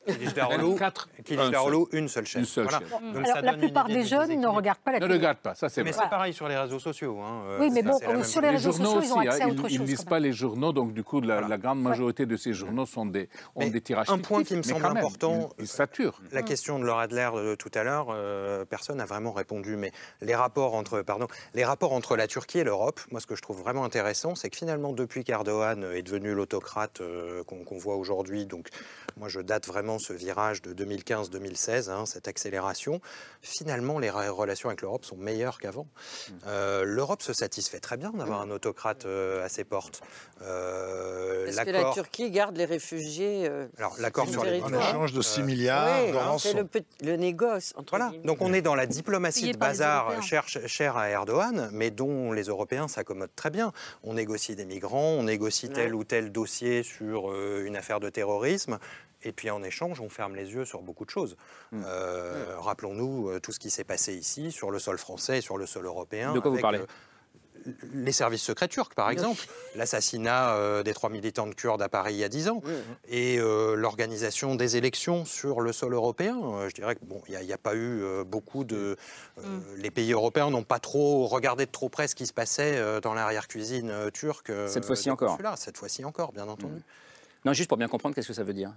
Kilicdaroglu, 1.24 1.86
une 1.92 2.08
seule 2.08 2.26
chaîne. 2.26 2.42
Une 2.42 2.48
seule 2.48 2.70
chaîne. 2.70 2.82
Alors, 3.16 3.42
la 3.42 3.54
plupart 3.54 3.88
des 3.88 4.04
jeunes 4.04 4.40
ne 4.40 4.48
regardent 4.48 4.80
pas 4.80 4.92
la 4.94 5.00
télé. 5.00 5.10
Ne 5.10 5.14
regardent 5.14 5.38
pas, 5.38 5.56
ça 5.56 5.70
c'est 5.70 5.84
Mais 5.84 5.94
c'est 5.94 6.10
pareil 6.10 6.34
sur 6.34 6.48
les 6.48 6.58
réseaux 6.58 6.80
sociaux. 6.80 7.20
Hein. 7.20 7.58
Oui, 7.60 7.70
mais 7.72 7.84
bon, 7.84 7.98
sur 8.24 8.42
les 8.42 8.50
réseaux 8.50 8.72
sociaux, 8.72 9.02
ils 9.04 9.14
ont 9.14 9.20
accès 9.20 9.44
à 9.44 9.48
autre 9.48 9.62
chose. 9.64 9.74
Ils 9.74 9.82
ne 9.82 9.86
lisent 9.86 10.06
pas 10.06 10.20
les 10.20 10.34
journaux, 10.34 10.74
donc 10.74 10.94
du 10.94 11.04
coup, 11.04 11.22
la, 11.22 11.58
grande 11.58 11.82
majorité 11.82 12.26
de 12.26 12.36
ces 12.36 12.54
journaux 12.54 12.86
sont 12.86 13.06
des, 13.06 13.30
ont 13.56 13.68
des 13.68 13.82
tirages 13.82 14.10
Un 14.10 14.18
point 14.18 14.44
qui 14.44 14.56
me 14.56 14.64
semble 14.64 14.86
important, 14.86 15.50
ils 15.60 15.68
saturent. 15.68 16.22
La 16.32 16.42
question 16.42 16.80
de 16.80 16.86
Laura 16.86 17.04
Adler 17.04 17.30
de 17.34 17.56
tout 17.56 17.72
à 17.74 17.84
l'heure, 17.84 18.08
euh, 18.10 18.66
personne 18.66 18.98
n'a 18.98 19.06
vraiment 19.06 19.32
répondu, 19.32 19.76
mais 19.76 19.92
les 20.22 20.36
rapports 20.36 20.76
entre, 20.76 21.02
pardon, 21.02 21.28
les 21.54 21.64
rapports 21.64 21.94
entre 21.94 22.16
la 22.16 22.28
Turquie 22.28 22.60
et 22.60 22.64
l'Europe, 22.64 23.00
moi 23.12 23.20
ce 23.20 23.28
que 23.28 23.36
je 23.36 23.42
trouve 23.42 23.60
vraiment 23.62 23.86
intéressant, 23.86 24.36
c'est 24.36 24.50
que 24.50 24.58
finalement 24.58 24.94
depuis 24.94 25.24
qu'Erdogan 25.34 25.84
est 25.96 26.04
devenu 26.04 26.34
l'autocrate 26.34 27.02
euh, 27.02 27.44
qu'on 27.44 27.78
voit 27.78 27.96
aujourd'hui, 27.96 28.46
donc 28.46 28.68
moi 29.18 29.30
je 29.30 29.40
date 29.40 29.66
vraiment 29.66 29.98
ce 29.98 30.14
virage 30.14 30.62
de 30.62 30.74
2015-2016, 30.74 31.90
hein, 31.90 32.06
cette 32.06 32.28
accélération, 32.28 33.02
finalement 33.42 33.98
les 33.98 34.12
relations 34.12 34.70
avec 34.70 34.84
l'Europe 34.84 35.06
sont 35.06 35.18
meilleures 35.18 35.58
qu'avant. 35.58 35.88
Mmh. 35.88 36.34
Euh, 36.46 36.84
L'Europe 36.84 37.24
se 37.24 37.34
satisfait 37.34 37.80
très 37.80 37.98
bien 37.98 38.12
d'avoir 38.12 38.42
un 38.42 38.52
autocrate 38.52 39.06
à 39.06 39.50
ses 39.50 39.64
portes. 39.64 40.02
Parce 40.38 41.66
que 41.66 41.72
la 41.72 41.92
Turquie 41.94 42.30
garde 42.30 42.58
les 42.58 42.66
réfugiés. 42.66 43.50
Alors 43.78 43.96
l'accord 44.00 44.30
sur 44.30 44.44
les 44.44 44.62
en 44.62 44.74
échange 44.74 45.14
de 45.14 45.22
6 45.22 45.42
milliards 45.42 46.14
rançon. 46.14 46.50
C'est 46.50 46.54
le, 46.54 47.12
le, 47.12 47.18
négoce. 47.18 47.74
Entre 47.76 47.98
voilà. 47.98 48.12
Donc 48.24 48.42
on 48.42 48.54
est 48.54 48.62
dans 48.62 48.76
la 48.76 48.86
diplomatie 48.86 49.52
de 49.52 49.58
bazar 49.58 50.22
chère 50.22 50.48
cher 50.48 50.98
à 50.98 51.10
Erdogan, 51.10 51.70
mais 51.72 51.90
dont 51.90 52.32
les 52.32 52.44
Européens 52.44 52.88
s'accommodent 52.88 53.36
très 53.36 53.50
bien. 53.50 53.72
On 54.04 54.14
négocie 54.14 54.56
des 54.56 54.66
migrants, 54.66 55.23
on 55.24 55.26
négocie 55.26 55.70
tel 55.70 55.96
ou 55.96 56.04
tel 56.04 56.32
dossier 56.32 56.84
sur 56.84 57.32
euh, 57.32 57.64
une 57.66 57.76
affaire 57.76 58.00
de 58.00 58.10
terrorisme. 58.10 58.78
Et 59.24 59.32
puis 59.32 59.50
en 59.50 59.64
échange, 59.64 60.02
on 60.02 60.10
ferme 60.10 60.36
les 60.36 60.54
yeux 60.54 60.66
sur 60.66 60.82
beaucoup 60.82 61.06
de 61.06 61.10
choses. 61.10 61.38
Mm. 61.72 61.84
Euh, 61.86 62.56
rappelons-nous 62.60 63.30
euh, 63.30 63.40
tout 63.40 63.54
ce 63.54 63.60
qui 63.60 63.70
s'est 63.70 63.86
passé 63.86 64.14
ici, 64.14 64.52
sur 64.52 64.70
le 64.70 64.80
sol 64.80 64.98
français 64.98 65.42
sur 65.42 65.58
le 65.58 65.66
sol 65.66 65.86
européen. 65.86 66.34
De 66.34 66.40
quoi 66.40 66.52
vous 66.52 66.60
parlez? 66.60 66.82
Les 67.94 68.12
services 68.12 68.42
secrets 68.42 68.68
turcs, 68.68 68.94
par 68.96 69.10
exemple, 69.10 69.46
l'assassinat 69.76 70.56
euh, 70.56 70.84
des 70.84 70.94
trois 70.94 71.10
militantes 71.10 71.56
kurdes 71.56 71.82
à 71.82 71.90
Paris 71.90 72.14
il 72.14 72.20
y 72.20 72.24
a 72.24 72.30
dix 72.30 72.50
ans, 72.50 72.62
et 73.08 73.40
euh, 73.40 73.76
l'organisation 73.76 74.56
des 74.56 74.78
élections 74.78 75.26
sur 75.26 75.62
le 75.62 75.72
sol 75.74 75.94
européen. 75.94 76.38
Euh, 76.44 76.70
je 76.70 76.76
dirais 76.76 76.96
qu'il 76.96 77.08
bon, 77.08 77.22
n'y 77.28 77.54
a, 77.54 77.58
pas 77.58 77.76
eu 77.76 78.04
beaucoup 78.26 78.64
de... 78.64 78.98
Mm. 79.38 79.42
Les 79.78 79.92
pays 79.92 80.12
européens 80.12 80.50
n'ont 80.50 80.64
pas 80.64 80.80
trop 80.80 81.28
regardé 81.28 81.66
de 81.66 81.72
trop 81.72 81.90
près 81.90 82.08
ce 82.08 82.16
qui 82.16 82.26
se 82.26 82.34
passait 82.34 82.82
dans 83.02 83.14
l'arrière-cuisine 83.14 84.12
turque. 84.14 84.52
Cette 84.68 84.86
fois-ci 84.86 85.10
encore. 85.10 85.38
Cette 85.56 85.78
fois-ci 85.78 86.06
encore, 86.06 86.32
bien 86.32 86.48
entendu. 86.48 86.76
Mm. 86.76 86.84
Non, 87.46 87.54
juste 87.54 87.68
pour 87.68 87.78
bien 87.78 87.88
comprendre, 87.88 88.16
qu'est-ce 88.16 88.30
que 88.30 88.34
ça 88.34 88.44
veut 88.44 88.54
dire? 88.54 88.72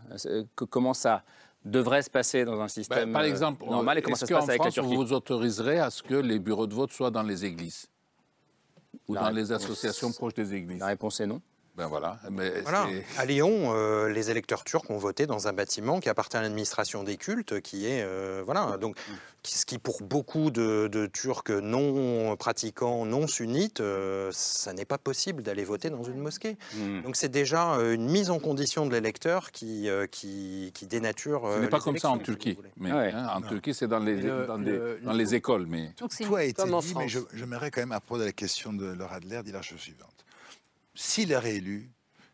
Comment 0.57 0.95
ça 0.95 1.22
devrait 1.64 2.03
se 2.03 2.11
passer 2.11 2.45
dans 2.45 2.61
un 2.61 2.68
système 2.68 3.12
bah, 3.12 3.20
par 3.20 3.28
exemple, 3.28 3.64
normal 3.64 3.99
et 3.99 4.03
comment 4.03 4.16
ça 4.16 4.26
se 4.26 4.32
passe 4.32 4.49
avec 4.49 4.64
la 4.64 4.70
Turquie? 4.70 4.95
Vous 4.95 5.12
autoriserez 5.12 5.78
à 5.78 5.91
ce 5.91 6.03
que 6.03 6.14
les 6.14 6.39
bureaux 6.39 6.66
de 6.66 6.74
vote 6.74 6.93
soient 6.93 7.11
dans 7.11 7.22
les 7.22 7.45
églises? 7.45 7.89
Ou 9.09 9.14
dans 9.14 9.30
les 9.30 9.53
associations 9.53 10.12
proches 10.12 10.34
des 10.34 10.55
églises 10.55 10.80
La 10.80 10.86
réponse 10.86 11.20
est 11.20 11.26
non. 11.26 11.40
Ben 11.77 11.89
voilà. 11.89 12.18
Mais 12.31 12.53
À 13.18 13.27
Lyon, 13.27 13.74
euh, 13.74 14.09
les 14.09 14.31
électeurs 14.31 14.64
turcs 14.64 14.91
ont 14.91 14.97
voté 14.97 15.27
dans 15.27 15.47
un 15.47 15.53
bâtiment 15.53 16.01
qui 16.01 16.09
appartient 16.09 16.37
à 16.37 16.41
l'administration 16.41 17.05
des 17.05 17.18
cultes, 17.18 17.61
qui 17.61 17.87
est 17.87 18.03
euh, 18.03 18.43
voilà. 18.47 18.79
Donc, 18.79 18.97
ce 19.43 19.66
qui 19.66 19.79
pour 19.79 20.03
beaucoup 20.03 20.51
de, 20.51 21.11
Turcs 21.12 21.51
non 21.51 22.35
pratiquants, 22.37 23.05
non 23.05 23.27
sunnites, 23.27 23.81
euh, 23.81 24.31
ça 24.33 24.72
n'est 24.72 24.87
pas 24.87 24.97
possible 24.97 25.43
d'aller 25.43 25.64
voter 25.64 25.91
dans 25.91 26.03
une 26.03 26.18
mosquée. 26.18 26.57
Hmm. 26.74 27.03
Donc 27.03 27.14
c'est 27.14 27.29
déjà 27.29 27.74
une 27.74 28.09
mise 28.09 28.31
en 28.31 28.39
condition 28.39 28.87
de 28.87 28.93
l'électeur 28.93 29.53
qui, 29.53 29.89
qui, 30.11 30.72
qui, 30.74 30.87
dénature. 30.87 31.49
Ce 31.55 31.61
n'est 31.61 31.68
pas 31.68 31.81
comme 31.81 31.99
ça 31.99 32.11
en 32.11 32.18
Turquie. 32.18 32.59
Mais, 32.79 32.91
hein, 32.91 33.29
en 33.35 33.43
Turquie, 33.43 33.74
c'est 33.74 33.87
dans 33.87 33.99
les 33.99 34.22
dans, 34.22 34.59
dans 34.59 35.12
les 35.12 35.35
écoles, 35.35 35.66
mais. 35.68 35.93
Tout 35.97 36.09
a 36.35 36.43
été 36.43 36.62
dit, 36.64 36.95
mais 36.97 37.09
j'aimerais 37.09 37.70
quand 37.70 37.83
même 37.83 37.93
à 37.93 38.01
propos 38.01 38.18
de 38.18 38.24
la 38.24 38.33
question 38.33 38.72
de 38.72 38.87
Laura 38.87 39.16
Adler 39.16 39.43
dire 39.45 39.55
la 39.55 39.62
chose 39.62 39.79
suivante 39.79 40.16
s'il 40.97 41.30
est 41.30 41.38
réélu, 41.38 41.90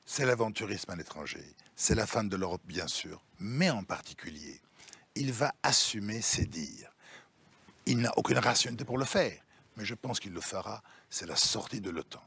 c'est 0.06 0.24
l'aventurisme 0.24 0.90
à 0.90 0.96
l'étranger, 0.96 1.44
c'est 1.76 1.94
la 1.94 2.06
fin 2.06 2.24
de 2.24 2.36
l'Europe 2.36 2.62
bien 2.64 2.86
sûr, 2.86 3.22
mais 3.38 3.70
en 3.70 3.84
particulier, 3.84 4.60
il 5.14 5.32
va 5.32 5.52
assumer 5.62 6.22
ses 6.22 6.46
dires. 6.46 6.90
Il 7.86 7.98
n'a 7.98 8.16
aucune 8.16 8.38
rationalité 8.38 8.84
pour 8.84 8.98
le 8.98 9.04
faire, 9.04 9.38
mais 9.76 9.84
je 9.84 9.94
pense 9.94 10.20
qu'il 10.20 10.32
le 10.32 10.40
fera, 10.40 10.82
c'est 11.10 11.26
la 11.26 11.36
sortie 11.36 11.80
de 11.80 11.90
l'OTAN. 11.90 12.22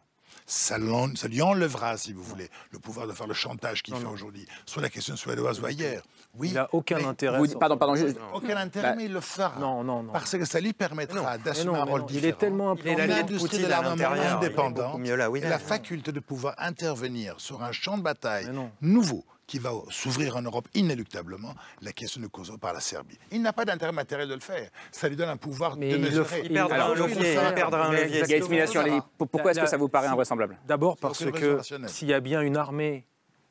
Ça, 0.46 0.78
lui 0.78 1.42
enlèvera, 1.42 1.98
si 1.98 2.14
vous 2.14 2.22
voulez, 2.22 2.50
le 2.72 2.80
pouvoir 2.80 3.08
de 3.08 3.14
faire 3.14 3.26
le 3.26 3.34
chantage 3.34 3.82
qu'il 3.82 3.96
fait 3.96 4.06
aujourd'hui, 4.06 4.46
sur 4.66 4.82
la 4.82 4.90
question 4.90 5.16
suédoise 5.16 5.60
ou 5.60 5.66
ailleurs. 5.66 6.04
Oui, 6.38 6.50
il 6.50 6.54
n'a 6.54 6.70
aucun 6.72 7.04
intérêt. 7.06 7.40
pardon, 7.60 7.78
pardon, 7.78 7.96
Aucun 8.34 8.58
intérêt, 8.58 8.90
bah, 8.90 8.96
mais 8.98 9.06
il 9.06 9.14
le 9.14 9.22
fera. 9.22 9.54
Non, 9.60 9.84
non, 9.84 10.04
non. 10.04 10.12
Parce 10.12 10.38
que 10.38 10.46
ça 10.46 10.60
lui 10.60 10.74
permettra 10.74 11.38
d'assumer 11.38 11.78
un 11.78 11.84
rôle 11.84 12.06
différent. 12.06 12.24
Il 12.24 12.30
est 12.30 12.38
tellement 12.38 12.72
implanté. 12.72 13.08
L'industrie 13.08 13.60
de 13.60 13.68
l'armement 13.68 14.12
indépendant, 14.38 15.00
la 15.44 15.60
faculté 15.60 16.12
de 16.12 16.20
pouvoir 16.20 16.56
intervenir 16.58 17.36
sur 17.38 17.64
un 17.64 17.72
champ 17.72 17.98
de 17.98 18.04
bataille 18.04 18.50
nouveau 18.82 19.24
qui 19.48 19.60
va 19.60 19.72
s'ouvrir 19.90 20.38
en 20.38 20.42
Europe 20.42 20.68
inéluctablement, 20.74 21.54
la 21.82 21.92
question 21.92 22.22
de 22.22 22.28
Kosovo 22.28 22.58
par 22.58 22.74
la 22.74 22.80
Serbie. 22.80 23.18
Il 23.32 23.42
n'a 23.42 23.54
pas 23.54 23.66
d'intérêt 23.66 23.92
matériel 23.92 24.28
de 24.28 24.34
le 24.34 24.40
faire. 24.40 24.70
Ça 24.92 25.08
lui 25.08 25.16
donne 25.16 25.30
un 25.30 25.38
pouvoir 25.38 25.78
de 25.78 25.98
mesurer. 25.98 26.42
Il, 26.46 26.54
perdra 26.54 26.86
un 26.86 26.96
levier. 26.96 27.34
Il 27.34 27.54
perdra 27.54 27.88
un 27.88 27.92
levier. 27.92 29.02
Pourquoi 29.18 29.52
est-ce 29.52 29.62
que 29.62 29.68
ça 29.68 29.78
vous 29.78 29.90
paraît 29.90 30.08
invraisemblable? 30.08 30.58
D'abord 30.68 30.98
parce 30.98 31.24
que 31.26 31.60
s'il 31.88 32.08
y 32.08 32.14
a 32.14 32.20
bien 32.20 32.42
une 32.42 32.58
armée 32.58 33.06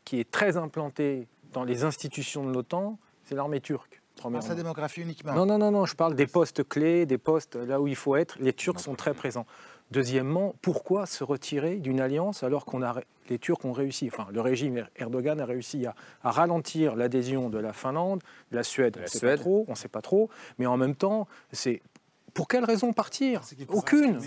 qui 0.04 0.20
est 0.20 0.30
très 0.30 0.56
implantée 0.56 1.28
dans 1.54 1.64
les 1.64 1.84
institutions 1.84 2.44
de 2.44 2.52
l'OTAN, 2.52 2.98
c'est 3.24 3.34
l'armée 3.34 3.60
turque. 3.60 4.02
Dans 4.22 4.40
sa 4.40 4.54
démographie 4.54 5.00
uniquement. 5.00 5.34
Non, 5.34 5.44
non, 5.44 5.58
non, 5.58 5.70
non, 5.70 5.86
je 5.86 5.96
parle 5.96 6.14
des 6.14 6.26
postes 6.26 6.66
clés, 6.68 7.04
des 7.04 7.18
postes 7.18 7.56
là 7.56 7.80
où 7.80 7.88
il 7.88 7.96
faut 7.96 8.14
être. 8.14 8.36
Les 8.38 8.52
Turcs 8.52 8.78
sont 8.78 8.94
très 8.94 9.12
présents. 9.12 9.46
Deuxièmement, 9.90 10.54
pourquoi 10.62 11.04
se 11.06 11.24
retirer 11.24 11.76
d'une 11.76 12.00
alliance 12.00 12.42
alors 12.42 12.64
qu'on 12.64 12.82
a 12.82 13.00
les 13.28 13.38
Turcs 13.38 13.64
ont 13.64 13.72
réussi, 13.72 14.08
enfin 14.12 14.28
le 14.32 14.40
régime 14.40 14.86
Erdogan 14.96 15.40
a 15.40 15.44
réussi 15.44 15.86
à, 15.86 15.94
ralentir 16.22 16.94
l'adhésion 16.94 17.50
de 17.50 17.58
la 17.58 17.72
Finlande, 17.72 18.20
de 18.50 18.56
la 18.56 18.62
Suède, 18.62 18.98
on 18.98 19.26
ne 19.26 19.36
trop, 19.36 19.64
on 19.68 19.74
sait 19.74 19.88
pas 19.88 20.02
trop, 20.02 20.30
mais 20.58 20.66
en 20.66 20.76
même 20.76 20.94
temps, 20.94 21.26
c'est 21.52 21.82
pour 22.34 22.48
quelle 22.48 22.64
raison 22.64 22.92
partir 22.92 23.42
Aucune. 23.68 24.18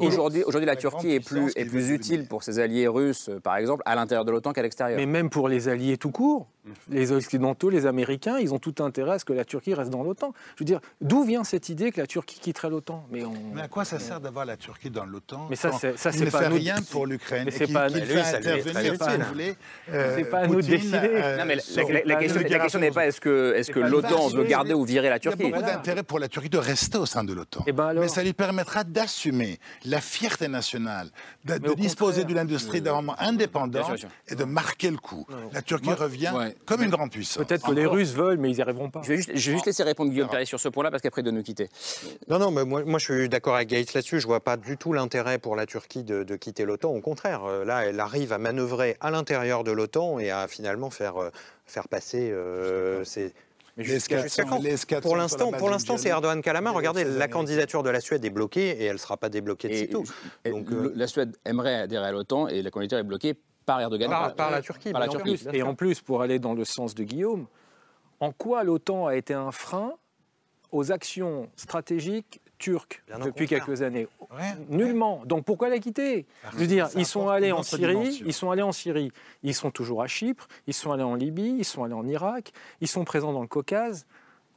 aujourd'hui, 0.00 0.42
aujourd'hui, 0.42 0.66
la 0.66 0.76
Turquie 0.76 1.12
est 1.12 1.20
plus, 1.20 1.52
est 1.54 1.66
plus 1.66 1.90
utile 1.90 2.26
pour 2.26 2.42
ses 2.42 2.58
alliés 2.58 2.88
russes, 2.88 3.30
par 3.42 3.56
exemple, 3.56 3.82
à 3.84 3.94
l'intérieur 3.94 4.24
de 4.24 4.32
l'OTAN 4.32 4.52
qu'à 4.52 4.62
l'extérieur. 4.62 4.98
Mais 4.98 5.06
même 5.06 5.28
pour 5.28 5.48
les 5.48 5.68
alliés 5.68 5.98
tout 5.98 6.10
court, 6.10 6.48
les 6.88 7.12
Occidentaux, 7.12 7.70
les 7.70 7.86
Américains, 7.86 8.38
ils 8.38 8.52
ont 8.52 8.58
tout 8.58 8.74
intérêt 8.80 9.12
à 9.12 9.18
ce 9.18 9.24
que 9.24 9.32
la 9.32 9.44
Turquie 9.44 9.74
reste 9.74 9.90
dans 9.90 10.02
l'OTAN. 10.02 10.32
Je 10.56 10.60
veux 10.60 10.66
dire, 10.66 10.80
d'où 11.00 11.24
vient 11.24 11.44
cette 11.44 11.68
idée 11.68 11.90
que 11.90 12.00
la 12.00 12.06
Turquie 12.06 12.38
quitterait 12.38 12.70
l'OTAN? 12.70 13.06
Mais, 13.10 13.22
à 13.60 13.68
quoi 13.68 13.84
ça 13.84 13.98
sert 13.98 14.20
d'avoir 14.20 14.44
la 14.44 14.56
Turquie 14.56 14.90
dans 14.90 15.04
l'OTAN 15.04 15.46
Mais 15.50 15.56
ça, 15.56 15.72
c'est 15.72 15.98
ça, 15.98 16.12
c'est 16.12 16.30
pas 16.30 16.40
fait 16.40 16.48
rien 16.48 16.76
pour 16.90 17.06
l'Ukraine. 17.06 17.44
Mais 17.46 17.50
c'est 17.50 17.66
pas, 17.66 17.88
qui 17.88 18.00
fait 18.00 18.20
intervenir, 18.20 18.96
c'est 19.88 20.24
pas 20.24 20.38
à 20.38 20.46
nous 20.46 20.60
de 20.60 20.66
décider. 20.66 20.98
Non, 21.38 21.44
mais 21.46 21.56
la, 22.04 22.16
question, 22.16 22.80
n'est 22.80 22.90
pas 22.90 23.06
est-ce 23.06 23.20
que, 23.20 23.54
est-ce 23.56 23.70
que 23.70 23.80
l'OTAN 23.80 24.28
veut 24.28 24.44
garder 24.44 24.74
ou 24.74 24.84
virer 24.84 25.08
la 25.08 25.18
Turquie. 25.18 25.38
Il 25.40 25.50
y 25.50 25.52
a 25.52 25.56
beaucoup 25.56 25.70
d'intérêt 25.70 26.02
pour 26.02 26.18
la 26.18 26.28
Turquie 26.28 26.50
de 26.50 26.58
rester 26.58 26.98
au 26.98 27.06
sein 27.06 27.24
de 27.24 27.32
l'OTAN. 27.32 27.64
Eh 27.66 27.72
ben 27.72 27.94
mais 27.94 28.08
ça 28.08 28.22
lui 28.22 28.32
permettra 28.32 28.84
d'assumer 28.84 29.58
la 29.84 30.00
fierté 30.00 30.48
nationale, 30.48 31.10
de, 31.44 31.74
disposer 31.74 32.24
d'une 32.24 32.38
industrie 32.38 32.80
d'armement 32.80 33.16
indépendante 33.18 34.06
et 34.28 34.34
de 34.34 34.44
marquer 34.44 34.90
le 34.90 34.98
coup. 34.98 35.26
La 35.52 35.62
Turquie 35.62 35.92
revient 35.92 36.32
comme 36.66 36.82
une 36.82 36.90
grande 36.90 37.10
puissance. 37.10 37.44
Peut-être 37.44 37.66
que 37.66 37.72
les 37.72 37.86
Russes 37.86 38.12
veulent, 38.12 38.38
mais 38.38 38.50
ils 38.50 38.56
n'y 38.56 38.62
arriveront 38.62 38.90
pas. 38.90 39.02
Je 39.02 39.08
vais 39.08 39.16
juste, 39.16 39.36
juste 39.36 39.66
laisser 39.66 39.82
répondre 39.82 40.10
Guillaume 40.10 40.28
Perret 40.28 40.44
sur 40.44 40.60
ce 40.60 40.68
point-là, 40.68 40.90
parce 40.90 41.02
qu'après, 41.02 41.22
de 41.22 41.30
nous 41.30 41.42
quitter. 41.42 41.68
Non, 42.28 42.38
non, 42.38 42.50
mais 42.50 42.64
moi, 42.64 42.84
moi 42.84 42.98
je 42.98 43.12
suis 43.12 43.28
d'accord 43.28 43.56
avec 43.56 43.68
Gates 43.68 43.94
là-dessus. 43.94 44.20
Je 44.20 44.26
ne 44.26 44.28
vois 44.28 44.40
pas 44.40 44.56
du 44.56 44.76
tout 44.76 44.92
l'intérêt 44.92 45.38
pour 45.38 45.56
la 45.56 45.66
Turquie 45.66 46.04
de, 46.04 46.36
quitter 46.36 46.64
l'OTAN. 46.64 46.90
Au 46.90 47.00
contraire, 47.00 47.44
euh, 47.44 47.64
là, 47.64 47.84
elle 47.84 48.00
arrive 48.00 48.32
à 48.32 48.38
manœuvrer 48.38 48.96
à 49.00 49.10
l'intérieur 49.10 49.64
de 49.64 49.72
l'OTAN 49.72 50.18
et 50.18 50.30
à 50.30 50.48
finalement 50.48 50.90
faire, 50.90 51.16
euh, 51.20 51.30
faire 51.66 51.88
passer 51.88 52.30
euh, 52.30 53.04
ses 53.04 53.32
jusqu'à 53.78 55.00
Pour 55.00 55.16
l'instant, 55.16 55.52
pour 55.52 55.70
l'instant, 55.70 55.96
c'est 55.96 56.08
Erdogan 56.08 56.42
Kalama. 56.42 56.70
Regardez, 56.70 57.04
la 57.04 57.28
candidature 57.28 57.82
de 57.82 57.90
la 57.90 58.00
Suède 58.00 58.24
est 58.24 58.30
bloquée 58.30 58.70
et 58.70 58.84
elle 58.84 58.94
ne 58.94 58.98
sera 58.98 59.16
pas 59.16 59.28
débloquée 59.28 59.68
de 59.68 59.74
sitôt. 59.74 60.04
Donc, 60.44 60.66
La 60.94 61.06
Suède 61.06 61.36
aimerait 61.44 61.74
adhérer 61.82 62.06
à 62.06 62.12
l'OTAN 62.12 62.48
et 62.48 62.62
la 62.62 62.70
candidature 62.70 62.98
est 62.98 63.04
bloquée 63.04 63.34
par 63.70 63.80
Erdogan. 63.80 64.10
Par, 64.36 64.50
la 64.50 64.62
Turquie. 64.62 64.90
Par 64.90 65.00
la 65.00 65.08
Turquie. 65.08 65.38
Et 65.52 65.62
en 65.62 65.74
plus, 65.74 66.00
pour 66.00 66.22
aller 66.22 66.38
dans 66.38 66.54
le 66.54 66.64
sens 66.64 66.94
de 66.94 67.04
Guillaume, 67.04 67.46
en 68.18 68.32
quoi 68.32 68.64
l'OTAN 68.64 69.06
a 69.06 69.14
été 69.14 69.32
un 69.32 69.52
frein 69.52 69.92
aux 70.72 70.90
actions 70.90 71.48
stratégiques 71.56 72.40
turques 72.58 73.02
depuis 73.24 73.46
quelques 73.46 73.82
années? 73.82 74.08
Nullement. 74.68 75.22
Donc 75.24 75.44
pourquoi 75.44 75.68
la 75.68 75.78
quitter? 75.78 76.26
Je 76.52 76.56
veux 76.58 76.66
dire, 76.66 76.88
ils 76.96 77.06
sont 77.06 77.28
allés 77.28 77.52
en 77.52 77.62
Syrie, 77.62 78.22
ils 78.26 78.32
sont 78.32 78.50
allés 78.50 78.62
en 78.62 78.72
Syrie, 78.72 79.12
ils 79.42 79.54
sont 79.54 79.70
toujours 79.70 80.02
à 80.02 80.08
Chypre, 80.08 80.48
ils 80.66 80.74
sont 80.74 80.90
allés 80.90 81.04
en 81.04 81.14
Libye, 81.14 81.56
ils 81.58 81.64
sont 81.64 81.84
allés 81.84 81.94
en 81.94 82.06
Irak, 82.06 82.52
ils 82.80 82.88
sont 82.88 83.04
présents 83.04 83.32
dans 83.32 83.42
le 83.42 83.48
Caucase. 83.48 84.04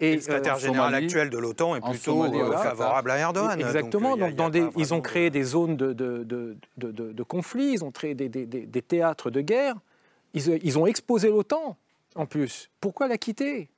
Et 0.03 0.15
le 0.15 0.21
secrétaire 0.21 0.57
général 0.57 0.93
actuel 0.95 1.29
de 1.29 1.37
l'OTAN 1.37 1.75
est 1.75 1.81
plutôt 1.81 2.23
favorable 2.23 3.11
à 3.11 3.17
Erdogan. 3.17 3.59
Exactement. 3.59 4.17
Donc, 4.17 4.35
dans 4.35 4.49
des, 4.49 4.65
ils 4.77 4.93
ont 4.93 5.01
créé 5.01 5.29
des 5.29 5.43
zones 5.43 5.77
de, 5.77 5.93
de, 5.93 6.23
de, 6.23 6.57
de, 6.91 7.23
conflit, 7.23 7.73
ils 7.73 7.83
ont 7.83 7.91
créé 7.91 8.13
des, 8.15 8.29
des, 8.29 8.45
des 8.45 8.81
théâtres 8.81 9.29
de 9.29 9.41
guerre. 9.41 9.75
Ils, 10.33 10.59
ils 10.63 10.77
ont 10.77 10.85
exposé 10.85 11.29
l'OTAN 11.29 11.77
en 12.15 12.25
plus. 12.25 12.69
Pourquoi 12.79 13.07
la 13.07 13.17
quitter? 13.17 13.69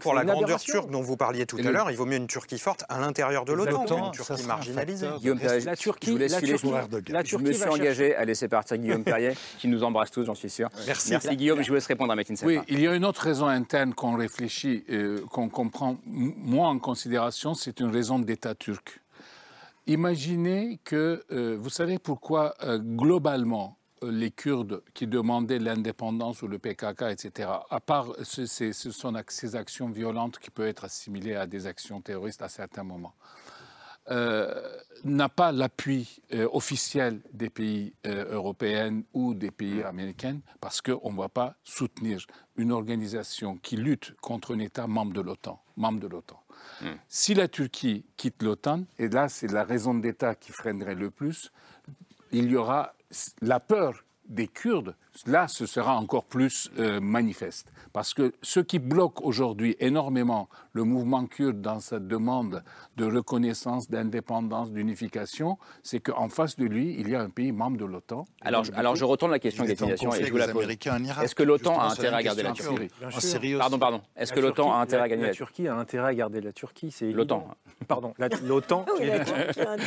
Pour 0.00 0.14
la 0.14 0.24
grandeur 0.24 0.60
turque 0.60 0.90
dont 0.90 1.02
vous 1.02 1.16
parliez 1.16 1.46
tout 1.46 1.58
à 1.58 1.70
l'heure, 1.70 1.90
il 1.90 1.96
vaut 1.96 2.06
mieux 2.06 2.16
une 2.16 2.26
Turquie 2.26 2.58
forte 2.58 2.84
à 2.88 3.00
l'intérieur 3.00 3.44
de 3.44 3.52
l'OTAN 3.52 3.84
qu'une 3.84 4.10
Turquie 4.12 4.46
marginalisée. 4.46 5.08
Guillaume 5.18 5.38
la 5.64 5.76
Turquie, 5.76 6.12
je, 6.12 6.18
la 6.18 6.40
Turquie, 6.40 7.12
la 7.12 7.22
Turquie 7.22 7.44
je 7.44 7.48
me 7.48 7.52
suis 7.52 7.68
engagé 7.68 8.14
à 8.14 8.24
laisser 8.24 8.48
partir 8.48 8.76
Guillaume 8.76 9.04
Perrier, 9.04 9.32
qui 9.58 9.68
nous 9.68 9.82
embrasse 9.82 10.10
tous, 10.10 10.24
j'en 10.24 10.34
suis 10.34 10.50
sûr. 10.50 10.68
Merci. 10.86 11.10
Merci 11.10 11.36
Guillaume, 11.36 11.62
je 11.62 11.68
vous 11.68 11.74
laisse 11.74 11.86
répondre 11.86 12.12
à 12.12 12.16
McKinsey. 12.16 12.46
Oui, 12.46 12.60
il 12.68 12.80
y 12.80 12.86
a 12.86 12.94
une 12.94 13.04
autre 13.04 13.22
raison 13.22 13.46
interne 13.46 13.94
qu'on 13.94 14.16
réfléchit, 14.16 14.84
euh, 14.90 15.24
qu'on 15.30 15.48
comprend 15.48 15.96
moins 16.06 16.68
en 16.68 16.78
considération, 16.78 17.54
c'est 17.54 17.80
une 17.80 17.90
raison 17.90 18.18
d'État 18.18 18.54
turc. 18.54 19.00
Imaginez 19.86 20.78
que, 20.84 21.24
euh, 21.32 21.56
vous 21.58 21.70
savez 21.70 21.98
pourquoi 21.98 22.54
euh, 22.62 22.78
globalement, 22.78 23.76
les 24.02 24.30
Kurdes 24.30 24.82
qui 24.94 25.06
demandaient 25.06 25.58
l'indépendance 25.58 26.42
ou 26.42 26.48
le 26.48 26.58
PKK, 26.58 27.02
etc., 27.10 27.50
à 27.68 27.80
part 27.80 28.14
ce, 28.22 28.46
sont 28.72 29.14
ces 29.28 29.56
actions 29.56 29.88
violentes 29.88 30.38
qui 30.38 30.50
peuvent 30.50 30.68
être 30.68 30.84
assimilées 30.84 31.34
à 31.34 31.46
des 31.46 31.66
actions 31.66 32.00
terroristes 32.00 32.42
à 32.42 32.48
certains 32.48 32.84
moments, 32.84 33.14
euh, 34.10 34.60
n'a 35.04 35.28
pas 35.28 35.52
l'appui 35.52 36.20
euh, 36.32 36.48
officiel 36.52 37.20
des 37.32 37.48
pays 37.48 37.94
euh, 38.06 38.32
européens 38.32 39.02
ou 39.12 39.34
des 39.34 39.50
pays 39.50 39.82
américains 39.82 40.40
parce 40.60 40.80
qu'on 40.80 41.12
ne 41.12 41.16
va 41.16 41.28
pas 41.28 41.54
soutenir 41.62 42.26
une 42.56 42.72
organisation 42.72 43.56
qui 43.56 43.76
lutte 43.76 44.14
contre 44.20 44.54
un 44.54 44.58
État 44.58 44.86
membre 44.86 45.12
de 45.12 45.20
l'OTAN. 45.20 45.62
Membre 45.76 46.00
de 46.00 46.08
l'OTAN. 46.08 46.42
Hmm. 46.80 46.94
Si 47.08 47.34
la 47.34 47.46
Turquie 47.46 48.04
quitte 48.16 48.42
l'OTAN, 48.42 48.84
et 48.98 49.08
là 49.08 49.28
c'est 49.28 49.50
la 49.50 49.64
raison 49.64 49.94
d'État 49.94 50.34
qui 50.34 50.50
freinerait 50.50 50.96
le 50.96 51.10
plus, 51.10 51.52
il 52.32 52.50
y 52.50 52.56
aura 52.56 52.94
la 53.40 53.60
peur 53.60 54.04
des 54.26 54.46
Kurdes, 54.46 54.94
là, 55.26 55.48
ce 55.48 55.66
sera 55.66 55.96
encore 55.96 56.24
plus 56.24 56.70
euh, 56.78 57.00
manifeste. 57.00 57.72
Parce 57.92 58.14
que 58.14 58.32
ce 58.42 58.60
qui 58.60 58.78
bloque 58.78 59.20
aujourd'hui 59.22 59.76
énormément 59.80 60.48
le 60.72 60.84
mouvement 60.84 61.26
kurde 61.26 61.60
dans 61.60 61.80
sa 61.80 61.98
demande 61.98 62.62
de 62.96 63.04
reconnaissance, 63.04 63.90
d'indépendance, 63.90 64.72
d'unification, 64.72 65.58
c'est 65.82 66.00
qu'en 66.00 66.28
face 66.28 66.56
de 66.56 66.64
lui, 66.64 66.96
il 66.98 67.08
y 67.08 67.14
a 67.14 67.20
un 67.20 67.30
pays 67.30 67.52
membre 67.52 67.78
de 67.78 67.84
l'OTAN. 67.84 68.26
Alors, 68.42 68.64
alors 68.74 68.96
je 68.96 69.04
retourne 69.04 69.32
la 69.32 69.38
question 69.38 69.64
de 69.64 69.70
et 69.70 69.76
je 70.24 70.30
vous 70.30 70.36
la 70.36 70.48
pose. 70.48 70.68
Est-ce 70.68 71.34
que 71.34 71.42
l'OTAN 71.42 71.78
a 71.80 71.90
intérêt 71.90 72.16
à 72.16 72.22
garder 72.22 72.42
la 72.42 72.52
Turquie 72.52 72.88
Pardon, 73.58 73.78
pardon. 73.78 74.02
Est-ce 74.16 74.32
que 74.32 74.40
l'OTAN 74.40 74.72
a 74.72 74.82
intérêt 74.82 75.02
à 75.04 75.08
gagner 75.08 75.26
la 75.26 75.32
Turquie 75.32 75.68
a 75.68 75.74
intérêt 75.74 76.08
à 76.08 76.14
garder 76.14 76.40
la 76.40 76.52
Turquie 76.52 76.94
L'OTAN. 77.12 77.48
Pardon, 77.88 78.14
l'OTAN. 78.44 78.86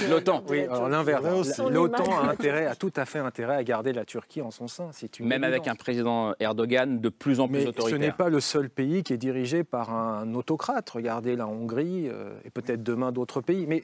L'OTAN. 0.09 0.43
Oui, 0.49 0.61
alors 0.61 0.89
l'inverse. 0.89 1.59
L'OTAN 1.59 2.19
a 2.19 2.29
intérêt, 2.29 2.65
a 2.65 2.75
tout 2.75 2.93
à 2.95 3.05
fait 3.05 3.19
intérêt 3.19 3.55
à 3.55 3.63
garder 3.63 3.93
la 3.93 4.05
Turquie 4.05 4.41
en 4.41 4.51
son 4.51 4.67
sein. 4.67 4.91
Une 5.19 5.27
Même 5.27 5.43
avec 5.43 5.67
un 5.67 5.75
président 5.75 6.33
Erdogan 6.39 6.99
de 6.99 7.09
plus 7.09 7.39
en 7.39 7.47
plus 7.47 7.59
Mais 7.59 7.67
autoritaire. 7.67 7.99
Ce 7.99 8.03
n'est 8.03 8.11
pas 8.11 8.29
le 8.29 8.39
seul 8.39 8.69
pays 8.69 9.03
qui 9.03 9.13
est 9.13 9.17
dirigé 9.17 9.63
par 9.63 9.93
un 9.93 10.33
autocrate. 10.33 10.89
Regardez 10.89 11.35
la 11.35 11.47
Hongrie 11.47 12.07
euh, 12.07 12.33
et 12.45 12.49
peut-être 12.49 12.83
demain 12.83 13.11
d'autres 13.11 13.41
pays. 13.41 13.65
Mais 13.67 13.83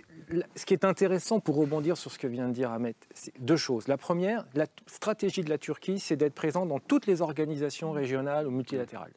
ce 0.55 0.65
qui 0.65 0.73
est 0.73 0.85
intéressant 0.85 1.39
pour 1.39 1.55
rebondir 1.55 1.97
sur 1.97 2.11
ce 2.11 2.19
que 2.19 2.27
vient 2.27 2.47
de 2.47 2.53
dire 2.53 2.71
Ahmed, 2.71 2.95
c'est 3.13 3.33
deux 3.39 3.57
choses. 3.57 3.87
La 3.87 3.97
première, 3.97 4.45
la 4.55 4.65
stratégie 4.87 5.43
de 5.43 5.49
la 5.49 5.57
Turquie, 5.57 5.99
c'est 5.99 6.15
d'être 6.15 6.35
présent 6.35 6.65
dans 6.65 6.79
toutes 6.79 7.07
les 7.07 7.21
organisations 7.21 7.91
régionales 7.91 8.47
ou 8.47 8.51
multilatérales 8.51 9.13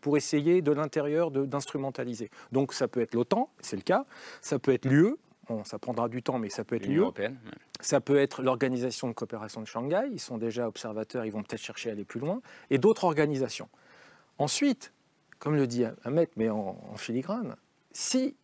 pour 0.00 0.16
essayer 0.16 0.62
de 0.62 0.70
l'intérieur 0.70 1.32
d'instrumentaliser. 1.32 2.30
Donc 2.52 2.72
ça 2.72 2.86
peut 2.86 3.00
être 3.00 3.14
l'OTAN, 3.14 3.50
c'est 3.60 3.74
le 3.74 3.82
cas, 3.82 4.04
ça 4.40 4.60
peut 4.60 4.72
être 4.72 4.84
l'UE, 4.84 5.16
ça 5.64 5.78
prendra 5.78 6.08
du 6.08 6.22
temps, 6.22 6.38
mais 6.38 6.50
ça 6.50 6.64
peut 6.64 6.76
être 6.76 6.86
l'UE. 6.86 7.04
Ça 7.80 8.00
peut 8.00 8.16
être 8.16 8.42
l'Organisation 8.42 9.08
de 9.08 9.12
coopération 9.12 9.60
de 9.60 9.66
Shanghai, 9.66 10.08
ils 10.10 10.20
sont 10.20 10.38
déjà 10.38 10.66
observateurs, 10.66 11.24
ils 11.24 11.32
vont 11.32 11.42
peut-être 11.42 11.62
chercher 11.62 11.90
à 11.90 11.92
aller 11.92 12.04
plus 12.04 12.20
loin, 12.20 12.40
et 12.70 12.78
d'autres 12.78 13.04
organisations. 13.04 13.68
Ensuite, 14.38 14.92
comme 15.38 15.56
le 15.56 15.66
dit 15.66 15.84
Ahmed, 16.04 16.28
mais 16.36 16.48
en, 16.48 16.96
filigrane, 16.96 17.56
si 17.92 18.34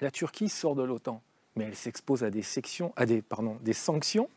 la 0.00 0.10
Turquie 0.10 0.48
sort 0.48 0.74
de 0.74 0.82
l'OTAN, 0.82 1.22
mais 1.56 1.64
elle 1.64 1.76
s'expose 1.76 2.24
à 2.24 2.30
des, 2.30 2.42
sections, 2.42 2.92
à 2.96 3.04
des, 3.04 3.20
pardon, 3.20 3.58
des 3.62 3.72
sanctions 3.72 4.30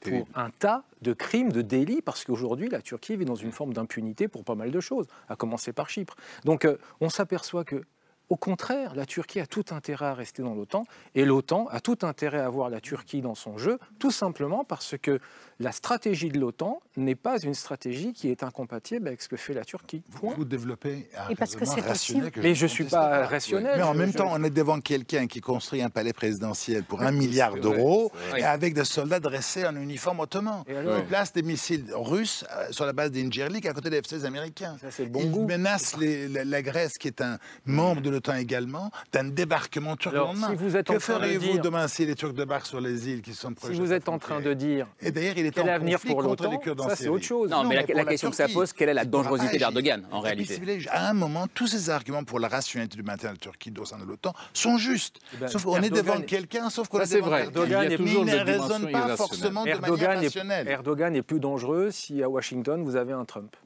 pour 0.00 0.26
un 0.34 0.50
tas 0.50 0.84
de 1.02 1.12
crimes, 1.12 1.52
de 1.52 1.62
délits, 1.62 2.02
parce 2.02 2.24
qu'aujourd'hui, 2.24 2.68
la 2.68 2.82
Turquie 2.82 3.16
vit 3.16 3.24
dans 3.24 3.34
une 3.34 3.52
forme 3.52 3.72
d'impunité 3.72 4.28
pour 4.28 4.44
pas 4.44 4.54
mal 4.54 4.70
de 4.70 4.80
choses, 4.80 5.06
à 5.28 5.36
commencer 5.36 5.72
par 5.72 5.88
Chypre. 5.88 6.16
Donc, 6.44 6.64
euh, 6.64 6.76
on 7.00 7.08
s'aperçoit 7.08 7.64
que 7.64 7.82
au 8.28 8.36
contraire, 8.36 8.94
la 8.94 9.06
Turquie 9.06 9.40
a 9.40 9.46
tout 9.46 9.64
intérêt 9.70 10.06
à 10.06 10.14
rester 10.14 10.42
dans 10.42 10.54
l'OTAN 10.54 10.84
et 11.14 11.24
l'OTAN 11.24 11.68
a 11.70 11.80
tout 11.80 11.98
intérêt 12.02 12.40
à 12.40 12.46
avoir 12.46 12.70
la 12.70 12.80
Turquie 12.80 13.20
dans 13.20 13.34
son 13.34 13.56
jeu, 13.56 13.78
tout 13.98 14.10
simplement 14.10 14.64
parce 14.64 14.96
que 15.00 15.20
la 15.58 15.72
stratégie 15.72 16.28
de 16.28 16.38
l'OTAN 16.38 16.80
n'est 16.96 17.14
pas 17.14 17.38
une 17.38 17.54
stratégie 17.54 18.12
qui 18.12 18.28
est 18.28 18.42
incompatible 18.42 19.08
avec 19.08 19.22
ce 19.22 19.28
que 19.28 19.36
fait 19.36 19.54
la 19.54 19.64
Turquie. 19.64 20.02
Vous 20.10 20.44
développez 20.44 21.08
un 21.16 21.30
et 21.30 21.34
parce 21.34 21.56
que 21.56 21.64
rationnel. 21.64 22.32
mais 22.36 22.54
je 22.54 22.64
ne 22.64 22.68
suis 22.68 22.84
pas 22.84 23.26
rationnel. 23.26 23.78
Mais 23.78 23.82
en 23.82 23.94
même 23.94 24.12
temps, 24.12 24.28
on 24.32 24.42
est 24.42 24.50
devant 24.50 24.80
quelqu'un 24.80 25.26
qui 25.26 25.40
construit 25.40 25.80
un 25.80 25.88
palais 25.90 26.12
présidentiel 26.12 26.82
pour 26.82 27.02
un 27.02 27.12
milliard 27.12 27.54
d'euros 27.56 28.12
et 28.36 28.42
avec 28.42 28.74
des 28.74 28.84
soldats 28.84 29.20
dressés 29.20 29.66
en 29.66 29.76
uniforme 29.76 30.20
ottoman. 30.20 30.64
Il 30.68 31.06
place 31.06 31.32
des 31.32 31.42
missiles 31.42 31.86
russes 31.94 32.44
euh, 32.52 32.66
sur 32.70 32.84
la 32.86 32.92
base 32.92 33.10
d'Injerlik 33.10 33.66
à 33.66 33.72
côté 33.72 33.90
des 33.90 34.00
F-16 34.00 34.24
américains. 34.24 34.76
Ça, 34.80 35.02
le 35.02 35.08
bon 35.08 35.20
Il 35.22 35.30
goût. 35.30 35.46
menace 35.46 35.96
la, 35.98 36.62
Grèce, 36.62 36.98
qui 36.98 37.08
est 37.08 37.20
un 37.20 37.38
membre 37.64 38.00
de 38.02 38.10
l'OTAN 38.16 38.36
également, 38.36 38.90
d'un 39.12 39.24
débarquement 39.24 39.96
turc 39.96 40.14
Alors, 40.14 40.34
Si 40.34 40.54
vous 40.56 40.76
êtes 40.76 40.86
que 40.86 40.98
ferez-vous 40.98 41.58
demain 41.58 41.88
si 41.88 42.06
les 42.06 42.14
Turcs 42.14 42.32
débarquent 42.32 42.66
sur 42.66 42.80
les 42.80 43.08
îles 43.08 43.22
qui 43.22 43.34
sont 43.34 43.52
proches 43.54 43.72
Si 43.72 43.78
vous 43.78 43.92
êtes 43.92 44.08
en 44.08 44.18
train 44.18 44.40
de 44.40 44.52
dire... 44.54 44.86
Et 45.00 45.10
d'ailleurs, 45.10 45.34
il 45.36 45.46
est 45.46 45.50
quel 45.50 45.68
avenir 45.68 46.00
pour 46.00 46.22
l'OTAN 46.22 46.60
Ça, 46.88 46.96
c'est 46.96 47.08
autre 47.08 47.24
chose. 47.24 47.50
Non, 47.50 47.64
mais 47.64 47.86
la, 47.86 48.04
question 48.04 48.30
que 48.30 48.36
ça 48.36 48.48
pose, 48.48 48.72
quelle 48.72 48.88
est 48.88 48.94
la 48.94 49.04
dangerosité 49.04 49.58
d'Erdogan, 49.58 50.06
en 50.10 50.20
réalité 50.20 50.60
À 50.90 51.08
un 51.08 51.12
moment, 51.12 51.46
tous 51.46 51.66
ces 51.66 51.90
arguments 51.90 52.24
pour 52.24 52.40
la 52.40 52.48
rationalité 52.48 52.96
du 52.96 53.02
maintien 53.02 53.30
de 53.30 53.34
la 53.34 53.40
Turquie 53.40 53.72
au 53.78 53.84
sein 53.84 53.98
de 53.98 54.04
l'OTAN 54.04 54.32
sont 54.52 54.78
justes. 54.78 55.18
Eh 55.34 55.36
ben, 55.38 55.48
sauf 55.48 55.64
qu'on 55.64 55.82
est 55.82 55.90
devant 55.90 56.20
quelqu'un, 56.20 56.70
sauf 56.70 56.88
qu'on 56.88 57.00
est 57.00 57.14
devant 57.14 57.30
quelqu'un. 57.30 57.84
Il 57.84 58.24
ne 58.24 58.44
raisonne 58.44 58.90
pas 58.90 59.16
forcément 59.16 59.64
de 59.64 59.74
manière 59.74 60.20
rationnelle. 60.20 60.68
Erdogan 60.68 61.14
est 61.14 61.22
plus 61.22 61.40
dangereux 61.40 61.90
si 61.90 62.22
à 62.22 62.28
Washington, 62.28 62.82
vous 62.82 62.96
avez 62.96 63.12
un 63.12 63.24
Trump. 63.24 63.56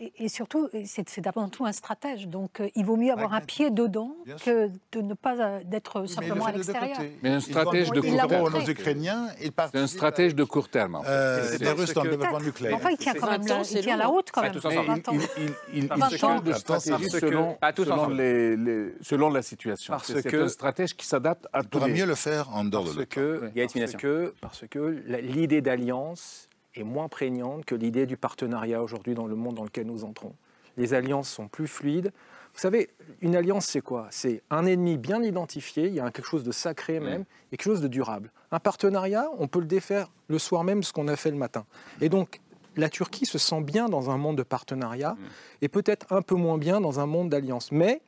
Et, 0.00 0.28
surtout, 0.28 0.68
c'est 0.84 1.26
avant 1.26 1.48
tout 1.48 1.66
un 1.66 1.72
stratège. 1.72 2.28
Donc, 2.28 2.60
euh, 2.60 2.68
il 2.76 2.84
vaut 2.84 2.96
mieux 2.96 3.10
avoir 3.10 3.34
un 3.34 3.40
pied 3.40 3.70
dedans 3.70 4.14
que 4.44 4.70
de 4.92 5.00
ne 5.00 5.14
pas 5.14 5.36
euh, 5.36 5.60
d'être 5.64 6.06
simplement 6.06 6.46
à 6.46 6.52
l'extérieur. 6.52 6.98
Mais 7.22 7.30
un 7.30 7.40
stratège 7.40 7.90
de 7.90 8.00
court 8.00 8.28
terme. 8.28 8.54
Aux 8.54 8.70
Ukrainiens, 8.70 9.28
c'est 9.40 9.76
un 9.76 9.86
stratège 9.88 10.34
de 10.36 10.44
court 10.44 10.68
terme. 10.68 10.94
En 10.96 11.02
fait. 11.02 11.08
euh, 11.10 11.58
les 11.58 11.70
Russes 11.70 11.94
dans 11.94 12.04
le 12.04 12.10
développement 12.10 12.40
nucléaire. 12.40 12.76
Enfin, 12.76 12.90
il 12.90 12.96
tient 12.96 13.14
quand 13.14 13.30
même 13.30 13.46
la, 13.46 13.62
il 13.62 13.80
tient 13.80 13.96
la 13.96 14.10
haute 14.10 14.30
quand 14.30 14.42
même. 14.42 14.52
Il, 15.12 15.20
il, 15.74 15.88
il 15.96 16.18
change 16.18 16.42
de 16.44 16.52
stratégie 16.52 17.10
selon, 17.10 17.58
selon, 17.76 18.08
les, 18.08 18.56
les, 18.56 18.94
selon 19.00 19.30
la 19.30 19.42
situation. 19.42 19.94
C'est 20.04 20.34
un 20.34 20.48
stratège 20.48 20.94
qui 20.94 21.06
s'adapte 21.06 21.46
à 21.52 21.64
tout. 21.64 21.80
Il 21.86 21.94
mieux 21.94 22.06
le 22.06 22.14
faire 22.14 22.54
en 22.54 22.64
dehors 22.64 22.84
de 22.84 22.90
l'OTAN. 22.90 24.32
Parce 24.40 24.64
que 24.68 25.02
l'idée 25.06 25.60
d'alliance 25.60 26.47
est 26.80 26.84
moins 26.84 27.08
prégnante 27.08 27.64
que 27.64 27.74
l'idée 27.74 28.06
du 28.06 28.16
partenariat 28.16 28.82
aujourd'hui 28.82 29.14
dans 29.14 29.26
le 29.26 29.34
monde 29.34 29.54
dans 29.54 29.64
lequel 29.64 29.86
nous 29.86 30.04
entrons. 30.04 30.34
Les 30.76 30.94
alliances 30.94 31.28
sont 31.28 31.48
plus 31.48 31.66
fluides. 31.66 32.12
Vous 32.54 32.60
savez, 32.60 32.90
une 33.20 33.36
alliance, 33.36 33.66
c'est 33.66 33.80
quoi? 33.80 34.06
C'est 34.10 34.42
un 34.50 34.66
ennemi 34.66 34.96
bien 34.96 35.22
identifié, 35.22 35.86
il 35.86 35.94
y 35.94 36.00
a 36.00 36.10
quelque 36.10 36.26
chose 36.26 36.44
de 36.44 36.52
sacré 36.52 36.98
même, 36.98 37.24
et 37.52 37.56
quelque 37.56 37.64
chose 37.64 37.80
de 37.80 37.88
durable. 37.88 38.32
Un 38.50 38.58
partenariat, 38.58 39.28
on 39.38 39.48
peut 39.48 39.60
le 39.60 39.66
défaire 39.66 40.10
le 40.28 40.38
soir 40.38 40.64
même, 40.64 40.82
ce 40.82 40.92
qu'on 40.92 41.08
a 41.08 41.16
fait 41.16 41.30
le 41.30 41.36
matin. 41.36 41.66
Et 42.00 42.08
donc, 42.08 42.40
la 42.76 42.88
Turquie 42.88 43.26
se 43.26 43.38
sent 43.38 43.60
bien 43.60 43.88
dans 43.88 44.10
un 44.10 44.16
monde 44.16 44.38
de 44.38 44.42
partenariat, 44.42 45.16
et 45.62 45.68
peut-être 45.68 46.12
un 46.12 46.22
peu 46.22 46.34
moins 46.34 46.58
bien 46.58 46.80
dans 46.80 47.00
un 47.00 47.06
monde 47.06 47.28
d'alliance. 47.28 47.70
Mais 47.70 48.00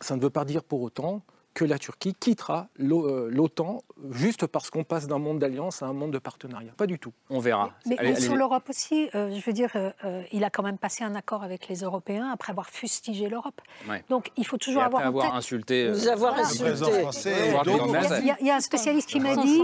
ça 0.00 0.16
ne 0.16 0.20
veut 0.20 0.30
pas 0.30 0.44
dire 0.44 0.62
pour 0.64 0.82
autant 0.82 1.22
que 1.54 1.64
la 1.64 1.78
Turquie 1.78 2.14
quittera 2.14 2.68
euh, 2.80 3.28
l'OTAN 3.30 3.82
juste 4.10 4.46
parce 4.46 4.70
qu'on 4.70 4.84
passe 4.84 5.06
d'un 5.06 5.18
monde 5.18 5.38
d'alliance 5.38 5.82
à 5.82 5.86
un 5.86 5.92
monde 5.92 6.12
de 6.12 6.18
partenariat. 6.18 6.72
Pas 6.76 6.86
du 6.86 6.98
tout. 6.98 7.12
On 7.30 7.40
verra. 7.40 7.72
Mais, 7.86 8.14
sur 8.20 8.36
l'Europe 8.36 8.68
aussi, 8.68 9.08
euh, 9.14 9.30
je 9.34 9.44
veux 9.44 9.52
dire, 9.52 9.70
euh, 9.74 10.22
il 10.32 10.44
a 10.44 10.50
quand 10.50 10.62
même 10.62 10.78
passé 10.78 11.04
un 11.04 11.14
accord 11.14 11.42
avec 11.42 11.68
les 11.68 11.80
Européens 11.80 12.30
après 12.32 12.50
avoir 12.50 12.70
fustigé 12.70 13.28
l'Europe. 13.28 13.60
Donc 14.08 14.30
il 14.36 14.46
faut 14.46 14.58
toujours 14.58 14.82
avoir, 14.82 15.04
avoir 15.04 15.34
insulté. 15.34 15.88
Nous 15.88 16.08
avoir 16.08 16.38
insulté. 16.38 16.72
Il 18.40 18.46
y, 18.46 18.50
a 18.50 18.56
un 18.56 18.60
spécialiste 18.60 19.08
qui 19.08 19.20
m'a 19.20 19.36
dit 19.36 19.62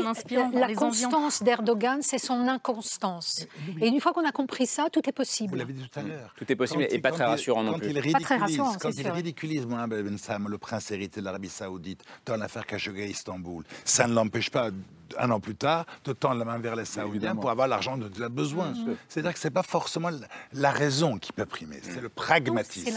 la 0.53 0.75
constance 0.75 1.43
d'Erdogan, 1.43 2.01
c'est 2.03 2.19
son 2.19 2.47
inconstance. 2.49 3.47
Et 3.81 3.89
une 3.89 4.01
fois 4.01 4.13
qu'on 4.13 4.27
a 4.27 4.33
compris 4.33 4.67
ça, 4.67 4.89
tout 4.93 5.09
est 5.09 5.13
possible. 5.13 5.51
Vous 5.51 5.59
l'avez 5.59 5.73
dit 5.73 5.89
tout 5.89 5.99
à 5.99 6.03
l'heure. 6.03 6.35
Tout 6.37 6.51
est 6.51 6.57
possible 6.57 6.87
et 6.89 6.99
pas 6.99 7.11
très 7.11 7.25
rassurant 7.25 7.63
non 7.63 7.79
plus. 7.79 7.93
Pas 8.13 8.21
très 8.21 8.37
rassurant, 8.37 8.75
Quand 8.81 8.91
il 8.91 9.09
ridiculise 9.09 9.67
Mohamed 9.67 10.05
Ben 10.05 10.19
Sam, 10.19 10.49
le 10.49 10.59
prince 10.59 10.91
hérité 10.91 11.21
de 11.21 11.25
l'Arabie 11.25 11.49
Saoudite, 11.49 11.78
dans 12.27 12.37
l'affaire 12.37 12.67
Khashoggi-Istanbul. 12.67 13.65
Ça 13.85 14.07
ne 14.07 14.15
l'empêche 14.15 14.51
pas, 14.51 14.71
un 15.19 15.31
an 15.31 15.41
plus 15.41 15.55
tard, 15.55 15.87
de 16.05 16.13
tendre 16.13 16.39
la 16.39 16.45
main 16.45 16.59
vers 16.59 16.77
les 16.77 16.85
Saoudiens 16.85 17.37
pour 17.37 17.51
avoir 17.51 17.69
l'argent 17.69 17.97
dont 17.97 18.11
il 18.15 18.23
a 18.23 18.29
besoin. 18.29 18.73
C'est-à-dire 19.09 19.33
que 19.33 19.39
ce 19.39 19.49
n'est 19.49 19.53
pas 19.53 19.63
forcément 19.63 20.11
la 20.53 20.71
raison 20.71 21.19
qui 21.19 21.33
peut 21.33 21.47
primer, 21.47 21.81
c'est 21.83 22.01
le 22.01 22.09
pragmatisme. 22.09 22.91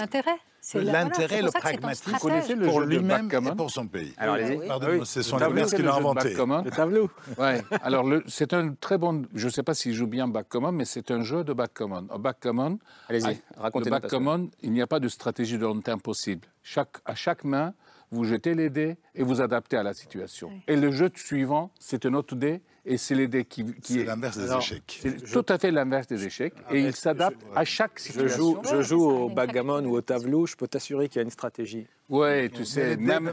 C'est 0.64 0.84
l'intérêt. 0.84 1.02
l'intérêt, 1.02 1.42
le 1.42 1.52
pragmatisme 1.52 2.18
pour 2.66 2.82
lui-même 2.82 3.30
et 3.32 3.56
pour 3.56 3.72
son 3.72 3.88
pays. 3.88 4.14
Alors, 4.18 4.36
allez-y. 4.36 4.68
Pardon, 4.68 5.04
c'est 5.06 5.24
son 5.24 5.38
adversaire 5.38 5.80
qui 5.80 5.84
l'a 5.84 5.96
inventé. 5.96 6.34
Le 6.34 6.70
tableau. 6.70 7.10
Ouais. 7.38 7.64
Alors, 7.82 8.06
c'est 8.28 8.54
un 8.54 8.74
très 8.74 8.98
bon. 9.00 9.24
Je 9.34 9.48
ne 9.48 9.52
sais 9.52 9.64
pas 9.64 9.74
s'il 9.74 9.94
joue 9.94 10.06
bien 10.06 10.28
backcommon, 10.28 10.72
mais 10.72 10.86
c'est 10.86 11.10
un 11.10 11.24
jeu 11.24 11.44
de 11.44 11.54
backcommon. 11.54 12.08
Au 12.14 12.20
backcommon, 12.20 12.78
allez-y, 13.10 13.42
racontez 13.58 13.86
Le 13.86 13.92
backcommon, 13.92 14.50
il 14.62 14.72
n'y 14.72 14.82
a 14.82 14.88
pas 14.88 15.00
de 15.00 15.08
stratégie 15.08 15.58
de 15.58 15.66
long 15.66 15.82
terme 15.82 16.02
possible. 16.02 16.48
Chaque, 16.62 16.98
à 17.06 17.16
chaque 17.16 17.44
main, 17.44 17.74
vous 18.12 18.26
jetez 18.26 18.54
les 18.54 18.70
dés 18.70 18.98
et 19.16 19.24
vous 19.24 19.42
adaptez 19.42 19.78
à 19.78 19.84
la 19.84 19.94
situation. 19.94 20.52
Et 20.68 20.76
le 20.76 20.92
jeu 20.92 21.10
suivant, 21.16 21.72
c'est 21.80 22.06
un 22.06 22.14
autre 22.14 22.36
dé 22.36 22.62
et 22.84 22.98
c'est 22.98 23.16
les 23.16 23.28
dés 23.28 23.46
qui, 23.46 23.64
qui 23.76 23.94
c'est 23.94 24.04
l'inverse 24.04 24.38
des 24.38 24.54
échecs. 24.54 25.00
C'est 25.02 25.32
tout 25.32 25.46
à 25.48 25.58
fait 25.58 25.72
l'inverse 25.72 26.08
des 26.08 26.26
échecs 26.26 26.54
et 26.72 26.82
il 26.82 26.96
s'adapte 26.96 27.38
à 27.56 27.64
chaque 27.64 28.00
situation. 28.00 28.62
Je 28.64 28.70
joue, 28.70 28.78
je 28.78 28.82
joue 28.82 29.04
au 29.04 29.30
backgammon 29.30 29.86
ou 29.86 29.96
au 29.96 30.02
tableau, 30.02 30.46
je 30.46 30.56
peux 30.56 30.68
t'assurer 30.68 31.08
qu'il 31.08 31.18
y 31.18 31.20
a 31.20 31.24
une 31.24 31.30
stratégie. 31.30 31.86
Oui, 32.10 32.50
tu 32.50 32.66
sais, 32.66 32.98
même, 32.98 33.32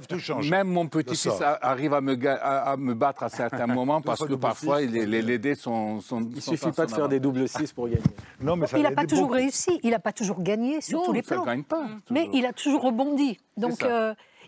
même, 0.49 0.69
mon 0.69 0.87
petit-fils 0.87 1.41
arrive 1.41 1.95
à 1.95 2.01
me, 2.01 2.17
à, 2.29 2.77
me, 2.77 2.95
battre 2.95 3.25
à 3.25 3.29
certains 3.29 3.67
moments 3.75 4.01
parce 4.01 4.25
que 4.25 4.35
parfois 4.35 4.83
les, 4.83 5.07
les, 5.07 5.39
dés 5.39 5.57
sont, 5.57 6.01
sont 6.01 6.21
Il 6.21 6.37
ne 6.37 6.41
suffit 6.41 6.71
pas 6.71 6.87
de 6.87 6.93
faire 6.93 7.09
des 7.09 7.19
doubles 7.19 7.49
6 7.49 7.73
pour 7.73 7.89
gagner. 7.89 8.03
Non, 8.41 8.55
mais 8.55 8.67
il 8.77 8.83
n'a 8.83 8.93
pas 8.93 9.05
toujours 9.05 9.33
réussi, 9.33 9.81
il 9.83 9.91
n'a 9.91 9.99
pas 9.99 10.13
toujours 10.13 10.41
gagné 10.41 10.81
sur 10.81 11.03
tous 11.03 11.13
les 11.13 11.23
plans. 11.23 11.45
Gagne 11.45 11.65
pas, 11.65 11.89
mais 12.09 12.29
il 12.33 12.47
a 12.47 12.53
toujours 12.53 12.83
rebondi. 12.83 13.39
Donc 13.57 13.83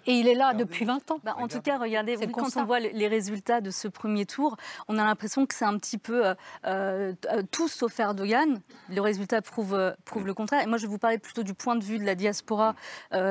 et 0.06 0.12
il 0.12 0.28
est 0.28 0.34
là 0.34 0.54
depuis 0.54 0.84
20 0.84 1.10
ans. 1.10 1.20
Bah, 1.24 1.34
en 1.38 1.48
tout 1.48 1.60
cas, 1.60 1.78
regardez, 1.78 2.16
quand 2.32 2.56
on 2.56 2.64
voit 2.64 2.80
les 2.80 3.08
résultats 3.08 3.60
de 3.60 3.70
ce 3.70 3.88
premier 3.88 4.26
tour, 4.26 4.56
on 4.88 4.98
a 4.98 5.04
l'impression 5.04 5.46
que 5.46 5.54
c'est 5.54 5.64
un 5.64 5.78
petit 5.78 5.98
peu 5.98 6.26
euh, 6.26 6.34
euh, 6.66 7.42
tout 7.50 7.68
sauf 7.68 7.98
Erdogan. 7.98 8.60
Le 8.88 9.00
résultat 9.00 9.42
prouve, 9.42 9.74
euh, 9.74 9.92
prouve 10.04 10.26
le 10.26 10.34
contraire. 10.34 10.62
Et 10.62 10.66
moi, 10.66 10.78
je 10.78 10.82
vais 10.86 10.90
vous 10.90 10.98
parler 10.98 11.18
plutôt 11.18 11.42
du 11.42 11.54
point 11.54 11.76
de 11.76 11.84
vue 11.84 11.98
de 11.98 12.04
la 12.04 12.14
diaspora 12.14 12.74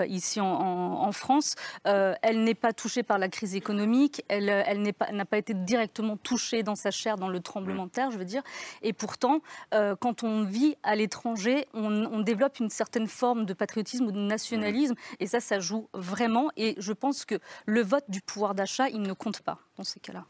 ici 0.07 0.39
en, 0.41 1.11
France. 1.11 1.55
elle 1.84 2.43
n'est 2.43 2.55
pas 2.55 2.74
touchée 2.74 3.03
par 3.03 3.17
la 3.17 3.30
crise 3.30 3.55
économique. 3.55 4.24
Elle, 4.28 4.49
elle 4.49 4.82
n'a 4.82 4.93
pas, 4.93 5.07
pas, 5.26 5.38
été 5.38 5.53
directement 5.53 6.17
touchée 6.17 6.63
dans 6.63 6.76
sa 6.76 6.91
chair 6.91 7.17
dans 7.17 7.30
le 7.30 7.39
tremblement 7.39 7.86
de 7.86 7.91
terre, 7.91 8.11
je 8.11 8.17
veux 8.17 8.26
dire. 8.26 8.43
Et 8.82 8.93
pourtant, 8.93 9.41
quand 9.72 10.24
on 10.24 10.43
vit 10.43 10.76
à 10.84 10.95
l'étranger, 10.95 11.67
on, 11.74 12.05
on, 12.05 12.20
développe 12.20 12.59
une 12.59 12.70
certaine 12.70 13.07
forme 13.07 13.45
de 13.45 13.53
patriotisme 13.53 14.05
ou 14.05 14.11
de 14.11 14.20
nationalisme. 14.20 14.95
Et 15.20 15.28
ça, 15.28 15.39
ça 15.39 15.59
joue 15.59 15.88
vraiment. 15.93 16.49
Et 16.60 16.76
je 16.78 16.91
pense 16.91 17.26
que 17.26 17.36
le 17.66 17.82
vote 17.82 18.03
du 18.10 18.22
pouvoir 18.22 18.53
d'achat, 18.53 18.89
il 18.89 19.01
ne 19.01 19.14
compte 19.14 19.41
pas 19.41 19.57
dans 19.78 19.86
ces 19.86 19.99
cas-là. 19.99 20.26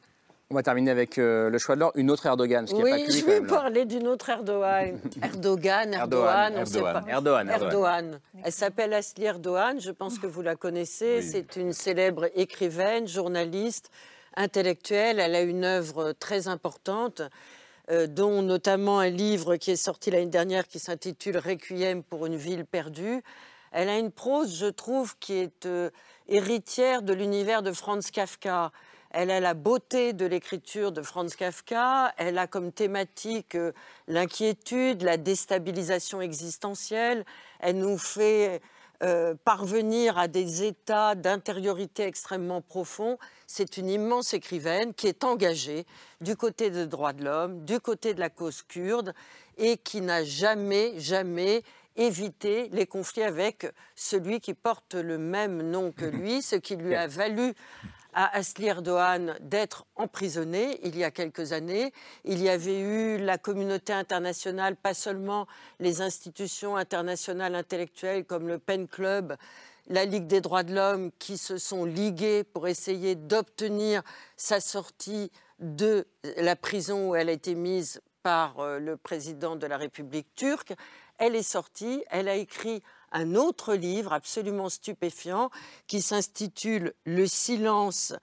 On 0.51 0.55
va 0.55 0.63
terminer 0.63 0.91
avec 0.91 1.17
euh, 1.17 1.49
le 1.49 1.57
choix 1.57 1.75
de 1.75 1.82
l'or, 1.82 1.91
une 1.95 2.09
autre 2.09 2.25
Erdogan. 2.25 2.65
oui, 2.73 3.05
je 3.09 3.25
vais 3.25 3.41
parler 3.41 3.86
d'une 3.86 4.07
autre 4.07 4.30
Erdogan. 4.30 4.99
Erdogan, 5.21 5.93
Erdogan, 5.93 6.53
on 6.55 6.59
ne 6.61 6.65
sait 6.65 6.82
pas. 6.82 7.03
Erdogan, 7.07 7.49
Erdogan. 7.49 8.19
Elle 8.43 8.51
s'appelle 8.51 8.93
Asli 8.93 9.25
Erdogan, 9.25 9.80
je 9.80 9.91
pense 9.91 10.17
que 10.17 10.27
vous 10.27 10.41
la 10.41 10.55
connaissez. 10.55 11.21
C'est 11.21 11.55
une 11.55 11.73
célèbre 11.73 12.30
écrivaine, 12.36 13.07
journaliste, 13.07 13.91
intellectuelle. 14.36 15.19
Elle 15.19 15.36
a 15.36 15.41
une 15.41 15.65
œuvre 15.65 16.13
très 16.13 16.47
importante. 16.47 17.21
Euh, 17.91 18.05
dont 18.05 18.43
notamment 18.43 18.99
un 18.99 19.09
livre 19.09 19.55
qui 19.55 19.71
est 19.71 19.75
sorti 19.75 20.11
l'année 20.11 20.27
dernière 20.27 20.67
qui 20.67 20.77
s'intitule 20.77 21.38
Requiem 21.39 22.03
pour 22.03 22.27
une 22.27 22.36
ville 22.36 22.63
perdue. 22.63 23.23
Elle 23.72 23.89
a 23.89 23.97
une 23.97 24.11
prose, 24.11 24.55
je 24.55 24.65
trouve, 24.65 25.17
qui 25.20 25.34
est 25.34 25.65
euh, 25.65 25.89
héritière 26.28 27.01
de 27.01 27.13
l'univers 27.13 27.61
de 27.61 27.72
Franz 27.72 28.11
Kafka. 28.11 28.72
Elle 29.11 29.32
a 29.32 29.39
la 29.39 29.55
beauté 29.55 30.13
de 30.13 30.26
l'écriture 30.26 30.91
de 30.91 31.01
Franz 31.01 31.36
Kafka. 31.36 32.13
Elle 32.17 32.38
a 32.38 32.47
comme 32.47 32.72
thématique 32.72 33.55
euh, 33.55 33.72
l'inquiétude, 34.07 35.01
la 35.01 35.17
déstabilisation 35.17 36.22
existentielle. 36.22 37.26
Elle 37.59 37.78
nous 37.78 37.97
fait 37.97 38.61
euh, 39.01 39.34
parvenir 39.45 40.17
à 40.17 40.28
des 40.28 40.63
états 40.63 41.15
d'intériorité 41.15 42.03
extrêmement 42.03 42.61
profonds. 42.61 43.17
C'est 43.47 43.78
une 43.78 43.89
immense 43.89 44.34
écrivaine 44.34 44.93
qui 44.93 45.07
est 45.07 45.24
engagée 45.24 45.86
du 46.20 46.36
côté 46.36 46.70
des 46.70 46.86
droits 46.86 47.13
de 47.13 47.24
l'homme, 47.24 47.63
du 47.63 47.80
côté 47.80 48.13
de 48.13 48.20
la 48.20 48.30
cause 48.30 48.61
kurde 48.61 49.13
et 49.57 49.78
qui 49.78 50.01
n'a 50.01 50.26
jamais, 50.26 50.99
jamais 50.99 51.63
éviter 51.99 52.69
les 52.71 52.87
conflits 52.87 53.23
avec 53.23 53.67
celui 53.93 54.39
qui 54.39 54.53
porte 54.53 54.95
le 54.95 55.17
même 55.17 55.61
nom 55.61 55.91
que 55.91 56.05
lui, 56.05 56.41
ce 56.41 56.55
qui 56.55 56.75
lui 56.75 56.95
a 56.95 57.07
valu 57.07 57.53
à 58.13 58.35
Asli 58.35 58.65
Erdogan 58.65 59.35
d'être 59.41 59.85
emprisonné 59.95 60.79
il 60.83 60.97
y 60.97 61.03
a 61.03 61.11
quelques 61.11 61.51
années. 61.51 61.93
Il 62.23 62.41
y 62.41 62.49
avait 62.49 62.79
eu 62.79 63.17
la 63.17 63.37
communauté 63.37 63.93
internationale, 63.93 64.75
pas 64.75 64.93
seulement 64.93 65.45
les 65.79 66.01
institutions 66.01 66.75
internationales 66.75 67.53
intellectuelles 67.53 68.25
comme 68.25 68.47
le 68.47 68.57
Pen 68.57 68.87
Club, 68.87 69.35
la 69.87 70.05
Ligue 70.05 70.25
des 70.25 70.41
droits 70.41 70.63
de 70.63 70.73
l'homme, 70.73 71.11
qui 71.19 71.37
se 71.37 71.57
sont 71.57 71.85
liguées 71.85 72.43
pour 72.43 72.67
essayer 72.67 73.15
d'obtenir 73.15 74.01
sa 74.37 74.59
sortie 74.59 75.31
de 75.59 76.07
la 76.37 76.55
prison 76.55 77.09
où 77.09 77.15
elle 77.15 77.29
a 77.29 77.33
été 77.33 77.55
mise 77.55 78.01
par 78.23 78.59
euh, 78.59 78.79
le 78.79 78.97
président 78.97 79.55
de 79.55 79.67
la 79.67 79.77
République 79.77 80.33
turque 80.35 80.73
elle 81.20 81.36
est 81.36 81.43
sortie, 81.43 82.03
elle 82.09 82.28
a 82.28 82.36
écrit 82.36 82.82
un 83.11 83.36
autre 83.36 83.76
livre 83.76 84.13
absolument 84.13 84.70
stupéfiant 84.70 85.49
qui 85.88 86.01
s'intitule 86.01 86.93
Le 87.05 87.28
silence 87.28 88.13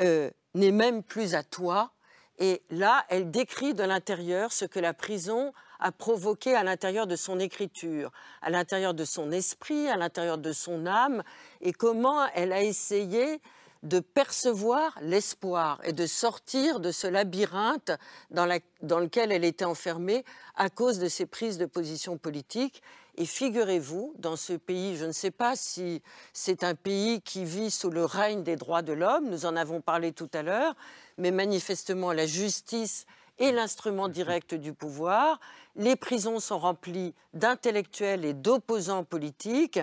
euh, 0.00 0.30
n'est 0.54 0.72
même 0.72 1.02
plus 1.02 1.34
à 1.34 1.42
toi. 1.42 1.92
Et 2.38 2.62
là, 2.70 3.04
elle 3.08 3.30
décrit 3.30 3.74
de 3.74 3.84
l'intérieur 3.84 4.52
ce 4.52 4.64
que 4.64 4.80
la 4.80 4.92
prison 4.92 5.52
a 5.78 5.92
provoqué 5.92 6.54
à 6.54 6.64
l'intérieur 6.64 7.06
de 7.06 7.14
son 7.14 7.38
écriture, 7.38 8.10
à 8.42 8.50
l'intérieur 8.50 8.94
de 8.94 9.04
son 9.04 9.30
esprit, 9.30 9.88
à 9.88 9.96
l'intérieur 9.96 10.38
de 10.38 10.52
son 10.52 10.86
âme, 10.86 11.22
et 11.60 11.72
comment 11.72 12.26
elle 12.34 12.52
a 12.52 12.62
essayé 12.62 13.40
de 13.84 14.00
percevoir 14.00 14.98
l'espoir 15.02 15.80
et 15.84 15.92
de 15.92 16.06
sortir 16.06 16.80
de 16.80 16.90
ce 16.90 17.06
labyrinthe 17.06 17.92
dans, 18.30 18.46
lequel 18.46 19.30
elle 19.30 19.44
était 19.44 19.64
enfermée 19.64 20.24
à 20.56 20.70
cause 20.70 20.98
de 20.98 21.08
ses 21.08 21.26
prises 21.26 21.58
de 21.58 21.66
position 21.66 22.16
politiques. 22.16 22.82
Et 23.16 23.26
figurez-vous, 23.26 24.14
dans 24.18 24.36
ce 24.36 24.54
pays, 24.54 24.96
je 24.96 25.04
ne 25.04 25.12
sais 25.12 25.30
pas 25.30 25.54
si 25.54 26.02
c'est 26.32 26.64
un 26.64 26.74
pays 26.74 27.20
qui 27.20 27.44
vit 27.44 27.70
sous 27.70 27.90
le 27.90 28.04
règne 28.04 28.42
des 28.42 28.56
droits 28.56 28.82
de 28.82 28.92
l'homme, 28.92 29.28
nous 29.28 29.46
en 29.46 29.54
avons 29.54 29.80
parlé 29.80 30.12
tout 30.12 30.30
à 30.32 30.42
l'heure, 30.42 30.74
mais 31.18 31.30
manifestement 31.30 32.12
la 32.12 32.26
justice 32.26 33.06
est 33.38 33.52
l'instrument 33.52 34.08
direct 34.08 34.54
du 34.54 34.72
pouvoir. 34.72 35.40
Les 35.76 35.96
prisons 35.96 36.40
sont 36.40 36.58
remplies 36.58 37.14
d'intellectuels 37.32 38.24
et 38.24 38.34
d'opposants 38.34 39.04
politiques. 39.04 39.80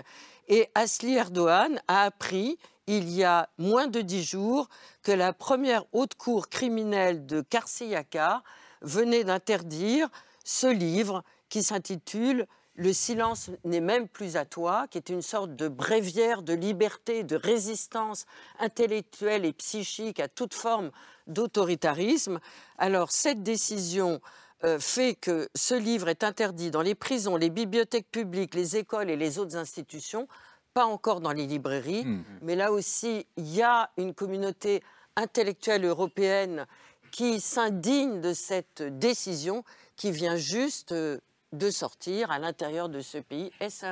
Et 0.47 0.69
Asli 0.75 1.15
Erdogan 1.15 1.81
a 1.87 2.03
appris 2.03 2.57
il 2.87 3.09
y 3.09 3.23
a 3.23 3.49
moins 3.57 3.87
de 3.87 4.01
dix 4.01 4.23
jours 4.23 4.67
que 5.03 5.11
la 5.11 5.33
première 5.33 5.85
haute 5.93 6.15
cour 6.15 6.49
criminelle 6.49 7.25
de 7.25 7.41
Karsiaka 7.41 8.43
venait 8.81 9.23
d'interdire 9.23 10.09
ce 10.43 10.67
livre 10.67 11.23
qui 11.49 11.63
s'intitule 11.63 12.47
Le 12.81 12.93
silence 12.93 13.51
n'est 13.63 13.79
même 13.79 14.07
plus 14.07 14.37
à 14.37 14.43
toi, 14.43 14.87
qui 14.89 14.97
est 14.97 15.09
une 15.09 15.21
sorte 15.21 15.55
de 15.55 15.67
bréviaire 15.67 16.41
de 16.41 16.53
liberté, 16.53 17.23
de 17.23 17.35
résistance 17.35 18.25
intellectuelle 18.57 19.45
et 19.45 19.53
psychique 19.53 20.19
à 20.19 20.27
toute 20.27 20.55
forme 20.55 20.89
d'autoritarisme. 21.27 22.39
Alors 22.79 23.11
cette 23.11 23.43
décision 23.43 24.19
euh, 24.63 24.79
fait 24.79 25.13
que 25.13 25.47
ce 25.53 25.75
livre 25.75 26.09
est 26.09 26.23
interdit 26.23 26.71
dans 26.71 26.81
les 26.81 26.95
prisons, 26.95 27.35
les 27.35 27.51
bibliothèques 27.51 28.09
publiques, 28.09 28.55
les 28.55 28.77
écoles 28.77 29.11
et 29.11 29.15
les 29.15 29.37
autres 29.37 29.57
institutions 29.57 30.27
pas 30.73 30.85
encore 30.85 31.21
dans 31.21 31.33
les 31.33 31.45
librairies, 31.45 32.05
hmm. 32.05 32.23
mais 32.41 32.55
là 32.55 32.71
aussi, 32.71 33.27
il 33.37 33.53
y 33.53 33.61
a 33.61 33.91
une 33.97 34.15
communauté 34.15 34.81
intellectuelle 35.15 35.85
européenne 35.85 36.65
qui 37.11 37.41
s'indigne 37.41 38.21
de 38.21 38.33
cette 38.33 38.81
décision 38.81 39.63
qui 39.97 40.11
vient 40.11 40.37
juste 40.37 40.93
euh, 40.93 41.19
de 41.51 41.69
sortir 41.69 42.31
à 42.31 42.39
l'intérieur 42.39 42.89
de 42.89 43.01
ce 43.01 43.17
pays. 43.17 43.51
Est-ce 43.59 43.85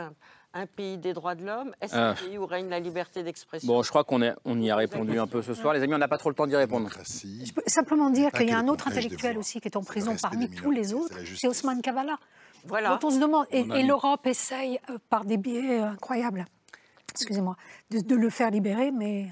un, 0.53 0.65
pays 0.65 0.97
des 0.97 1.13
droits 1.13 1.35
de 1.35 1.45
l'homme? 1.45 1.73
Est-ce 1.81 1.95
un 1.95 2.11
ah. 2.11 2.15
pays 2.15 2.37
où 2.37 2.45
règne 2.45 2.69
la 2.69 2.79
liberté 2.79 3.23
d'expression? 3.23 3.67
Bon, 3.67 3.83
je 3.83 3.89
crois 3.89 4.03
qu'on 4.03 4.21
on 4.45 4.59
y 4.59 4.71
a 4.71 4.75
répondu 4.75 5.19
un 5.19 5.27
peu 5.27 5.41
ce 5.41 5.53
soir. 5.53 5.73
Les 5.73 5.83
amis, 5.83 5.93
on 5.93 5.99
n'a 5.99 6.07
pas 6.07 6.17
trop 6.17 6.29
le 6.29 6.35
temps 6.35 6.47
d'y 6.47 6.55
répondre. 6.55 6.89
Je 6.91 7.51
peux 7.53 7.61
simplement 7.67 8.09
dire 8.09 8.31
qu'il 8.31 8.49
y 8.49 8.51
a 8.51 8.57
un 8.57 8.67
autre 8.67 8.87
intellectuel 8.87 9.37
aussi 9.37 9.61
qui 9.61 9.67
est 9.67 9.77
en 9.77 9.83
prison 9.83 10.15
parmi 10.21 10.49
tous 10.49 10.71
les 10.71 10.93
autres, 10.93 11.15
c'est 11.35 11.47
Osman 11.47 11.81
Kavala. 11.81 12.17
Voilà. 12.65 12.99
on 13.01 13.09
se 13.09 13.19
demande, 13.19 13.45
et, 13.51 13.61
et 13.61 13.83
l'Europe 13.83 14.27
essaye 14.27 14.81
euh, 14.89 14.97
par 15.09 15.23
des 15.23 15.37
biais 15.37 15.79
incroyables 15.79 16.45
excusez-moi, 17.11 17.55
de, 17.91 18.15
le 18.15 18.29
faire 18.29 18.51
libérer, 18.51 18.91
mais 18.91 19.27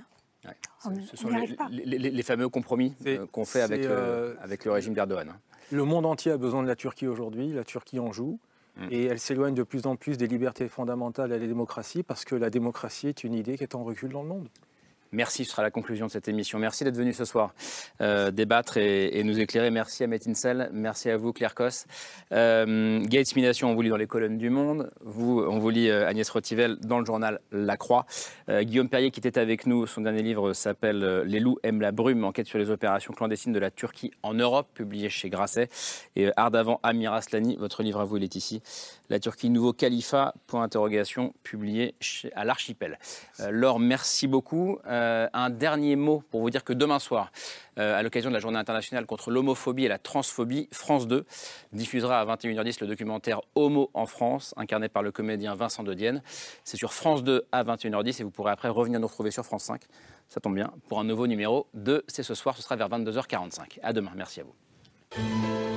on 0.85 0.93
ce 1.13 1.27
arrive 1.27 1.55
pas. 1.55 1.67
Les, 1.69 2.23
fameux 2.23 2.49
compromis 2.49 2.95
euh, 3.05 3.25
qu'on 3.27 3.45
fait 3.45 3.61
avec, 3.61 3.83
euh, 3.83 4.35
avec 4.41 4.65
le 4.65 4.71
régime 4.71 4.93
d'Erdogan. 4.93 5.33
Le 5.71 5.83
monde 5.83 6.05
entier 6.05 6.31
a 6.31 6.37
besoin 6.37 6.63
de 6.63 6.67
la 6.67 6.75
Turquie 6.75 7.07
aujourd'hui, 7.07 7.51
la 7.51 7.63
Turquie 7.63 7.99
en 7.99 8.11
joue. 8.11 8.39
Mm. 8.77 8.87
Et 8.91 9.05
elle 9.05 9.19
s'éloigne 9.19 9.55
de 9.55 9.63
plus 9.63 9.85
en 9.85 9.95
plus 9.95 10.17
des 10.17 10.27
libertés 10.27 10.69
fondamentales 10.69 11.31
et 11.31 11.39
des 11.39 11.47
démocraties 11.47 12.03
parce 12.03 12.25
que 12.25 12.35
la 12.35 12.49
démocratie 12.49 13.07
est 13.07 13.23
une 13.23 13.33
idée 13.33 13.57
qui 13.57 13.63
est 13.63 13.75
en 13.75 13.83
recul 13.83 14.11
dans 14.11 14.21
le 14.21 14.29
monde. 14.29 14.47
Merci, 15.11 15.45
ce 15.45 15.51
sera 15.51 15.63
la 15.63 15.71
conclusion 15.71 16.07
de 16.07 16.11
cette 16.11 16.27
émission. 16.27 16.59
Merci 16.59 16.83
d'être 16.83 16.97
venu 16.97 17.13
ce 17.13 17.25
soir 17.25 17.53
euh, 18.01 18.31
débattre 18.31 18.77
et, 18.77 19.23
nous 19.23 19.39
éclairer. 19.39 19.71
Merci 19.71 20.03
à 20.03 20.07
Metincel, 20.07 20.69
merci 20.73 21.09
à 21.09 21.17
vous 21.17 21.33
Claire 21.33 21.55
Cos. 21.55 21.85
Euh, 22.31 22.99
Gates 23.05 23.35
Mination, 23.35 23.71
on 23.71 23.75
vous 23.75 23.81
lit 23.81 23.89
dans 23.89 23.97
les 23.97 24.07
colonnes 24.07 24.37
du 24.37 24.49
Monde. 24.49 24.89
Vous, 25.01 25.39
on 25.39 25.59
vous 25.59 25.69
lit 25.69 25.89
euh, 25.89 26.07
Agnès 26.07 26.29
Rotivel 26.29 26.77
dans 26.81 26.99
le 26.99 27.05
journal 27.05 27.39
La 27.51 27.77
Croix. 27.77 28.05
Euh, 28.49 28.63
Guillaume 28.63 28.89
Perrier 28.89 29.11
qui 29.11 29.19
était 29.19 29.39
avec 29.39 29.65
nous, 29.65 29.87
son 29.87 30.01
dernier 30.01 30.21
livre 30.21 30.53
s'appelle 30.53 31.21
Les 31.25 31.39
loups 31.39 31.59
aiment 31.63 31.81
la 31.81 31.91
brume, 31.91 32.23
enquête 32.25 32.47
sur 32.47 32.59
les 32.59 32.69
opérations 32.69 33.13
clandestines 33.13 33.53
de 33.53 33.59
la 33.59 33.71
Turquie 33.71 34.11
en 34.23 34.33
Europe, 34.33 34.67
publié 34.73 35.09
chez 35.09 35.29
Grasset. 35.29 35.69
Et 36.15 36.29
Ardavant 36.35 36.79
Amir 36.83 37.13
Aslani, 37.13 37.55
votre 37.57 37.83
livre 37.83 38.01
à 38.01 38.05
vous, 38.05 38.17
il 38.17 38.23
est 38.23 38.35
ici. 38.35 38.61
La 39.09 39.19
Turquie, 39.19 39.49
nouveau 39.49 39.73
califat, 39.73 40.33
point 40.47 40.61
d'interrogation, 40.61 41.33
publié 41.43 41.95
à 42.35 42.43
l'Archipel. 42.43 42.99
Laure, 43.49 43.79
merci 43.79 44.27
beaucoup. 44.27 44.79
Euh, 44.97 45.27
un 45.33 45.49
dernier 45.49 45.95
mot 45.95 46.23
pour 46.31 46.41
vous 46.41 46.49
dire 46.49 46.63
que 46.63 46.73
demain 46.73 46.99
soir, 46.99 47.31
euh, 47.77 47.97
à 47.97 48.01
l'occasion 48.01 48.29
de 48.29 48.33
la 48.33 48.39
journée 48.39 48.57
internationale 48.57 49.05
contre 49.05 49.29
l'homophobie 49.31 49.85
et 49.85 49.87
la 49.87 49.99
transphobie, 49.99 50.67
France 50.71 51.07
2 51.07 51.25
diffusera 51.71 52.19
à 52.19 52.25
21h10 52.25 52.77
le 52.81 52.87
documentaire 52.87 53.41
Homo 53.55 53.91
en 53.93 54.05
France, 54.05 54.53
incarné 54.57 54.89
par 54.89 55.03
le 55.03 55.11
comédien 55.11 55.55
Vincent 55.55 55.83
de 55.83 55.93
Dienne. 55.93 56.21
C'est 56.63 56.77
sur 56.77 56.93
France 56.93 57.23
2 57.23 57.45
à 57.51 57.63
21h10 57.63 58.21
et 58.21 58.23
vous 58.23 58.31
pourrez 58.31 58.51
après 58.51 58.69
revenir 58.69 58.99
nous 58.99 59.07
retrouver 59.07 59.31
sur 59.31 59.45
France 59.45 59.65
5. 59.65 59.81
Ça 60.29 60.39
tombe 60.39 60.55
bien, 60.55 60.71
pour 60.89 60.99
un 60.99 61.03
nouveau 61.03 61.27
numéro 61.27 61.67
de 61.73 62.03
C'est 62.07 62.23
ce 62.23 62.33
soir, 62.33 62.57
ce 62.57 62.63
sera 62.63 62.75
vers 62.75 62.89
22h45. 62.89 63.79
À 63.83 63.93
demain, 63.93 64.11
merci 64.15 64.41
à 64.41 64.43
vous. 64.43 65.76